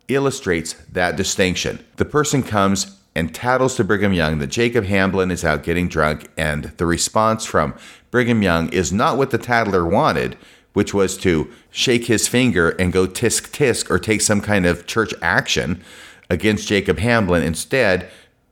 illustrates 0.07 0.73
that 0.91 1.15
distinction. 1.15 1.84
The 1.95 2.06
person 2.06 2.44
comes 2.44 2.99
and 3.15 3.34
tattles 3.34 3.76
to 3.77 3.84
Brigham 3.84 4.14
Young 4.14 4.38
that 4.38 4.52
Jacob 4.52 4.86
Hamblin 4.86 5.32
is 5.32 5.44
out 5.44 5.64
getting 5.64 5.88
drunk, 5.88 6.30
and 6.38 6.65
the 6.77 6.86
response 6.86 7.45
from 7.45 7.73
Brigham 8.11 8.44
Young 8.44 8.69
is 8.69 8.94
not 8.94 9.18
what 9.18 9.32
the 9.32 9.40
tattler 9.40 9.84
wanted, 9.84 10.38
which 10.76 10.93
was 10.93 11.18
to 11.18 11.49
shake 11.72 12.06
his 12.06 12.27
finger 12.27 12.69
and 12.72 12.93
go 12.93 13.07
tisk 13.07 13.49
tisk 13.49 13.89
or 13.89 13.97
take 13.97 14.22
some 14.22 14.41
kind 14.41 14.65
of 14.65 14.85
church 14.85 15.14
action 15.22 15.81
against 16.30 16.68
Jacob 16.68 16.99
Hamblin. 16.99 17.41
Instead, 17.41 18.10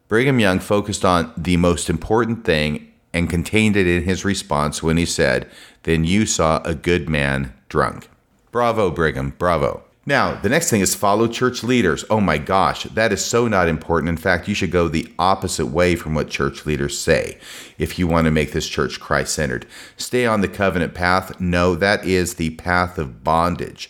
Brigham 0.08 0.40
Young 0.40 0.60
focused 0.60 1.04
on 1.04 1.34
the 1.36 1.58
most 1.58 1.90
important 1.90 2.46
thing 2.46 2.92
and 3.14 3.30
contained 3.30 3.76
it 3.76 3.88
in 3.88 4.04
his 4.04 4.24
response 4.24 4.82
when 4.82 4.98
he 4.98 5.06
said, 5.06 5.50
Then 5.84 6.06
you 6.06 6.26
saw 6.26 6.62
a 6.64 6.74
good 6.74 7.10
man 7.10 7.54
drunk. 7.68 8.10
Bravo, 8.52 8.90
Brigham, 8.90 9.34
bravo. 9.38 9.84
Now, 10.06 10.36
the 10.36 10.50
next 10.50 10.70
thing 10.70 10.82
is 10.82 10.94
follow 10.94 11.28
church 11.28 11.64
leaders. 11.64 12.04
Oh 12.10 12.20
my 12.20 12.38
gosh, 12.38 12.84
that 12.84 13.14
is 13.14 13.24
so 13.24 13.48
not 13.48 13.70
important. 13.70 14.10
In 14.10 14.18
fact, 14.18 14.50
you 14.50 14.54
should 14.54 14.72
go 14.72 14.90
the 14.90 15.08
opposite 15.18 15.68
way 15.68 15.96
from 15.96 16.14
what 16.14 16.30
church 16.30 16.66
leaders 16.66 17.00
say 17.00 17.38
if 17.78 17.98
you 17.98 18.06
want 18.06 18.26
to 18.26 18.32
make 18.32 18.52
this 18.52 18.68
church 18.68 19.00
Christ 19.00 19.34
centered. 19.34 19.66
Stay 19.96 20.26
on 20.26 20.42
the 20.42 20.50
covenant 20.50 20.94
path. 20.94 21.40
No, 21.40 21.76
that 21.76 22.04
is 22.06 22.34
the 22.34 22.50
path 22.52 22.98
of 22.98 23.24
bondage 23.24 23.90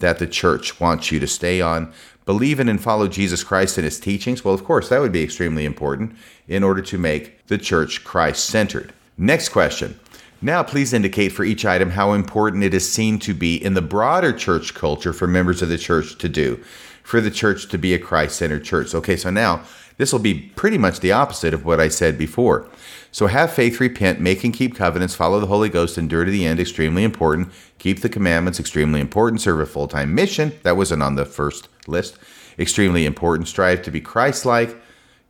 that 0.00 0.18
the 0.18 0.26
church 0.26 0.80
wants 0.80 1.12
you 1.12 1.20
to 1.20 1.28
stay 1.28 1.60
on. 1.60 1.92
believe 2.24 2.58
in 2.58 2.68
and 2.68 2.82
follow 2.82 3.06
Jesus 3.06 3.44
Christ 3.44 3.78
and 3.78 3.84
his 3.84 4.00
teachings? 4.00 4.44
Well, 4.44 4.54
of 4.54 4.64
course, 4.64 4.88
that 4.88 5.00
would 5.00 5.12
be 5.12 5.22
extremely 5.22 5.64
important 5.64 6.16
in 6.48 6.64
order 6.64 6.82
to 6.82 6.98
make 6.98 7.46
the 7.46 7.58
church 7.58 8.02
Christ 8.02 8.44
centered. 8.44 8.92
Next 9.16 9.50
question. 9.50 9.98
Now, 10.44 10.64
please 10.64 10.92
indicate 10.92 11.28
for 11.28 11.44
each 11.44 11.64
item 11.64 11.90
how 11.90 12.14
important 12.14 12.64
it 12.64 12.74
is 12.74 12.92
seen 12.92 13.20
to 13.20 13.32
be 13.32 13.54
in 13.54 13.74
the 13.74 13.80
broader 13.80 14.32
church 14.32 14.74
culture 14.74 15.12
for 15.12 15.28
members 15.28 15.62
of 15.62 15.68
the 15.68 15.78
church 15.78 16.18
to 16.18 16.28
do, 16.28 16.56
for 17.04 17.20
the 17.20 17.30
church 17.30 17.68
to 17.68 17.78
be 17.78 17.94
a 17.94 17.98
Christ 17.98 18.36
centered 18.36 18.64
church. 18.64 18.92
Okay, 18.92 19.16
so 19.16 19.30
now 19.30 19.62
this 19.98 20.12
will 20.12 20.18
be 20.18 20.34
pretty 20.56 20.78
much 20.78 20.98
the 20.98 21.12
opposite 21.12 21.54
of 21.54 21.64
what 21.64 21.78
I 21.78 21.86
said 21.86 22.18
before. 22.18 22.68
So 23.12 23.28
have 23.28 23.52
faith, 23.52 23.78
repent, 23.78 24.18
make 24.18 24.42
and 24.42 24.52
keep 24.52 24.74
covenants, 24.74 25.14
follow 25.14 25.38
the 25.38 25.46
Holy 25.46 25.68
Ghost, 25.68 25.96
endure 25.96 26.24
to 26.24 26.30
the 26.30 26.44
end, 26.44 26.58
extremely 26.58 27.04
important. 27.04 27.52
Keep 27.78 28.00
the 28.00 28.08
commandments, 28.08 28.58
extremely 28.58 29.00
important. 29.00 29.42
Serve 29.42 29.60
a 29.60 29.66
full 29.66 29.86
time 29.86 30.12
mission. 30.12 30.52
That 30.64 30.76
wasn't 30.76 31.04
on 31.04 31.14
the 31.14 31.24
first 31.24 31.68
list. 31.86 32.18
Extremely 32.58 33.06
important. 33.06 33.46
Strive 33.46 33.80
to 33.82 33.92
be 33.92 34.00
Christ 34.00 34.44
like. 34.44 34.76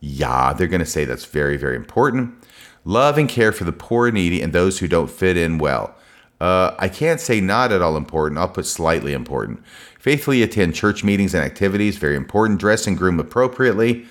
Yeah, 0.00 0.54
they're 0.54 0.68
going 0.68 0.80
to 0.80 0.86
say 0.86 1.04
that's 1.04 1.26
very, 1.26 1.58
very 1.58 1.76
important. 1.76 2.34
Love 2.84 3.16
and 3.16 3.28
care 3.28 3.52
for 3.52 3.64
the 3.64 3.72
poor 3.72 4.08
and 4.08 4.14
needy 4.14 4.42
and 4.42 4.52
those 4.52 4.78
who 4.78 4.88
don't 4.88 5.10
fit 5.10 5.36
in 5.36 5.58
well. 5.58 5.94
Uh, 6.40 6.74
I 6.78 6.88
can't 6.88 7.20
say 7.20 7.40
not 7.40 7.70
at 7.70 7.82
all 7.82 7.96
important. 7.96 8.38
I'll 8.38 8.48
put 8.48 8.66
slightly 8.66 9.12
important. 9.12 9.62
Faithfully 10.00 10.42
attend 10.42 10.74
church 10.74 11.04
meetings 11.04 11.34
and 11.34 11.44
activities. 11.44 11.96
Very 11.96 12.16
important. 12.16 12.58
Dress 12.58 12.86
and 12.88 12.98
groom 12.98 13.20
appropriately. 13.20 14.06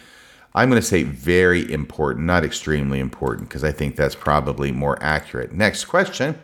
I'm 0.54 0.70
going 0.70 0.82
to 0.82 0.88
say 0.88 1.04
very 1.04 1.70
important, 1.72 2.26
not 2.26 2.44
extremely 2.44 3.00
important, 3.00 3.50
because 3.50 3.64
I 3.64 3.72
think 3.72 3.96
that's 3.96 4.16
probably 4.16 4.72
more 4.72 4.98
accurate. 5.02 5.54
Next 5.54 5.86
question. 5.86 6.42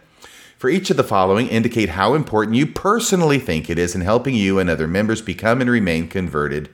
For 0.57 0.69
each 0.69 0.89
of 0.89 0.97
the 0.97 1.03
following, 1.03 1.47
indicate 1.47 1.89
how 1.89 2.13
important 2.13 2.55
you 2.55 2.65
personally 2.65 3.37
think 3.37 3.69
it 3.69 3.77
is 3.77 3.95
in 3.95 4.01
helping 4.01 4.33
you 4.33 4.59
and 4.59 4.69
other 4.69 4.87
members 4.87 5.21
become 5.21 5.61
and 5.61 5.69
remain 5.69 6.07
converted 6.07 6.69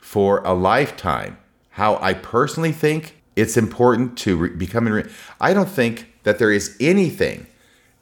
for 0.00 0.40
a 0.44 0.52
lifetime. 0.52 1.38
How 1.70 1.96
I 2.00 2.14
personally 2.14 2.72
think 2.72 3.21
it's 3.36 3.56
important 3.56 4.16
to 4.18 4.36
re- 4.36 4.50
become 4.50 4.86
and 4.86 4.96
re- 4.96 5.10
I 5.40 5.54
don't 5.54 5.68
think 5.68 6.12
that 6.22 6.38
there 6.38 6.52
is 6.52 6.76
anything 6.80 7.46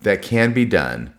that 0.03 0.23
can 0.23 0.53
be 0.53 0.65
done. 0.65 1.15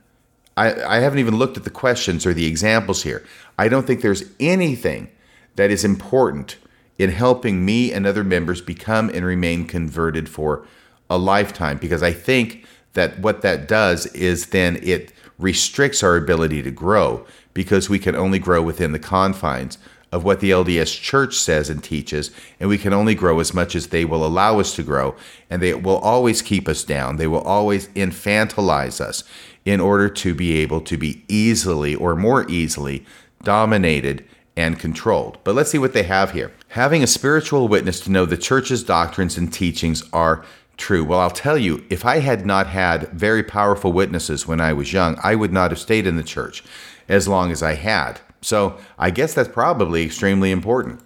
I, 0.57 0.81
I 0.83 0.99
haven't 0.99 1.19
even 1.19 1.37
looked 1.37 1.57
at 1.57 1.63
the 1.63 1.69
questions 1.69 2.25
or 2.25 2.33
the 2.33 2.45
examples 2.45 3.03
here. 3.03 3.23
I 3.57 3.67
don't 3.67 3.87
think 3.87 4.01
there's 4.01 4.23
anything 4.39 5.09
that 5.55 5.71
is 5.71 5.85
important 5.85 6.57
in 6.97 7.09
helping 7.09 7.65
me 7.65 7.91
and 7.91 8.05
other 8.05 8.23
members 8.23 8.61
become 8.61 9.09
and 9.09 9.25
remain 9.25 9.65
converted 9.65 10.29
for 10.29 10.65
a 11.09 11.17
lifetime 11.17 11.77
because 11.77 12.03
I 12.03 12.11
think 12.11 12.65
that 12.93 13.19
what 13.19 13.41
that 13.41 13.67
does 13.67 14.05
is 14.07 14.47
then 14.47 14.79
it 14.83 15.11
restricts 15.39 16.03
our 16.03 16.15
ability 16.15 16.61
to 16.61 16.71
grow 16.71 17.25
because 17.53 17.89
we 17.89 17.99
can 17.99 18.15
only 18.15 18.39
grow 18.39 18.61
within 18.61 18.91
the 18.91 18.99
confines 18.99 19.77
of 20.11 20.23
what 20.23 20.39
the 20.39 20.51
LDS 20.51 20.99
church 21.01 21.35
says 21.35 21.69
and 21.69 21.83
teaches, 21.83 22.31
and 22.59 22.69
we 22.69 22.77
can 22.77 22.93
only 22.93 23.15
grow 23.15 23.39
as 23.39 23.53
much 23.53 23.75
as 23.75 23.87
they 23.87 24.03
will 24.03 24.25
allow 24.25 24.59
us 24.59 24.75
to 24.75 24.83
grow, 24.83 25.15
and 25.49 25.61
they 25.61 25.73
will 25.73 25.97
always 25.97 26.41
keep 26.41 26.67
us 26.67 26.83
down. 26.83 27.15
They 27.15 27.27
will 27.27 27.41
always 27.41 27.87
infantilize 27.89 28.99
us 28.99 29.23
in 29.63 29.79
order 29.79 30.09
to 30.09 30.35
be 30.35 30.57
able 30.57 30.81
to 30.81 30.97
be 30.97 31.23
easily 31.27 31.95
or 31.95 32.15
more 32.15 32.49
easily 32.49 33.05
dominated 33.43 34.25
and 34.57 34.79
controlled. 34.79 35.37
But 35.43 35.55
let's 35.55 35.71
see 35.71 35.77
what 35.77 35.93
they 35.93 36.03
have 36.03 36.31
here. 36.31 36.51
Having 36.69 37.03
a 37.03 37.07
spiritual 37.07 37.67
witness 37.67 37.99
to 38.01 38.11
know 38.11 38.25
the 38.25 38.37
church's 38.37 38.83
doctrines 38.83 39.37
and 39.37 39.51
teachings 39.51 40.03
are 40.11 40.43
true. 40.77 41.03
Well, 41.05 41.19
I'll 41.19 41.29
tell 41.29 41.57
you, 41.57 41.85
if 41.89 42.05
I 42.05 42.19
had 42.19 42.45
not 42.45 42.67
had 42.67 43.09
very 43.09 43.43
powerful 43.43 43.93
witnesses 43.93 44.47
when 44.47 44.59
I 44.59 44.73
was 44.73 44.91
young, 44.91 45.17
I 45.23 45.35
would 45.35 45.53
not 45.53 45.71
have 45.71 45.79
stayed 45.79 46.07
in 46.07 46.17
the 46.17 46.23
church 46.23 46.63
as 47.07 47.27
long 47.27 47.51
as 47.51 47.63
I 47.63 47.75
had. 47.75 48.19
So 48.41 48.77
I 48.97 49.11
guess 49.11 49.33
that's 49.33 49.49
probably 49.49 50.03
extremely 50.03 50.51
important. 50.51 51.01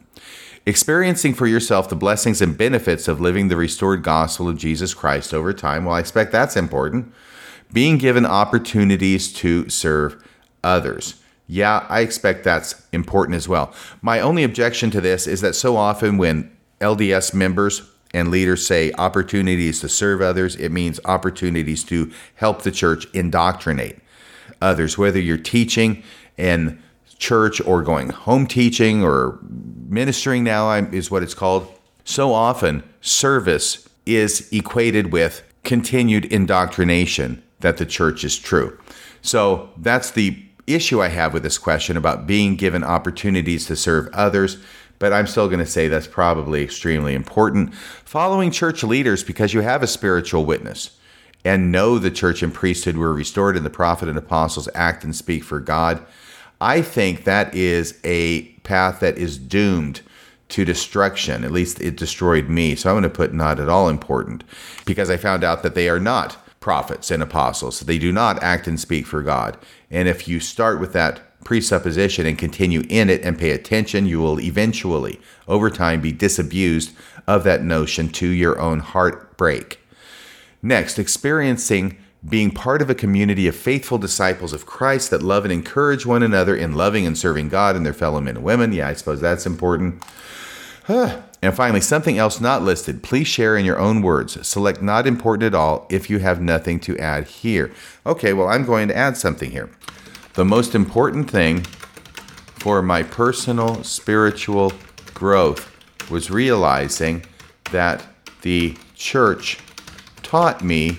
Experiencing 0.66 1.36
for 1.36 1.46
yourself 1.46 1.90
the 1.90 1.96
blessings 1.96 2.42
and 2.42 2.58
benefits 2.58 3.08
of 3.08 3.22
living 3.22 3.50
the 3.50 3.58
restored 3.58 4.02
gospel 4.02 4.50
of 4.50 4.58
Jesus 4.58 4.94
Christ 4.94 5.34
over 5.34 5.54
time, 5.54 5.86
well, 5.86 5.96
I 5.96 6.00
expect 6.00 6.32
that's 6.32 6.56
important. 6.56 7.14
Being 7.72 7.98
given 7.98 8.26
opportunities 8.26 9.32
to 9.34 9.70
serve 9.70 10.24
others. 10.64 11.22
Yeah, 11.48 11.86
I 11.90 12.00
expect 12.00 12.44
that's 12.44 12.82
important 12.92 13.36
as 13.36 13.48
well. 13.48 13.74
My 14.02 14.20
only 14.20 14.44
objection 14.44 14.90
to 14.92 15.02
this 15.02 15.28
is 15.28 15.42
that 15.42 15.54
so 15.54 15.78
often 15.78 16.18
when 16.18 16.56
LDS 16.82 17.34
members 17.34 17.84
and 18.14 18.32
leaders 18.32 18.66
say 18.66 18.92
opportunities 18.98 19.82
to 19.82 19.90
serve 19.90 20.22
others, 20.22 20.56
it 20.56 20.72
means 20.72 21.00
opportunities 21.06 21.84
to 21.84 22.12
help 22.36 22.64
the 22.64 22.72
church 22.72 23.06
indoctrinate 23.14 24.00
others, 24.62 24.98
whether 24.98 25.20
you're 25.20 25.38
teaching 25.38 26.02
in 26.38 26.82
church 27.18 27.62
or 27.62 27.82
going 27.82 28.10
home 28.10 28.48
teaching 28.48 29.04
or 29.04 29.40
ministering 29.88 30.44
now 30.44 30.72
is 30.72 31.10
what 31.10 31.24
it's 31.24 31.34
called. 31.34 31.68
So 32.04 32.34
often, 32.34 32.84
service 33.02 33.88
is 34.06 34.48
equated 34.52 35.12
with 35.12 35.44
continued 35.64 36.26
indoctrination 36.26 37.42
that 37.62 37.78
the 37.78 37.86
church 37.86 38.24
is 38.24 38.38
true. 38.38 38.78
So 39.22 39.70
that's 39.78 40.12
the 40.12 40.38
issue 40.68 41.02
I 41.02 41.08
have 41.08 41.34
with 41.34 41.44
this 41.44 41.58
question 41.58 41.98
about 41.98 42.28
being 42.28 42.56
given 42.56 42.84
opportunities 42.84 43.66
to 43.68 43.76
serve 43.76 44.08
others, 44.14 44.58
but 45.00 45.14
I'm 45.14 45.28
still 45.28 45.48
going 45.48 45.60
to 45.60 45.66
say 45.66 45.88
that's 45.88 46.08
probably 46.08 46.64
extremely 46.64 47.14
important. 47.14 47.74
Following 47.74 48.52
church 48.52 48.84
leaders 48.84 49.24
because 49.24 49.54
you 49.54 49.62
have 49.62 49.84
a 49.84 49.88
spiritual 49.88 50.46
witness 50.46 50.98
and 51.44 51.72
know 51.72 52.00
the 52.00 52.12
church 52.12 52.42
and 52.42 52.54
priesthood 52.54 52.98
were 52.98 53.14
restored 53.14 53.56
and 53.56 53.66
the 53.66 53.70
prophet 53.70 54.10
and 54.10 54.18
apostles 54.18 54.70
act 54.74 55.04
and 55.04 55.16
speak 55.16 55.44
for 55.44 55.60
God. 55.60 56.04
I 56.66 56.82
think 56.82 57.26
that 57.26 57.54
is 57.54 58.00
a 58.04 58.42
path 58.64 59.00
that 59.02 59.20
is 59.20 59.38
doomed 59.38 60.02
to 60.50 60.66
destruction. 60.66 61.44
At 61.44 61.52
least 61.52 61.80
it 61.80 61.96
destroyed 61.96 62.50
me. 62.50 62.74
So 62.74 62.90
I'm 62.90 62.96
going 62.96 63.04
to 63.04 63.10
put 63.10 63.36
not 63.36 63.60
at 63.60 63.70
all 63.70 63.88
important 63.88 64.44
because 64.84 65.12
I 65.12 65.18
found 65.18 65.44
out 65.44 65.62
that 65.62 65.76
they 65.76 65.90
are 65.90 66.00
not 66.00 66.38
prophets 66.60 67.12
and 67.12 67.22
apostles. 67.22 67.82
They 67.82 68.00
do 68.00 68.12
not 68.12 68.42
act 68.42 68.66
and 68.66 68.80
speak 68.80 69.06
for 69.06 69.22
God. 69.22 69.60
And 69.92 70.08
if 70.08 70.28
you 70.28 70.40
start 70.40 70.80
with 70.80 70.92
that 70.94 71.22
presupposition 71.44 72.26
and 72.26 72.36
continue 72.36 72.82
in 72.90 73.12
it 73.12 73.22
and 73.22 73.38
pay 73.38 73.52
attention, 73.52 74.08
you 74.08 74.20
will 74.20 74.40
eventually, 74.40 75.22
over 75.48 75.70
time, 75.70 76.02
be 76.02 76.12
disabused 76.12 76.94
of 77.28 77.44
that 77.44 77.62
notion 77.62 78.10
to 78.10 78.28
your 78.28 78.60
own 78.60 78.80
heartbreak. 78.80 79.80
Next, 80.64 80.98
experiencing 80.98 82.00
being 82.28 82.50
part 82.50 82.82
of 82.82 82.90
a 82.90 82.96
community 82.96 83.48
of 83.48 83.56
faithful 83.56 83.98
disciples 83.98 84.52
of 84.52 84.66
Christ 84.66 85.12
that 85.12 85.22
love 85.22 85.46
and 85.46 85.54
encourage 85.54 86.06
one 86.06 86.24
another 86.24 86.56
in 86.56 86.74
loving 86.74 87.06
and 87.06 87.18
serving 87.18 87.50
God 87.50 87.76
and 87.76 87.86
their 87.86 87.94
fellow 87.94 88.20
men 88.20 88.38
and 88.38 88.46
women. 88.46 88.74
Yeah, 88.74 88.88
I 88.88 88.94
suppose 88.94 89.22
that's 89.22 89.46
important. 89.46 90.04
And 90.88 91.54
finally, 91.54 91.82
something 91.82 92.18
else 92.18 92.42
not 92.42 92.64
listed. 92.64 93.04
Please 93.04 93.28
share 93.28 93.56
in 93.56 93.66
your 93.66 93.78
own 93.78 94.02
words. 94.02 94.48
Select 94.48 94.82
not 94.82 95.06
important 95.06 95.44
at 95.44 95.54
all 95.54 95.86
if 95.90 96.10
you 96.10 96.20
have 96.20 96.42
nothing 96.42 96.80
to 96.82 96.98
add 96.98 97.28
here. 97.28 97.72
Okay, 98.06 98.34
well, 98.34 98.48
I'm 98.48 98.66
going 98.66 98.88
to 98.88 98.98
add 98.98 99.18
something 99.18 99.52
here. 99.52 99.70
The 100.34 100.46
most 100.46 100.74
important 100.74 101.30
thing 101.30 101.62
for 101.62 102.82
my 102.82 103.04
personal 103.04 103.84
spiritual 103.84 104.74
growth 105.14 105.72
was 106.10 106.32
realizing 106.32 107.24
that 107.72 108.04
the 108.42 108.76
church 108.96 109.60
taught 110.24 110.64
me 110.64 110.98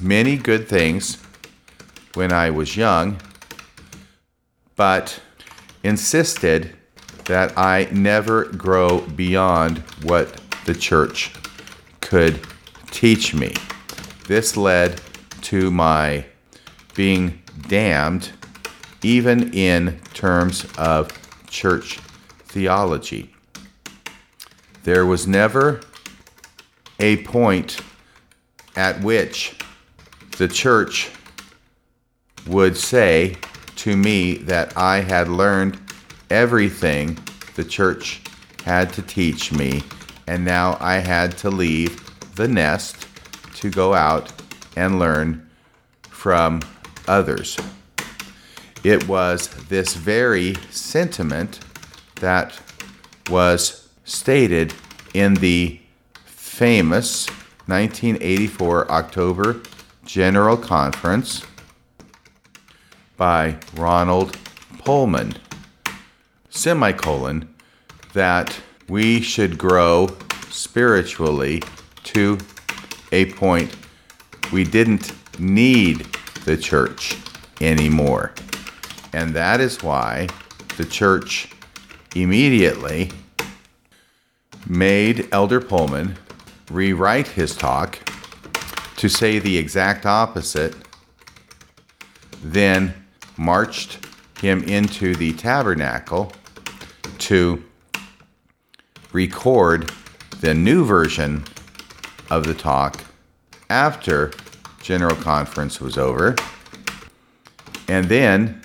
many 0.00 0.36
good 0.36 0.68
things 0.68 1.18
when 2.14 2.32
I 2.32 2.50
was 2.50 2.76
young, 2.76 3.18
but 4.76 5.20
insisted 5.82 6.76
that 7.26 7.56
I 7.56 7.88
never 7.92 8.44
grow 8.44 9.00
beyond 9.00 9.78
what 10.02 10.40
the 10.64 10.74
church 10.74 11.32
could 12.00 12.40
teach 12.90 13.34
me. 13.34 13.54
This 14.26 14.56
led 14.56 15.00
to 15.42 15.70
my 15.70 16.24
being 16.94 17.42
damned, 17.68 18.30
even 19.02 19.52
in 19.52 20.00
terms 20.14 20.66
of 20.76 21.10
church 21.48 21.98
theology. 22.46 23.34
There 24.82 25.06
was 25.06 25.26
never 25.26 25.80
a 26.98 27.18
point 27.24 27.80
at 28.76 29.00
which 29.02 29.56
the 30.40 30.48
church 30.48 31.10
would 32.46 32.74
say 32.74 33.36
to 33.76 33.94
me 33.94 34.38
that 34.38 34.74
I 34.74 35.00
had 35.00 35.28
learned 35.28 35.78
everything 36.30 37.18
the 37.56 37.64
church 37.64 38.22
had 38.64 38.90
to 38.94 39.02
teach 39.02 39.52
me, 39.52 39.82
and 40.26 40.42
now 40.42 40.78
I 40.80 40.94
had 40.94 41.36
to 41.38 41.50
leave 41.50 42.00
the 42.36 42.48
nest 42.48 43.06
to 43.56 43.68
go 43.68 43.92
out 43.92 44.32
and 44.76 44.98
learn 44.98 45.46
from 46.08 46.62
others. 47.06 47.58
It 48.82 49.06
was 49.06 49.48
this 49.68 49.92
very 49.92 50.54
sentiment 50.70 51.60
that 52.14 52.58
was 53.28 53.90
stated 54.04 54.72
in 55.12 55.34
the 55.34 55.80
famous 56.24 57.28
1984 57.66 58.90
October 58.90 59.60
General 60.12 60.56
Conference 60.56 61.46
by 63.16 63.56
Ronald 63.76 64.36
Poelman 64.78 65.36
semicolon, 66.48 67.54
that 68.12 68.58
we 68.88 69.20
should 69.20 69.56
grow 69.56 70.08
spiritually 70.48 71.62
to 72.02 72.38
a 73.12 73.26
point 73.34 73.76
we 74.52 74.64
didn't 74.64 75.12
need 75.38 76.04
the 76.44 76.56
church 76.56 77.16
anymore. 77.60 78.34
And 79.12 79.32
that 79.34 79.60
is 79.60 79.80
why 79.80 80.26
the 80.76 80.86
church 80.86 81.52
immediately 82.16 83.12
made 84.66 85.28
Elder 85.30 85.60
Poelman 85.60 86.16
rewrite 86.68 87.28
his 87.28 87.54
talk 87.54 88.00
to 89.00 89.08
say 89.08 89.38
the 89.38 89.56
exact 89.56 90.04
opposite, 90.04 90.74
then 92.44 92.92
marched 93.38 94.06
him 94.42 94.62
into 94.64 95.14
the 95.14 95.32
tabernacle 95.32 96.30
to 97.16 97.64
record 99.12 99.90
the 100.42 100.52
new 100.52 100.84
version 100.84 101.42
of 102.28 102.44
the 102.44 102.52
talk 102.52 103.02
after 103.70 104.32
General 104.82 105.16
Conference 105.16 105.80
was 105.80 105.96
over, 105.96 106.36
and 107.88 108.04
then 108.04 108.60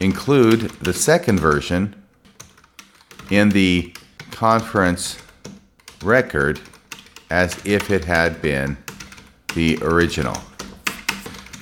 include 0.00 0.68
the 0.82 0.92
second 0.92 1.40
version 1.40 1.94
in 3.30 3.48
the 3.48 3.94
conference 4.32 5.16
record 6.02 6.60
as 7.30 7.60
if 7.64 7.90
it 7.90 8.04
had 8.04 8.40
been 8.40 8.76
the 9.54 9.78
original. 9.82 10.36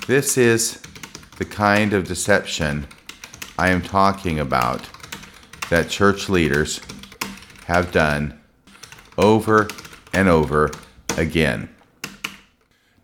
This 0.07 0.37
is 0.37 0.83
the 1.39 1.45
kind 1.45 1.93
of 1.93 2.07
deception 2.07 2.87
I 3.59 3.71
am 3.71 3.83
talking 3.83 4.41
about 4.41 4.89
that 5.71 5.89
church 5.89 6.29
leaders 6.29 6.81
have 7.67 7.93
done 7.93 8.39
over 9.17 9.69
and 10.13 10.29
over 10.29 10.71
again. 11.17 11.69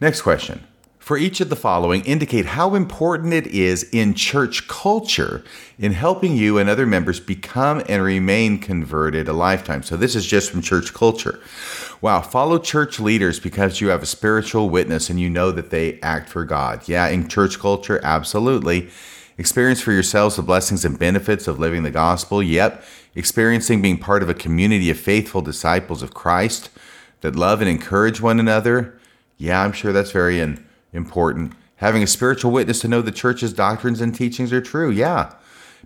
Next 0.01 0.23
question. 0.23 0.65
For 0.99 1.19
each 1.19 1.41
of 1.41 1.49
the 1.49 1.57
following, 1.57 2.05
indicate 2.05 2.47
how 2.47 2.77
important 2.77 3.33
it 3.33 3.49
is 3.49 3.83
in 3.91 4.15
church 4.15 4.69
culture 4.69 5.43
in 5.77 5.93
helping 5.93 6.37
you 6.37 6.57
and 6.57 6.69
other 6.69 6.87
members 6.87 7.19
become 7.19 7.83
and 7.89 8.05
remain 8.05 8.59
converted 8.59 9.27
a 9.27 9.33
lifetime. 9.33 9.83
So, 9.83 9.97
this 9.97 10.15
is 10.15 10.25
just 10.25 10.53
from 10.53 10.63
church 10.63 10.95
culture. 10.95 11.41
Wow, 12.03 12.23
follow 12.23 12.59
church 12.59 12.99
leaders 12.99 13.39
because 13.39 13.83
you 13.83 13.89
have 13.89 14.03
a 14.03 14.07
spiritual 14.07 14.71
witness 14.71 15.11
and 15.11 15.21
you 15.21 15.29
know 15.29 15.53
that 15.53 15.69
they 15.69 16.01
act 16.01 16.31
for 16.31 16.47
God. 16.47 16.89
Yeah, 16.89 17.07
in 17.09 17.29
church 17.29 17.59
culture, 17.59 18.01
absolutely. 18.03 18.89
Experience 19.37 19.83
for 19.83 19.93
yourselves 19.93 20.37
the 20.37 20.43
blessings 20.43 20.85
and 20.85 20.99
benefits 20.99 21.47
of 21.47 21.59
living 21.59 21.83
the 21.83 21.91
gospel. 21.91 22.43
Yep. 22.43 22.83
Experiencing 23.15 23.83
being 23.83 23.99
part 23.99 24.23
of 24.23 24.31
a 24.31 24.35
community 24.35 24.89
of 24.89 24.99
faithful 24.99 25.43
disciples 25.43 26.03
of 26.03 26.15
Christ 26.15 26.71
that 27.21 27.37
love 27.37 27.61
and 27.61 27.69
encourage 27.69 28.21
one 28.21 28.41
another. 28.41 28.99
Yeah, 29.37 29.63
I'm 29.63 29.73
sure 29.73 29.93
that's 29.93 30.13
very 30.13 30.43
important. 30.95 31.53
Having 31.77 32.03
a 32.03 32.07
spiritual 32.07 32.51
witness 32.51 32.81
to 32.81 32.89
know 32.89 33.03
the 33.03 33.13
church's 33.13 33.53
doctrines 33.53 34.01
and 34.01 34.15
teachings 34.15 34.55
are 34.55 34.63
true. 34.63 34.91
Yeah. 34.91 35.35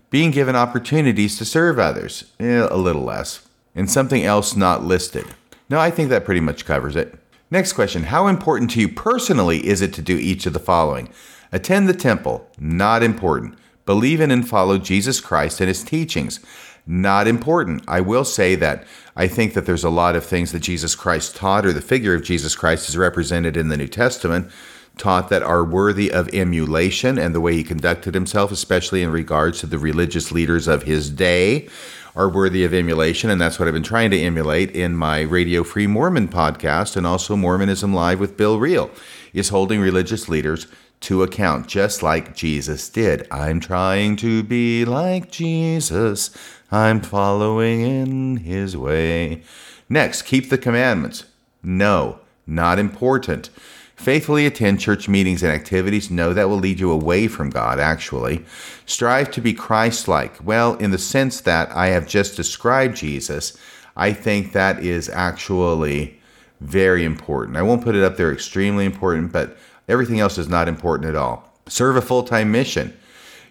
Being 0.09 0.31
given 0.31 0.55
opportunities 0.55 1.37
to 1.39 1.45
serve 1.45 1.77
others. 1.77 2.31
Eh, 2.39 2.67
a 2.69 2.77
little 2.77 3.03
less. 3.03 3.45
And 3.73 3.91
something 3.91 4.23
else 4.23 4.55
not 4.55 4.83
listed. 4.83 5.25
No, 5.69 5.79
I 5.79 5.89
think 5.89 6.09
that 6.09 6.25
pretty 6.25 6.41
much 6.41 6.65
covers 6.65 6.95
it. 6.95 7.17
Next 7.51 7.73
question 7.73 8.03
How 8.03 8.27
important 8.27 8.71
to 8.71 8.79
you 8.79 8.89
personally 8.89 9.65
is 9.67 9.81
it 9.81 9.93
to 9.93 10.01
do 10.01 10.17
each 10.17 10.45
of 10.45 10.53
the 10.53 10.59
following? 10.59 11.09
Attend 11.51 11.87
the 11.87 11.93
temple, 11.93 12.49
not 12.59 13.03
important. 13.03 13.57
Believe 13.85 14.19
in 14.19 14.31
and 14.31 14.47
follow 14.47 14.77
Jesus 14.77 15.21
Christ 15.21 15.61
and 15.61 15.67
his 15.67 15.83
teachings, 15.83 16.39
not 16.87 17.27
important. 17.27 17.83
I 17.87 18.01
will 18.01 18.25
say 18.25 18.55
that 18.55 18.85
I 19.15 19.27
think 19.27 19.53
that 19.53 19.65
there's 19.65 19.83
a 19.83 19.89
lot 19.89 20.15
of 20.15 20.25
things 20.25 20.51
that 20.51 20.59
Jesus 20.59 20.95
Christ 20.95 21.35
taught, 21.35 21.65
or 21.65 21.73
the 21.73 21.81
figure 21.81 22.13
of 22.13 22.23
Jesus 22.23 22.55
Christ 22.55 22.89
is 22.89 22.97
represented 22.97 23.55
in 23.55 23.69
the 23.69 23.77
New 23.77 23.87
Testament, 23.87 24.51
taught 24.97 25.29
that 25.29 25.43
are 25.43 25.63
worthy 25.63 26.11
of 26.11 26.33
emulation, 26.33 27.17
and 27.17 27.33
the 27.33 27.41
way 27.41 27.53
he 27.53 27.63
conducted 27.63 28.13
himself, 28.13 28.51
especially 28.51 29.03
in 29.03 29.11
regards 29.11 29.59
to 29.59 29.67
the 29.67 29.79
religious 29.79 30.31
leaders 30.31 30.67
of 30.67 30.83
his 30.83 31.09
day, 31.09 31.67
are 32.15 32.29
worthy 32.29 32.63
of 32.63 32.73
emulation. 32.73 33.29
And 33.29 33.39
that's 33.39 33.59
what 33.59 33.67
I've 33.67 33.73
been 33.73 33.83
trying 33.83 34.11
to 34.11 34.19
emulate 34.19 34.71
in 34.71 34.95
my 34.95 35.21
Radio 35.21 35.63
Free 35.63 35.87
Mormon 35.87 36.27
podcast 36.27 36.95
and 36.95 37.05
also 37.05 37.35
Mormonism 37.35 37.93
Live 37.93 38.19
with 38.19 38.37
Bill 38.37 38.59
Reel, 38.59 38.89
is 39.33 39.49
holding 39.49 39.81
religious 39.81 40.29
leaders 40.29 40.67
to 41.01 41.23
account, 41.23 41.67
just 41.67 42.01
like 42.01 42.35
Jesus 42.35 42.89
did. 42.89 43.27
I'm 43.29 43.59
trying 43.59 44.15
to 44.17 44.43
be 44.43 44.85
like 44.85 45.29
Jesus. 45.29 46.35
I'm 46.71 47.01
following 47.01 47.81
in 47.81 48.37
his 48.37 48.75
way. 48.75 49.43
Next, 49.89 50.23
keep 50.23 50.49
the 50.49 50.57
commandments. 50.57 51.25
No, 51.61 52.19
not 52.47 52.79
important. 52.79 53.49
Faithfully 53.95 54.45
attend 54.45 54.79
church 54.79 55.07
meetings 55.07 55.41
and 55.41 55.51
activities. 55.51 56.11
No, 56.11 56.33
that 56.33 56.49
will 56.49 56.57
lead 56.57 56.79
you 56.79 56.91
away 56.91 57.27
from 57.27 57.49
God, 57.49 57.79
actually. 57.79 58.45
Strive 58.85 59.31
to 59.31 59.41
be 59.41 59.53
Christ 59.53 60.07
like. 60.07 60.43
Well, 60.45 60.75
in 60.75 60.91
the 60.91 60.97
sense 60.97 61.41
that 61.41 61.71
I 61.71 61.87
have 61.87 62.07
just 62.07 62.35
described 62.35 62.97
Jesus, 62.97 63.57
I 63.95 64.13
think 64.13 64.51
that 64.51 64.83
is 64.83 65.09
actually 65.09 66.19
very 66.61 67.03
important. 67.03 67.57
I 67.57 67.61
won't 67.61 67.83
put 67.83 67.95
it 67.95 68.03
up 68.03 68.17
there 68.17 68.31
extremely 68.31 68.85
important, 68.85 69.31
but 69.31 69.57
Everything 69.87 70.19
else 70.19 70.37
is 70.37 70.49
not 70.49 70.67
important 70.67 71.09
at 71.09 71.15
all. 71.15 71.51
Serve 71.67 71.95
a 71.95 72.01
full 72.01 72.23
time 72.23 72.51
mission. 72.51 72.95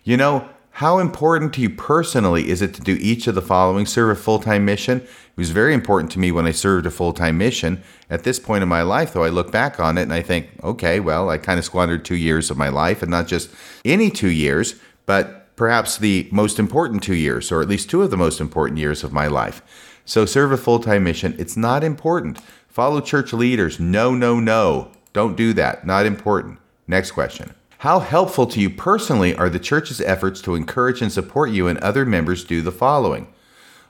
You 0.02 0.16
know, 0.16 0.48
how 0.78 0.98
important 0.98 1.52
to 1.54 1.60
you 1.60 1.70
personally 1.70 2.48
is 2.48 2.60
it 2.60 2.74
to 2.74 2.80
do 2.80 2.98
each 3.00 3.28
of 3.28 3.36
the 3.36 3.42
following? 3.42 3.86
Serve 3.86 4.10
a 4.10 4.20
full 4.20 4.40
time 4.40 4.64
mission. 4.64 5.02
It 5.02 5.36
was 5.36 5.50
very 5.50 5.72
important 5.72 6.10
to 6.12 6.18
me 6.18 6.32
when 6.32 6.48
I 6.48 6.50
served 6.50 6.84
a 6.84 6.90
full 6.90 7.12
time 7.12 7.38
mission. 7.38 7.80
At 8.10 8.24
this 8.24 8.40
point 8.40 8.64
in 8.64 8.68
my 8.68 8.82
life, 8.82 9.12
though, 9.12 9.22
I 9.22 9.28
look 9.28 9.52
back 9.52 9.78
on 9.78 9.96
it 9.98 10.02
and 10.02 10.12
I 10.12 10.20
think, 10.20 10.48
okay, 10.64 10.98
well, 10.98 11.30
I 11.30 11.38
kind 11.38 11.60
of 11.60 11.64
squandered 11.64 12.04
two 12.04 12.16
years 12.16 12.50
of 12.50 12.56
my 12.56 12.70
life, 12.70 13.02
and 13.02 13.10
not 13.10 13.28
just 13.28 13.50
any 13.84 14.10
two 14.10 14.30
years, 14.30 14.74
but 15.06 15.54
perhaps 15.54 15.96
the 15.96 16.28
most 16.32 16.58
important 16.58 17.04
two 17.04 17.14
years, 17.14 17.52
or 17.52 17.62
at 17.62 17.68
least 17.68 17.88
two 17.88 18.02
of 18.02 18.10
the 18.10 18.16
most 18.16 18.40
important 18.40 18.80
years 18.80 19.04
of 19.04 19.12
my 19.12 19.28
life. 19.28 19.62
So 20.04 20.26
serve 20.26 20.50
a 20.50 20.56
full 20.56 20.80
time 20.80 21.04
mission. 21.04 21.36
It's 21.38 21.56
not 21.56 21.84
important. 21.84 22.40
Follow 22.66 23.00
church 23.00 23.32
leaders. 23.32 23.78
No, 23.78 24.12
no, 24.12 24.40
no. 24.40 24.90
Don't 25.12 25.36
do 25.36 25.52
that. 25.52 25.86
Not 25.86 26.04
important. 26.04 26.58
Next 26.88 27.12
question. 27.12 27.54
How 27.84 27.98
helpful 27.98 28.46
to 28.46 28.60
you 28.62 28.70
personally 28.70 29.36
are 29.36 29.50
the 29.50 29.58
church's 29.58 30.00
efforts 30.00 30.40
to 30.40 30.54
encourage 30.54 31.02
and 31.02 31.12
support 31.12 31.50
you 31.50 31.68
and 31.68 31.78
other 31.80 32.06
members 32.06 32.42
do 32.42 32.62
the 32.62 32.72
following? 32.72 33.26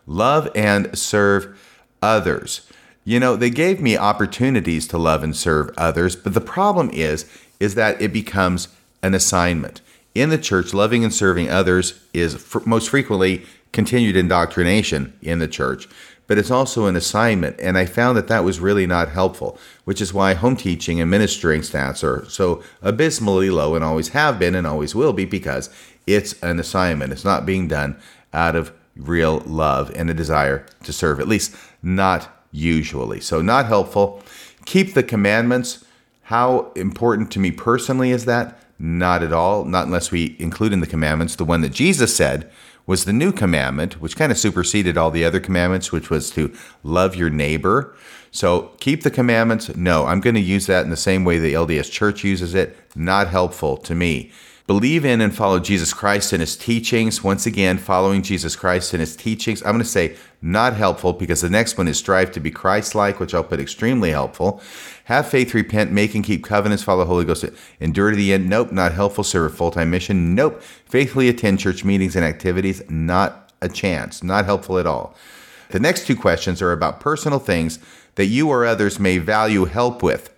Love 0.05 0.51
and 0.53 0.99
serve 0.99 1.57
others. 2.03 2.69
You 3.05 3.21
know, 3.21 3.37
they 3.37 3.51
gave 3.51 3.81
me 3.81 3.97
opportunities 3.97 4.89
to 4.89 4.99
love 4.99 5.23
and 5.23 5.37
serve 5.37 5.71
others, 5.79 6.17
but 6.17 6.35
the 6.35 6.41
problem 6.41 6.91
is 6.91 7.31
is 7.61 7.77
that 7.77 8.03
it 8.03 8.13
becomes 8.13 8.67
an 9.01 9.15
assignment. 9.15 9.81
In 10.13 10.29
the 10.29 10.39
church, 10.39 10.75
loving 10.75 11.05
and 11.05 11.15
serving 11.15 11.49
others 11.49 12.01
is 12.13 12.53
most 12.67 12.91
frequently 12.91 13.47
continued 13.71 14.17
indoctrination 14.17 15.17
in 15.23 15.39
the 15.39 15.47
church 15.47 15.87
but 16.27 16.39
it's 16.39 16.51
also 16.51 16.87
an 16.87 16.97
assignment. 16.97 17.59
And 17.61 17.77
I 17.77 17.87
found 17.87 18.17
that 18.17 18.29
that 18.29 18.45
was 18.45 18.61
really 18.61 18.87
not 18.87 19.11
helpful, 19.11 19.59
which 19.85 20.01
is 20.01 20.15
why 20.15 20.35
home 20.35 20.57
teaching 20.57 21.01
and 21.01 21.11
ministering 21.11 21.61
stats 21.61 22.03
are 22.03 22.29
so 22.29 22.63
abysmally 22.83 23.51
low 23.51 23.75
and 23.75 23.85
always 23.85 24.09
have 24.09 24.39
been 24.39 24.55
and 24.55 24.67
always 24.67 24.95
will 24.95 25.13
be 25.13 25.25
because 25.25 25.71
it's 26.07 26.41
an 26.43 26.59
assignment. 26.59 27.13
It's 27.13 27.25
not 27.25 27.47
being 27.47 27.69
done 27.69 27.97
out 28.33 28.57
of 28.57 28.73
real 28.97 29.41
love 29.41 29.91
and 29.95 30.09
a 30.09 30.15
desire 30.15 30.67
to 30.85 30.93
serve, 30.93 31.21
at 31.21 31.29
least 31.29 31.55
not 31.83 32.29
usually. 32.53 33.21
So, 33.21 33.43
not 33.43 33.67
helpful. 33.67 34.23
Keep 34.65 34.95
the 34.95 35.03
commandments. 35.03 35.85
How 36.23 36.73
important 36.75 37.31
to 37.33 37.39
me 37.39 37.51
personally 37.51 38.11
is 38.11 38.25
that? 38.25 38.59
Not 38.79 39.23
at 39.23 39.33
all, 39.33 39.65
not 39.65 39.87
unless 39.87 40.11
we 40.11 40.37
include 40.39 40.73
in 40.73 40.81
the 40.81 40.87
commandments 40.87 41.37
the 41.37 41.45
one 41.45 41.61
that 41.61 41.73
Jesus 41.73 42.17
said 42.17 42.51
was 42.87 43.05
the 43.05 43.13
new 43.13 43.33
commandment, 43.33 44.01
which 44.01 44.17
kind 44.17 44.31
of 44.31 44.39
superseded 44.39 44.99
all 44.99 45.11
the 45.11 45.25
other 45.25 45.41
commandments, 45.41 45.91
which 45.91 46.11
was 46.11 46.31
to 46.31 46.55
love 46.83 47.17
your 47.17 47.31
neighbor. 47.31 47.95
So 48.31 48.73
keep 48.81 49.03
the 49.03 49.11
commandments. 49.11 49.75
No, 49.77 50.07
I'm 50.07 50.21
going 50.21 50.35
to 50.35 50.41
use 50.41 50.67
that 50.67 50.85
in 50.85 50.91
the 50.91 50.97
same 50.97 51.25
way 51.25 51.39
the 51.39 51.55
LDS 51.55 51.91
church 51.91 52.25
uses 52.25 52.55
it. 52.55 52.77
Not 52.95 53.29
helpful 53.29 53.77
to 53.79 53.95
me. 53.95 54.33
Believe 54.67 55.05
in 55.05 55.21
and 55.21 55.35
follow 55.35 55.61
Jesus 55.61 55.93
Christ 55.93 56.33
and 56.33 56.41
his 56.41 56.57
teachings. 56.57 57.23
Once 57.23 57.45
again, 57.45 57.77
following 57.77 58.23
Jesus 58.23 58.57
Christ 58.57 58.95
and 58.95 59.01
his 59.01 59.15
teachings. 59.15 59.63
I'm 59.63 59.73
going 59.73 59.83
to 59.83 59.85
say 59.85 60.17
not 60.41 60.75
helpful 60.75 61.13
because 61.13 61.43
the 61.43 61.51
next 61.51 61.77
one 61.77 61.87
is 61.87 61.99
strive 61.99 62.33
to 62.33 62.41
be 62.41 62.51
Christ 62.51 62.95
like, 62.95 63.21
which 63.21 63.35
I'll 63.35 63.45
put 63.45 63.61
extremely 63.61 64.11
helpful. 64.11 64.63
Have 65.05 65.29
faith, 65.29 65.53
repent, 65.55 65.93
make 65.93 66.15
and 66.15 66.25
keep 66.25 66.45
covenants, 66.45 66.83
follow 66.83 67.05
the 67.05 67.11
Holy 67.11 67.25
Ghost, 67.25 67.45
endure 67.79 68.11
to 68.11 68.17
the 68.17 68.33
end. 68.33 68.49
Nope, 68.49 68.73
not 68.73 68.93
helpful. 68.93 69.23
Serve 69.25 69.53
a 69.53 69.55
full 69.55 69.71
time 69.71 69.91
mission. 69.91 70.35
Nope. 70.35 70.63
Faithfully 70.87 71.29
attend 71.29 71.61
church 71.61 71.85
meetings 71.85 72.17
and 72.17 72.25
activities. 72.25 72.83
Not 72.89 73.53
a 73.61 73.69
chance. 73.69 74.23
Not 74.23 74.47
helpful 74.47 74.79
at 74.79 74.87
all. 74.87 75.15
The 75.71 75.81
next 75.81 76.07
two 76.07 76.17
questions 76.17 76.63
are 76.63 76.73
about 76.73 77.01
personal 77.01 77.39
things 77.39 77.79
that 78.15 78.27
you 78.27 78.49
or 78.49 78.65
others 78.65 78.99
may 78.99 79.19
value 79.19 79.65
help 79.67 80.03
with. 80.03 80.31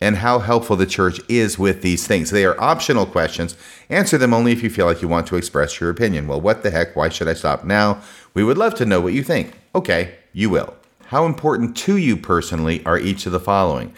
and 0.00 0.16
how 0.16 0.38
helpful 0.40 0.76
the 0.76 0.86
church 0.86 1.20
is 1.28 1.58
with 1.58 1.82
these 1.82 2.06
things. 2.06 2.30
They 2.30 2.44
are 2.44 2.60
optional 2.60 3.06
questions. 3.06 3.56
Answer 3.88 4.18
them 4.18 4.34
only 4.34 4.52
if 4.52 4.62
you 4.62 4.68
feel 4.70 4.86
like 4.86 5.00
you 5.00 5.08
want 5.08 5.26
to 5.28 5.36
express 5.36 5.80
your 5.80 5.90
opinion. 5.90 6.26
Well, 6.28 6.40
what 6.40 6.62
the 6.62 6.70
heck? 6.70 6.94
Why 6.94 7.08
should 7.08 7.28
I 7.28 7.34
stop 7.34 7.64
now? 7.64 8.02
We 8.34 8.44
would 8.44 8.58
love 8.58 8.74
to 8.76 8.86
know 8.86 9.00
what 9.00 9.14
you 9.14 9.22
think. 9.22 9.54
Okay, 9.74 10.16
you 10.32 10.50
will. 10.50 10.74
How 11.08 11.24
important 11.24 11.76
to 11.78 11.96
you 11.96 12.16
personally 12.16 12.84
are 12.84 12.98
each 12.98 13.26
of 13.26 13.32
the 13.32 13.38
following? 13.38 13.94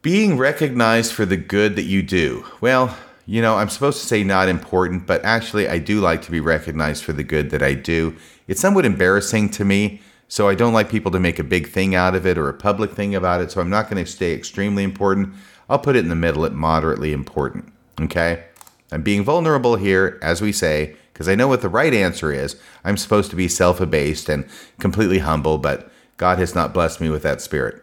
Being 0.00 0.38
recognized 0.38 1.12
for 1.12 1.26
the 1.26 1.36
good 1.36 1.76
that 1.76 1.82
you 1.82 2.02
do. 2.02 2.46
Well, 2.62 2.96
you 3.26 3.42
know, 3.42 3.56
I'm 3.56 3.68
supposed 3.68 4.00
to 4.00 4.06
say 4.06 4.24
not 4.24 4.48
important, 4.48 5.06
but 5.06 5.22
actually, 5.22 5.68
I 5.68 5.76
do 5.78 6.00
like 6.00 6.22
to 6.22 6.30
be 6.30 6.40
recognized 6.40 7.04
for 7.04 7.12
the 7.12 7.24
good 7.24 7.50
that 7.50 7.62
I 7.62 7.74
do. 7.74 8.16
It's 8.48 8.60
somewhat 8.60 8.86
embarrassing 8.86 9.50
to 9.50 9.66
me 9.66 10.00
so 10.26 10.48
I 10.48 10.54
don't 10.54 10.72
like 10.72 10.88
people 10.88 11.12
to 11.12 11.20
make 11.20 11.38
a 11.38 11.44
big 11.44 11.68
thing 11.68 11.94
out 11.94 12.14
of 12.14 12.26
it 12.26 12.38
or 12.38 12.48
a 12.48 12.54
public 12.54 12.92
thing 12.92 13.14
about 13.14 13.42
it. 13.42 13.50
So 13.50 13.60
I'm 13.60 13.70
not 13.70 13.90
going 13.90 14.02
to 14.02 14.10
stay 14.10 14.32
extremely 14.32 14.82
important. 14.82 15.34
I'll 15.68 15.78
put 15.78 15.94
it 15.94 16.00
in 16.04 16.08
the 16.08 16.16
middle 16.16 16.46
at 16.46 16.54
moderately 16.54 17.12
important. 17.12 17.70
Okay? 18.00 18.44
I'm 18.90 19.02
being 19.02 19.24
vulnerable 19.24 19.76
here, 19.76 20.18
as 20.22 20.40
we 20.40 20.52
say, 20.52 20.96
because 21.12 21.28
I 21.28 21.34
know 21.34 21.48
what 21.48 21.60
the 21.60 21.68
right 21.68 21.92
answer 21.92 22.32
is. 22.32 22.58
I'm 22.82 22.96
supposed 22.96 23.28
to 23.30 23.36
be 23.36 23.46
self 23.46 23.78
abased 23.78 24.30
and 24.30 24.48
completely 24.78 25.18
humble, 25.18 25.58
but 25.58 25.90
God 26.16 26.38
has 26.38 26.54
not 26.54 26.72
blessed 26.72 27.00
me 27.00 27.10
with 27.10 27.22
that 27.22 27.40
spirit. 27.40 27.82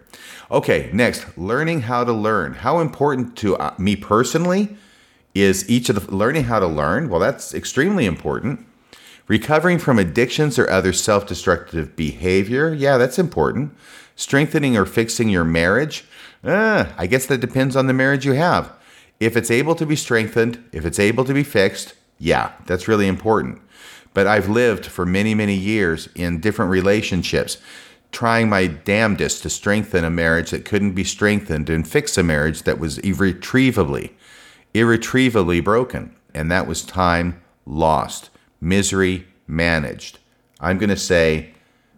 Okay, 0.49 0.89
next, 0.93 1.37
learning 1.37 1.81
how 1.81 2.03
to 2.03 2.13
learn. 2.13 2.53
How 2.55 2.79
important 2.79 3.37
to 3.37 3.55
uh, 3.57 3.73
me 3.77 3.95
personally 3.95 4.75
is 5.33 5.69
each 5.69 5.89
of 5.89 5.95
the 5.95 6.15
learning 6.15 6.45
how 6.45 6.59
to 6.59 6.67
learn? 6.67 7.09
Well, 7.09 7.19
that's 7.19 7.53
extremely 7.53 8.05
important. 8.05 8.65
Recovering 9.27 9.79
from 9.79 9.97
addictions 9.97 10.59
or 10.59 10.69
other 10.69 10.91
self 10.91 11.25
destructive 11.25 11.95
behavior, 11.95 12.73
yeah, 12.73 12.97
that's 12.97 13.17
important. 13.17 13.73
Strengthening 14.15 14.75
or 14.75 14.85
fixing 14.85 15.29
your 15.29 15.45
marriage, 15.45 16.05
uh, 16.43 16.85
I 16.97 17.07
guess 17.07 17.25
that 17.27 17.39
depends 17.39 17.75
on 17.75 17.87
the 17.87 17.93
marriage 17.93 18.25
you 18.25 18.33
have. 18.33 18.71
If 19.19 19.37
it's 19.37 19.51
able 19.51 19.75
to 19.75 19.85
be 19.85 19.95
strengthened, 19.95 20.63
if 20.71 20.85
it's 20.85 20.99
able 20.99 21.23
to 21.25 21.33
be 21.33 21.43
fixed, 21.43 21.93
yeah, 22.17 22.51
that's 22.65 22.87
really 22.87 23.07
important. 23.07 23.61
But 24.13 24.27
I've 24.27 24.49
lived 24.49 24.85
for 24.85 25.05
many, 25.05 25.33
many 25.33 25.55
years 25.55 26.09
in 26.15 26.41
different 26.41 26.71
relationships, 26.71 27.57
trying 28.11 28.49
my 28.49 28.67
damnedest 28.67 29.43
to 29.43 29.49
strengthen 29.49 30.03
a 30.03 30.09
marriage 30.09 30.51
that 30.51 30.65
couldn't 30.65 30.93
be 30.93 31.03
strengthened 31.03 31.69
and 31.69 31.87
fix 31.87 32.17
a 32.17 32.23
marriage 32.23 32.63
that 32.63 32.79
was 32.79 32.97
irretrievably, 32.99 34.15
irretrievably 34.73 35.61
broken. 35.61 36.15
And 36.33 36.51
that 36.51 36.67
was 36.67 36.83
time 36.83 37.41
lost 37.65 38.29
misery 38.61 39.27
managed. 39.47 40.19
I'm 40.59 40.77
going 40.77 40.89
to 40.89 40.97
say 40.97 41.53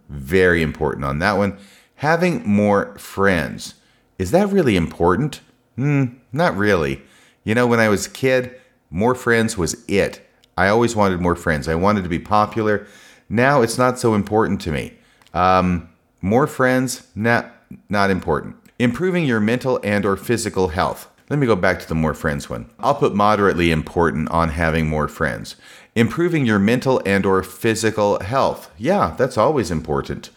very 0.10 0.62
important 0.62 1.06
on 1.06 1.20
that 1.20 1.34
one. 1.34 1.58
Having 1.96 2.48
more 2.48 2.98
friends. 2.98 3.76
Is 4.18 4.32
that 4.32 4.50
really 4.50 4.76
important? 4.76 5.42
Hmm, 5.76 6.06
not 6.32 6.56
really. 6.56 7.02
You 7.44 7.56
know, 7.56 7.68
when 7.68 7.80
I 7.80 7.90
was 7.90 8.08
a 8.08 8.12
kid, 8.12 8.60
more 8.90 9.16
friends 9.16 9.58
was 9.58 9.84
it. 9.88 10.28
I 10.58 10.68
always 10.68 10.96
wanted 10.96 11.20
more 11.20 11.36
friends. 11.36 11.68
I 11.68 11.76
wanted 11.76 12.04
to 12.04 12.10
be 12.10 12.20
popular. 12.20 12.86
Now 13.28 13.62
it's 13.62 13.78
not 13.78 14.00
so 14.00 14.14
important 14.14 14.62
to 14.62 14.72
me. 14.72 14.94
Um, 15.34 15.90
more 16.24 16.48
friends, 16.48 17.06
not 17.14 17.52
not 17.90 18.10
important. 18.10 18.56
Improving 18.80 19.26
your 19.26 19.42
mental 19.42 19.80
and 19.84 20.06
or 20.06 20.16
physical 20.16 20.70
health. 20.70 21.10
Let 21.30 21.38
me 21.38 21.46
go 21.46 21.56
back 21.56 21.80
to 21.82 21.88
the 21.88 21.96
more 21.96 22.14
friends 22.14 22.50
one. 22.50 22.70
I'll 22.80 22.96
put 22.96 23.14
moderately 23.14 23.72
important 23.72 24.30
on 24.30 24.50
having 24.50 24.88
more 24.88 25.10
friends. 25.10 25.58
Improving 25.96 26.46
your 26.46 26.60
mental 26.60 27.02
and 27.06 27.26
or 27.26 27.44
physical 27.44 28.22
health. 28.22 28.72
Yeah, 28.78 29.16
that's 29.18 29.38
always 29.38 29.70
important. 29.70 30.30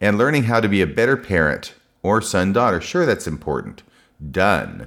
And 0.00 0.18
learning 0.18 0.44
how 0.44 0.60
to 0.60 0.68
be 0.68 0.80
a 0.80 0.86
better 0.86 1.16
parent 1.16 1.74
or 2.02 2.22
son 2.22 2.52
daughter. 2.52 2.80
Sure, 2.80 3.04
that's 3.04 3.26
important. 3.26 3.82
Done. 4.30 4.86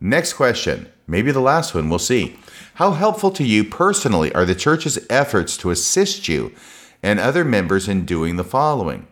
Next 0.00 0.32
question, 0.32 0.90
maybe 1.06 1.30
the 1.30 1.40
last 1.40 1.74
one, 1.74 1.88
we'll 1.88 1.98
see. 2.00 2.36
How 2.74 2.90
helpful 2.90 3.30
to 3.30 3.44
you 3.44 3.62
personally 3.62 4.34
are 4.34 4.44
the 4.44 4.54
church's 4.54 4.98
efforts 5.08 5.56
to 5.58 5.70
assist 5.70 6.26
you 6.28 6.52
and 7.02 7.20
other 7.20 7.44
members 7.44 7.86
in 7.88 8.04
doing 8.04 8.36
the 8.36 8.44
following? 8.44 9.06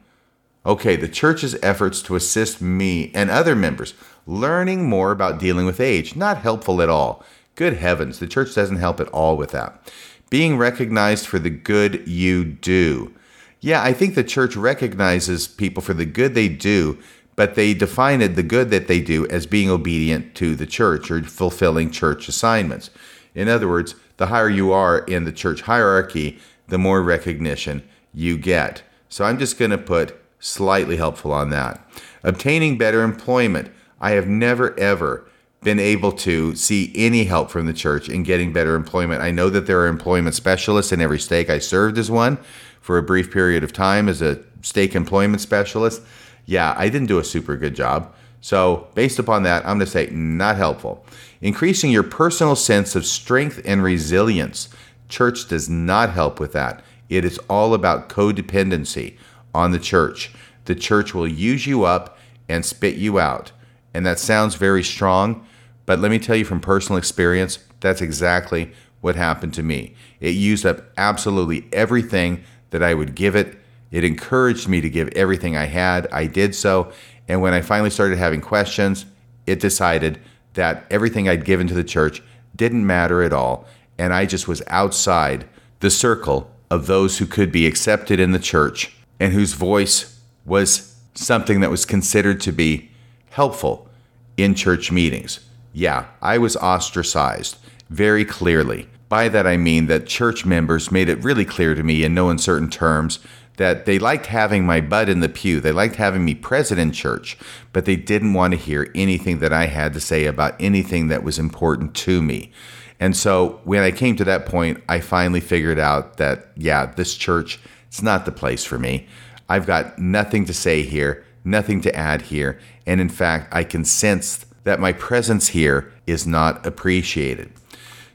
Okay, 0.67 0.97
the 0.97 1.09
church's 1.09 1.57
efforts 1.63 2.01
to 2.03 2.17
assist 2.17 2.61
me 2.61 3.11
and 3.15 3.31
other 3.31 3.55
members 3.55 3.95
learning 4.27 4.89
more 4.89 5.13
about 5.13 5.39
dealing 5.39 5.67
with 5.67 5.81
age. 5.81 6.17
Not 6.17 6.39
helpful 6.39 6.81
at 6.81 6.89
all. 6.89 7.23
Good 7.55 7.75
heavens, 7.75 8.19
the 8.19 8.27
church 8.27 8.55
doesn't 8.55 8.79
help 8.79 8.99
at 9.01 9.09
all 9.09 9.37
with 9.37 9.51
that 9.51 9.93
being 10.35 10.57
recognized 10.57 11.29
for 11.29 11.39
the 11.39 11.49
good 11.49 12.09
you 12.09 12.45
do. 12.45 13.15
Yeah, 13.61 13.85
I 13.85 13.93
think 13.93 14.17
the 14.17 14.25
church 14.25 14.57
recognizes 14.57 15.47
people 15.47 15.81
for 15.81 15.95
the 15.95 16.05
good 16.05 16.35
they 16.35 16.49
do, 16.49 16.99
but 17.37 17.55
they 17.55 17.73
define 17.73 18.21
it, 18.21 18.35
the 18.35 18.43
good 18.43 18.71
that 18.71 18.89
they 18.89 19.01
do, 19.01 19.29
as 19.29 19.47
being 19.47 19.71
obedient 19.71 20.35
to 20.35 20.57
the 20.57 20.67
church 20.67 21.09
or 21.09 21.23
fulfilling 21.23 21.93
church 21.93 22.27
assignments. 22.27 22.91
In 23.33 23.49
other 23.49 23.69
words, 23.69 23.95
the 24.17 24.27
higher 24.27 24.51
you 24.51 24.73
are 24.73 24.99
in 24.99 25.23
the 25.23 25.31
church 25.31 25.61
hierarchy, 25.61 26.41
the 26.67 26.79
more 26.79 27.01
recognition 27.01 27.89
you 28.13 28.37
get. 28.37 28.83
So 29.09 29.25
I'm 29.25 29.39
just 29.39 29.57
going 29.57 29.71
to 29.71 29.79
put 29.79 30.21
slightly 30.45 30.97
helpful 30.97 31.33
on 31.33 31.49
that. 31.49 31.81
Obtaining 32.23 32.77
better 32.77 33.03
employment. 33.03 33.73
I 34.01 34.11
have 34.11 34.29
never, 34.29 34.79
ever 34.79 35.27
been 35.63 35.81
able 35.81 36.13
to 36.13 36.55
see 36.55 36.93
any 36.95 37.25
help 37.25 37.51
from 37.51 37.65
the 37.65 37.73
church 37.73 38.11
in 38.11 38.23
getting 38.23 38.53
better 38.53 38.75
employment. 38.75 39.23
I 39.23 39.31
know 39.31 39.49
that 39.49 39.67
there 39.67 39.81
are 39.81 39.87
employment 39.87 40.35
specialists 40.35 40.93
in 40.93 41.01
every 41.01 41.19
stake. 41.19 41.49
I 41.49 41.59
served 41.59 41.97
as 41.97 42.11
one 42.11 42.37
for 42.83 42.99
a 42.99 43.03
brief 43.03 43.33
period 43.33 43.65
of 43.65 43.73
time 43.73 44.07
as 44.07 44.21
a 44.21 44.39
stake 44.61 44.95
employment 44.95 45.41
specialist. 45.41 46.03
Yeah, 46.45 46.75
I 46.77 46.91
didn't 46.91 47.09
do 47.09 47.19
a 47.19 47.25
super 47.25 47.57
good 47.57 47.75
job. 47.75 48.15
So, 48.43 48.89
based 48.95 49.19
upon 49.19 49.45
that, 49.45 49.63
I'm 49.63 49.79
going 49.79 49.87
to 49.87 49.87
say 49.87 50.11
not 50.13 50.57
helpful. 50.57 51.07
Increasing 51.41 51.91
your 51.91 52.03
personal 52.03 52.57
sense 52.57 52.95
of 52.95 53.07
strength 53.07 53.63
and 53.65 53.83
resilience. 53.83 54.69
Church 55.09 55.49
does 55.49 55.71
not 55.71 56.11
help 56.11 56.39
with 56.39 56.53
that. 56.53 56.85
It 57.09 57.25
is 57.25 57.39
all 57.49 57.73
about 57.73 58.11
codependency 58.11 59.17
on 59.55 59.71
the 59.71 59.79
church. 59.79 60.33
The 60.65 60.75
church 60.75 61.15
will 61.15 61.29
use 61.29 61.67
you 61.67 61.85
up 61.85 62.19
and 62.49 62.65
spit 62.65 62.97
you 62.97 63.19
out. 63.19 63.53
And 63.95 64.05
that 64.05 64.19
sounds 64.19 64.57
very 64.57 64.83
strong, 64.83 65.47
but 65.87 66.01
let 66.01 66.11
me 66.11 66.19
tell 66.19 66.37
you 66.37 66.45
from 66.45 66.61
personal 66.61 66.99
experience, 66.99 67.59
that's 67.81 68.03
exactly 68.03 68.73
what 69.01 69.17
happened 69.17 69.55
to 69.55 69.63
me. 69.63 69.95
It 70.21 70.31
used 70.31 70.67
up 70.67 70.81
absolutely 70.97 71.69
everything 71.73 72.43
that 72.71 72.83
I 72.83 72.95
would 72.95 73.15
give 73.15 73.37
it. 73.37 73.59
It 73.91 74.03
encouraged 74.03 74.67
me 74.67 74.81
to 74.81 74.91
give 74.91 75.09
everything 75.09 75.57
I 75.57 75.67
had. 75.67 76.09
I 76.11 76.27
did 76.27 76.55
so. 76.55 76.91
And 77.29 77.41
when 77.41 77.55
I 77.55 77.61
finally 77.61 77.91
started 77.91 78.19
having 78.19 78.41
questions, 78.41 79.07
it 79.47 79.61
decided 79.61 80.19
that 80.55 80.87
everything 80.91 81.29
I'd 81.29 81.45
given 81.45 81.69
to 81.69 81.75
the 81.75 81.85
church 81.85 82.23
didn't 82.57 82.87
matter 82.87 83.23
at 83.23 83.33
all. 83.33 83.67
And 83.99 84.13
I 84.13 84.27
just 84.27 84.49
was 84.49 84.63
outside 84.67 85.47
the 85.81 85.91
circle 85.91 86.51
of 86.71 86.87
those 86.87 87.19
who 87.19 87.27
could 87.27 87.53
be 87.53 87.67
accepted 87.67 88.19
in 88.19 88.33
the 88.33 88.39
church 88.39 88.97
and 89.25 89.33
whose 89.33 89.55
voice 89.55 90.21
was 90.45 90.95
something 91.15 91.61
that 91.61 91.71
was 91.71 91.85
considered 91.87 92.41
to 92.43 92.53
be 92.53 92.91
helpful 93.31 93.89
in 94.37 94.55
church 94.55 94.93
meetings 94.93 95.41
yeah, 95.75 96.07
I 96.23 96.39
was 96.39 96.57
ostracized 96.57 97.59
very 97.91 98.25
clearly. 98.25 98.89
By 99.09 99.29
that 99.29 99.47
I 99.47 99.57
mean 99.57 99.87
that 99.89 100.07
church 100.07 100.47
members 100.47 100.91
made 100.91 101.09
it 101.09 101.23
really 101.23 101.45
clear 101.45 101.75
to 101.75 101.83
me 101.83 102.05
in 102.05 102.15
no 102.15 102.31
uncertain 102.31 102.71
terms 102.71 103.19
that 103.57 103.85
they 103.85 103.99
liked 103.99 104.27
having 104.27 104.65
my 104.65 104.81
butt 104.81 105.09
in 105.09 105.21
the 105.21 105.29
pew. 105.29 105.61
They 105.61 105.73
liked 105.73 105.97
having 105.97 106.25
me 106.25 106.35
present 106.35 106.81
in 106.81 106.93
church, 106.93 107.37
but 107.73 107.85
they 107.85 107.97
didn't 107.97 108.35
want 108.35 108.53
to 108.53 108.59
hear 108.59 108.91
anything 108.95 109.41
that 109.41 109.53
I 109.53 109.67
had 109.67 109.93
to 109.95 110.01
say 110.01 110.25
about 110.25 110.57
anything 110.59 111.09
that 111.09 111.23
was 111.23 111.39
important 111.39 111.95
to 111.97 112.23
me. 112.23 112.51
And 112.99 113.17
so 113.17 113.61
when 113.65 113.83
I 113.83 113.91
came 113.91 114.17
to 114.17 114.25
that 114.25 114.47
point, 114.47 114.83
I 114.89 115.01
finally 115.01 115.41
figured 115.41 115.79
out 115.79 116.17
that, 116.17 116.49
yeah, 116.57 116.87
this 116.87 117.15
church, 117.15 117.61
it's 117.95 118.03
not 118.03 118.25
the 118.25 118.33
place 118.33 118.65
for 118.65 118.77
me. 118.77 119.07
I've 119.49 119.69
got 119.69 120.01
nothing 120.01 120.47
to 120.47 120.53
say 120.53 120.83
here, 120.83 121.25
nothing 121.45 121.81
to 121.83 121.95
add 121.95 122.23
here. 122.23 122.59
And 122.87 123.01
in 123.01 123.09
fact, 123.09 123.55
I 123.55 123.63
can 123.63 123.85
sense 123.85 124.45
that 124.65 124.81
my 124.81 124.93
presence 124.93 125.47
here 125.47 125.93
is 126.05 126.27
not 126.27 126.67
appreciated. 126.67 127.53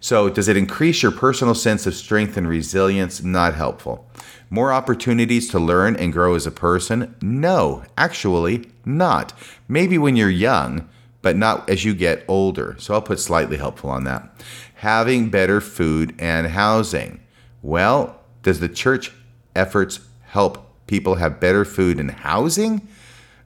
So, 0.02 0.28
does 0.28 0.50
it 0.50 0.58
increase 0.58 1.02
your 1.02 1.14
personal 1.14 1.56
sense 1.56 1.88
of 1.88 1.96
strength 1.96 2.36
and 2.36 2.46
resilience? 2.46 3.24
Not 3.24 3.56
helpful. 3.56 4.06
More 4.50 4.74
opportunities 4.74 5.48
to 5.52 5.60
learn 5.60 5.96
and 5.96 6.12
grow 6.12 6.36
as 6.36 6.46
a 6.46 6.52
person? 6.52 7.16
No, 7.22 7.86
actually, 7.98 8.70
not. 8.84 9.32
Maybe 9.70 9.98
when 9.98 10.18
you're 10.18 10.30
young, 10.30 10.90
but 11.22 11.38
not 11.38 11.70
as 11.70 11.86
you 11.86 11.94
get 11.94 12.26
older. 12.28 12.76
So, 12.80 12.96
I'll 12.96 13.02
put 13.02 13.22
slightly 13.22 13.56
helpful 13.56 13.92
on 13.92 14.04
that. 14.04 14.30
Having 14.76 15.30
better 15.30 15.62
food 15.62 16.16
and 16.20 16.48
housing. 16.48 17.22
Well, 17.62 18.20
does 18.44 18.60
the 18.60 18.70
church 18.70 19.14
efforts 19.60 20.00
help 20.28 20.66
people 20.88 21.16
have 21.16 21.40
better 21.40 21.66
food 21.66 22.00
and 22.00 22.10
housing? 22.10 22.88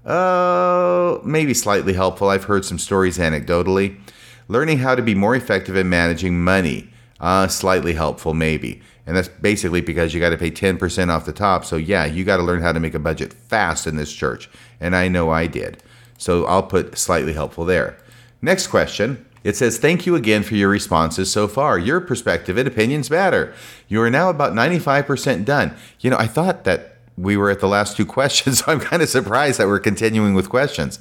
Uh, 0.06 1.20
maybe 1.24 1.54
slightly 1.54 1.94
helpful. 1.94 2.30
I've 2.30 2.44
heard 2.46 2.66
some 2.66 2.78
stories 2.78 3.18
anecdotally. 3.18 4.00
Learning 4.48 4.78
how 4.78 4.96
to 4.96 5.02
be 5.02 5.16
more 5.16 5.36
effective 5.36 5.76
in 5.76 5.90
managing 5.90 6.44
money. 6.44 6.90
Uh, 7.20 7.48
slightly 7.48 7.94
helpful, 7.94 8.34
maybe. 8.34 8.82
And 9.06 9.16
that's 9.16 9.28
basically 9.28 9.82
because 9.82 10.14
you 10.14 10.20
got 10.20 10.30
to 10.30 10.38
pay 10.38 10.52
10% 10.52 11.10
off 11.10 11.26
the 11.26 11.34
top. 11.34 11.66
So, 11.66 11.78
yeah, 11.78 12.06
you 12.06 12.24
got 12.24 12.38
to 12.38 12.44
learn 12.44 12.62
how 12.62 12.72
to 12.72 12.80
make 12.80 12.94
a 12.94 13.00
budget 13.00 13.34
fast 13.34 13.88
in 13.88 13.96
this 13.96 14.14
church. 14.14 14.50
And 14.80 14.96
I 14.96 15.08
know 15.08 15.30
I 15.30 15.48
did. 15.48 15.82
So, 16.18 16.46
I'll 16.46 16.64
put 16.64 16.98
slightly 16.98 17.34
helpful 17.34 17.66
there. 17.66 17.98
Next 18.42 18.68
question. 18.68 19.26
It 19.44 19.56
says, 19.56 19.78
Thank 19.78 20.06
you 20.06 20.16
again 20.16 20.44
for 20.44 20.56
your 20.56 20.70
responses 20.70 21.32
so 21.32 21.48
far. 21.48 21.78
Your 21.78 22.00
perspective 22.00 22.58
and 22.58 22.68
opinions 22.68 23.10
matter. 23.10 23.54
You 23.88 24.02
are 24.02 24.10
now 24.10 24.30
about 24.30 24.54
95% 24.54 25.46
done. 25.46 25.76
You 26.00 26.10
know, 26.10 26.18
I 26.18 26.28
thought 26.28 26.64
that 26.64 26.98
we 27.18 27.38
were 27.38 27.50
at 27.50 27.60
the 27.60 27.68
last 27.68 27.98
two 27.98 28.06
questions, 28.18 28.60
so 28.60 28.72
I'm 28.72 28.80
kind 28.80 29.02
of 29.02 29.10
surprised 29.10 29.60
that 29.60 29.68
we're 29.68 29.80
continuing 29.80 30.34
with 30.34 30.50
questions. 30.50 31.00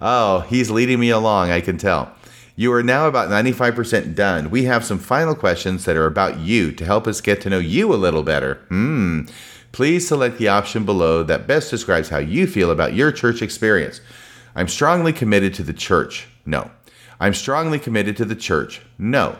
Oh, 0.00 0.40
he's 0.40 0.70
leading 0.70 0.98
me 0.98 1.10
along, 1.10 1.50
I 1.50 1.60
can 1.60 1.78
tell. 1.78 2.12
You 2.54 2.72
are 2.72 2.82
now 2.82 3.08
about 3.08 3.30
95% 3.30 4.14
done. 4.14 4.50
We 4.50 4.64
have 4.64 4.84
some 4.84 4.98
final 4.98 5.34
questions 5.34 5.84
that 5.84 5.96
are 5.96 6.06
about 6.06 6.38
you 6.38 6.70
to 6.72 6.84
help 6.84 7.06
us 7.06 7.20
get 7.20 7.40
to 7.42 7.50
know 7.50 7.58
you 7.58 7.92
a 7.92 7.96
little 7.96 8.22
better. 8.22 8.56
Hmm. 8.68 9.22
Please 9.72 10.06
select 10.06 10.36
the 10.36 10.48
option 10.48 10.84
below 10.84 11.22
that 11.22 11.46
best 11.46 11.70
describes 11.70 12.10
how 12.10 12.18
you 12.18 12.46
feel 12.46 12.70
about 12.70 12.92
your 12.92 13.10
church 13.10 13.40
experience. 13.40 14.02
I'm 14.54 14.68
strongly 14.68 15.14
committed 15.14 15.54
to 15.54 15.62
the 15.62 15.72
church. 15.72 16.28
No. 16.44 16.70
I'm 17.22 17.34
strongly 17.34 17.78
committed 17.78 18.16
to 18.16 18.24
the 18.24 18.34
church. 18.34 18.80
No. 18.98 19.38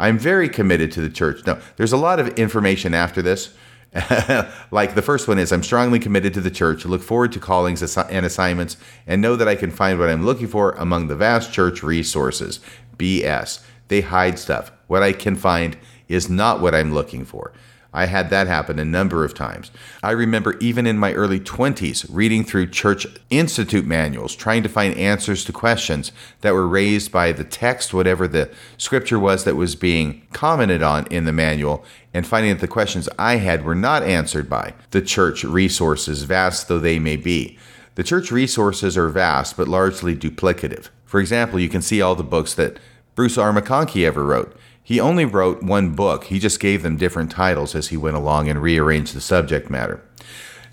I'm 0.00 0.18
very 0.18 0.48
committed 0.48 0.90
to 0.92 1.00
the 1.00 1.08
church. 1.08 1.46
No. 1.46 1.60
There's 1.76 1.92
a 1.92 1.96
lot 1.96 2.18
of 2.18 2.26
information 2.30 2.92
after 2.92 3.22
this. 3.22 3.54
like 4.72 4.96
the 4.96 5.02
first 5.02 5.28
one 5.28 5.38
is 5.38 5.52
I'm 5.52 5.62
strongly 5.62 6.00
committed 6.00 6.34
to 6.34 6.40
the 6.40 6.50
church, 6.50 6.84
look 6.84 7.02
forward 7.02 7.30
to 7.32 7.38
callings 7.38 7.82
and 7.96 8.26
assignments, 8.26 8.76
and 9.06 9.22
know 9.22 9.36
that 9.36 9.46
I 9.46 9.54
can 9.54 9.70
find 9.70 10.00
what 10.00 10.08
I'm 10.08 10.26
looking 10.26 10.48
for 10.48 10.72
among 10.72 11.06
the 11.06 11.14
vast 11.14 11.52
church 11.52 11.84
resources. 11.84 12.58
BS. 12.96 13.62
They 13.86 14.00
hide 14.00 14.36
stuff. 14.36 14.72
What 14.88 15.04
I 15.04 15.12
can 15.12 15.36
find 15.36 15.76
is 16.08 16.28
not 16.28 16.60
what 16.60 16.74
I'm 16.74 16.92
looking 16.92 17.24
for. 17.24 17.52
I 17.92 18.06
had 18.06 18.30
that 18.30 18.46
happen 18.46 18.78
a 18.78 18.84
number 18.84 19.24
of 19.24 19.34
times. 19.34 19.70
I 20.02 20.12
remember 20.12 20.56
even 20.58 20.86
in 20.86 20.98
my 20.98 21.12
early 21.12 21.40
20s 21.40 22.06
reading 22.08 22.44
through 22.44 22.68
church 22.68 23.06
institute 23.30 23.84
manuals, 23.84 24.36
trying 24.36 24.62
to 24.62 24.68
find 24.68 24.96
answers 24.96 25.44
to 25.44 25.52
questions 25.52 26.12
that 26.42 26.54
were 26.54 26.68
raised 26.68 27.10
by 27.10 27.32
the 27.32 27.44
text, 27.44 27.92
whatever 27.92 28.28
the 28.28 28.50
scripture 28.78 29.18
was 29.18 29.44
that 29.44 29.56
was 29.56 29.74
being 29.74 30.22
commented 30.32 30.82
on 30.82 31.06
in 31.08 31.24
the 31.24 31.32
manual, 31.32 31.84
and 32.14 32.26
finding 32.26 32.52
that 32.54 32.60
the 32.60 32.68
questions 32.68 33.08
I 33.18 33.36
had 33.36 33.64
were 33.64 33.74
not 33.74 34.02
answered 34.02 34.48
by 34.48 34.74
the 34.90 35.02
church 35.02 35.42
resources, 35.42 36.22
vast 36.22 36.68
though 36.68 36.78
they 36.78 36.98
may 36.98 37.16
be. 37.16 37.58
The 37.96 38.04
church 38.04 38.30
resources 38.30 38.96
are 38.96 39.08
vast, 39.08 39.56
but 39.56 39.68
largely 39.68 40.14
duplicative. 40.14 40.90
For 41.04 41.20
example, 41.20 41.58
you 41.58 41.68
can 41.68 41.82
see 41.82 42.00
all 42.00 42.14
the 42.14 42.22
books 42.22 42.54
that 42.54 42.78
Bruce 43.16 43.36
R. 43.36 43.52
McConkie 43.52 44.06
ever 44.06 44.24
wrote. 44.24 44.56
He 44.82 44.98
only 44.98 45.24
wrote 45.24 45.62
one 45.62 45.94
book, 45.94 46.24
he 46.24 46.38
just 46.38 46.60
gave 46.60 46.82
them 46.82 46.96
different 46.96 47.30
titles 47.30 47.74
as 47.74 47.88
he 47.88 47.96
went 47.96 48.16
along 48.16 48.48
and 48.48 48.60
rearranged 48.60 49.14
the 49.14 49.20
subject 49.20 49.70
matter. 49.70 50.02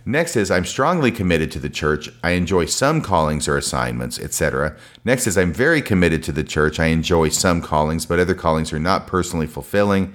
Next 0.08 0.38
is 0.38 0.50
I'm 0.50 0.64
strongly 0.64 1.12
committed 1.12 1.52
to 1.52 1.60
the 1.60 1.70
church. 1.70 2.10
I 2.24 2.32
enjoy 2.32 2.68
some 2.68 3.02
callings 3.02 3.46
or 3.46 3.58
assignments, 3.58 4.18
etc. 4.18 4.78
Next 5.04 5.28
is 5.28 5.38
I'm 5.38 5.52
very 5.52 5.82
committed 5.82 6.24
to 6.24 6.32
the 6.32 6.46
church. 6.46 6.80
I 6.80 6.86
enjoy 6.86 7.28
some 7.28 7.62
callings, 7.62 8.06
but 8.06 8.18
other 8.18 8.34
callings 8.34 8.72
are 8.72 8.80
not 8.80 9.06
personally 9.06 9.48
fulfilling. 9.48 10.14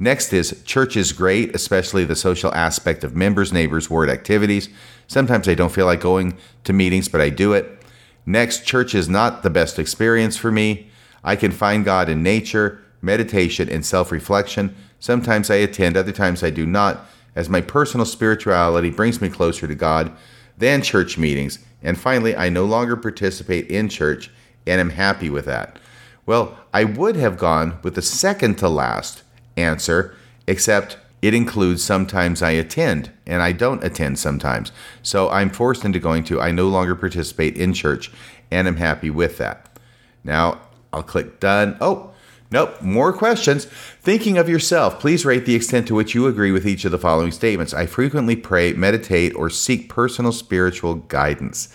Next 0.00 0.32
is 0.32 0.62
church 0.64 0.96
is 0.96 1.12
great, 1.12 1.54
especially 1.54 2.06
the 2.06 2.16
social 2.16 2.50
aspect 2.54 3.04
of 3.04 3.14
members, 3.14 3.52
neighbors, 3.52 3.90
ward 3.90 4.08
activities. 4.08 4.70
Sometimes 5.06 5.46
I 5.48 5.54
don't 5.54 5.72
feel 5.72 5.84
like 5.84 6.00
going 6.00 6.38
to 6.64 6.72
meetings, 6.72 7.08
but 7.08 7.20
I 7.20 7.28
do 7.28 7.52
it. 7.52 7.82
Next, 8.24 8.64
church 8.64 8.94
is 8.94 9.06
not 9.06 9.42
the 9.42 9.50
best 9.50 9.78
experience 9.78 10.38
for 10.38 10.50
me. 10.50 10.88
I 11.22 11.36
can 11.36 11.52
find 11.52 11.84
God 11.84 12.08
in 12.08 12.22
nature 12.22 12.82
meditation, 13.02 13.68
and 13.68 13.84
self 13.84 14.10
reflection. 14.12 14.74
Sometimes 14.98 15.50
I 15.50 15.56
attend, 15.56 15.96
other 15.96 16.12
times 16.12 16.42
I 16.42 16.50
do 16.50 16.66
not, 16.66 17.06
as 17.34 17.48
my 17.48 17.60
personal 17.60 18.06
spirituality 18.06 18.90
brings 18.90 19.20
me 19.20 19.28
closer 19.28 19.66
to 19.66 19.74
God 19.74 20.12
than 20.56 20.82
church 20.82 21.18
meetings. 21.18 21.58
And 21.82 21.98
finally, 21.98 22.34
I 22.34 22.48
no 22.48 22.64
longer 22.64 22.96
participate 22.96 23.70
in 23.70 23.88
church 23.88 24.30
and 24.66 24.80
am 24.80 24.90
happy 24.90 25.30
with 25.30 25.44
that. 25.44 25.78
Well, 26.24 26.58
I 26.74 26.84
would 26.84 27.16
have 27.16 27.38
gone 27.38 27.78
with 27.82 27.94
the 27.94 28.02
second 28.02 28.56
to 28.58 28.68
last 28.68 29.22
answer, 29.56 30.14
except 30.46 30.98
it 31.22 31.34
includes 31.34 31.82
sometimes 31.82 32.42
I 32.42 32.50
attend 32.50 33.10
and 33.26 33.42
I 33.42 33.52
don't 33.52 33.84
attend 33.84 34.18
sometimes. 34.18 34.72
So 35.02 35.30
I'm 35.30 35.50
forced 35.50 35.84
into 35.84 35.98
going 35.98 36.24
to 36.24 36.40
I 36.40 36.50
no 36.50 36.68
longer 36.68 36.94
participate 36.94 37.56
in 37.56 37.72
church 37.72 38.10
and 38.50 38.68
I'm 38.68 38.76
happy 38.76 39.10
with 39.10 39.38
that. 39.38 39.78
Now 40.24 40.60
I'll 40.92 41.02
click 41.02 41.40
done. 41.40 41.76
Oh, 41.80 42.12
Nope, 42.50 42.80
more 42.80 43.12
questions. 43.12 43.64
Thinking 43.64 44.38
of 44.38 44.48
yourself, 44.48 45.00
please 45.00 45.24
rate 45.24 45.46
the 45.46 45.56
extent 45.56 45.88
to 45.88 45.94
which 45.96 46.14
you 46.14 46.28
agree 46.28 46.52
with 46.52 46.66
each 46.66 46.84
of 46.84 46.92
the 46.92 46.98
following 46.98 47.32
statements. 47.32 47.74
I 47.74 47.86
frequently 47.86 48.36
pray, 48.36 48.72
meditate, 48.72 49.34
or 49.34 49.50
seek 49.50 49.88
personal 49.88 50.30
spiritual 50.30 50.94
guidance. 50.94 51.68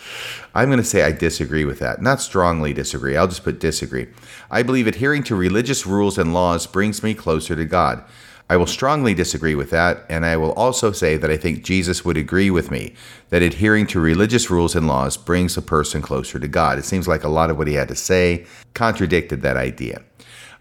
I'm 0.56 0.70
going 0.70 0.78
to 0.78 0.84
say 0.84 1.04
I 1.04 1.12
disagree 1.12 1.66
with 1.66 1.80
that. 1.80 2.02
Not 2.02 2.22
strongly 2.22 2.74
disagree, 2.74 3.18
I'll 3.18 3.28
just 3.28 3.44
put 3.44 3.60
disagree. 3.60 4.08
I 4.50 4.64
believe 4.64 4.88
adhering 4.88 5.24
to 5.24 5.36
religious 5.36 5.86
rules 5.86 6.18
and 6.18 6.34
laws 6.34 6.68
brings 6.68 7.04
me 7.04 7.16
closer 7.16 7.56
to 7.56 7.66
God. 7.66 8.06
I 8.52 8.58
will 8.58 8.68
strongly 8.68 9.14
disagree 9.14 9.56
with 9.56 9.70
that, 9.70 10.06
and 10.10 10.26
I 10.26 10.36
will 10.36 10.52
also 10.54 10.92
say 10.92 11.16
that 11.16 11.32
I 11.32 11.38
think 11.38 11.64
Jesus 11.64 12.04
would 12.04 12.18
agree 12.18 12.52
with 12.52 12.70
me 12.70 12.96
that 13.30 13.42
adhering 13.42 13.88
to 13.88 14.02
religious 14.02 14.50
rules 14.50 14.76
and 14.76 14.88
laws 14.88 15.16
brings 15.16 15.56
a 15.56 15.62
person 15.62 16.02
closer 16.02 16.38
to 16.38 16.50
God. 16.50 16.78
It 16.78 16.84
seems 16.84 17.08
like 17.08 17.24
a 17.24 17.30
lot 17.30 17.50
of 17.50 17.58
what 17.58 17.68
he 17.68 17.76
had 17.76 17.88
to 17.88 17.96
say 17.96 18.46
contradicted 18.74 19.42
that 19.42 19.56
idea. 19.56 20.02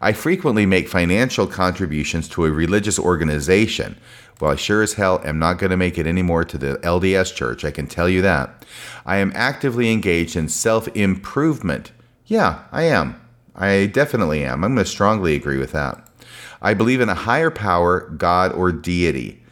I 0.01 0.13
frequently 0.13 0.65
make 0.65 0.89
financial 0.89 1.47
contributions 1.47 2.29
to 2.31 2.47
a 2.47 2.51
religious 2.51 2.99
organization. 2.99 3.99
Well, 4.41 4.53
I 4.53 4.57
sure 4.57 4.83
as 4.83 4.95
hell 4.95 5.21
am 5.25 5.39
not 5.39 5.59
going 5.59 5.71
to 5.71 5.77
make 5.77 5.99
it 5.99 6.07
anymore 6.07 6.45
to 6.45 6.57
the 6.57 6.77
LDS 6.79 7.35
church, 7.35 7.65
I 7.65 7.71
can 7.71 7.87
tell 7.87 8.09
you 8.09 8.23
that. 8.23 8.65
I 9.05 9.19
am 9.19 9.33
actively 9.35 9.93
engaged 9.93 10.37
in 10.37 10.49
self 10.49 10.89
improvement. 10.97 11.93
Yeah, 12.25 12.63
I 12.73 12.85
am. 12.85 13.21
I 13.55 13.87
definitely 13.87 14.43
am. 14.45 14.65
I'm 14.65 14.75
going 14.75 14.85
to 14.85 14.91
strongly 14.91 15.35
agree 15.35 15.59
with 15.59 15.73
that. 15.73 16.09
I 16.63 16.73
believe 16.73 17.01
in 17.01 17.09
a 17.09 17.15
higher 17.15 17.51
power, 17.51 18.09
God, 18.17 18.53
or 18.53 18.73
deity. 18.73 19.43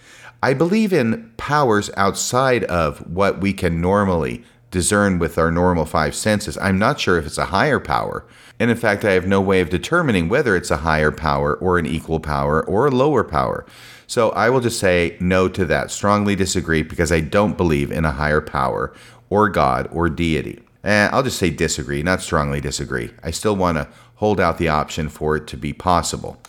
I 0.43 0.55
believe 0.55 0.93
in 0.93 1.33
powers 1.37 1.91
outside 1.97 2.65
of 2.65 3.01
what 3.11 3.41
we 3.41 3.53
can 3.53 3.81
normally 3.81 4.45
discern 4.71 5.19
with 5.19 5.37
our 5.37 5.51
normal 5.51 5.85
five 5.85 6.15
senses. 6.15 6.57
I'm 6.59 6.79
not 6.79 7.01
sure 7.01 7.19
if 7.19 7.27
it's 7.27 7.39
a 7.39 7.47
higher 7.47 7.81
power. 7.81 8.25
And 8.61 8.71
in 8.71 8.77
fact, 8.77 9.05
I 9.05 9.13
have 9.13 9.27
no 9.27 9.41
way 9.41 9.61
of 9.61 9.71
determining 9.71 10.29
whether 10.29 10.57
it's 10.57 10.71
a 10.71 10.79
higher 10.79 11.13
power 11.13 11.55
or 11.55 11.79
an 11.79 11.87
equal 11.87 12.21
power 12.21 12.65
or 12.67 12.87
a 12.87 12.91
lower 12.91 13.23
power. 13.23 13.65
So 14.07 14.31
I 14.31 14.51
will 14.51 14.61
just 14.61 14.81
say 14.81 15.17
no 15.21 15.49
to 15.49 15.65
that. 15.67 15.91
Strongly 15.91 16.35
disagree 16.35 16.83
because 16.83 17.13
I 17.13 17.21
don't 17.21 17.57
believe 17.57 17.93
in 17.93 18.05
a 18.05 18.13
higher 18.13 18.41
power 18.41 18.93
or 19.31 19.49
God 19.49 19.89
or 19.93 20.09
deity. 20.09 20.61
And 20.83 21.15
I'll 21.15 21.23
just 21.23 21.39
say 21.39 21.51
disagree, 21.51 22.03
not 22.03 22.23
strongly 22.23 22.61
disagree. 22.61 23.11
I 23.23 23.31
still 23.31 23.55
want 23.55 23.77
to 23.77 23.89
hold 24.17 24.41
out 24.41 24.59
the 24.59 24.69
option 24.69 25.09
for 25.09 25.37
it 25.37 25.47
to 25.49 25.57
be 25.57 25.73
possible. 25.73 26.41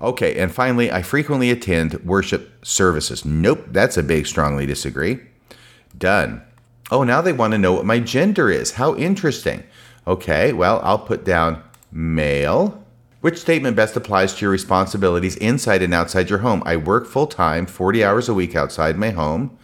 Okay, 0.00 0.36
and 0.36 0.52
finally, 0.52 0.90
I 0.90 1.02
frequently 1.02 1.50
attend 1.50 1.94
worship 2.04 2.64
services. 2.64 3.24
Nope, 3.24 3.66
that's 3.68 3.96
a 3.96 4.02
big 4.02 4.26
strongly 4.26 4.66
disagree. 4.66 5.20
Done. 5.96 6.42
Oh, 6.90 7.04
now 7.04 7.22
they 7.22 7.32
want 7.32 7.52
to 7.52 7.58
know 7.58 7.72
what 7.72 7.86
my 7.86 8.00
gender 8.00 8.50
is. 8.50 8.72
How 8.72 8.96
interesting. 8.96 9.62
Okay, 10.06 10.52
well, 10.52 10.80
I'll 10.82 10.98
put 10.98 11.24
down 11.24 11.62
male. 11.92 12.82
Which 13.20 13.38
statement 13.38 13.76
best 13.76 13.96
applies 13.96 14.34
to 14.34 14.40
your 14.40 14.50
responsibilities 14.50 15.36
inside 15.36 15.80
and 15.80 15.94
outside 15.94 16.28
your 16.28 16.40
home? 16.40 16.60
I 16.66 16.76
work 16.76 17.06
full 17.06 17.28
time, 17.28 17.66
40 17.66 18.02
hours 18.02 18.28
a 18.28 18.34
week 18.34 18.56
outside 18.56 18.98
my 18.98 19.10
home. 19.10 19.56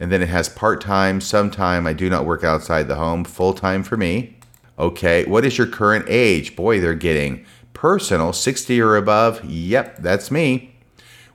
And 0.00 0.10
then 0.10 0.22
it 0.22 0.28
has 0.28 0.48
part 0.48 0.80
time, 0.80 1.20
sometime 1.20 1.86
I 1.86 1.92
do 1.92 2.08
not 2.08 2.24
work 2.24 2.42
outside 2.42 2.88
the 2.88 2.94
home, 2.94 3.24
full 3.24 3.52
time 3.52 3.82
for 3.82 3.98
me. 3.98 4.38
Okay, 4.78 5.24
what 5.26 5.44
is 5.44 5.58
your 5.58 5.66
current 5.66 6.06
age? 6.08 6.56
Boy, 6.56 6.80
they're 6.80 6.94
getting 6.94 7.44
personal, 7.74 8.32
60 8.32 8.80
or 8.80 8.96
above. 8.96 9.44
Yep, 9.44 9.98
that's 9.98 10.30
me. 10.30 10.74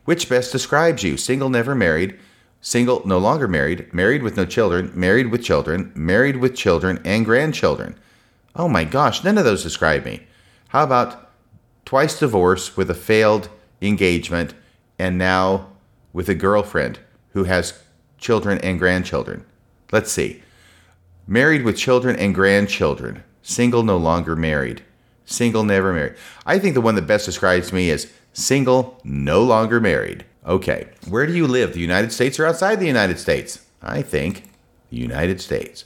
Which 0.04 0.28
best 0.28 0.50
describes 0.50 1.04
you? 1.04 1.16
Single, 1.16 1.50
never 1.50 1.76
married. 1.76 2.18
Single, 2.60 3.06
no 3.06 3.18
longer 3.18 3.46
married. 3.46 3.94
Married 3.94 4.24
with 4.24 4.36
no 4.36 4.44
children. 4.44 4.90
Married 4.92 5.30
with 5.30 5.44
children. 5.44 5.92
Married 5.94 6.38
with 6.38 6.56
children 6.56 7.00
and 7.04 7.24
grandchildren. 7.24 7.96
Oh 8.54 8.68
my 8.68 8.84
gosh, 8.84 9.22
none 9.24 9.38
of 9.38 9.44
those 9.44 9.62
describe 9.62 10.04
me. 10.04 10.26
How 10.68 10.84
about 10.84 11.30
twice 11.84 12.18
divorced 12.18 12.76
with 12.76 12.90
a 12.90 12.94
failed 12.94 13.48
engagement 13.80 14.54
and 14.98 15.16
now 15.16 15.68
with 16.12 16.28
a 16.28 16.34
girlfriend 16.34 16.98
who 17.30 17.44
has 17.44 17.82
children 18.18 18.58
and 18.58 18.78
grandchildren? 18.78 19.44
Let's 19.92 20.12
see. 20.12 20.42
Married 21.26 21.62
with 21.62 21.76
children 21.76 22.16
and 22.16 22.34
grandchildren. 22.34 23.22
Single, 23.42 23.82
no 23.82 23.96
longer 23.96 24.36
married. 24.36 24.82
Single, 25.24 25.64
never 25.64 25.92
married. 25.92 26.16
I 26.44 26.58
think 26.58 26.74
the 26.74 26.80
one 26.80 26.96
that 26.96 27.06
best 27.06 27.24
describes 27.24 27.72
me 27.72 27.88
is 27.88 28.12
single, 28.32 29.00
no 29.04 29.42
longer 29.42 29.80
married. 29.80 30.24
Okay, 30.46 30.88
where 31.08 31.26
do 31.26 31.32
you 31.32 31.46
live? 31.46 31.72
The 31.72 31.80
United 31.80 32.12
States 32.12 32.38
or 32.40 32.46
outside 32.46 32.80
the 32.80 32.86
United 32.86 33.18
States? 33.18 33.64
I 33.82 34.02
think 34.02 34.50
the 34.90 34.96
United 34.96 35.40
States. 35.40 35.84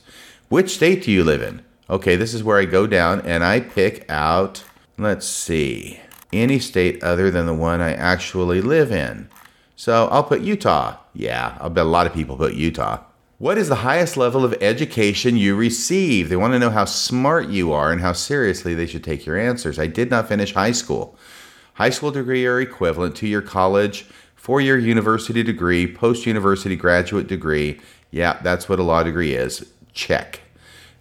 Which 0.48 0.74
state 0.74 1.02
do 1.02 1.12
you 1.12 1.24
live 1.24 1.42
in? 1.42 1.62
Okay, 1.88 2.16
this 2.16 2.32
is 2.32 2.42
where 2.42 2.58
I 2.58 2.64
go 2.64 2.86
down 2.86 3.20
and 3.22 3.44
I 3.44 3.60
pick 3.60 4.08
out, 4.10 4.64
let's 4.96 5.26
see, 5.26 6.00
any 6.32 6.58
state 6.58 7.02
other 7.02 7.30
than 7.30 7.44
the 7.44 7.54
one 7.54 7.82
I 7.82 7.92
actually 7.92 8.62
live 8.62 8.90
in. 8.90 9.28
So 9.76 10.08
I'll 10.10 10.24
put 10.24 10.40
Utah. 10.40 10.96
Yeah, 11.12 11.58
I'll 11.60 11.68
bet 11.68 11.84
a 11.84 11.88
lot 11.88 12.06
of 12.06 12.14
people 12.14 12.36
put 12.36 12.54
Utah. 12.54 13.02
What 13.36 13.58
is 13.58 13.68
the 13.68 13.74
highest 13.76 14.16
level 14.16 14.44
of 14.44 14.54
education 14.62 15.36
you 15.36 15.56
receive? 15.56 16.28
They 16.28 16.36
want 16.36 16.54
to 16.54 16.58
know 16.58 16.70
how 16.70 16.86
smart 16.86 17.48
you 17.48 17.72
are 17.72 17.92
and 17.92 18.00
how 18.00 18.12
seriously 18.12 18.72
they 18.72 18.86
should 18.86 19.04
take 19.04 19.26
your 19.26 19.36
answers. 19.36 19.78
I 19.78 19.86
did 19.86 20.08
not 20.08 20.28
finish 20.28 20.54
high 20.54 20.72
school. 20.72 21.18
High 21.74 21.90
school 21.90 22.12
degree 22.12 22.46
or 22.46 22.60
equivalent 22.60 23.16
to 23.16 23.26
your 23.26 23.42
college, 23.42 24.06
four 24.36 24.60
year 24.60 24.78
university 24.78 25.42
degree, 25.42 25.92
post 25.92 26.24
university 26.24 26.76
graduate 26.76 27.26
degree. 27.26 27.80
Yeah, 28.10 28.40
that's 28.42 28.68
what 28.68 28.78
a 28.78 28.84
law 28.84 29.02
degree 29.02 29.34
is. 29.34 29.66
Check. 29.92 30.43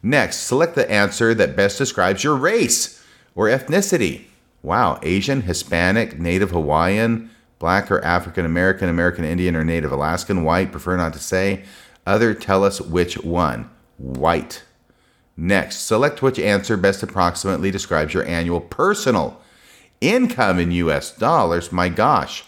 Next, 0.06 0.40
select 0.40 0.76
the 0.76 0.90
answer 0.92 1.34
that 1.34 1.56
best 1.56 1.78
describes 1.78 2.26
your 2.26 2.36
race 2.36 3.02
or 3.36 3.48
ethnicity. 3.48 4.26
Wow, 4.62 5.00
Asian, 5.02 5.44
Hispanic, 5.44 6.20
Native 6.20 6.52
Hawaiian, 6.52 7.30
Black 7.58 7.90
or 7.90 8.04
African 8.04 8.46
American, 8.46 8.90
American 8.90 9.24
Indian 9.24 9.56
or 9.56 9.64
Native 9.64 9.94
Alaskan, 9.94 10.44
white, 10.44 10.74
prefer 10.74 10.98
not 10.98 11.14
to 11.14 11.20
say. 11.20 11.64
Other, 12.06 12.34
tell 12.34 12.66
us 12.66 12.82
which 12.82 13.18
one. 13.20 13.70
White. 13.98 14.64
Next, 15.38 15.78
select 15.78 16.22
which 16.22 16.38
answer 16.38 16.76
best 16.76 17.02
approximately 17.02 17.72
describes 17.72 18.14
your 18.14 18.26
annual 18.26 18.60
personal 18.60 19.42
income 20.02 20.60
in 20.60 20.72
US 20.72 21.16
dollars. 21.16 21.72
My 21.72 21.88
gosh. 21.88 22.44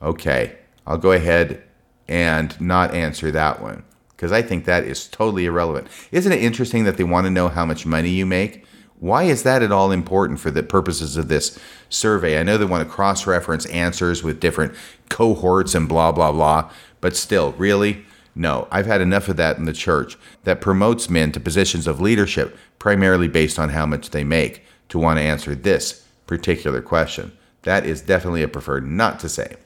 Okay, 0.00 0.56
I'll 0.86 0.98
go 0.98 1.10
ahead 1.10 1.64
and 2.06 2.58
not 2.60 2.94
answer 2.94 3.32
that 3.32 3.60
one 3.60 3.82
because 4.20 4.32
I 4.32 4.42
think 4.42 4.66
that 4.66 4.84
is 4.84 5.08
totally 5.08 5.46
irrelevant. 5.46 5.88
Isn't 6.12 6.32
it 6.32 6.42
interesting 6.42 6.84
that 6.84 6.98
they 6.98 7.04
want 7.04 7.24
to 7.24 7.30
know 7.30 7.48
how 7.48 7.64
much 7.64 7.86
money 7.86 8.10
you 8.10 8.26
make? 8.26 8.66
Why 8.98 9.22
is 9.22 9.44
that 9.44 9.62
at 9.62 9.72
all 9.72 9.90
important 9.90 10.40
for 10.40 10.50
the 10.50 10.62
purposes 10.62 11.16
of 11.16 11.28
this 11.28 11.58
survey? 11.88 12.38
I 12.38 12.42
know 12.42 12.58
they 12.58 12.66
want 12.66 12.86
to 12.86 12.94
cross 12.94 13.26
reference 13.26 13.64
answers 13.64 14.22
with 14.22 14.38
different 14.38 14.74
cohorts 15.08 15.74
and 15.74 15.88
blah, 15.88 16.12
blah, 16.12 16.32
blah, 16.32 16.70
but 17.00 17.16
still, 17.16 17.52
really? 17.52 18.04
No, 18.34 18.68
I've 18.70 18.84
had 18.84 19.00
enough 19.00 19.30
of 19.30 19.38
that 19.38 19.56
in 19.56 19.64
the 19.64 19.72
church 19.72 20.18
that 20.44 20.60
promotes 20.60 21.08
men 21.08 21.32
to 21.32 21.40
positions 21.40 21.86
of 21.86 21.98
leadership 21.98 22.58
primarily 22.78 23.26
based 23.26 23.58
on 23.58 23.70
how 23.70 23.86
much 23.86 24.10
they 24.10 24.22
make 24.22 24.62
to 24.90 24.98
want 24.98 25.16
to 25.16 25.24
answer 25.24 25.54
this 25.54 26.06
particular 26.26 26.82
question. 26.82 27.32
That 27.62 27.86
is 27.86 28.02
definitely 28.02 28.42
a 28.42 28.48
preferred 28.48 28.86
not 28.86 29.18
to 29.20 29.30
say. 29.30 29.56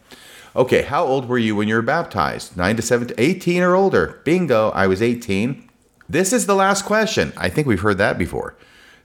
Okay, 0.57 0.83
how 0.83 1.05
old 1.05 1.29
were 1.29 1.39
you 1.39 1.57
when 1.57 1.67
you 1.67 1.75
were 1.75 1.83
baptized? 1.83 2.57
9 2.57 2.77
to 2.77 2.83
17, 2.83 3.17
18 3.19 3.63
or 3.63 3.75
older. 3.75 4.21
Bingo, 4.25 4.71
I 4.71 4.87
was 4.87 5.03
18. 5.03 5.69
This 6.09 6.33
is 6.33 6.47
the 6.47 6.55
last 6.55 6.85
question. 6.85 7.33
I 7.37 7.49
think 7.49 7.67
we've 7.67 7.81
heard 7.81 7.99
that 7.99 8.19
before. 8.19 8.57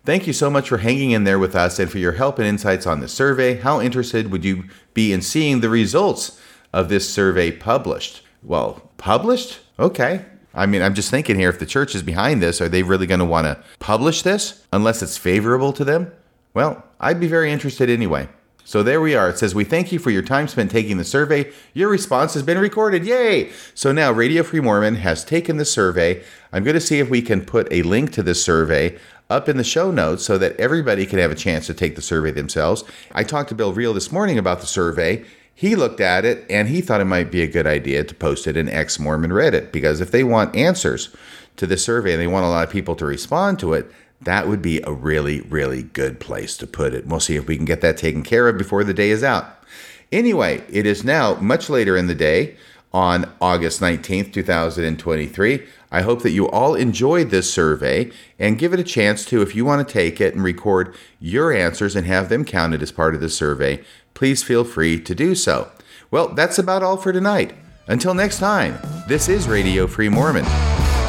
Thank 0.06 0.28
you 0.28 0.34
so 0.34 0.52
much 0.52 0.70
for 0.70 0.78
hanging 0.78 1.12
in 1.12 1.24
there 1.24 1.40
with 1.40 1.56
us 1.56 1.80
and 1.80 1.90
for 1.90 1.98
your 1.98 2.12
help 2.14 2.38
and 2.38 2.48
insights 2.48 2.86
on 2.86 3.00
the 3.00 3.08
survey. 3.08 3.60
How 3.60 3.82
interested 3.82 4.32
would 4.32 4.46
you 4.46 4.66
be 4.94 5.12
in 5.12 5.22
seeing 5.22 5.60
the 5.60 5.70
results 5.70 6.40
of 6.72 6.88
this 6.88 7.10
survey 7.10 7.52
published? 7.52 8.22
Well, 8.44 8.92
published? 8.98 9.60
Okay. 9.80 10.26
I 10.54 10.68
mean, 10.68 10.84
I'm 10.84 10.94
just 10.94 11.10
thinking 11.10 11.36
here 11.36 11.50
if 11.50 11.60
the 11.60 11.66
church 11.66 11.96
is 11.96 12.04
behind 12.04 12.44
this, 12.44 12.62
are 12.62 12.70
they 12.70 12.84
really 12.84 13.08
going 13.08 13.20
to 13.20 13.26
want 13.26 13.46
to 13.46 13.64
publish 13.80 14.22
this 14.22 14.66
unless 14.72 15.02
it's 15.02 15.18
favorable 15.18 15.74
to 15.74 15.84
them? 15.84 16.12
Well, 16.54 16.84
I'd 17.00 17.20
be 17.20 17.28
very 17.28 17.52
interested 17.52 17.90
anyway. 17.90 18.30
So 18.70 18.84
there 18.84 19.02
we 19.02 19.16
are. 19.16 19.32
It 19.32 19.40
says, 19.40 19.56
We 19.56 19.64
thank 19.64 19.92
you 19.92 19.98
for 19.98 20.12
your 20.12 20.22
time 20.22 20.48
spent 20.48 20.70
taking 20.70 20.98
the 20.98 21.04
survey. 21.04 21.52
Your 21.74 21.90
response 21.90 22.36
has 22.36 22.44
been 22.44 22.60
recorded. 22.60 23.04
Yay! 23.04 23.50
So 23.74 23.92
now 23.92 24.12
Radio 24.12 24.44
Free 24.44 24.60
Mormon 24.60 24.98
has 24.98 25.26
taken 25.26 25.58
the 25.58 25.66
survey. 25.66 26.24
I'm 26.54 26.64
going 26.64 26.76
to 26.76 26.80
see 26.80 27.00
if 27.00 27.10
we 27.10 27.24
can 27.24 27.44
put 27.44 27.68
a 27.72 27.82
link 27.82 28.12
to 28.12 28.22
this 28.22 28.46
survey 28.46 29.00
up 29.28 29.50
in 29.50 29.58
the 29.58 29.64
show 29.64 29.90
notes 29.90 30.24
so 30.24 30.38
that 30.38 30.56
everybody 30.58 31.08
can 31.08 31.18
have 31.18 31.32
a 31.32 31.36
chance 31.36 31.66
to 31.66 31.74
take 31.74 31.96
the 31.96 32.04
survey 32.04 32.30
themselves. 32.30 32.84
I 33.12 33.24
talked 33.24 33.50
to 33.50 33.56
Bill 33.56 33.74
Reel 33.74 33.96
this 33.96 34.12
morning 34.12 34.38
about 34.38 34.60
the 34.60 34.68
survey. 34.68 35.26
He 35.56 35.76
looked 35.76 36.00
at 36.00 36.24
it 36.24 36.46
and 36.48 36.68
he 36.68 36.82
thought 36.82 37.02
it 37.02 37.06
might 37.06 37.32
be 37.32 37.42
a 37.42 37.48
good 37.48 37.66
idea 37.66 38.04
to 38.04 38.14
post 38.14 38.46
it 38.46 38.56
in 38.56 38.70
Ex 38.70 39.00
Mormon 39.00 39.32
Reddit 39.32 39.72
because 39.72 40.00
if 40.00 40.12
they 40.12 40.24
want 40.24 40.56
answers 40.56 41.10
to 41.56 41.66
the 41.66 41.76
survey 41.76 42.12
and 42.12 42.22
they 42.22 42.28
want 42.28 42.46
a 42.46 42.50
lot 42.50 42.68
of 42.68 42.72
people 42.72 42.96
to 42.98 43.06
respond 43.08 43.58
to 43.62 43.74
it, 43.74 43.92
that 44.22 44.48
would 44.48 44.62
be 44.62 44.82
a 44.82 44.92
really, 44.92 45.42
really 45.42 45.84
good 45.84 46.20
place 46.20 46.58
to 46.58 46.68
put 46.68 46.94
it. 46.94 47.08
We'll 47.08 47.20
see 47.20 47.36
if 47.36 47.48
we 47.48 47.56
can 47.56 47.66
get 47.66 47.82
that 47.82 47.98
taken 47.98 48.24
care 48.24 48.48
of 48.48 48.58
before 48.58 48.84
the 48.84 48.94
day 48.94 49.10
is 49.10 49.24
out. 49.24 49.64
Anyway, 50.12 50.64
it 50.70 50.86
is 50.86 51.04
now 51.04 51.36
much 51.36 51.70
later 51.70 51.96
in 51.96 52.08
the 52.08 52.16
day 52.16 52.58
on 52.92 53.32
August 53.40 53.82
19th, 53.82 54.34
2023. 54.34 55.66
I 55.92 56.02
hope 56.02 56.24
that 56.24 56.32
you 56.32 56.50
all 56.50 56.76
enjoyed 56.76 57.30
this 57.30 57.52
survey 57.52 58.12
and 58.38 58.58
give 58.58 58.74
it 58.74 58.80
a 58.80 58.84
chance 58.84 59.26
to, 59.26 59.42
if 59.42 59.56
you 59.56 59.66
want 59.66 59.88
to 59.88 59.94
take 59.94 60.20
it 60.20 60.34
and 60.34 60.44
record 60.44 60.96
your 61.20 61.54
answers 61.54 61.96
and 61.96 62.06
have 62.06 62.30
them 62.30 62.46
counted 62.46 62.82
as 62.82 62.92
part 62.92 63.16
of 63.16 63.22
the 63.22 63.30
survey, 63.30 63.84
please 64.14 64.44
feel 64.44 64.64
free 64.64 65.00
to 65.00 65.16
do 65.16 65.36
so. 65.36 65.72
Well, 66.12 66.30
that's 66.30 66.60
about 66.60 66.84
all 66.84 66.98
for 66.98 67.14
tonight. 67.14 67.54
Until 67.88 68.14
next 68.14 68.40
time, 68.40 68.78
this 69.08 69.30
is 69.30 69.48
Radio 69.48 69.88
Free 69.88 70.10
Mormon, 70.10 70.46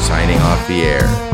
signing 0.00 0.38
off 0.38 0.66
the 0.68 0.82
air. 0.82 1.29